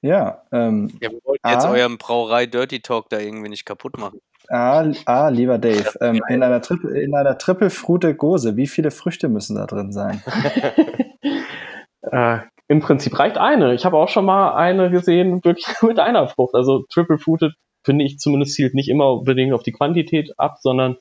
Ja, 0.00 0.42
ähm, 0.52 0.88
Ja, 1.00 1.10
wir 1.10 1.20
wollten 1.24 1.48
jetzt 1.48 1.64
Ah. 1.66 1.70
euren 1.70 1.98
Brauerei 1.98 2.46
Dirty 2.46 2.80
Talk 2.80 3.08
da 3.10 3.18
irgendwie 3.18 3.48
nicht 3.48 3.64
kaputt 3.64 3.96
machen. 3.98 4.20
A, 4.48 4.90
A 5.04 5.28
lieber 5.28 5.58
Dave, 5.58 5.92
ähm, 6.00 6.20
in 6.28 6.42
einer 6.42 6.60
Triple, 6.62 6.98
in 7.00 7.14
einer 7.14 7.36
Triple 7.38 7.70
Frute 7.70 8.14
Gose, 8.14 8.56
wie 8.56 8.66
viele 8.68 8.90
Früchte 8.90 9.28
müssen 9.28 9.56
da 9.56 9.66
drin 9.66 9.92
sein? 9.92 10.22
Äh, 12.12 12.38
Im 12.68 12.80
Prinzip 12.80 13.18
reicht 13.18 13.38
eine. 13.38 13.74
Ich 13.74 13.84
habe 13.84 13.96
auch 13.96 14.08
schon 14.08 14.24
mal 14.24 14.54
eine 14.54 14.90
gesehen, 14.90 15.44
wirklich 15.44 15.66
mit 15.82 15.98
einer 15.98 16.28
Frucht. 16.28 16.54
Also 16.54 16.84
Triple 16.92 17.18
Fruited, 17.18 17.54
finde 17.84 18.04
ich 18.04 18.18
zumindest, 18.18 18.54
zielt 18.54 18.74
nicht 18.74 18.88
immer 18.88 19.12
unbedingt 19.12 19.52
auf 19.52 19.62
die 19.62 19.72
Quantität 19.72 20.32
ab, 20.38 20.56
sondern 20.60 20.96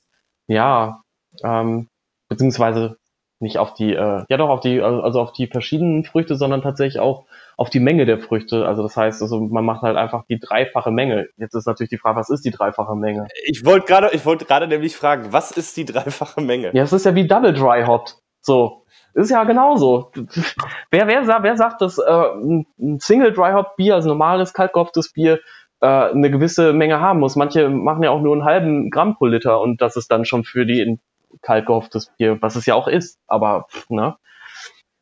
ja, 0.47 1.01
ähm, 1.43 1.87
beziehungsweise 2.29 2.97
nicht 3.39 3.57
auf 3.57 3.73
die, 3.73 3.93
äh, 3.93 4.23
ja 4.29 4.37
doch 4.37 4.49
auf 4.49 4.61
die, 4.61 4.81
also 4.81 5.19
auf 5.19 5.33
die 5.33 5.47
verschiedenen 5.47 6.05
Früchte, 6.05 6.35
sondern 6.35 6.61
tatsächlich 6.61 6.99
auch 6.99 7.25
auf 7.57 7.69
die 7.69 7.79
Menge 7.79 8.05
der 8.05 8.19
Früchte. 8.19 8.65
Also 8.65 8.83
das 8.83 8.95
heißt, 8.95 9.21
also 9.21 9.39
man 9.39 9.65
macht 9.65 9.81
halt 9.81 9.97
einfach 9.97 10.25
die 10.29 10.39
dreifache 10.39 10.91
Menge. 10.91 11.27
Jetzt 11.37 11.53
ist 11.55 11.65
natürlich 11.65 11.89
die 11.89 11.97
Frage, 11.97 12.17
was 12.17 12.29
ist 12.29 12.45
die 12.45 12.51
dreifache 12.51 12.95
Menge? 12.95 13.27
Ich 13.45 13.65
wollte 13.65 13.87
gerade, 13.87 14.09
ich 14.13 14.25
wollte 14.25 14.45
gerade 14.45 14.67
nämlich 14.67 14.95
fragen, 14.95 15.33
was 15.33 15.51
ist 15.51 15.75
die 15.77 15.85
dreifache 15.85 16.41
Menge? 16.41 16.71
Ja, 16.73 16.83
es 16.83 16.93
ist 16.93 17.05
ja 17.05 17.15
wie 17.15 17.27
Double 17.27 17.53
Dry 17.53 17.83
Hop. 17.85 18.09
So. 18.45 18.85
Ist 19.15 19.31
ja 19.31 19.43
genauso. 19.43 20.11
Wer, 20.91 21.07
wer, 21.07 21.25
wer 21.25 21.57
sagt, 21.57 21.81
dass 21.81 21.97
äh, 21.97 22.03
ein 22.05 22.99
Single 22.99 23.33
Dry 23.33 23.53
Hop 23.53 23.75
Bier, 23.75 23.95
also 23.95 24.09
normales 24.09 24.53
kaltgehopftes 24.53 25.13
Bier, 25.13 25.39
äh, 25.79 25.87
eine 25.87 26.29
gewisse 26.29 26.73
Menge 26.73 26.99
haben 26.99 27.21
muss? 27.21 27.35
Manche 27.35 27.69
machen 27.69 28.03
ja 28.03 28.11
auch 28.11 28.21
nur 28.21 28.33
einen 28.33 28.43
halben 28.43 28.91
Gramm 28.91 29.15
pro 29.15 29.25
Liter 29.25 29.61
und 29.61 29.81
das 29.81 29.95
ist 29.95 30.11
dann 30.11 30.25
schon 30.25 30.43
für 30.43 30.65
die 30.65 30.81
in 30.81 30.99
kaltgehopftes 31.41 32.11
Bier, 32.17 32.37
was 32.41 32.55
es 32.55 32.65
ja 32.65 32.75
auch 32.75 32.87
ist. 32.87 33.19
Aber, 33.25 33.67
ne? 33.89 34.17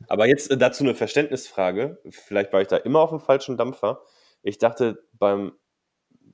Aber 0.08 0.28
jetzt 0.28 0.52
äh, 0.52 0.58
dazu 0.58 0.84
eine 0.84 0.96
Verständnisfrage. 0.96 2.00
Vielleicht 2.10 2.54
war 2.54 2.62
ich 2.62 2.68
da 2.68 2.78
immer 2.78 3.00
auf 3.00 3.10
dem 3.10 3.20
falschen 3.20 3.58
Dampfer. 3.58 4.02
Ich 4.41 4.58
dachte, 4.58 5.04
beim 5.14 5.54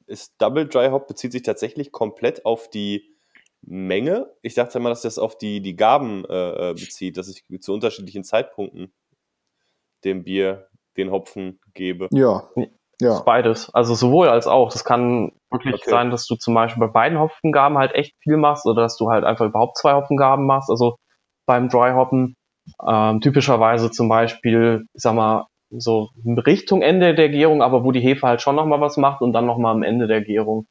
ist 0.05 0.33
Double 0.39 0.67
Dry 0.67 0.89
Hop 0.89 1.07
bezieht 1.07 1.31
sich 1.31 1.43
tatsächlich 1.43 1.91
komplett 1.91 2.45
auf 2.45 2.69
die 2.69 3.15
Menge. 3.61 4.31
Ich 4.41 4.53
dachte 4.55 4.77
immer, 4.77 4.89
dass 4.89 5.01
das 5.01 5.19
auf 5.19 5.37
die, 5.37 5.61
die 5.61 5.75
Gaben 5.75 6.25
äh, 6.25 6.69
äh, 6.69 6.73
bezieht, 6.73 7.17
dass 7.17 7.27
ich 7.29 7.43
zu 7.61 7.73
unterschiedlichen 7.73 8.23
Zeitpunkten 8.23 8.93
dem 10.03 10.23
Bier 10.23 10.67
den 10.97 11.11
Hopfen 11.11 11.59
gebe. 11.73 12.07
Ja, 12.11 12.49
ja. 13.01 13.21
Beides. 13.21 13.73
Also 13.73 13.95
sowohl 13.95 14.27
als 14.27 14.47
auch. 14.47 14.71
Das 14.71 14.83
kann 14.83 15.31
wirklich 15.51 15.75
Okay. 15.75 15.89
sein, 15.89 16.11
dass 16.11 16.25
du 16.27 16.35
zum 16.35 16.53
Beispiel 16.53 16.85
bei 16.85 16.91
beiden 16.91 17.19
Hopfengaben 17.19 17.77
halt 17.77 17.95
echt 17.95 18.13
viel 18.21 18.37
machst 18.37 18.65
oder 18.65 18.81
dass 18.81 18.97
du 18.97 19.09
halt 19.09 19.23
einfach 19.23 19.45
überhaupt 19.45 19.77
zwei 19.77 19.93
Hopfengaben 19.93 20.45
machst. 20.45 20.69
Also 20.69 20.97
beim 21.45 21.69
Dry 21.69 21.93
Hoppen 21.93 22.35
ähm, 22.87 23.21
typischerweise 23.21 23.89
zum 23.91 24.09
Beispiel, 24.09 24.85
ich 24.93 25.01
sag 25.01 25.15
mal, 25.15 25.47
so 25.71 26.09
Richtung 26.25 26.81
Ende 26.81 27.13
der 27.13 27.29
Gärung, 27.29 27.61
aber 27.61 27.83
wo 27.83 27.91
die 27.91 27.99
Hefe 28.01 28.27
halt 28.27 28.41
schon 28.41 28.55
nochmal 28.55 28.81
was 28.81 28.97
macht 28.97 29.21
und 29.21 29.33
dann 29.33 29.45
nochmal 29.45 29.73
am 29.75 29.83
Ende 29.83 30.07
der 30.07 30.21
Gärung. 30.21 30.65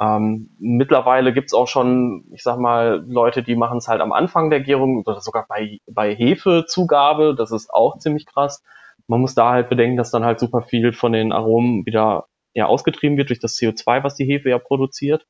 Ähm, 0.00 0.50
mittlerweile 0.58 1.32
gibt's 1.32 1.54
auch 1.54 1.68
schon, 1.68 2.24
ich 2.32 2.42
sag 2.42 2.58
mal, 2.58 3.04
Leute, 3.06 3.42
die 3.42 3.54
machen 3.54 3.78
es 3.78 3.88
halt 3.88 4.00
am 4.00 4.12
Anfang 4.12 4.50
der 4.50 4.60
Gärung 4.60 5.04
oder 5.04 5.20
sogar 5.20 5.46
bei, 5.48 5.78
bei 5.86 6.14
Hefezugabe. 6.14 7.34
Das 7.36 7.52
ist 7.52 7.72
auch 7.72 7.98
ziemlich 7.98 8.26
krass. 8.26 8.62
Man 9.06 9.20
muss 9.20 9.34
da 9.34 9.52
halt 9.52 9.68
bedenken, 9.68 9.96
dass 9.96 10.10
dann 10.10 10.24
halt 10.24 10.40
super 10.40 10.62
viel 10.62 10.92
von 10.92 11.12
den 11.12 11.32
Aromen 11.32 11.86
wieder 11.86 12.26
ja, 12.54 12.66
ausgetrieben 12.66 13.16
wird 13.16 13.28
durch 13.28 13.40
das 13.40 13.56
CO2, 13.56 14.02
was 14.02 14.14
die 14.14 14.24
Hefe 14.24 14.50
ja 14.50 14.58
produziert. 14.58 15.26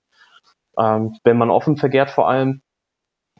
Ähm, 0.78 1.16
wenn 1.24 1.38
man 1.38 1.50
offen 1.50 1.76
vergärt 1.76 2.10
vor 2.10 2.28
allem. 2.28 2.62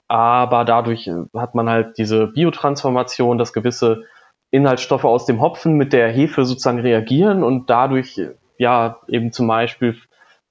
Aber 0.08 0.64
dadurch 0.64 1.10
hat 1.34 1.54
man 1.54 1.68
halt 1.68 1.96
diese 1.96 2.26
Biotransformation, 2.26 3.38
dass 3.38 3.54
gewisse 3.54 4.04
Inhaltsstoffe 4.50 5.04
aus 5.04 5.26
dem 5.26 5.40
Hopfen 5.40 5.74
mit 5.74 5.92
der 5.92 6.12
Hefe 6.12 6.44
sozusagen 6.44 6.80
reagieren 6.80 7.42
und 7.42 7.70
dadurch, 7.70 8.20
ja, 8.58 9.00
eben 9.08 9.32
zum 9.32 9.48
Beispiel 9.48 9.96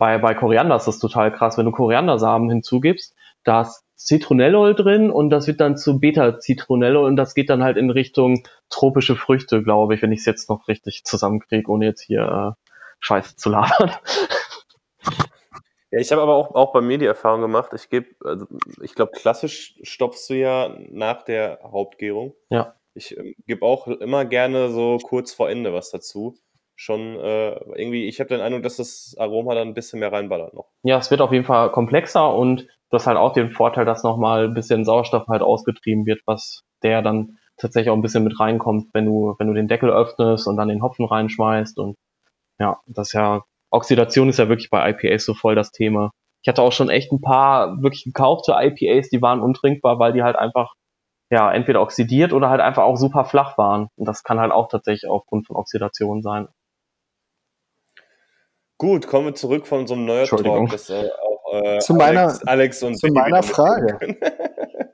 bei, 0.03 0.17
bei 0.17 0.33
Koriander 0.33 0.75
ist 0.75 0.85
das 0.85 0.99
total 0.99 1.31
krass, 1.31 1.57
wenn 1.57 1.63
du 1.63 1.71
Koriandersamen 1.71 2.49
hinzugibst, 2.49 3.15
da 3.45 3.61
ist 3.61 3.85
Zitronellol 3.95 4.75
drin 4.75 5.09
und 5.09 5.29
das 5.29 5.47
wird 5.47 5.61
dann 5.61 5.77
zu 5.77 5.97
Beta-Zitronellol 5.97 7.05
und 7.05 7.15
das 7.15 7.35
geht 7.35 7.49
dann 7.49 7.63
halt 7.63 7.77
in 7.77 7.89
Richtung 7.89 8.45
tropische 8.69 9.15
Früchte, 9.15 9.63
glaube 9.63 9.95
ich, 9.95 10.01
wenn 10.01 10.11
ich 10.11 10.19
es 10.19 10.25
jetzt 10.25 10.49
noch 10.49 10.67
richtig 10.67 11.05
zusammenkriege, 11.05 11.71
ohne 11.71 11.85
jetzt 11.85 12.01
hier 12.01 12.57
äh, 12.59 12.69
Scheiße 12.99 13.37
zu 13.37 13.49
labern. 13.49 13.91
Ja, 15.91 15.99
ich 15.99 16.11
habe 16.11 16.21
aber 16.21 16.35
auch, 16.35 16.53
auch 16.53 16.73
bei 16.73 16.81
mir 16.81 16.97
die 16.97 17.05
Erfahrung 17.05 17.39
gemacht, 17.39 17.71
ich 17.73 17.87
gebe, 17.87 18.07
also 18.25 18.45
ich 18.81 18.95
glaube, 18.95 19.13
klassisch 19.13 19.79
stopfst 19.83 20.27
du 20.27 20.33
ja 20.33 20.75
nach 20.89 21.23
der 21.23 21.59
Hauptgärung. 21.63 22.33
Ja. 22.49 22.75
Ich 22.93 23.17
ähm, 23.17 23.35
gebe 23.47 23.65
auch 23.65 23.87
immer 23.87 24.25
gerne 24.25 24.69
so 24.69 24.97
kurz 24.97 25.31
vor 25.31 25.49
Ende 25.49 25.71
was 25.71 25.91
dazu. 25.91 26.35
Schon 26.75 27.19
äh, 27.19 27.51
irgendwie, 27.75 28.07
ich 28.07 28.19
habe 28.19 28.29
den 28.29 28.41
Eindruck, 28.41 28.63
dass 28.63 28.77
das 28.77 29.15
Aroma 29.19 29.53
dann 29.53 29.69
ein 29.69 29.73
bisschen 29.73 29.99
mehr 29.99 30.11
reinballert 30.11 30.53
noch. 30.53 30.71
Ja, 30.83 30.97
es 30.97 31.11
wird 31.11 31.21
auf 31.21 31.31
jeden 31.31 31.45
Fall 31.45 31.71
komplexer 31.71 32.33
und 32.33 32.61
du 32.89 32.95
hast 32.97 33.07
halt 33.07 33.17
auch 33.17 33.33
den 33.33 33.51
Vorteil, 33.51 33.85
dass 33.85 34.03
nochmal 34.03 34.45
ein 34.45 34.53
bisschen 34.53 34.83
Sauerstoff 34.83 35.27
halt 35.27 35.41
ausgetrieben 35.41 36.05
wird, 36.05 36.21
was 36.25 36.63
der 36.81 37.01
dann 37.01 37.37
tatsächlich 37.57 37.91
auch 37.91 37.95
ein 37.95 38.01
bisschen 38.01 38.23
mit 38.23 38.39
reinkommt, 38.39 38.89
wenn 38.93 39.05
du, 39.05 39.35
wenn 39.37 39.47
du 39.47 39.53
den 39.53 39.67
Deckel 39.67 39.91
öffnest 39.91 40.47
und 40.47 40.57
dann 40.57 40.67
den 40.67 40.81
Hopfen 40.81 41.05
reinschmeißt 41.05 41.77
und 41.77 41.95
ja, 42.59 42.79
das 42.87 43.13
ja, 43.13 43.43
Oxidation 43.71 44.29
ist 44.29 44.39
ja 44.39 44.49
wirklich 44.49 44.69
bei 44.69 44.89
IPAs 44.89 45.25
so 45.25 45.33
voll 45.33 45.55
das 45.55 45.71
Thema. 45.71 46.11
Ich 46.43 46.49
hatte 46.49 46.61
auch 46.61 46.71
schon 46.71 46.89
echt 46.89 47.11
ein 47.11 47.21
paar 47.21 47.81
wirklich 47.81 48.03
gekaufte 48.03 48.53
IPAs, 48.55 49.09
die 49.09 49.21
waren 49.21 49.41
untrinkbar, 49.41 49.97
weil 49.99 50.13
die 50.13 50.23
halt 50.23 50.35
einfach, 50.35 50.73
ja, 51.31 51.51
entweder 51.51 51.81
oxidiert 51.81 52.33
oder 52.33 52.49
halt 52.49 52.61
einfach 52.61 52.83
auch 52.83 52.97
super 52.97 53.25
flach 53.25 53.57
waren. 53.57 53.87
Und 53.95 54.07
das 54.07 54.23
kann 54.23 54.39
halt 54.39 54.51
auch 54.51 54.67
tatsächlich 54.67 55.09
aufgrund 55.09 55.47
von 55.47 55.55
Oxidation 55.55 56.21
sein. 56.21 56.47
Gut, 58.77 59.07
kommen 59.07 59.27
wir 59.27 59.35
zurück 59.35 59.67
von 59.67 59.87
so 59.87 59.93
einem 59.93 60.09
Entschuldigung. 60.09 60.67
Talk, 60.67 60.71
das 60.71 60.89
äh, 60.89 61.09
auch 61.21 61.53
äh, 61.53 61.79
Zu 61.79 61.93
meiner- 61.93 62.21
Alex, 62.27 62.43
Alex 62.47 62.83
und 62.83 62.95
zu 62.99 63.07
meiner 63.07 63.43
Frage. 63.43 63.97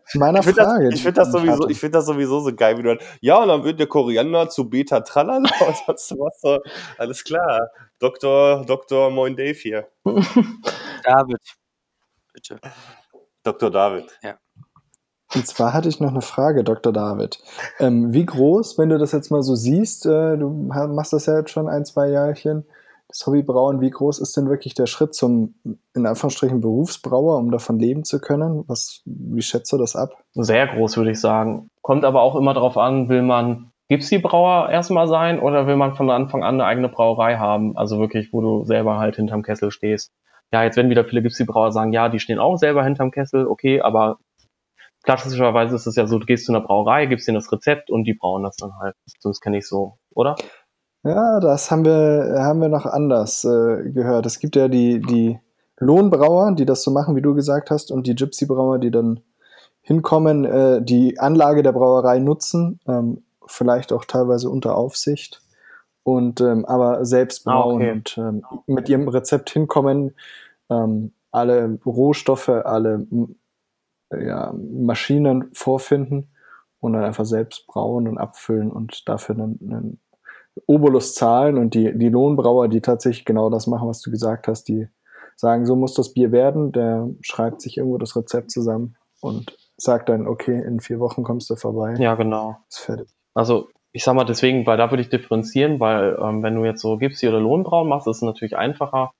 Zu 0.09 0.17
meiner 0.17 0.39
Ich 0.39 0.45
finde 0.45 0.63
Frage. 0.63 0.85
das, 0.89 0.95
ich 0.95 1.03
find 1.03 1.17
das, 1.19 1.29
die 1.31 1.37
ich 1.37 1.43
sowieso, 1.43 1.69
ich 1.69 1.79
find 1.79 1.93
das 1.95 2.05
sowieso 2.07 2.39
so 2.39 2.55
geil, 2.55 2.77
wie 2.79 2.81
du 2.81 2.97
ja, 3.21 3.37
und 3.43 3.47
dann 3.47 3.63
wird 3.63 3.79
der 3.79 3.85
Koriander 3.85 4.49
zu 4.49 4.67
Beta 4.67 5.01
Tralala 5.01 5.49
und 5.67 5.75
sonst 5.85 6.11
was 6.17 6.41
so. 6.41 6.57
Alles 6.97 7.23
klar. 7.23 7.69
Dr. 7.99 8.65
Dr. 8.65 9.11
Moin 9.11 9.35
Dave 9.35 9.53
hier. 9.53 9.87
David, 11.03 11.37
bitte. 12.33 12.59
Dr. 13.43 13.69
David. 13.69 14.05
Und 15.35 15.45
zwar 15.45 15.73
hatte 15.73 15.89
ich 15.89 15.99
noch 15.99 16.09
eine 16.09 16.21
Frage, 16.21 16.63
Dr. 16.63 16.91
David. 16.91 17.39
Ähm, 17.79 18.11
wie 18.11 18.25
groß, 18.25 18.79
wenn 18.79 18.89
du 18.89 18.97
das 18.97 19.11
jetzt 19.11 19.29
mal 19.29 19.43
so 19.43 19.53
siehst, 19.53 20.07
äh, 20.07 20.37
du 20.37 20.49
machst 20.49 21.13
das 21.13 21.27
ja 21.27 21.37
jetzt 21.37 21.51
schon 21.51 21.69
ein, 21.69 21.85
zwei 21.85 22.09
Jahrchen, 22.09 22.65
das 23.09 23.25
Hobbybrauen, 23.25 23.81
wie 23.81 23.89
groß 23.89 24.19
ist 24.19 24.37
denn 24.37 24.49
wirklich 24.49 24.75
der 24.75 24.85
Schritt 24.85 25.15
zum, 25.15 25.55
in 25.95 26.05
Anführungsstrichen, 26.05 26.61
Berufsbrauer, 26.61 27.37
um 27.37 27.49
davon 27.49 27.79
leben 27.79 28.03
zu 28.03 28.21
können? 28.21 28.63
Was, 28.67 29.01
wie 29.05 29.41
schätzt 29.41 29.71
du 29.73 29.77
das 29.77 29.95
ab? 29.95 30.11
Sehr 30.33 30.67
groß, 30.67 30.95
würde 30.95 31.11
ich 31.11 31.19
sagen. 31.19 31.69
Kommt 31.81 32.05
aber 32.05 32.21
auch 32.21 32.35
immer 32.35 32.53
darauf 32.53 32.77
an, 32.77 33.09
will 33.09 33.23
man 33.23 33.71
Gipsy-Brauer 33.89 34.69
erstmal 34.69 35.07
sein 35.07 35.39
oder 35.39 35.65
will 35.65 35.75
man 35.75 35.95
von 35.95 36.11
Anfang 36.11 36.43
an 36.43 36.55
eine 36.55 36.65
eigene 36.65 36.89
Brauerei 36.89 37.37
haben? 37.37 37.75
Also 37.75 37.99
wirklich, 37.99 38.31
wo 38.31 38.41
du 38.41 38.63
selber 38.63 38.99
halt 38.99 39.15
hinterm 39.15 39.41
Kessel 39.41 39.71
stehst. 39.71 40.11
Ja, 40.53 40.63
jetzt 40.63 40.77
werden 40.77 40.91
wieder 40.91 41.05
viele 41.05 41.23
Gipsy-Brauer 41.23 41.71
sagen, 41.71 41.93
ja, 41.93 42.09
die 42.09 42.19
stehen 42.19 42.37
auch 42.37 42.57
selber 42.57 42.83
hinterm 42.83 43.09
Kessel, 43.09 43.47
okay, 43.47 43.81
aber 43.81 44.17
klassischerweise 45.03 45.75
ist 45.75 45.87
es 45.87 45.95
ja 45.95 46.05
so, 46.05 46.19
du 46.19 46.25
gehst 46.27 46.45
zu 46.45 46.51
einer 46.51 46.61
Brauerei, 46.61 47.07
gibst 47.07 47.27
ihnen 47.27 47.35
das 47.35 47.51
Rezept 47.51 47.89
und 47.89 48.03
die 48.03 48.13
brauen 48.13 48.43
das 48.43 48.55
dann 48.57 48.77
halt. 48.79 48.95
Sonst 49.19 49.41
kenne 49.41 49.57
ich 49.57 49.67
so, 49.67 49.97
oder? 50.13 50.35
Ja, 51.03 51.39
das 51.39 51.71
haben 51.71 51.85
wir, 51.85 52.35
haben 52.39 52.61
wir 52.61 52.69
noch 52.69 52.85
anders 52.85 53.45
äh, 53.45 53.89
gehört. 53.91 54.25
Es 54.25 54.39
gibt 54.39 54.55
ja 54.55 54.67
die, 54.67 54.99
die 54.99 55.39
Lohnbrauer, 55.77 56.53
die 56.55 56.65
das 56.65 56.83
so 56.83 56.91
machen, 56.91 57.15
wie 57.15 57.21
du 57.21 57.33
gesagt 57.33 57.71
hast, 57.71 57.91
und 57.91 58.05
die 58.05 58.15
Gypsy-Brauer, 58.15 58.79
die 58.79 58.91
dann 58.91 59.21
hinkommen, 59.81 60.45
äh, 60.45 60.81
die 60.81 61.17
Anlage 61.19 61.63
der 61.63 61.71
Brauerei 61.71 62.19
nutzen, 62.19 62.79
ähm, 62.87 63.23
vielleicht 63.45 63.93
auch 63.93 64.05
teilweise 64.05 64.49
unter 64.49 64.75
Aufsicht, 64.75 65.41
und 66.03 66.41
ähm, 66.41 66.65
aber 66.65 67.05
selbst 67.05 67.47
Ah, 67.47 67.61
brauen 67.61 67.75
okay. 67.75 67.91
und 67.91 68.17
ähm, 68.17 68.45
mit 68.67 68.89
ihrem 68.89 69.07
Rezept 69.07 69.49
hinkommen, 69.49 70.15
ähm, 70.69 71.11
alle 71.31 71.77
Rohstoffe, 71.85 72.49
alle 72.49 73.05
ja, 74.11 74.53
Maschinen 74.53 75.49
vorfinden 75.53 76.29
und 76.79 76.93
dann 76.93 77.03
einfach 77.03 77.25
selbst 77.25 77.67
brauen 77.67 78.07
und 78.07 78.17
abfüllen 78.17 78.71
und 78.71 79.07
dafür 79.07 79.35
einen, 79.35 79.59
einen 79.61 79.99
Obolus 80.67 81.13
zahlen 81.13 81.57
und 81.57 81.73
die, 81.73 81.97
die 81.97 82.09
Lohnbrauer, 82.09 82.67
die 82.67 82.81
tatsächlich 82.81 83.25
genau 83.25 83.49
das 83.49 83.67
machen, 83.67 83.87
was 83.87 84.01
du 84.01 84.11
gesagt 84.11 84.47
hast, 84.47 84.65
die 84.67 84.87
sagen, 85.35 85.65
so 85.65 85.75
muss 85.75 85.93
das 85.93 86.13
Bier 86.13 86.31
werden, 86.31 86.71
der 86.71 87.09
schreibt 87.21 87.61
sich 87.61 87.77
irgendwo 87.77 87.97
das 87.97 88.15
Rezept 88.15 88.51
zusammen 88.51 88.95
und 89.21 89.55
sagt 89.77 90.09
dann, 90.09 90.27
okay, 90.27 90.61
in 90.61 90.79
vier 90.79 90.99
Wochen 90.99 91.23
kommst 91.23 91.49
du 91.49 91.55
vorbei, 91.55 91.95
Ja, 91.97 92.15
genau. 92.15 92.57
ist 92.69 92.79
fertig. 92.79 93.07
Also 93.33 93.69
ich 93.91 94.03
sag 94.03 94.15
mal 94.15 94.25
deswegen, 94.25 94.65
weil 94.65 94.77
da 94.77 94.91
würde 94.91 95.01
ich 95.01 95.09
differenzieren, 95.09 95.79
weil 95.79 96.17
ähm, 96.21 96.43
wenn 96.43 96.55
du 96.55 96.65
jetzt 96.65 96.81
so 96.81 96.97
Gipsy 96.97 97.27
oder 97.27 97.39
Lohnbrauen 97.39 97.87
machst, 97.87 98.07
ist 98.07 98.17
es 98.17 98.21
natürlich 98.21 98.57
einfacher, 98.57 99.11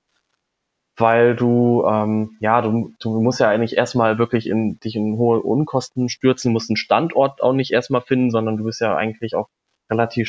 weil 0.96 1.34
du, 1.34 1.84
ähm, 1.86 2.36
ja, 2.40 2.60
du, 2.60 2.92
du 3.00 3.20
musst 3.20 3.40
ja 3.40 3.48
eigentlich 3.48 3.76
erstmal 3.76 4.18
wirklich 4.18 4.46
in 4.46 4.78
dich 4.80 4.94
in 4.94 5.16
hohe 5.16 5.40
Unkosten 5.40 6.08
stürzen, 6.08 6.52
musst 6.52 6.70
einen 6.70 6.76
Standort 6.76 7.42
auch 7.42 7.52
nicht 7.52 7.72
erstmal 7.72 8.02
finden, 8.02 8.30
sondern 8.30 8.58
du 8.58 8.64
bist 8.64 8.80
ja 8.80 8.94
eigentlich 8.94 9.34
auch 9.34 9.48
relativ 9.90 10.28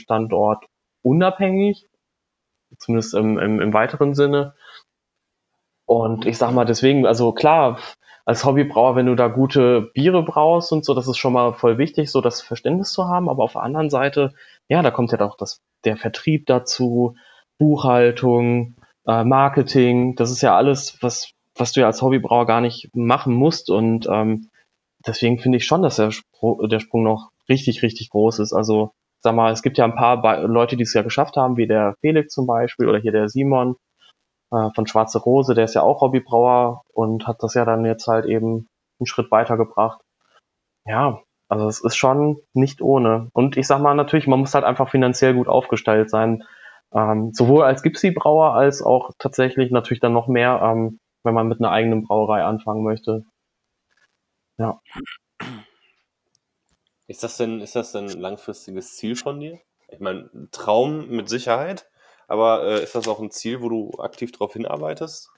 standortunabhängig, 1.02 1.88
zumindest 2.78 3.14
im, 3.14 3.38
im, 3.38 3.60
im 3.60 3.74
weiteren 3.74 4.14
Sinne. 4.14 4.54
Und 5.86 6.26
ich 6.26 6.38
sag 6.38 6.52
mal 6.52 6.66
deswegen, 6.66 7.06
also 7.06 7.34
klar, 7.34 7.80
als 8.26 8.46
Hobbybrauer, 8.46 8.96
wenn 8.96 9.08
du 9.08 9.16
da 9.16 9.28
gute 9.28 9.90
Biere 9.94 10.24
brauchst 10.24 10.72
und 10.72 10.86
so, 10.86 10.94
das 10.94 11.08
ist 11.08 11.18
schon 11.18 11.34
mal 11.34 11.54
voll 11.54 11.78
wichtig, 11.78 12.12
so 12.12 12.22
das 12.22 12.42
Verständnis 12.42 12.94
zu 12.94 13.08
haben. 13.08 13.30
Aber 13.30 13.44
auf 13.44 13.54
der 13.54 13.64
anderen 13.64 13.90
Seite, 13.90 14.34
ja, 14.70 14.82
da 14.82 14.92
kommt 14.92 15.12
ja 15.12 15.20
auch 15.22 15.36
das, 15.36 15.60
der 15.84 15.98
Vertrieb 15.98 16.46
dazu, 16.46 17.16
Buchhaltung, 17.58 18.76
äh, 19.06 19.24
Marketing. 19.24 20.16
Das 20.16 20.32
ist 20.32 20.42
ja 20.42 20.56
alles, 20.56 20.98
was, 21.02 21.32
was 21.56 21.74
du 21.74 21.82
ja 21.82 21.88
als 21.88 22.02
Hobbybrauer 22.02 22.46
gar 22.46 22.62
nicht 22.62 22.90
machen 22.96 23.34
musst. 23.34 23.70
Und 23.70 24.08
ähm, 24.08 24.50
deswegen 25.06 25.40
finde 25.40 25.58
ich 25.58 25.66
schon, 25.66 25.82
dass 25.82 25.98
der, 25.98 26.12
Spro 26.12 26.66
der 26.68 26.80
Sprung 26.80 27.04
noch 27.04 27.32
richtig, 27.50 27.82
richtig 27.82 28.12
groß 28.12 28.40
ist. 28.40 28.54
Also, 28.54 28.94
sag 29.22 29.36
mal, 29.36 29.52
es 29.52 29.62
gibt 29.62 29.78
ja 29.78 29.86
ein 29.86 29.96
paar 29.96 30.22
Be 30.22 30.48
Leute, 30.48 30.76
die 30.78 30.84
es 30.84 30.94
ja 30.94 31.02
geschafft 31.02 31.38
haben, 31.38 31.58
wie 31.58 31.68
der 31.68 31.96
Felix 32.02 32.34
zum 32.34 32.48
Beispiel 32.48 32.88
oder 32.88 33.00
hier 33.00 33.12
der 33.12 33.30
Simon 33.30 33.76
äh, 34.52 34.70
von 34.76 34.88
Schwarze 34.88 35.20
Rose, 35.20 35.54
der 35.54 35.66
ist 35.66 35.76
ja 35.76 35.82
auch 35.82 36.02
Hobbybrauer 36.02 36.84
und 36.94 37.28
hat 37.28 37.38
das 37.42 37.54
ja 37.54 37.66
dann 37.66 37.86
jetzt 37.86 38.08
halt 38.08 38.26
eben 38.26 38.68
einen 39.00 39.08
Schritt 39.08 39.32
weitergebracht. 39.32 40.02
Ja, 40.86 41.22
also 41.50 41.68
es 41.68 41.84
ist 41.84 41.96
schon 41.96 42.38
nicht 42.54 42.82
ohne. 42.82 43.30
Und 43.34 43.58
ich 43.58 43.68
sag 43.68 43.82
mal 43.82 43.96
natürlich, 43.96 44.28
man 44.28 44.40
muss 44.40 44.54
halt 44.56 44.66
einfach 44.66 44.90
finanziell 44.90 45.34
gut 45.34 45.48
aufgestellt 45.48 46.10
sein. 46.10 46.44
Ähm, 46.94 47.32
sowohl 47.34 47.64
als 47.64 47.84
Gipsy-Brauer 47.84 48.54
als 48.54 48.82
auch 48.82 49.12
tatsächlich 49.20 49.72
natürlich 49.72 50.02
dann 50.02 50.14
noch 50.14 50.28
mehr, 50.28 50.62
ähm, 50.64 51.00
wenn 51.24 51.34
man 51.34 51.48
mit 51.48 51.60
einer 51.60 51.72
eigenen 51.72 52.04
Brauerei 52.04 52.44
anfangen 52.44 52.84
möchte. 52.84 53.26
Ist 57.12 57.24
das 57.24 57.38
denn, 57.38 57.60
ist 57.60 57.76
das 57.76 57.92
denn 57.92 58.10
ein 58.10 58.20
langfristiges 58.20 58.96
Ziel 58.96 59.16
von 59.16 59.40
dir? 59.40 59.60
Ich 59.90 60.00
meine, 60.00 60.30
ein 60.34 60.48
Traum 60.52 61.10
mit 61.10 61.28
Sicherheit, 61.28 61.90
aber 62.28 62.64
äh, 62.64 62.84
ist 62.84 62.96
das 62.96 63.08
auch 63.08 63.20
ein 63.20 63.32
Ziel, 63.32 63.62
wo 63.62 63.70
du 63.70 63.92
aktiv 64.00 64.32
drauf 64.32 64.54
hinarbeitest? 64.54 65.30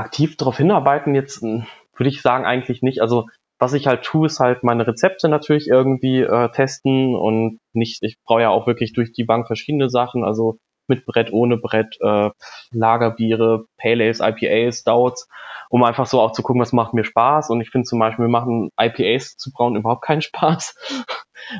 aktiv 0.00 0.36
darauf 0.36 0.56
hinarbeiten 0.56 1.14
jetzt 1.14 1.42
mh, 1.42 1.66
würde 1.94 2.08
ich 2.08 2.22
sagen 2.22 2.44
eigentlich 2.44 2.82
nicht. 2.82 3.00
Also 3.00 3.26
was 3.58 3.74
ich 3.74 3.86
halt 3.86 4.02
tue, 4.02 4.26
ist 4.26 4.40
halt 4.40 4.64
meine 4.64 4.86
Rezepte 4.86 5.28
natürlich 5.28 5.68
irgendwie 5.68 6.20
äh, 6.22 6.50
testen 6.50 7.14
und 7.14 7.58
nicht, 7.74 8.02
ich 8.02 8.16
brauche 8.24 8.40
ja 8.40 8.48
auch 8.48 8.66
wirklich 8.66 8.94
durch 8.94 9.12
die 9.12 9.24
Bank 9.24 9.46
verschiedene 9.46 9.90
Sachen, 9.90 10.24
also 10.24 10.58
mit 10.88 11.04
Brett, 11.06 11.32
ohne 11.32 11.58
Brett, 11.58 11.96
äh, 12.00 12.30
Lagerbiere, 12.72 13.66
Pale 13.78 14.04
Ales, 14.04 14.20
IPAs, 14.20 14.80
Stouts, 14.80 15.28
um 15.68 15.84
einfach 15.84 16.06
so 16.06 16.20
auch 16.20 16.32
zu 16.32 16.42
gucken, 16.42 16.60
was 16.60 16.72
macht 16.72 16.94
mir 16.94 17.04
Spaß. 17.04 17.50
Und 17.50 17.60
ich 17.60 17.70
finde 17.70 17.84
zum 17.84 17.98
Beispiel, 17.98 18.24
mir 18.24 18.30
machen 18.30 18.70
IPAs 18.80 19.36
zu 19.36 19.52
brauen 19.52 19.76
überhaupt 19.76 20.02
keinen 20.02 20.22
Spaß. 20.22 20.74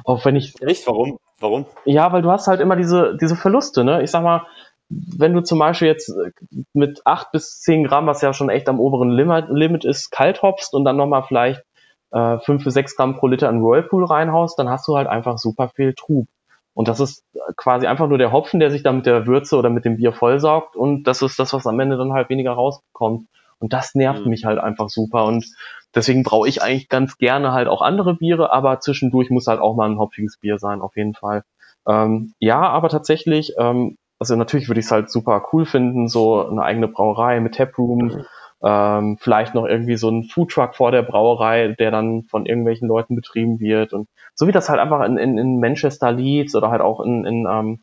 Auch 0.04 0.24
wenn 0.24 0.36
ich 0.36 0.60
Echt? 0.62 0.86
Warum? 0.86 1.18
Warum? 1.38 1.66
ja, 1.84 2.12
weil 2.12 2.22
du 2.22 2.30
hast 2.30 2.48
halt 2.48 2.60
immer 2.60 2.76
diese, 2.76 3.16
diese 3.20 3.36
Verluste, 3.36 3.82
ne? 3.82 4.02
Ich 4.02 4.10
sag 4.10 4.22
mal, 4.22 4.46
wenn 4.90 5.32
du 5.32 5.40
zum 5.42 5.58
Beispiel 5.58 5.88
jetzt 5.88 6.10
äh, 6.10 6.32
mit 6.74 7.02
acht 7.06 7.32
bis 7.32 7.60
zehn 7.60 7.84
Gramm, 7.84 8.06
was 8.06 8.22
ja 8.22 8.32
schon 8.32 8.50
echt 8.50 8.68
am 8.68 8.80
oberen 8.80 9.10
Limit, 9.10 9.84
ist, 9.84 10.10
kalt 10.10 10.42
hopst 10.42 10.74
und 10.74 10.84
dann 10.84 10.96
nochmal 10.96 11.22
vielleicht 11.22 11.62
äh, 12.10 12.38
fünf 12.40 12.64
bis 12.64 12.74
sechs 12.74 12.96
Gramm 12.96 13.16
pro 13.16 13.28
Liter 13.28 13.48
in 13.48 13.62
Whirlpool 13.62 14.04
reinhaust, 14.04 14.58
dann 14.58 14.68
hast 14.68 14.86
du 14.88 14.96
halt 14.96 15.08
einfach 15.08 15.38
super 15.38 15.68
viel 15.68 15.94
Trub. 15.94 16.26
Und 16.74 16.88
das 16.88 17.00
ist 17.00 17.24
quasi 17.56 17.86
einfach 17.86 18.08
nur 18.08 18.18
der 18.18 18.32
Hopfen, 18.32 18.60
der 18.60 18.70
sich 18.70 18.82
dann 18.82 18.96
mit 18.96 19.06
der 19.06 19.26
Würze 19.26 19.56
oder 19.56 19.70
mit 19.70 19.84
dem 19.84 19.96
Bier 19.96 20.12
vollsaugt 20.12 20.76
und 20.76 21.04
das 21.04 21.22
ist 21.22 21.38
das, 21.38 21.52
was 21.52 21.66
am 21.66 21.80
Ende 21.80 21.96
dann 21.96 22.12
halt 22.12 22.28
weniger 22.28 22.52
rauskommt. 22.52 23.26
Und 23.60 23.72
das 23.72 23.94
nervt 23.94 24.24
Mhm. 24.24 24.30
mich 24.30 24.44
halt 24.44 24.58
einfach 24.58 24.88
super 24.88 25.24
und 25.26 25.46
deswegen 25.94 26.22
brauche 26.22 26.48
ich 26.48 26.62
eigentlich 26.62 26.88
ganz 26.88 27.18
gerne 27.18 27.52
halt 27.52 27.68
auch 27.68 27.82
andere 27.82 28.14
Biere, 28.14 28.52
aber 28.52 28.80
zwischendurch 28.80 29.30
muss 29.30 29.46
halt 29.46 29.60
auch 29.60 29.76
mal 29.76 29.88
ein 29.88 29.98
hopfiges 29.98 30.38
Bier 30.38 30.58
sein, 30.58 30.80
auf 30.80 30.96
jeden 30.96 31.14
Fall. 31.14 31.44
Ähm, 31.86 32.32
ja, 32.38 32.60
aber 32.60 32.88
tatsächlich, 32.88 33.54
ähm, 33.58 33.96
also 34.18 34.36
natürlich 34.36 34.68
würde 34.68 34.80
ich 34.80 34.86
es 34.86 34.92
halt 34.92 35.10
super 35.10 35.44
cool 35.52 35.64
finden, 35.66 36.08
so 36.08 36.46
eine 36.46 36.62
eigene 36.62 36.88
Brauerei 36.88 37.40
mit 37.40 37.54
Taproom, 37.54 38.24
ähm, 38.62 39.16
vielleicht 39.18 39.54
noch 39.54 39.64
irgendwie 39.64 39.96
so 39.96 40.10
ein 40.10 40.24
Foodtruck 40.24 40.74
vor 40.74 40.90
der 40.90 41.02
Brauerei, 41.02 41.74
der 41.78 41.90
dann 41.90 42.24
von 42.24 42.46
irgendwelchen 42.46 42.88
Leuten 42.88 43.16
betrieben 43.16 43.58
wird 43.60 43.92
und 43.92 44.08
so 44.34 44.46
wie 44.46 44.52
das 44.52 44.68
halt 44.68 44.80
einfach 44.80 45.04
in, 45.06 45.16
in, 45.16 45.38
in 45.38 45.60
Manchester 45.60 46.12
Leeds 46.12 46.54
oder 46.54 46.70
halt 46.70 46.82
auch 46.82 47.00
in, 47.00 47.24
in 47.24 47.46
ähm, 47.50 47.80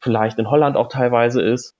vielleicht 0.00 0.38
in 0.38 0.50
Holland 0.50 0.76
auch 0.76 0.88
teilweise 0.88 1.42
ist. 1.42 1.74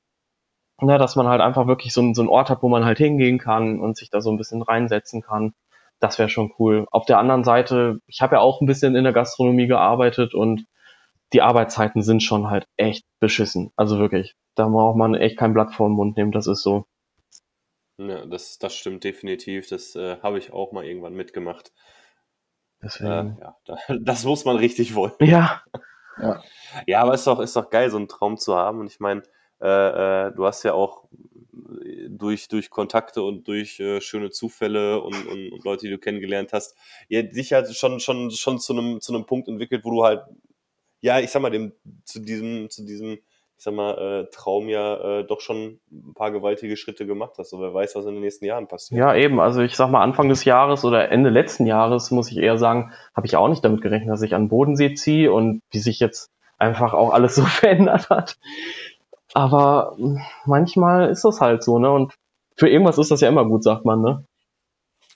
Ne, 0.85 0.99
dass 0.99 1.17
man 1.17 1.29
halt 1.29 1.41
einfach 1.41 1.67
wirklich 1.67 1.93
so, 1.93 2.13
so 2.15 2.23
einen 2.23 2.29
Ort 2.29 2.51
hat, 2.51 2.63
wo 2.63 2.69
man 2.69 2.85
halt 2.85 2.99
hingehen 2.99 3.39
kann 3.39 3.81
und 3.81 3.97
sich 3.97 4.11
da 4.11 4.21
so 4.21 4.31
ein 4.31 4.37
bisschen 4.37 4.63
reinsetzen 4.63 5.23
kann. 5.23 5.55
Das 6.01 6.19
wäre 6.19 6.29
schon 6.29 6.53
cool. 6.59 6.87
Auf 6.91 7.07
der 7.07 7.19
anderen 7.19 7.45
Seite, 7.45 8.01
ich 8.07 8.21
habe 8.21 8.37
ja 8.37 8.41
auch 8.41 8.61
ein 8.61 8.67
bisschen 8.67 8.97
in 8.97 9.05
der 9.05 9.13
Gastronomie 9.13 9.67
gearbeitet 9.67 10.35
und 10.35 10.67
die 11.33 11.43
Arbeitszeiten 11.43 12.03
sind 12.03 12.23
schon 12.23 12.51
halt 12.51 12.67
echt 12.77 13.05
beschissen. 13.21 13.73
Also 13.77 13.99
wirklich. 13.99 14.37
Da 14.55 14.69
braucht 14.69 14.97
man 14.97 15.15
echt 15.15 15.39
kein 15.39 15.55
Blatt 15.55 15.73
vor 15.73 15.89
den 15.89 15.95
Mund 15.95 16.17
nehmen, 16.17 16.33
das 16.33 16.47
ist 16.47 16.63
so. 16.63 16.87
Ja, 17.99 18.27
das, 18.27 18.59
das 18.59 18.75
stimmt 18.75 19.05
definitiv. 19.05 19.69
Das 19.69 19.95
äh, 19.95 20.19
habe 20.23 20.39
ich 20.39 20.53
auch 20.53 20.73
mal 20.73 20.85
irgendwann 20.85 21.15
mitgemacht. 21.15 21.69
Äh, 22.81 22.85
Deswegen. 22.85 23.39
ja, 23.41 23.57
da, 23.65 23.77
das 24.01 24.25
muss 24.25 24.45
man 24.45 24.57
richtig 24.57 24.95
wollen. 24.95 25.13
ja, 25.21 25.63
Ja, 26.87 27.03
aber 27.03 27.15
ist 27.15 27.27
doch, 27.27 27.41
ist 27.41 27.57
doch 27.57 27.71
geil, 27.71 27.91
so 27.91 27.97
einen 27.97 28.09
Traum 28.09 28.37
zu 28.37 28.55
haben. 28.55 28.81
Und 28.81 28.87
ich 28.87 29.01
meine, 29.01 29.23
äh, 29.65 30.29
äh, 30.29 30.33
du 30.33 30.45
hast 30.45 30.63
ja 30.63 30.75
auch 30.75 31.05
durch, 32.09 32.49
durch 32.49 32.71
Kontakte 32.71 33.23
und 33.23 33.49
durch 33.49 33.81
äh, 33.81 34.01
schöne 34.01 34.31
Zufälle 34.31 35.01
und, 35.01 35.27
und, 35.27 35.53
und 35.53 35.65
Leute, 35.65 35.87
die 35.87 35.91
du 35.91 35.99
kennengelernt 35.99 36.53
hast, 36.53 36.77
ja, 37.09 37.23
dich 37.23 37.53
halt 37.53 37.75
schon, 37.75 38.01
schon, 38.01 38.31
schon 38.31 38.59
zu 38.59 38.73
einem, 38.73 39.01
zu 39.01 39.15
einem 39.15 39.27
Punkt 39.27 39.49
entwickelt, 39.49 39.85
wo 39.85 39.91
du 39.91 40.05
halt, 40.05 40.23
ja, 41.01 41.19
ich 41.21 41.31
sag 41.31 41.43
mal, 41.43 41.51
dem, 41.51 41.73
zu 42.05 42.21
diesem, 42.21 42.71
zu 42.71 42.85
diesem, 42.85 43.19
ich 43.57 43.65
sag 43.65 43.75
mal, 43.75 43.97
äh, 43.97 44.31
Traum 44.31 44.69
ja 44.69 45.21
äh, 45.21 45.27
doch 45.27 45.41
schon 45.41 45.81
ein 45.91 46.15
paar 46.15 46.31
gewaltige 46.31 46.77
Schritte 46.77 47.07
gemacht 47.07 47.35
hast. 47.39 47.53
Und 47.53 47.61
wer 47.61 47.73
weiß, 47.73 47.95
was 47.97 48.07
in 48.07 48.13
den 48.13 48.21
nächsten 48.21 48.45
Jahren 48.45 48.69
passiert. 48.69 48.99
ja, 48.99 49.15
eben. 49.15 49.41
Also 49.41 49.63
ich 49.63 49.77
sag 49.77 49.91
mal, 49.91 50.03
Anfang 50.03 50.29
des 50.29 50.45
Jahres 50.45 50.85
oder 50.85 51.11
Ende 51.11 51.31
letzten 51.31 51.67
Jahres, 51.67 52.11
muss 52.11 52.31
ich 52.31 52.39
eher 52.39 52.59
sagen, 52.59 52.93
habe 53.15 53.27
ich 53.27 53.37
auch 53.37 53.49
nicht 53.49 53.65
damit 53.65 53.81
gerechnet, 53.81 54.11
dass 54.11 54.23
ich 54.23 54.35
an 54.35 54.45
den 54.45 54.49
Bodensee 54.49 54.95
ziehe 54.95 55.33
und 55.33 55.63
wie 55.71 55.79
sich 55.79 56.01
jetzt 56.01 56.31
einfach 56.59 56.95
auch 56.95 57.13
alles 57.13 57.35
so 57.37 57.43
verändert 57.43 58.11
hat. 58.11 58.37
Aber 59.35 59.95
mh, 59.99 60.25
manchmal 60.47 61.11
ist 61.11 61.25
das 61.25 61.41
halt 61.41 61.63
so, 61.63 61.79
ne? 61.79 61.91
Und 61.91 62.15
für 62.57 62.69
irgendwas 62.69 62.99
ist 62.99 63.11
das 63.11 63.21
ja 63.21 63.29
immer 63.29 63.45
gut, 63.45 63.63
sagt 63.65 63.85
man, 63.85 64.01
ne? 64.01 64.25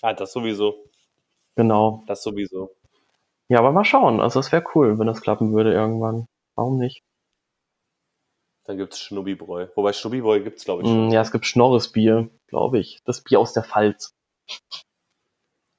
Ah, 0.02 0.12
das 0.12 0.32
sowieso. 0.32 0.74
Genau. 1.56 2.04
Das 2.06 2.22
sowieso. 2.22 2.70
Ja, 3.48 3.60
aber 3.60 3.72
mal 3.72 3.84
schauen. 3.84 4.20
Also 4.20 4.40
es 4.40 4.52
wäre 4.52 4.64
cool, 4.74 4.98
wenn 4.98 5.06
das 5.06 5.22
klappen 5.22 5.52
würde 5.54 5.72
irgendwann. 5.72 6.26
Warum 6.56 6.78
nicht? 6.78 7.02
Dann 8.64 8.76
gibt's 8.76 9.00
Schnubbibräu. 9.00 9.68
Wobei 9.76 9.92
Schnubbibräu 9.92 10.40
gibt's, 10.40 10.64
glaube 10.64 10.82
ich, 10.82 10.88
Mm, 10.88 11.08
ja, 11.08 11.22
es 11.22 11.32
gibt 11.32 11.46
Schnorresbier, 11.46 12.28
glaube 12.48 12.78
ich. 12.78 13.00
Das 13.06 13.22
Bier 13.22 13.40
aus 13.40 13.54
der 13.54 13.64
Pfalz. 13.64 14.14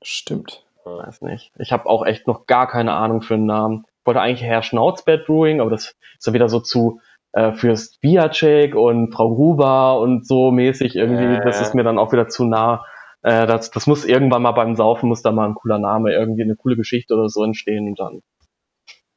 Stimmt. 0.02 0.66
Weiß 0.86 1.22
nicht. 1.22 1.52
Ich 1.60 1.72
habe 1.72 1.86
auch 1.88 2.06
echt 2.06 2.26
noch 2.26 2.48
gar 2.48 2.68
keine 2.68 2.94
Ahnung 2.94 3.22
für 3.22 3.36
einen 3.36 3.46
Namen. 3.46 3.86
Ich 4.00 4.06
wollte 4.08 4.22
eigentlich 4.22 4.42
Herr 4.42 4.64
Schnauzbett 4.64 5.28
Brewing, 5.28 5.62
aber 5.62 5.70
das 5.70 5.96
ist 6.18 6.26
ja 6.26 6.34
wieder 6.34 6.50
so 6.50 6.60
zu 6.62 7.00
äh, 7.34 7.54
Fürst 7.54 8.02
Biacek 8.02 8.76
und 8.76 9.14
Frau 9.14 9.34
Gruber 9.36 10.00
und 10.00 10.28
so 10.28 10.52
mäßig 10.52 10.96
irgendwie. 10.96 11.36
Äh. 11.36 11.44
Das 11.44 11.62
ist 11.62 11.76
mir 11.76 11.84
dann 11.84 12.00
auch 12.00 12.12
wieder 12.12 12.28
zu 12.28 12.46
nah. 12.46 12.84
Äh, 13.22 13.46
das, 13.48 13.72
das 13.72 13.86
muss 13.88 14.06
irgendwann 14.06 14.42
mal 14.42 14.52
beim 14.54 14.76
Saufen, 14.76 15.10
muss 15.10 15.22
da 15.22 15.32
mal 15.32 15.48
ein 15.48 15.56
cooler 15.56 15.80
Name, 15.80 16.14
irgendwie 16.14 16.44
eine 16.44 16.56
coole 16.56 16.76
Geschichte 16.76 17.14
oder 17.14 17.30
so 17.30 17.44
entstehen 17.44 17.88
und 17.90 18.00
dann. 18.00 18.22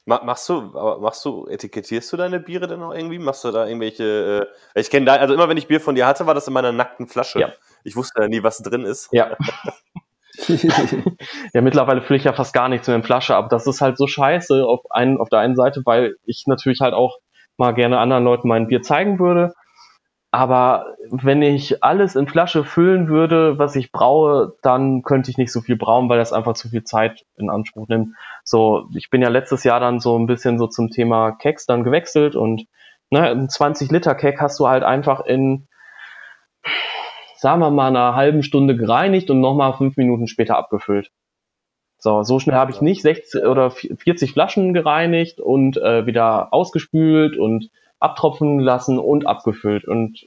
Ma- 0.05 0.23
Machst 0.25 0.49
du, 0.49 0.61
machst 1.01 1.25
du, 1.25 1.47
etikettierst 1.47 2.13
du 2.13 2.17
deine 2.17 2.41
Biere 2.41 2.67
denn 2.67 2.83
auch 2.83 2.93
irgendwie? 2.93 3.21
Machst 3.21 3.45
du 3.45 3.53
da 3.53 3.67
irgendwelche, 3.67 4.49
äh, 4.75 4.81
ich 4.81 4.91
kenne 4.91 5.07
da, 5.07 5.15
also 5.15 5.33
immer 5.35 5.49
wenn 5.49 5.57
ich 5.57 5.69
Bier 5.69 5.81
von 5.81 5.95
dir 5.95 6.07
hatte, 6.07 6.27
war 6.27 6.35
das 6.35 6.49
in 6.49 6.55
meiner 6.55 6.73
nackten 6.73 7.07
Flasche. 7.07 7.39
Ja. 7.39 7.53
Ich 7.85 7.95
wusste 7.95 8.23
ja 8.23 8.29
nie, 8.29 8.43
was 8.43 8.59
drin 8.59 8.85
ist. 8.85 9.09
Ja. 9.13 9.37
Ja, 11.53 11.61
mittlerweile 11.61 12.01
fülle 12.01 12.17
ich 12.17 12.25
ja 12.25 12.33
fast 12.33 12.55
gar 12.55 12.69
nichts 12.71 12.87
mehr 12.89 12.97
in 12.97 13.03
Flasche 13.03 13.37
ab. 13.37 13.51
Das 13.51 13.67
ist 13.67 13.83
halt 13.83 13.99
so 13.99 14.07
scheiße 14.07 14.65
auf, 14.65 14.81
einen, 14.91 15.19
auf 15.19 15.29
der 15.29 15.41
einen 15.41 15.57
Seite, 15.57 15.83
weil 15.85 16.17
ich 16.25 16.45
natürlich 16.47 16.81
halt 16.81 16.95
auch 16.95 17.19
mal 17.63 17.73
gerne 17.73 17.99
anderen 17.99 18.25
Leuten 18.25 18.49
mein 18.49 18.67
Bier 18.67 18.83
zeigen 18.83 19.19
würde. 19.19 19.55
Aber 20.33 20.97
wenn 21.11 21.43
ich 21.43 21.85
alles 21.85 22.17
in 22.17 22.27
Flasche 22.27 22.65
füllen 22.65 23.09
würde, 23.09 23.59
was 23.59 23.77
ich 23.77 23.93
braue, 23.93 24.57
dann 24.63 25.03
könnte 25.03 25.31
ich 25.31 25.37
nicht 25.37 25.53
so 25.53 25.61
viel 25.61 25.77
brauen, 25.77 26.09
weil 26.09 26.19
das 26.19 26.33
einfach 26.33 26.55
zu 26.55 26.71
viel 26.71 26.85
Zeit 26.85 27.25
in 27.37 27.51
Anspruch 27.51 27.87
nimmt. 27.89 28.15
So, 28.43 28.89
ich 28.97 29.11
bin 29.11 29.23
ja 29.23 29.29
letztes 29.29 29.63
Jahr 29.63 29.79
dann 29.79 30.01
so 30.01 30.19
ein 30.19 30.27
bisschen 30.27 30.59
so 30.59 30.67
zum 30.67 30.91
Thema 30.91 31.33
Keks 31.33 31.67
dann 31.67 31.85
gewechselt 31.85 32.35
und 32.35 32.67
ne, 33.11 33.29
ein 33.31 33.49
20 33.49 33.91
Liter 33.91 34.15
Kek 34.15 34.41
hast 34.41 34.59
du 34.59 34.67
halt 34.67 34.85
einfach 34.85 35.21
in 35.21 35.69
sagen 37.37 37.61
wir 37.61 37.71
mal, 37.71 37.89
einer 37.89 38.15
halben 38.15 38.43
Stunde 38.43 38.77
gereinigt 38.77 39.29
und 39.29 39.41
nochmal 39.41 39.75
fünf 39.75 39.97
Minuten 39.97 40.29
später 40.29 40.57
abgefüllt. 40.57 41.11
So, 42.03 42.25
so 42.25 42.41
schnell 42.41 42.57
habe 42.57 42.73
ich 42.73 42.81
nicht 42.81 43.01
60 43.01 43.45
oder 43.45 43.71
40 43.71 44.33
Flaschen 44.33 44.75
gereinigt 44.75 45.39
und 45.39 45.77
äh, 45.77 46.05
wieder 46.05 46.53
ausgespült 46.53 47.37
und 47.39 47.71
abtropfen 48.01 48.59
lassen 48.59 48.99
und 48.99 49.29
abgefüllt. 49.29 49.87
Und 49.87 50.27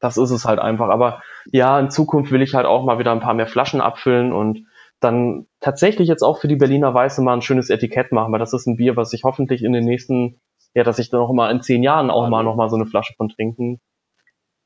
das 0.00 0.16
ist 0.16 0.30
es 0.30 0.46
halt 0.46 0.60
einfach. 0.60 0.88
Aber 0.88 1.20
ja, 1.52 1.78
in 1.78 1.90
Zukunft 1.90 2.32
will 2.32 2.40
ich 2.40 2.54
halt 2.54 2.64
auch 2.64 2.84
mal 2.84 2.98
wieder 2.98 3.12
ein 3.12 3.20
paar 3.20 3.34
mehr 3.34 3.46
Flaschen 3.46 3.82
abfüllen 3.82 4.32
und 4.32 4.64
dann 4.98 5.46
tatsächlich 5.60 6.08
jetzt 6.08 6.22
auch 6.22 6.38
für 6.38 6.48
die 6.48 6.56
Berliner 6.56 6.94
Weiße 6.94 7.20
mal 7.20 7.34
ein 7.34 7.42
schönes 7.42 7.68
Etikett 7.68 8.12
machen, 8.12 8.32
weil 8.32 8.40
das 8.40 8.54
ist 8.54 8.66
ein 8.66 8.78
Bier, 8.78 8.96
was 8.96 9.12
ich 9.12 9.22
hoffentlich 9.22 9.62
in 9.62 9.74
den 9.74 9.84
nächsten, 9.84 10.40
ja, 10.72 10.84
dass 10.84 10.98
ich 10.98 11.10
dann 11.10 11.20
noch 11.20 11.34
mal 11.34 11.50
in 11.50 11.60
zehn 11.60 11.82
Jahren 11.82 12.08
auch 12.08 12.30
mal 12.30 12.42
noch 12.44 12.56
mal 12.56 12.70
so 12.70 12.76
eine 12.76 12.86
Flasche 12.86 13.12
von 13.18 13.28
trinken 13.28 13.78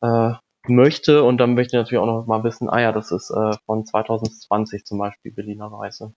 äh, 0.03 0.35
möchte 0.69 1.25
und 1.25 1.39
dann 1.39 1.55
möchte 1.55 1.77
ich 1.77 1.83
natürlich 1.83 2.01
auch 2.01 2.07
noch 2.07 2.27
mal 2.27 2.45
wissen, 2.45 2.71
ah 2.71 2.81
ja, 2.81 2.93
das 2.93 3.11
ist 3.11 3.33
äh, 3.33 3.57
von 3.67 3.85
2020 3.85 4.85
zum 4.85 4.99
Beispiel 4.99 5.33
Berliner 5.33 5.73
Weiße. 5.73 6.15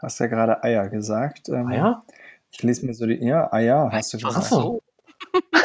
Du 0.00 0.06
hast 0.06 0.18
ja 0.18 0.26
gerade 0.28 0.64
Eier 0.64 0.88
gesagt. 0.88 1.48
Ähm, 1.50 1.70
ja? 1.70 2.02
Ich 2.50 2.62
lese 2.62 2.86
mir 2.86 2.94
so 2.94 3.06
die. 3.06 3.22
Ja, 3.24 3.52
Eier 3.52 3.90
hast 3.92 4.14
du 4.14 4.18
gesagt. 4.18 4.46
so. 4.46 4.82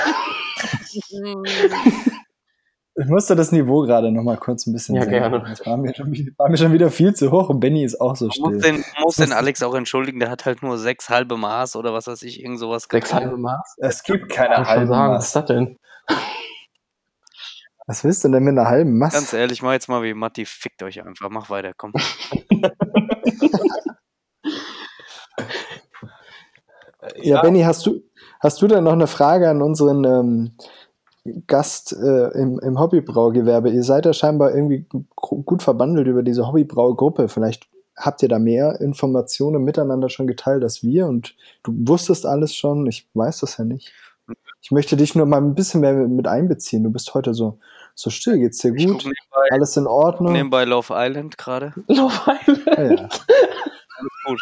Ich 2.97 3.07
musste 3.09 3.35
das 3.35 3.51
Niveau 3.51 3.81
gerade 3.81 4.09
noch 4.09 4.23
mal 4.23 4.37
kurz 4.37 4.65
ein 4.67 4.71
bisschen 4.71 4.95
Ja, 4.95 5.01
senken. 5.01 5.19
gerne. 5.19 5.43
Das 5.49 5.65
war 5.65 5.75
mir, 5.75 5.93
schon, 5.93 6.09
wieder- 6.13 6.31
war 6.37 6.49
mir 6.49 6.55
schon 6.55 6.71
wieder 6.71 6.89
viel 6.89 7.13
zu 7.13 7.29
hoch 7.29 7.49
und 7.49 7.59
Benny 7.59 7.83
ist 7.83 7.99
auch 7.99 8.15
so 8.15 8.29
still. 8.29 8.57
den, 8.61 8.85
musst 9.01 9.19
den 9.19 9.27
muss- 9.29 9.35
Alex 9.37 9.61
auch 9.63 9.75
entschuldigen, 9.75 10.21
der 10.21 10.29
hat 10.29 10.45
halt 10.45 10.63
nur 10.63 10.77
sechs 10.77 11.09
halbe 11.09 11.35
Maß 11.35 11.75
oder 11.75 11.91
was 11.93 12.07
weiß 12.07 12.21
ich, 12.21 12.41
irgend 12.41 12.57
sowas 12.57 12.87
Sechs 12.89 13.13
halbe 13.13 13.35
Maß? 13.37 13.75
Es 13.79 14.01
gibt 14.03 14.29
keine 14.31 14.65
halben 14.65 14.87
sagen, 14.87 15.13
was 15.13 15.27
ist 15.27 15.35
Maß. 15.35 15.45
das 15.45 15.55
denn? 15.57 15.77
Was 17.85 18.03
willst 18.05 18.23
du 18.23 18.29
denn 18.29 18.43
mit 18.43 18.57
einer 18.57 18.69
halben 18.69 18.97
Maß? 18.97 19.13
Ganz 19.13 19.33
ehrlich, 19.33 19.61
mach 19.61 19.73
jetzt 19.73 19.89
mal 19.89 20.01
wie 20.01 20.13
Matti, 20.13 20.45
fickt 20.45 20.81
euch 20.81 21.05
einfach, 21.05 21.29
mach 21.29 21.49
weiter, 21.49 21.73
komm. 21.75 21.91
Ja, 27.21 27.41
Benny, 27.41 27.61
hast 27.61 27.85
du, 27.85 28.01
hast 28.39 28.61
du 28.61 28.67
denn 28.67 28.83
noch 28.83 28.93
eine 28.93 29.07
Frage 29.07 29.49
an 29.49 29.61
unseren 29.61 30.03
ähm, 30.05 30.51
Gast 31.47 31.93
äh, 31.93 32.27
im, 32.39 32.59
im 32.59 32.79
Hobbybraugewerbe? 32.79 33.69
Ihr 33.69 33.83
seid 33.83 34.05
ja 34.05 34.13
scheinbar 34.13 34.53
irgendwie 34.53 34.85
gut 35.15 35.61
verbandelt 35.61 36.07
über 36.07 36.23
diese 36.23 36.47
Hobbybraugruppe. 36.47 37.27
Vielleicht 37.27 37.67
habt 37.95 38.23
ihr 38.23 38.29
da 38.29 38.39
mehr 38.39 38.81
Informationen 38.81 39.63
miteinander 39.63 40.09
schon 40.09 40.27
geteilt 40.27 40.63
als 40.63 40.83
wir 40.83 41.07
und 41.07 41.35
du 41.63 41.73
wusstest 41.77 42.25
alles 42.25 42.55
schon. 42.55 42.87
Ich 42.87 43.07
weiß 43.13 43.39
das 43.39 43.57
ja 43.57 43.65
nicht. 43.65 43.93
Ich 44.61 44.71
möchte 44.71 44.97
dich 44.97 45.13
nur 45.13 45.27
mal 45.27 45.37
ein 45.37 45.53
bisschen 45.53 45.81
mehr 45.81 45.93
mit 45.93 46.27
einbeziehen. 46.27 46.83
Du 46.83 46.89
bist 46.89 47.13
heute 47.13 47.35
so, 47.35 47.59
so 47.93 48.09
still. 48.09 48.39
Geht's 48.39 48.57
dir 48.57 48.71
gut? 48.71 48.79
nebenbei, 48.79 49.47
Alles 49.51 49.77
in 49.77 49.85
Ordnung? 49.85 50.33
nebenbei 50.33 50.65
Love 50.65 50.91
Island 50.95 51.37
gerade. 51.37 51.73
Love 51.87 52.19
Island. 52.25 52.65
Ja, 52.65 52.83
ja. 52.83 53.09
Alles 53.97 54.11
gut. 54.25 54.41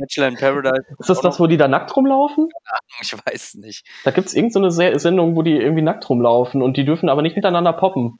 Bachelor 0.00 0.28
in 0.28 0.36
Paradise. 0.36 0.84
Ist 0.98 1.10
das 1.10 1.20
das, 1.20 1.38
wo 1.38 1.46
die 1.46 1.56
da 1.56 1.68
nackt 1.68 1.94
rumlaufen? 1.94 2.48
Ich 3.00 3.12
weiß 3.12 3.54
nicht. 3.56 3.86
Da 4.04 4.10
gibt's 4.10 4.34
irgendeine 4.34 4.70
so 4.70 4.98
Sendung, 4.98 5.36
wo 5.36 5.42
die 5.42 5.56
irgendwie 5.56 5.82
nackt 5.82 6.08
rumlaufen 6.08 6.62
und 6.62 6.76
die 6.76 6.84
dürfen 6.84 7.08
aber 7.08 7.22
nicht 7.22 7.36
miteinander 7.36 7.72
poppen. 7.72 8.18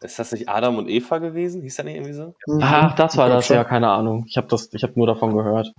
Ist 0.00 0.18
das 0.18 0.32
nicht 0.32 0.48
Adam 0.48 0.78
und 0.78 0.88
Eva 0.88 1.18
gewesen? 1.18 1.62
Hieß 1.62 1.76
das 1.76 1.86
nicht 1.86 1.94
irgendwie 1.94 2.12
so? 2.12 2.34
Mhm. 2.46 2.60
Ach, 2.62 2.94
das 2.96 3.16
war 3.16 3.28
das, 3.28 3.48
ja, 3.48 3.62
keine 3.64 3.88
Ahnung. 3.88 4.24
Ich 4.28 4.36
habe 4.36 4.48
das, 4.48 4.72
ich 4.72 4.82
habe 4.82 4.94
nur 4.96 5.06
davon 5.06 5.34
gehört. 5.34 5.72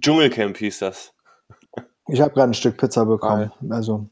Dschungelcamp 0.00 0.56
hieß 0.56 0.80
das. 0.80 1.14
Ich 2.08 2.20
habe 2.20 2.32
gerade 2.32 2.50
ein 2.50 2.54
Stück 2.54 2.76
Pizza 2.76 3.06
bekommen. 3.06 3.52
Also, 3.70 4.08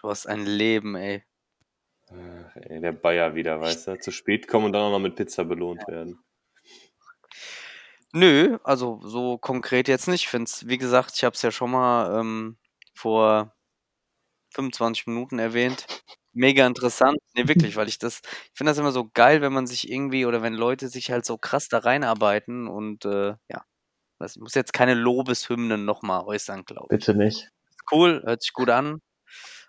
Du 0.00 0.08
hast 0.08 0.26
ein 0.26 0.46
Leben, 0.46 0.96
ey. 0.96 1.22
Ach, 2.08 2.56
ey, 2.56 2.80
der 2.80 2.92
Bayer 2.92 3.34
wieder, 3.34 3.60
weißt 3.60 3.88
du? 3.88 3.98
Zu 4.00 4.10
spät 4.10 4.48
kommen 4.48 4.66
und 4.66 4.72
dann 4.72 4.82
auch 4.82 4.90
noch 4.90 4.98
mit 4.98 5.14
Pizza 5.14 5.44
belohnt 5.44 5.86
werden. 5.88 6.18
Nö, 8.12 8.58
also 8.64 9.00
so 9.04 9.38
konkret 9.38 9.88
jetzt 9.88 10.08
nicht. 10.08 10.22
Ich 10.22 10.28
find's, 10.28 10.66
wie 10.66 10.78
gesagt, 10.78 11.12
ich 11.16 11.24
habe 11.24 11.34
es 11.34 11.42
ja 11.42 11.50
schon 11.50 11.70
mal 11.70 12.18
ähm, 12.20 12.56
vor 12.94 13.54
25 14.54 15.06
Minuten 15.06 15.38
erwähnt. 15.38 15.86
Mega 16.32 16.66
interessant. 16.66 17.18
Nee, 17.34 17.48
wirklich, 17.48 17.76
weil 17.76 17.88
ich 17.88 17.98
das, 17.98 18.20
ich 18.24 18.50
finde 18.54 18.70
das 18.70 18.78
immer 18.78 18.92
so 18.92 19.10
geil, 19.12 19.42
wenn 19.42 19.52
man 19.52 19.66
sich 19.66 19.90
irgendwie 19.90 20.26
oder 20.26 20.42
wenn 20.42 20.54
Leute 20.54 20.88
sich 20.88 21.10
halt 21.10 21.24
so 21.24 21.36
krass 21.38 21.68
da 21.68 21.78
reinarbeiten 21.78 22.68
und 22.68 23.04
äh, 23.04 23.34
ja, 23.48 23.64
ich 24.24 24.36
muss 24.36 24.54
jetzt 24.54 24.72
keine 24.72 24.94
Lobeshymnen 24.94 25.84
nochmal 25.84 26.22
äußern, 26.24 26.64
glaube 26.64 26.86
ich. 26.90 26.98
Bitte 26.98 27.14
nicht. 27.14 27.48
Cool, 27.90 28.22
hört 28.24 28.42
sich 28.42 28.52
gut 28.52 28.70
an. 28.70 29.00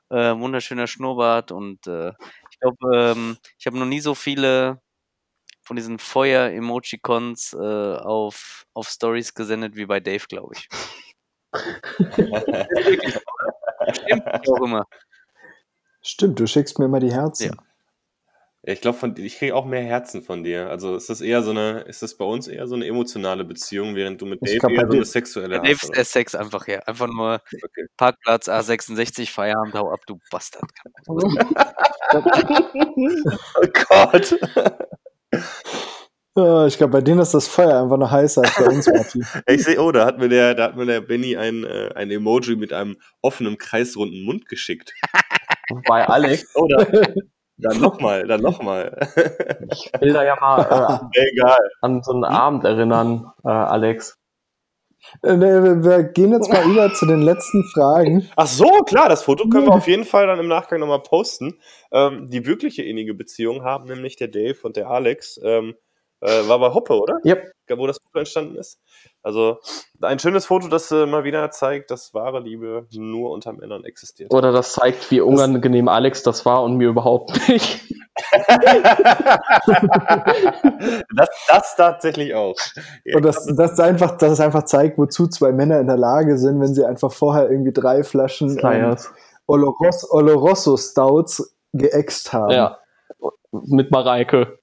Äh, 0.09 0.37
wunderschöner 0.37 0.87
Schnurrbart 0.87 1.51
und 1.51 1.87
äh, 1.87 2.09
ich 2.51 2.59
glaube, 2.59 2.97
ähm, 2.97 3.37
ich 3.57 3.65
habe 3.65 3.79
noch 3.79 3.85
nie 3.85 4.01
so 4.01 4.13
viele 4.13 4.81
von 5.61 5.75
diesen 5.75 5.99
Feuer-Emojicons 5.99 7.53
äh, 7.53 7.57
auf, 7.57 8.65
auf 8.73 8.87
Stories 8.89 9.33
gesendet 9.33 9.75
wie 9.75 9.85
bei 9.85 9.99
Dave, 9.99 10.25
glaube 10.27 10.55
ich. 10.55 10.67
Stimmt, 13.93 14.49
auch 14.49 14.61
immer. 14.63 14.85
Stimmt, 16.01 16.39
du 16.39 16.47
schickst 16.47 16.79
mir 16.79 16.85
immer 16.85 16.99
die 16.99 17.11
Herzen. 17.11 17.53
Ja. 17.55 17.63
Ja, 18.63 18.73
ich 18.73 18.81
glaube, 18.81 19.19
ich 19.19 19.37
kriege 19.39 19.55
auch 19.55 19.65
mehr 19.65 19.81
Herzen 19.81 20.21
von 20.21 20.43
dir. 20.43 20.69
Also 20.69 20.95
ist 20.95 21.09
das 21.09 21.19
eher 21.21 21.41
so 21.41 21.49
eine, 21.49 21.79
ist 21.81 22.03
das 22.03 22.15
bei 22.15 22.25
uns 22.25 22.47
eher 22.47 22.67
so 22.67 22.75
eine 22.75 22.85
emotionale 22.85 23.43
Beziehung, 23.43 23.95
während 23.95 24.21
du 24.21 24.27
mit 24.27 24.39
Ich 24.43 24.59
Dave 24.59 24.73
eher 24.73 24.85
so 24.87 24.93
eine 24.93 25.05
sexuelle 25.05 25.55
Dave 25.55 25.71
hast? 25.71 25.83
ist 25.83 25.89
oder? 25.89 25.95
der 25.95 26.05
Sex 26.05 26.35
einfach 26.35 26.67
her. 26.67 26.87
Einfach 26.87 27.07
nur 27.07 27.41
Okay. 27.51 27.87
Parkplatz 27.97 28.47
A66, 28.47 29.31
Feierabend, 29.31 29.73
hau 29.73 29.91
ab, 29.91 30.01
du 30.05 30.19
Bastard. 30.29 30.69
Oh 32.13 33.67
Gott. 33.89 34.35
Ich 36.67 36.77
glaube, 36.77 36.93
bei 36.93 37.01
denen 37.01 37.19
ist 37.19 37.33
das 37.33 37.49
Feuer 37.49 37.83
einfach 37.83 37.97
noch 37.97 38.09
heißer 38.09 38.41
als 38.41 38.55
bei 38.55 38.65
uns, 38.67 38.87
Martin. 38.87 39.25
Ich 39.47 39.65
sehe, 39.65 39.81
oh, 39.81 39.91
da 39.91 40.05
hat 40.05 40.17
mir 40.17 40.29
der, 40.29 40.55
da 40.55 40.63
hat 40.65 40.77
mir 40.77 40.85
der 40.85 41.01
Benny 41.01 41.35
ein, 41.35 41.65
äh, 41.65 41.89
ein 41.93 42.09
Emoji 42.09 42.55
mit 42.55 42.71
einem 42.71 42.95
offenen, 43.21 43.57
kreisrunden 43.57 44.23
Mund 44.23 44.47
geschickt. 44.47 44.93
Bei 45.87 46.07
Alex, 46.07 46.55
Oder? 46.55 46.87
Dann 47.57 47.79
nochmal, 47.79 48.25
dann 48.25 48.41
nochmal. 48.41 49.07
ich 49.71 49.91
will 49.99 50.13
da 50.13 50.23
ja 50.23 50.35
mal 50.41 51.09
Egal. 51.13 51.59
äh, 51.59 51.69
an 51.81 52.01
so 52.01 52.11
einen 52.11 52.23
Abend 52.23 52.63
erinnern, 52.63 53.31
äh, 53.45 53.49
Alex. 53.49 54.17
Äh, 55.23 55.33
wir- 55.39 56.03
gehen 56.03 56.31
jetzt 56.31 56.51
mal 56.51 56.63
über 56.69 56.93
zu 56.93 57.05
den 57.05 57.21
letzten 57.21 57.63
Fragen. 57.73 58.29
Ach 58.35 58.47
so, 58.47 58.69
klar, 58.85 59.09
das 59.09 59.23
Foto 59.23 59.47
können 59.49 59.65
wir 59.65 59.73
auf 59.73 59.87
jeden 59.87 60.05
Fall 60.05 60.27
dann 60.27 60.39
im 60.39 60.47
Nachgang 60.47 60.79
nochmal 60.79 61.01
posten. 61.03 61.59
Ähm, 61.91 62.29
die 62.29 62.45
wirkliche 62.45 62.83
innige 62.83 63.13
Beziehung 63.13 63.63
haben 63.63 63.85
nämlich 63.85 64.15
der 64.15 64.27
Dave 64.27 64.57
und 64.63 64.75
der 64.75 64.89
Alex. 64.89 65.39
Ähm, 65.43 65.75
äh, 66.21 66.47
war 66.47 66.59
bei 66.59 66.71
Hoppe, 66.73 66.93
oder? 66.99 67.17
Yep. 67.25 67.51
Wo 67.77 67.87
das 67.87 67.97
Foto 68.03 68.19
entstanden 68.19 68.55
ist. 68.57 68.79
Also 69.23 69.59
ein 70.01 70.17
schönes 70.17 70.47
Foto, 70.47 70.67
das 70.67 70.89
äh, 70.91 71.05
mal 71.05 71.23
wieder 71.23 71.51
zeigt, 71.51 71.91
dass 71.91 72.13
wahre 72.13 72.39
Liebe 72.39 72.87
nur 72.91 73.29
unter 73.31 73.53
Männern 73.53 73.83
existiert. 73.83 74.33
Oder 74.33 74.51
das 74.51 74.73
zeigt, 74.73 75.11
wie 75.11 75.21
unangenehm 75.21 75.87
Alex 75.87 76.23
das 76.23 76.43
war 76.45 76.63
und 76.63 76.77
mir 76.77 76.89
überhaupt 76.89 77.47
nicht. 77.47 77.81
das, 81.15 81.29
das 81.47 81.75
tatsächlich 81.75 82.33
auch. 82.33 82.55
Ja, 83.05 83.17
Und 83.17 83.23
das, 83.23 83.45
das, 83.55 83.79
einfach, 83.79 84.17
das 84.17 84.39
einfach 84.39 84.63
zeigt, 84.63 84.97
wozu 84.97 85.27
zwei 85.27 85.51
Männer 85.51 85.79
in 85.79 85.87
der 85.87 85.97
Lage 85.97 86.37
sind, 86.37 86.59
wenn 86.59 86.73
sie 86.73 86.85
einfach 86.85 87.11
vorher 87.11 87.49
irgendwie 87.49 87.73
drei 87.73 88.03
Flaschen 88.03 88.57
ähm. 88.63 88.95
Oloros, 89.45 90.09
Oloroso 90.11 90.77
Stouts 90.77 91.55
geäxt 91.73 92.33
haben. 92.33 92.51
Ja. 92.51 92.79
Mit 93.51 93.91
Mareike. 93.91 94.57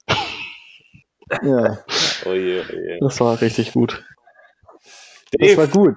ja. 1.43 1.77
Oh 2.25 2.33
je, 2.33 2.61
oh 2.61 2.73
je. 2.73 2.99
Das 2.99 3.19
war 3.21 3.39
richtig 3.39 3.73
gut. 3.73 4.03
Das 5.37 5.57
war 5.57 5.67
gut. 5.67 5.95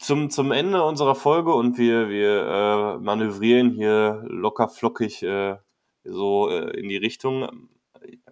zum, 0.00 0.30
zum 0.30 0.52
Ende 0.52 0.82
unserer 0.82 1.14
Folge 1.14 1.52
und 1.54 1.78
wir, 1.78 2.08
wir 2.08 2.46
äh, 2.46 2.98
manövrieren 3.02 3.70
hier 3.70 4.22
locker 4.26 4.68
flockig 4.68 5.22
äh, 5.22 5.56
so 6.04 6.48
äh, 6.50 6.70
in 6.78 6.88
die 6.88 6.96
Richtung, 6.96 7.68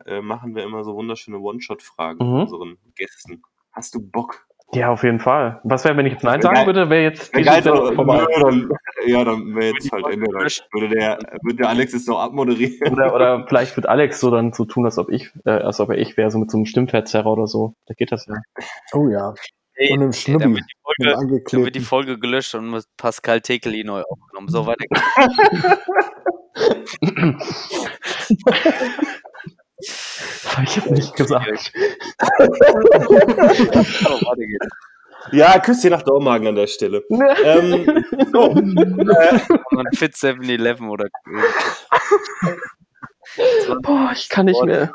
äh, 0.06 0.20
machen 0.20 0.54
wir 0.54 0.64
immer 0.64 0.82
so 0.84 0.94
wunderschöne 0.94 1.38
One-Shot-Fragen 1.38 2.24
Mhm. 2.26 2.40
unseren 2.40 2.78
Gästen. 2.96 3.42
Hast 3.72 3.94
du 3.94 4.00
Bock? 4.00 4.46
Ja, 4.72 4.90
auf 4.92 5.02
jeden 5.02 5.18
Fall. 5.18 5.60
Was 5.64 5.84
wäre, 5.84 5.96
wenn 5.96 6.06
ich 6.06 6.12
jetzt 6.12 6.22
Nein 6.22 6.40
sagen 6.42 6.54
geil. 6.54 6.66
würde, 6.66 6.90
wäre 6.90 7.02
jetzt 7.02 7.34
Wär 7.34 7.42
geil, 7.42 7.60
Sendung 7.60 7.92
vorbei. 7.92 8.24
nö, 8.36 8.40
dann, 8.40 8.68
ja, 9.04 9.24
dann 9.24 9.54
wäre 9.56 9.72
jetzt 9.74 9.90
halt 9.90 10.06
Ende. 10.06 10.26
Dann 10.32 10.48
würde 10.72 10.88
der, 10.94 11.18
würde 11.42 11.56
der 11.56 11.68
Alex 11.70 11.92
jetzt 11.92 12.06
noch 12.06 12.20
abmoderieren. 12.20 12.92
Oder, 12.92 13.12
oder 13.12 13.46
vielleicht 13.48 13.74
wird 13.76 13.88
Alex 13.88 14.20
so 14.20 14.30
dann 14.30 14.52
so 14.52 14.64
tun, 14.64 14.84
als 14.84 14.96
ob 14.98 15.10
ich, 15.10 15.32
äh, 15.44 15.50
als 15.50 15.80
ob 15.80 15.90
er 15.90 15.98
ich 15.98 16.16
wäre, 16.16 16.30
so 16.30 16.38
mit 16.38 16.52
so 16.52 16.56
einem 16.56 16.66
Stimmverzerrer 16.66 17.26
oder 17.26 17.48
so. 17.48 17.74
Da 17.86 17.94
geht 17.94 18.12
das 18.12 18.26
ja. 18.26 18.34
Oh 18.92 19.08
ja. 19.08 19.34
Ey, 19.80 19.92
Und 19.92 20.02
im 20.02 20.08
ey, 20.08 20.12
Schnubbi. 20.12 20.44
dann 20.44 20.54
wird 20.54 20.64
die 20.68 20.74
Mit 20.76 20.82
Folge, 20.82 21.12
dann 21.52 21.64
wird 21.64 21.74
die. 21.74 21.80
Folge 21.80 22.18
gelöscht 22.18 22.54
und 22.54 22.70
mit 22.70 22.84
Pascal 22.98 23.40
Tekeli 23.40 23.82
neu 23.82 24.02
aufgenommen. 24.02 24.48
So 24.48 24.66
weiter 24.66 24.84
habe 30.46 30.64
ich 30.64 30.76
jetzt 30.76 30.90
nicht 30.90 31.16
gesagt. 31.16 31.72
Ja, 35.32 35.58
Küsschen 35.58 35.90
nach 35.90 36.00
Dormagen 36.02 36.48
an 36.48 36.54
der 36.54 36.66
Stelle. 36.66 37.04
ähm, 37.44 38.04
so, 38.32 38.52
äh, 38.52 39.38
Fit 39.94 40.14
7-Eleven 40.14 40.88
oder 40.88 41.08
Boah, 43.82 44.12
ich 44.14 44.30
kann 44.30 44.46
nicht 44.46 44.62
mehr. 44.64 44.90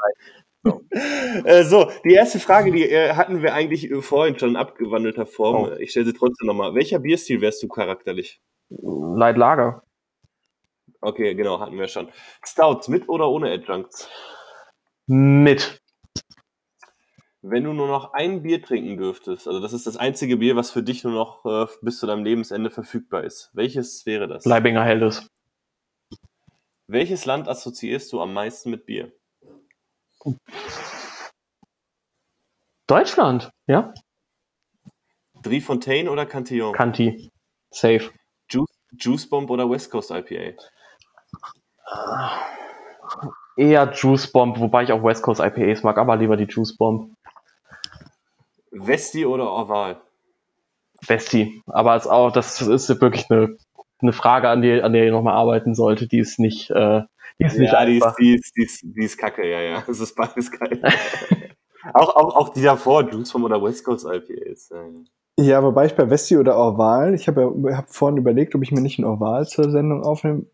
Äh, 1.44 1.64
so, 1.64 1.92
die 2.06 2.14
erste 2.14 2.40
Frage, 2.40 2.72
die 2.72 2.90
äh, 2.90 3.14
hatten 3.14 3.42
wir 3.42 3.54
eigentlich 3.54 3.92
äh, 3.92 4.02
vorhin 4.02 4.40
schon 4.40 4.52
in 4.52 4.56
abgewandelter 4.56 5.26
Form. 5.26 5.66
Oh. 5.66 5.76
Ich 5.80 5.92
stelle 5.92 6.06
sie 6.06 6.14
trotzdem 6.14 6.48
nochmal. 6.48 6.74
Welcher 6.74 7.00
Bierstil 7.00 7.42
wärst 7.42 7.62
du 7.62 7.68
charakterlich? 7.68 8.42
Light 8.70 9.38
Lager. 9.38 9.84
Okay, 11.02 11.36
genau, 11.36 11.60
hatten 11.60 11.78
wir 11.78 11.88
schon. 11.88 12.08
Stout, 12.44 12.90
mit 12.90 13.10
oder 13.10 13.30
ohne 13.30 13.52
Adjuncts? 13.52 14.10
Mit. 15.08 15.82
Wenn 17.42 17.64
du 17.64 17.74
nur 17.74 17.88
noch 17.88 18.14
ein 18.14 18.42
Bier 18.42 18.64
trinken 18.64 18.98
dürftest, 18.98 19.48
also 19.48 19.60
das 19.60 19.74
ist 19.74 19.86
das 19.86 19.98
einzige 19.98 20.38
Bier, 20.38 20.56
was 20.56 20.72
für 20.72 20.82
dich 20.82 21.04
nur 21.04 21.14
noch 21.14 21.46
äh, 21.46 21.68
bis 21.82 22.00
zu 22.00 22.08
deinem 22.08 22.24
Lebensende 22.24 22.72
verfügbar 22.72 23.24
ist. 23.24 23.52
Welches 23.54 24.06
wäre 24.08 24.28
das? 24.28 24.46
Leibinger 24.46 24.84
Helles. 24.84 25.30
Welches 26.88 27.26
Land 27.26 27.48
assoziierst 27.48 28.12
du 28.14 28.22
am 28.22 28.34
meisten 28.34 28.72
mit 28.72 28.86
Bier? 28.86 29.12
Deutschland. 32.88 33.52
Ja? 33.68 33.94
Driefontaine 35.42 36.10
oder 36.10 36.26
Cantillon? 36.26 36.74
Kanti. 36.74 37.32
Safe. 37.72 38.12
Juice, 38.50 38.70
Juice 38.98 39.30
Bomb 39.30 39.50
oder 39.50 39.70
West 39.70 39.92
Coast 39.92 40.12
IPA? 40.12 40.56
Eher 43.58 43.92
Juice 43.94 44.32
Bomb, 44.32 44.60
wobei 44.60 44.84
ich 44.84 44.92
auch 44.92 45.04
West 45.04 45.24
Coast 45.24 45.42
IPAs 45.42 45.84
mag, 45.84 45.98
aber 45.98 46.16
lieber 46.16 46.38
die 46.38 46.46
Juice 46.46 46.76
Bomb. 46.76 47.16
Westi 48.72 49.26
oder 49.26 49.50
Orval? 49.50 50.02
Bestie. 51.08 51.62
Aber 51.68 51.96
es 51.96 52.08
auch, 52.08 52.32
das 52.32 52.62
ist 52.62 52.90
wirklich 53.02 53.30
eine, 53.30 53.58
eine 54.06 54.14
Frage, 54.14 54.50
an 54.50 54.62
der, 54.62 54.84
an 54.84 54.94
der 54.94 55.06
ihr 55.06 55.12
nochmal 55.12 55.36
arbeiten 55.36 55.76
sollte. 55.76 56.08
Die 56.08 56.20
ist 56.20 56.40
nicht, 56.40 56.70
äh, 56.72 57.02
die 57.40 57.46
ist 57.46 57.58
nicht 57.58 57.74
ja, 57.74 57.86
die 57.86 57.98
ist, 57.98 58.04
einfach. 58.04 58.16
die, 58.18 58.36
ist, 58.36 58.54
die, 58.56 58.64
ist, 58.64 58.82
die 58.84 59.04
ist 59.04 59.18
kacke, 59.18 59.50
ja, 59.50 59.62
ja. 59.62 59.84
Das 59.86 60.00
ist 60.00 60.16
beides 60.16 60.52
geil. 60.52 60.82
auch, 61.94 62.16
auch, 62.16 62.36
auch 62.36 62.50
die 62.50 62.62
davor, 62.62 63.10
Juice 63.10 63.32
Bomb 63.32 63.46
oder 63.46 63.62
West 63.62 63.84
Coast 63.84 64.06
IPAs. 64.06 64.70
Ja, 64.70 64.82
ja. 64.82 65.04
Ja, 65.38 65.64
wobei 65.64 65.86
ich 65.86 65.96
bei 65.96 66.10
Westi 66.10 66.38
oder 66.38 66.56
Orval, 66.56 67.14
ich 67.14 67.28
habe 67.28 67.54
ja, 67.66 67.78
hab 67.78 67.90
vorhin 67.90 68.18
überlegt, 68.18 68.56
ob 68.56 68.64
ich 68.64 68.72
mir 68.72 68.80
nicht 68.80 69.00
ein 69.00 69.06
Orval 69.06 69.46
zur 69.46 69.70
Sendung 69.70 70.04
aufnehme. 70.04 70.46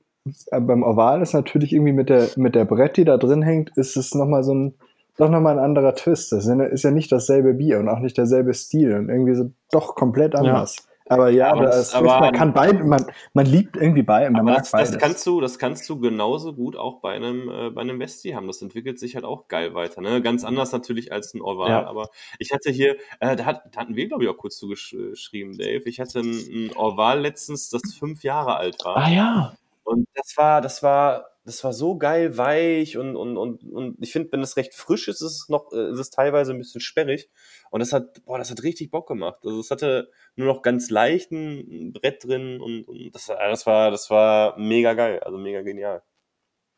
Aber 0.50 0.68
beim 0.68 0.84
Orval 0.84 1.22
ist 1.22 1.34
natürlich 1.34 1.72
irgendwie 1.74 1.94
mit 1.94 2.10
der, 2.10 2.30
mit 2.36 2.56
der 2.56 2.66
Brett, 2.66 2.98
die 2.98 3.06
da 3.06 3.18
drin 3.18 3.44
hängt, 3.44 3.78
ist 3.78 3.96
es 3.96 4.16
nochmal 4.16 4.44
so 4.44 4.54
ein, 4.54 4.74
doch 5.18 5.30
nochmal 5.30 5.60
ein 5.60 5.64
anderer 5.64 5.94
Twist. 5.94 6.32
Das 6.32 6.48
ist 6.48 6.84
ja 6.84 6.92
nicht 6.92 7.12
dasselbe 7.12 7.54
Bier 7.54 7.80
und 7.80 7.90
auch 7.90 8.00
nicht 8.00 8.18
derselbe 8.18 8.56
Stil 8.56 8.96
und 8.96 9.10
irgendwie 9.10 9.36
so 9.36 9.52
doch 9.72 9.94
komplett 9.96 10.36
anders. 10.36 10.88
Aber 11.12 11.30
ja, 11.30 11.52
Aber 11.52 11.66
das, 11.66 11.94
aber- 11.94 12.20
man 12.20 12.34
kann 12.34 12.54
beide, 12.54 12.84
man, 12.84 13.06
man 13.34 13.46
liebt 13.46 13.76
irgendwie 13.76 14.04
beide, 14.04 14.32
man 14.32 14.48
Aber 14.48 14.58
das, 14.58 14.72
das, 14.72 14.98
kannst 14.98 15.26
du, 15.28 15.42
das 15.42 15.60
kannst 15.60 15.90
du 15.90 16.00
genauso 16.00 16.54
gut 16.54 16.76
auch 16.76 17.02
bei 17.02 17.14
einem, 17.14 17.50
äh, 17.50 17.70
bei 17.70 17.82
einem 17.82 18.00
Westi 18.00 18.30
haben. 18.30 18.48
Das 18.48 18.62
entwickelt 18.62 19.00
sich 19.00 19.16
halt 19.16 19.26
auch 19.26 19.48
geil 19.48 19.74
weiter. 19.74 20.02
Ne? 20.02 20.22
Ganz 20.22 20.44
anders 20.44 20.72
natürlich 20.72 21.12
als 21.12 21.34
ein 21.34 21.42
Orval. 21.42 21.70
Ja. 21.70 21.86
Aber 21.88 22.10
ich 22.40 22.52
hatte 22.52 22.72
hier, 22.72 22.96
äh, 23.20 23.36
da, 23.36 23.46
hat, 23.46 23.64
da 23.72 23.82
hatten 23.82 23.96
wir, 23.96 24.08
glaube 24.08 24.24
ich, 24.24 24.30
auch 24.30 24.38
kurz 24.38 24.58
zugeschrieben, 24.58 25.58
Dave. 25.58 25.84
Ich 25.86 26.00
hatte 26.00 26.20
ein, 26.20 26.70
ein 26.70 26.72
Orval 26.76 27.20
letztens, 27.22 27.70
das 27.70 27.82
fünf 27.98 28.24
Jahre 28.24 28.56
alt 28.56 28.78
war. 28.84 28.98
Ah 28.98 29.10
ja. 29.10 29.54
Und 29.84 30.08
das 30.16 30.34
war, 30.38 30.62
das 30.62 30.84
war, 30.84 31.28
das 31.44 31.64
war 31.64 31.74
so 31.74 31.98
geil 31.98 32.38
weich 32.38 32.98
und, 32.98 33.16
und, 33.16 33.38
und, 33.38 33.64
und 33.64 33.98
ich 34.00 34.12
finde, 34.12 34.32
wenn 34.32 34.42
es 34.42 34.58
recht 34.58 34.74
frisch 34.76 35.08
ist, 35.08 35.22
ist 35.22 35.42
es 35.44 35.50
noch, 35.50 35.72
äh, 35.74 35.92
ist 35.92 36.00
es 36.00 36.10
teilweise 36.12 36.52
ein 36.54 36.60
bisschen 36.60 36.82
sperrig. 36.82 37.30
Und 37.72 37.80
das 37.80 37.94
hat, 37.94 38.24
boah, 38.26 38.38
das 38.38 38.52
hat 38.52 38.64
richtig 38.64 38.92
Bock 38.92 39.08
gemacht. 39.08 39.40
Also 39.44 39.60
es 39.60 39.72
hatte 39.72 40.10
nur 40.36 40.48
noch 40.48 40.62
ganz 40.62 40.90
leichten 40.90 41.94
Brett 41.94 42.24
drin 42.26 42.62
und, 42.62 42.84
und 42.88 43.12
das, 43.16 43.30
war- 43.30 43.50
das 43.50 43.66
war, 43.66 43.92
das 43.92 44.10
war 44.10 44.58
mega 44.60 44.94
geil, 44.94 45.20
also 45.22 45.38
mega 45.38 45.62
genial. 45.62 46.04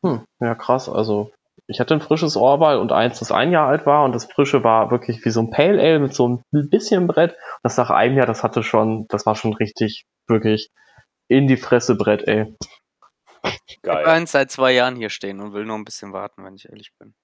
Hm, 0.04 0.24
ja, 0.40 0.54
krass. 0.54 0.88
Also, 0.88 1.30
ich 1.66 1.80
hatte 1.80 1.94
ein 1.94 2.00
frisches 2.00 2.36
Orwal 2.36 2.78
und 2.78 2.92
eins, 2.92 3.18
das 3.20 3.32
ein 3.32 3.52
Jahr 3.52 3.68
alt 3.68 3.86
war 3.86 4.04
und 4.04 4.12
das 4.14 4.26
frische 4.26 4.62
war 4.64 4.90
wirklich 4.90 5.24
wie 5.24 5.30
so 5.30 5.40
ein 5.40 5.50
Pale 5.50 5.80
Ale 5.80 5.98
mit 6.00 6.14
so 6.14 6.28
ein 6.28 6.42
bisschen 6.70 7.06
Brett. 7.06 7.36
Das 7.62 7.76
nach 7.76 7.90
einem 7.90 8.16
Jahr, 8.16 8.26
das 8.26 8.42
hatte 8.42 8.62
schon, 8.62 9.06
das 9.08 9.24
war 9.26 9.34
schon 9.36 9.54
richtig, 9.54 10.04
wirklich 10.28 10.70
in 11.28 11.46
die 11.48 11.56
Fresse 11.56 11.96
Brett, 11.96 12.26
ey. 12.28 12.54
Ich 13.66 13.82
Geil. 13.82 13.96
habe 13.96 14.06
eins 14.08 14.32
seit 14.32 14.50
zwei 14.50 14.72
Jahren 14.72 14.96
hier 14.96 15.10
stehen 15.10 15.40
und 15.40 15.52
will 15.52 15.64
noch 15.64 15.74
ein 15.76 15.84
bisschen 15.84 16.12
warten, 16.12 16.44
wenn 16.44 16.54
ich 16.54 16.68
ehrlich 16.68 16.92
bin. 16.98 17.14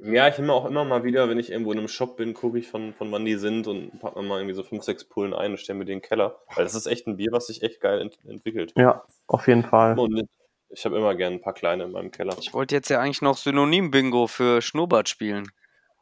Ja, 0.00 0.28
ich 0.28 0.38
nehme 0.38 0.52
auch 0.52 0.64
immer 0.64 0.84
mal 0.84 1.02
wieder, 1.02 1.28
wenn 1.28 1.40
ich 1.40 1.50
irgendwo 1.50 1.72
in 1.72 1.78
einem 1.78 1.88
Shop 1.88 2.16
bin, 2.16 2.32
gucke 2.32 2.58
ich 2.58 2.68
von, 2.68 2.94
von 2.94 3.10
wann 3.10 3.24
die 3.24 3.34
sind 3.34 3.66
und 3.66 3.98
pack 3.98 4.14
mir 4.14 4.22
mal 4.22 4.38
irgendwie 4.38 4.54
so 4.54 4.62
fünf, 4.62 4.84
sechs 4.84 5.04
Pullen 5.04 5.34
ein 5.34 5.50
und 5.52 5.58
stelle 5.58 5.78
mir 5.78 5.84
den 5.86 5.94
in 5.94 6.00
den 6.00 6.08
Keller. 6.08 6.38
Weil 6.54 6.64
das 6.64 6.76
ist 6.76 6.86
echt 6.86 7.08
ein 7.08 7.16
Bier, 7.16 7.30
was 7.32 7.48
sich 7.48 7.62
echt 7.62 7.80
geil 7.80 8.00
ent 8.00 8.16
entwickelt. 8.24 8.72
Ja, 8.76 9.02
auf 9.26 9.48
jeden 9.48 9.64
Fall. 9.64 9.98
Und 9.98 10.28
ich 10.68 10.84
habe 10.84 10.96
immer 10.96 11.16
gern 11.16 11.32
ein 11.34 11.40
paar 11.40 11.54
kleine 11.54 11.82
in 11.84 11.90
meinem 11.90 12.12
Keller. 12.12 12.36
Ich 12.38 12.54
wollte 12.54 12.76
jetzt 12.76 12.90
ja 12.90 13.00
eigentlich 13.00 13.22
noch 13.22 13.36
Synonym-Bingo 13.38 14.28
für 14.28 14.62
Schnurrbart 14.62 15.08
spielen. 15.08 15.48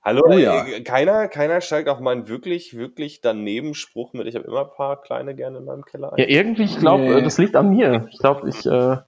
Hallo, 0.05 0.23
Oh 0.27 0.33
äh, 0.33 0.43
ja. 0.43 0.81
keiner, 0.85 1.27
keiner 1.29 1.61
steigt 1.63 1.89
auf 1.89 1.99
meinen 1.99 2.29
wirklich, 2.29 2.77
wirklich 2.77 3.23
daneben 3.23 3.75
Spruch 3.75 4.13
mit. 4.13 4.27
Ich 4.27 4.35
habe 4.37 4.47
immer 4.47 4.61
ein 4.67 4.71
paar 4.77 5.01
kleine 5.01 5.35
gerne 5.35 5.59
in 5.59 5.65
meinem 5.65 5.85
Keller. 5.87 6.13
Ja, 6.19 6.27
irgendwie, 6.27 6.65
ich 6.65 6.79
glaube, 6.79 7.03
Nee. 7.05 7.23
das 7.23 7.39
liegt 7.39 7.57
an 7.57 7.71
mir. 7.71 8.07
Ich 8.13 8.19
glaube, 8.19 8.49
ich 8.49 8.67
äh, 8.67 8.99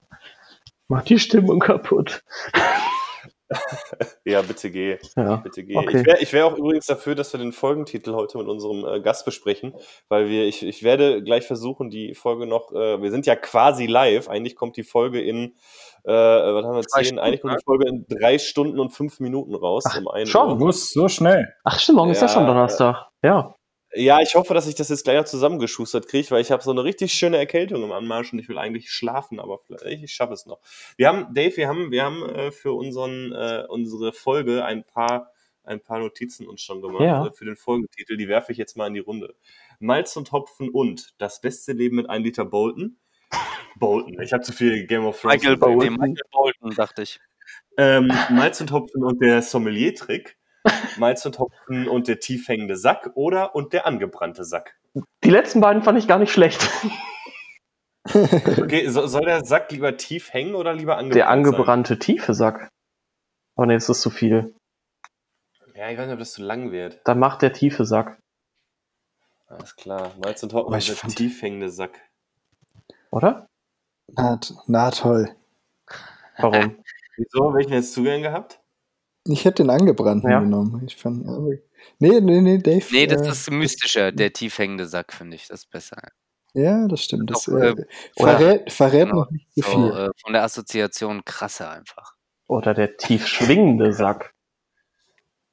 mach 0.89 1.02
die 1.05 1.19
Stimmung 1.19 1.60
kaputt. 1.60 2.23
Ja, 4.24 4.43
bitte 4.43 4.70
geh. 4.70 4.98
Ja. 5.16 5.36
Bitte 5.36 5.65
geh. 5.65 5.77
Okay. 5.77 6.01
Ich 6.01 6.06
wäre 6.06 6.19
ich 6.20 6.32
wär 6.32 6.47
auch 6.47 6.56
übrigens 6.59 6.86
dafür, 6.86 7.15
dass 7.15 7.32
wir 7.32 7.40
den 7.40 7.52
Folgentitel 7.52 8.12
heute 8.12 8.36
mit 8.36 8.47
unserem 8.47 8.85
äh, 8.85 9.01
Gast 9.01 9.24
besprechen, 9.24 9.74
weil 10.09 10.28
wir, 10.28 10.47
ich, 10.47 10.62
ich 10.62 10.82
werde 10.82 11.23
gleich 11.23 11.47
versuchen, 11.47 11.89
die 11.89 12.15
Folge 12.15 12.47
noch, 12.47 12.73
äh, 12.73 13.01
wir 13.01 13.10
sind 13.10 13.24
ja 13.27 13.36
quasi 13.36 13.86
live, 13.86 14.28
eigentlich 14.28 14.55
kommt 14.55 14.77
die 14.77 14.82
Folge 14.82 15.23
in, 15.23 15.55
äh, 16.05 16.12
was 16.12 16.65
haben 16.65 16.74
wir, 16.74 16.82
Drei 16.82 16.82
zehn, 16.82 17.05
Stunden, 17.05 17.19
eigentlich 17.20 17.40
kommt 17.40 17.55
die 17.55 17.65
Folge 17.65 17.89
in 17.89 18.06
drei 18.06 18.39
Stunden 18.39 18.78
und 18.81 18.90
fünf 18.90 19.19
Minuten 19.20 19.55
raus. 19.55 19.85
Ach, 19.89 19.98
um 19.98 20.09
1 20.09 20.28
schon? 20.28 20.48
Uhr. 20.51 20.56
Muss 20.56 20.93
so 20.93 21.09
schnell. 21.09 21.55
Ach 21.65 21.78
stimmt, 21.78 21.97
morgen 21.97 22.10
ist 22.10 22.20
ja 22.20 22.27
Ja, 22.27 22.32
schon 22.35 22.47
Donnerstag. 22.47 23.06
Ja. 23.23 23.55
Ja, 23.94 24.20
ich 24.20 24.35
hoffe, 24.35 24.52
dass 24.52 24.66
ich 24.69 24.74
das 24.74 24.90
jetzt 24.90 25.05
gleich 25.05 25.16
noch 25.16 25.24
zusammengeschustert 25.24 26.09
kriege, 26.09 26.31
weil 26.31 26.43
ich 26.43 26.51
habe 26.51 26.62
so 26.62 26.70
eine 26.70 26.85
richtig 26.85 27.12
schöne 27.15 27.39
Erkältung 27.39 27.82
im 27.82 27.93
Anmarsch 27.93 28.32
und 28.32 28.39
ich 28.39 28.48
will 28.48 28.59
eigentlich 28.59 28.90
schlafen, 28.90 29.40
aber 29.40 29.60
vielleicht 29.66 30.02
ich 30.05 30.12
schaffe 30.12 30.35
es 30.35 30.44
noch. 30.44 30.60
Wir 30.97 31.09
haben, 31.09 31.32
Dave, 31.32 31.56
wir 31.56 31.69
haben, 31.69 31.90
wir 31.90 32.05
haben 32.05 32.23
äh, 32.28 32.51
für 32.51 32.73
unseren, 32.73 33.32
äh, 33.32 33.65
unsere 33.69 34.12
Folge 34.12 34.62
ein 34.65 34.85
paar, 34.85 35.32
ein 35.65 35.81
paar 35.81 36.01
Notizen 36.01 36.47
uns 36.47 36.60
schon 36.60 36.82
gemacht 36.82 37.02
Ja. 37.02 37.27
äh, 37.27 37.32
für 37.32 37.47
den 37.47 37.56
Folgetitel. 37.56 38.19
Die 38.19 38.28
werfe 38.28 38.52
ich 38.52 38.59
jetzt 38.59 38.77
mal 38.77 38.86
in 38.89 38.94
die 38.94 39.01
Runde. 39.01 39.35
Malz 39.81 40.16
und 40.16 40.32
Hopfen 40.32 40.69
und 40.69 41.15
das 41.19 41.40
beste 41.40 41.73
Leben 41.73 41.97
mit 41.97 42.10
einem 42.10 42.24
Liter 42.24 42.44
Bolton. 42.44 42.98
Bolton. 43.77 44.20
Ich 44.20 44.32
habe 44.32 44.43
zu 44.43 44.52
viel 44.52 44.86
Game 44.86 45.06
of 45.06 45.20
Thrones. 45.20 45.36
Michael. 45.36 45.56
Bolton. 45.56 45.94
Michael 45.94 46.16
Bolton, 46.31 46.74
dachte 46.74 47.02
ich. 47.02 47.20
Ähm, 47.78 48.12
Malz 48.31 48.60
und 48.60 48.70
Hopfen 48.73 49.02
und 49.02 49.23
der 49.23 49.40
Sommelier-Trick. 49.40 50.36
Malz 50.98 51.24
und 51.26 51.39
Hopfen 51.39 51.89
und 51.89 52.09
der 52.09 52.20
tief 52.20 52.48
hängende 52.48 52.76
Sack 52.76 53.10
oder 53.14 53.55
und 53.55 53.72
der 53.72 53.86
angebrannte 53.86 54.44
Sack. 54.44 54.76
Die 55.24 55.30
letzten 55.30 55.60
beiden 55.60 55.82
fand 55.82 55.98
ich 55.98 56.09
gar 56.09 56.18
nicht 56.18 56.32
schlecht. 56.32 56.68
Okay, 58.14 58.89
so, 58.89 59.06
soll 59.06 59.24
der 59.26 59.44
Sack 59.44 59.70
lieber 59.70 59.97
tief 59.97 60.32
hängen 60.32 60.55
oder 60.55 60.72
lieber 60.72 60.97
angebrannt 60.97 61.14
Der 61.16 61.28
angebrannte 61.28 61.98
tiefe 61.98 62.32
Sack. 62.35 62.68
Oh 63.56 63.64
ne, 63.64 63.74
ist 63.74 63.89
das 63.89 64.01
zu 64.01 64.10
viel. 64.10 64.55
sein? 65.60 65.74
Ja, 65.76 65.90
ich 65.90 65.98
weiß 65.98 66.06
nicht, 66.06 66.14
ob 66.14 66.18
das 66.18 66.32
zu 66.32 66.43
lang 66.43 66.72
wird. 66.72 67.01
Dann 67.05 67.18
macht 67.18 67.43
der 67.43 67.52
tiefe 67.52 67.85
Sack, 67.85 68.18
Alles 69.47 69.76
klar. 69.76 70.12
Malz 70.22 70.43
und 70.43 70.52
Hopfen 70.55 70.78
ich 70.78 70.86
der 70.86 71.10
tief 71.10 71.43
hängende 71.43 71.70
Sack. 71.70 72.01
oder? 73.10 73.47
Na, 74.09 74.40
na 74.66 74.90
toll. 74.90 75.35
Warum? 76.39 76.82
Wieso? 77.16 77.52
Welchen 77.55 77.72
jetzt 77.74 77.93
zugehört 77.93 78.22
gehabt? 78.22 78.57
Ich 79.30 79.44
hätte 79.44 79.62
den 79.62 79.70
angebrannten 79.70 80.30
Ja. 80.30 80.40
genommen. 80.40 80.82
Ich 80.86 80.96
fand, 80.96 81.24
nee, 81.98 82.20
nee, 82.20 82.40
nee, 82.40 82.59
Dave. 82.59 82.84
Nee, 82.90 83.06
das 83.06 83.22
äh, 83.26 83.30
ist 83.30 83.50
mystischer. 83.50 84.10
Der 84.12 84.32
tief 84.32 84.59
hängende 84.59 84.86
Sack, 84.86 85.12
finde 85.12 85.36
ich. 85.36 85.48
Das 85.48 85.60
ist 85.60 85.70
besser. 85.70 85.96
Ja, 86.55 86.88
das 86.88 87.05
stimmt. 87.05 87.30
Das 87.30 87.44
Doch, 87.44 87.52
äh, 87.59 87.68
äh, 87.70 87.84
verrät, 88.18 88.72
verrät 88.72 89.09
genau, 89.09 89.20
noch 89.24 89.30
nicht 89.30 89.52
zu 89.55 89.60
So, 89.60 89.70
viel. 89.70 89.96
äh, 90.06 90.10
von 90.22 90.32
der 90.32 90.42
Assoziation 90.44 91.24
krasser 91.24 91.70
einfach. 91.70 92.14
Oder 92.46 92.72
der 92.72 92.96
tief 92.96 93.26
schwingende 93.26 93.92
Sack. 93.92 94.32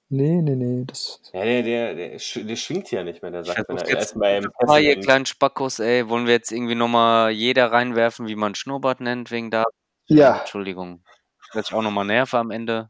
Nee, 0.08 0.42
nee, 0.42 0.56
nee. 0.56 0.86
Das, 0.86 1.20
Ja, 1.34 1.44
der, 1.44 1.64
der, 1.64 1.96
der, 1.96 2.20
sch- 2.20 2.46
der 2.46 2.56
schwingt 2.56 2.90
ja 2.92 3.04
nicht 3.04 3.22
mehr, 3.22 3.32
der 3.32 3.44
Sack, 3.44 3.66
wenn 3.68 3.78
er 3.78 3.90
jetzt- 3.90 3.94
erst 4.16 4.20
beim 4.20 4.46
Aber 4.60 4.80
ihr 4.80 5.00
kleinen 5.00 5.26
Spackos, 5.26 5.80
ey, 5.80 6.08
wollen 6.08 6.28
wir 6.28 6.34
jetzt 6.34 6.52
irgendwie 6.52 6.76
nochmal 6.76 7.32
jeder 7.32 7.72
reinwerfen, 7.72 8.28
wie 8.28 8.36
man 8.36 8.56
Schnurrbart 8.56 9.02
nennt, 9.02 9.32
wegen 9.32 9.52
da? 9.52 9.66
ja, 10.08 10.38
Entschuldigung. 10.40 11.04
Dass 11.54 11.68
ich 11.70 11.74
auch 11.74 11.82
nochmal 11.82 12.06
nerve 12.06 12.38
am 12.38 12.52
Ende. 12.52 12.90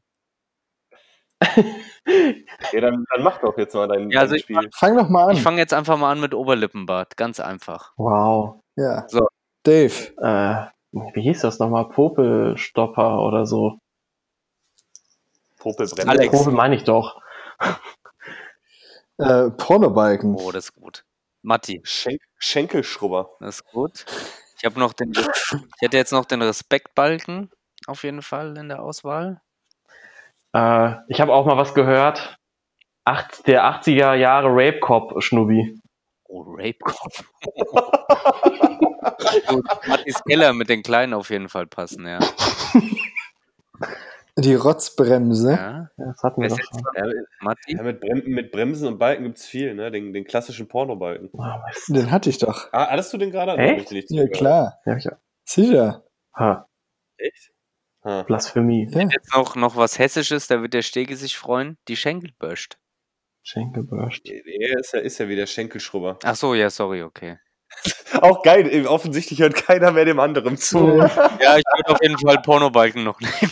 Ja, 2.72 2.82
dann, 2.82 3.04
dann 3.12 3.24
mach 3.24 3.40
doch 3.40 3.58
jetzt 3.58 3.74
mal 3.74 3.88
dein, 3.88 4.12
Ja, 4.12 4.20
also 4.22 4.32
dein 4.34 4.38
ich 4.38 4.44
Spiel. 4.44 4.70
fang 4.74 4.96
doch 4.96 5.10
mal 5.10 5.30
an. 5.30 5.36
Ich 5.36 5.42
fange 5.42 5.58
jetzt 5.58 5.74
einfach 5.74 5.98
mal 5.98 6.12
an 6.12 6.20
mit 6.20 6.36
Oberlippenbart. 6.36 7.18
Ganz 7.18 7.40
einfach. 7.40 7.94
Wow. 7.98 8.62
ja. 8.76 9.08
So. 9.08 9.28
Dave. 9.64 10.14
Äh, 10.22 10.68
wie 11.16 11.22
hieß 11.22 11.42
das 11.42 11.58
nochmal? 11.58 11.90
Popelstopper 11.90 13.20
oder 13.22 13.48
so. 13.48 13.80
Popelbrenner. 15.58 16.12
Alex. 16.12 16.32
Popel 16.38 16.54
meine 16.54 16.76
ich 16.76 16.84
doch. 16.84 17.20
Äh, 19.18 19.50
Pornobalken. 19.52 20.36
Oh, 20.36 20.52
das 20.52 20.66
ist 20.66 20.76
gut. 20.76 21.04
Matti, 21.42 21.82
Schenk 21.84 22.22
Schenkelschrubber. 22.38 23.32
das 23.40 23.56
ist 23.56 23.66
gut. 23.72 24.06
Ich 24.58 24.66
habe 24.66 24.80
noch 24.80 24.94
den, 24.94 25.12
ich 25.12 25.82
hätte 25.82 25.98
jetzt 25.98 26.12
noch 26.12 26.26
den 26.26 26.42
Respektbalken 26.42 27.50
auf 27.88 28.04
jeden 28.04 28.22
Fall 28.22 28.58
in 28.58 28.68
der 28.70 28.82
Auswahl. 28.84 29.42
Äh, 30.56 30.96
ich 31.10 31.20
habe 31.20 31.34
auch 31.34 31.46
mal 31.46 31.58
was 31.58 31.74
gehört. 31.74 32.38
Acht, 33.04 33.46
der 33.46 33.66
80er 33.66 34.14
Jahre 34.14 34.48
Rape 34.50 34.80
Cop 34.80 35.22
Schnubi. 35.22 35.82
Oh, 36.28 36.44
Rape 36.48 36.80
Cop. 36.80 37.12
gut, 39.48 39.66
Mattis 39.88 40.24
Keller 40.24 40.54
mit 40.54 40.70
den 40.70 40.82
Kleinen 40.82 41.14
auf 41.14 41.30
jeden 41.30 41.50
Fall 41.50 41.68
passen, 41.68 42.08
ja. 42.08 42.20
Die 44.38 44.56
Rotzbremse. 44.56 45.52
ja. 45.52 45.90
Das 45.98 46.24
hatten 46.24 46.42
wir 46.42 46.50
doch 46.50 46.60
schon. 46.60 46.82
Ja, 47.68 47.84
mit, 47.84 48.02
Brem 48.02 48.24
mit 48.26 48.52
Bremsen 48.52 48.88
und 48.88 48.98
Balken 48.98 49.24
gibt's 49.24 49.46
viel, 49.46 49.76
ne? 49.76 49.92
Den, 49.92 50.12
den 50.14 50.26
klassischen 50.26 50.68
Pornobalken. 50.68 51.30
Oh. 51.34 51.44
Den 51.88 52.12
hatte 52.12 52.30
ich 52.30 52.38
doch. 52.38 52.68
Ah, 52.74 52.92
hattest 52.92 53.14
du 53.14 53.18
den 53.18 53.32
gerade? 53.32 53.56
Echt? 53.58 53.92
Ja, 54.10 54.28
klar. 54.28 54.80
Ja, 54.86 54.98
ich, 54.98 55.08
Sicher. 55.46 56.04
ha, 56.34 56.68
Echt? 57.18 57.55
Ha. 58.06 58.24
Blasphemie. 58.24 58.88
Ja. 58.92 59.02
Jetzt 59.02 59.34
noch, 59.34 59.56
noch 59.56 59.76
was 59.76 59.98
Hessisches, 59.98 60.48
da 60.48 60.62
wird 60.62 60.76
der 60.76 60.84
Stege 60.84 61.18
sich 61.18 61.38
freuen. 61.38 61.78
Die 61.88 61.98
Schenkelbürst. 61.98 62.78
Schenkelbürst. 63.42 64.28
Er 64.28 64.80
ist 64.80 64.94
ja, 64.94 65.00
ist 65.00 65.18
ja 65.18 65.28
wieder 65.28 65.48
Schenkelschrubber. 65.48 66.20
Ach 66.24 66.36
so, 66.36 66.54
ja, 66.54 66.70
sorry, 66.70 67.02
okay. 67.02 67.40
Auch 68.22 68.44
geil, 68.44 68.68
äh, 68.72 68.86
offensichtlich 68.86 69.40
hört 69.40 69.56
keiner 69.56 69.92
mehr 69.92 70.06
dem 70.06 70.20
anderen 70.20 70.58
zu. 70.58 70.78
Ja, 71.42 71.58
ich 71.58 71.64
würde 71.76 71.90
auf 71.90 71.98
jeden 72.02 72.18
Fall 72.18 72.42
Pornobalken 72.42 73.04
noch 73.04 73.20
nehmen. 73.20 73.52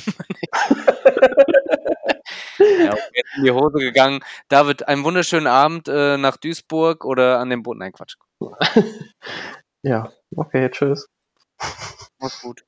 ja, 2.60 2.96
in 3.36 3.44
die 3.44 3.52
Hose 3.52 3.80
gegangen. 3.80 4.22
David, 4.50 4.88
einen 4.88 5.04
wunderschönen 5.04 5.48
Abend 5.48 5.88
äh, 5.88 6.18
nach 6.18 6.38
Duisburg 6.38 7.06
oder 7.06 7.40
an 7.40 7.50
dem 7.50 7.64
Boot. 7.64 7.78
Nein, 7.78 7.92
Quatsch. 7.92 8.16
Ja, 9.82 10.12
okay, 10.36 10.70
tschüss. 10.70 11.08
Mach's 12.20 12.42
gut. 12.42 12.64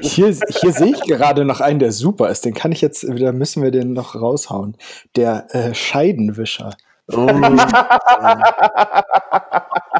Hier, 0.00 0.26
hier 0.32 0.72
sehe 0.72 0.92
ich 0.94 1.02
gerade 1.02 1.44
noch 1.44 1.60
einen, 1.60 1.78
der 1.78 1.92
super 1.92 2.28
ist. 2.28 2.44
Den 2.44 2.54
kann 2.54 2.72
ich 2.72 2.80
jetzt, 2.80 3.04
da 3.04 3.32
müssen 3.32 3.62
wir 3.62 3.70
den 3.70 3.92
noch 3.92 4.14
raushauen. 4.14 4.76
Der 5.16 5.46
äh, 5.54 5.74
Scheidenwischer. 5.74 6.74
Oh. 7.12 7.26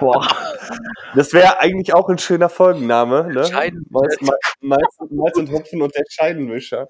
Boah. 0.01 0.27
Das 1.15 1.33
wäre 1.33 1.61
eigentlich 1.61 1.93
auch 1.95 2.09
ein 2.09 2.19
schöner 2.19 2.49
Folgenname, 2.49 3.29
ne? 3.29 3.49
Malz, 3.53 3.75
Malz, 3.91 4.17
Malz, 4.61 4.97
Malz 5.11 5.37
und 5.37 5.53
Hopfen 5.53 5.83
und 5.83 5.95
der 5.95 6.05
Scheidenwischer. 6.09 6.89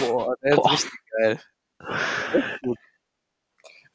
Boah, 0.00 0.34
der 0.42 0.50
ist 0.50 0.56
Boah. 0.56 0.70
richtig 0.72 0.90
geil. 1.18 1.38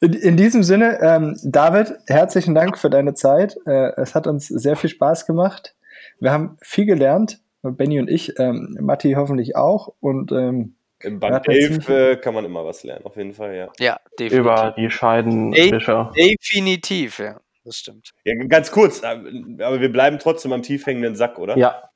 In, 0.00 0.14
in 0.14 0.36
diesem 0.36 0.62
Sinne, 0.62 0.98
ähm, 1.00 1.38
David, 1.44 1.94
herzlichen 2.06 2.54
Dank 2.54 2.78
für 2.78 2.90
deine 2.90 3.14
Zeit. 3.14 3.56
Äh, 3.66 3.92
es 4.00 4.14
hat 4.14 4.26
uns 4.26 4.48
sehr 4.48 4.76
viel 4.76 4.90
Spaß 4.90 5.26
gemacht. 5.26 5.76
Wir 6.20 6.32
haben 6.32 6.56
viel 6.62 6.86
gelernt. 6.86 7.41
Benny 7.62 8.00
und 8.00 8.08
ich, 8.08 8.38
ähm, 8.38 8.76
Matti 8.80 9.12
hoffentlich 9.12 9.56
auch. 9.56 9.94
Und 10.00 10.32
ähm, 10.32 10.76
Im 11.00 11.20
Band 11.20 11.44
tatsächlich. 11.44 11.88
11 11.88 11.88
äh, 11.88 12.16
kann 12.16 12.34
man 12.34 12.44
immer 12.44 12.64
was 12.64 12.82
lernen, 12.82 13.04
auf 13.04 13.16
jeden 13.16 13.32
Fall, 13.32 13.54
ja. 13.54 13.68
Ja, 13.78 14.00
definitiv. 14.18 14.38
Über 14.38 14.74
die 14.76 14.90
Scheidenwischer. 14.90 16.12
Definitiv, 16.16 17.18
ja. 17.18 17.40
Das 17.64 17.76
stimmt. 17.76 18.12
ja. 18.24 18.34
Ganz 18.48 18.72
kurz, 18.72 19.02
äh, 19.02 19.62
aber 19.62 19.80
wir 19.80 19.92
bleiben 19.92 20.18
trotzdem 20.18 20.52
am 20.52 20.62
tief 20.62 20.84
hängenden 20.86 21.14
Sack, 21.14 21.38
oder? 21.38 21.56
Ja, 21.56 21.90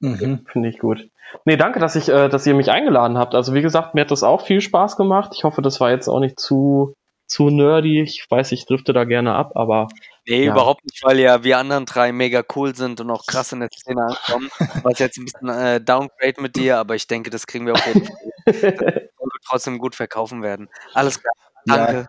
mhm. 0.00 0.46
finde 0.50 0.68
ich 0.68 0.78
gut. 0.78 1.10
Nee, 1.44 1.56
danke, 1.56 1.78
dass 1.78 1.96
ich, 1.96 2.08
äh, 2.08 2.28
dass 2.28 2.46
ihr 2.46 2.54
mich 2.54 2.70
eingeladen 2.70 3.18
habt. 3.18 3.34
Also 3.34 3.54
wie 3.54 3.62
gesagt, 3.62 3.94
mir 3.94 4.02
hat 4.02 4.10
das 4.10 4.22
auch 4.22 4.46
viel 4.46 4.60
Spaß 4.60 4.96
gemacht. 4.96 5.32
Ich 5.34 5.44
hoffe, 5.44 5.62
das 5.62 5.80
war 5.80 5.90
jetzt 5.90 6.08
auch 6.08 6.20
nicht 6.20 6.38
zu, 6.38 6.94
zu 7.26 7.50
nerdy. 7.50 8.02
Ich 8.02 8.26
weiß, 8.28 8.52
ich 8.52 8.66
drifte 8.66 8.92
da 8.92 9.04
gerne 9.04 9.34
ab, 9.34 9.52
aber 9.54 9.88
Nee, 10.26 10.44
Ja. 10.44 10.52
überhaupt 10.52 10.84
nicht, 10.84 11.02
weil 11.04 11.18
ja 11.18 11.42
wir 11.42 11.58
anderen 11.58 11.84
drei 11.84 12.12
mega 12.12 12.42
cool 12.54 12.74
sind 12.76 13.00
und 13.00 13.10
auch 13.10 13.26
krass 13.26 13.52
in 13.52 13.60
der 13.60 13.68
Szene 13.74 14.02
ankommen. 14.06 14.50
Was 14.82 14.98
jetzt 15.00 15.18
ein 15.18 15.24
bisschen 15.24 15.48
äh, 15.48 15.80
Downgrade 15.80 16.40
mit 16.40 16.54
dir, 16.56 16.78
aber 16.78 16.94
ich 16.94 17.06
denke, 17.08 17.30
das 17.30 17.46
kriegen 17.46 17.66
wir 17.66 17.72
auf 17.74 17.86
jeden 17.86 18.04
Fall. 18.06 18.16
Das 18.46 18.62
wird 18.62 19.10
trotzdem 19.48 19.78
gut 19.78 19.94
verkaufen 19.94 20.42
werden. 20.42 20.68
Alles 20.94 21.20
klar. 21.20 21.32
Danke. 21.66 22.08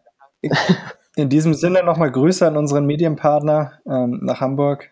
in 1.16 1.30
diesem 1.30 1.54
Sinne 1.54 1.84
nochmal 1.84 2.12
Grüße 2.12 2.46
an 2.48 2.58
unseren 2.58 2.86
Medienpartner 2.86 3.80
ähm, 3.88 4.20
nach 4.24 4.40
Hamburg 4.42 4.90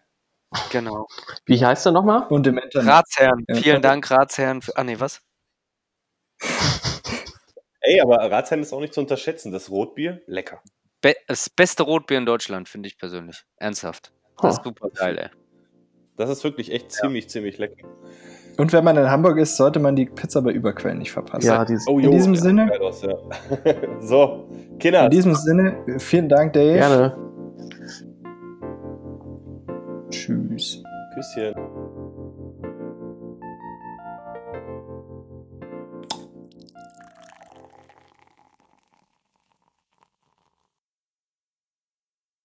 Genau. 0.70 1.08
wie 1.46 1.64
heißt 1.64 1.86
der 1.86 1.94
nochmal? 1.94 2.28
und 2.28 2.46
im 2.48 2.58
Internet. 2.58 2.90
Ratsherren. 2.92 3.46
Ja. 3.48 3.56
Vielen 3.56 3.82
Dank, 3.82 4.10
Ratsherren. 4.12 4.62
Für, 4.62 4.76
ah, 4.78 4.84
nee, 4.84 5.00
was? 5.00 5.22
Ey, 7.82 8.02
aber 8.02 8.18
Ratsherrn 8.30 8.62
ist 8.62 8.74
auch 8.74 8.80
nicht 8.82 8.94
zu 8.94 9.00
unterschätzen. 9.02 9.52
Das 9.52 9.70
Rotbier, 9.72 10.22
lecker. 10.28 10.62
Be 11.02 11.16
das 11.28 11.50
beste 11.50 11.84
Rotbier 11.84 12.18
in 12.20 12.26
Deutschland, 12.26 12.70
finde 12.70 12.88
ich 12.88 12.98
persönlich. 12.98 13.44
Ernsthaft. 13.58 14.12
Das 14.42 14.58
ist 14.58 14.64
super 14.64 14.90
geil, 14.90 15.18
ey. 15.18 15.30
Das 16.18 16.30
ist 16.30 16.44
wirklich 16.44 16.72
echt 16.72 16.92
ziemlich, 16.92 17.30
ziemlich 17.30 17.58
lecker. 17.58 17.88
Und 18.58 18.74
wenn 18.74 18.84
man 18.84 18.98
in 18.98 19.10
Hamburg 19.10 19.38
ist, 19.38 19.56
sollte 19.58 19.80
man 19.80 19.96
die 19.96 20.06
Pizza 20.06 20.42
bei 20.42 20.52
Überquellen 20.52 21.00
nicht 21.00 21.12
verpassen. 21.12 21.48
Ja, 21.48 21.64
die 21.66 21.74
ist 21.74 21.88
Oh, 21.88 21.98
In 22.00 22.12
diesem 22.12 22.36
sieht 22.36 22.44
Sinne- 22.44 22.70
Aus, 22.82 23.02
ja. 23.02 23.18
so, 24.00 24.48
Kinder. 24.78 25.06
In 25.06 25.12
diesem 25.12 25.34
Sinne, 25.36 25.78
vielen 26.00 26.30
Dank, 26.30 26.54
Dave. 26.54 26.74
gerne. 26.74 27.18
Tschüss. 30.10 30.84
Küsschen. 31.16 31.56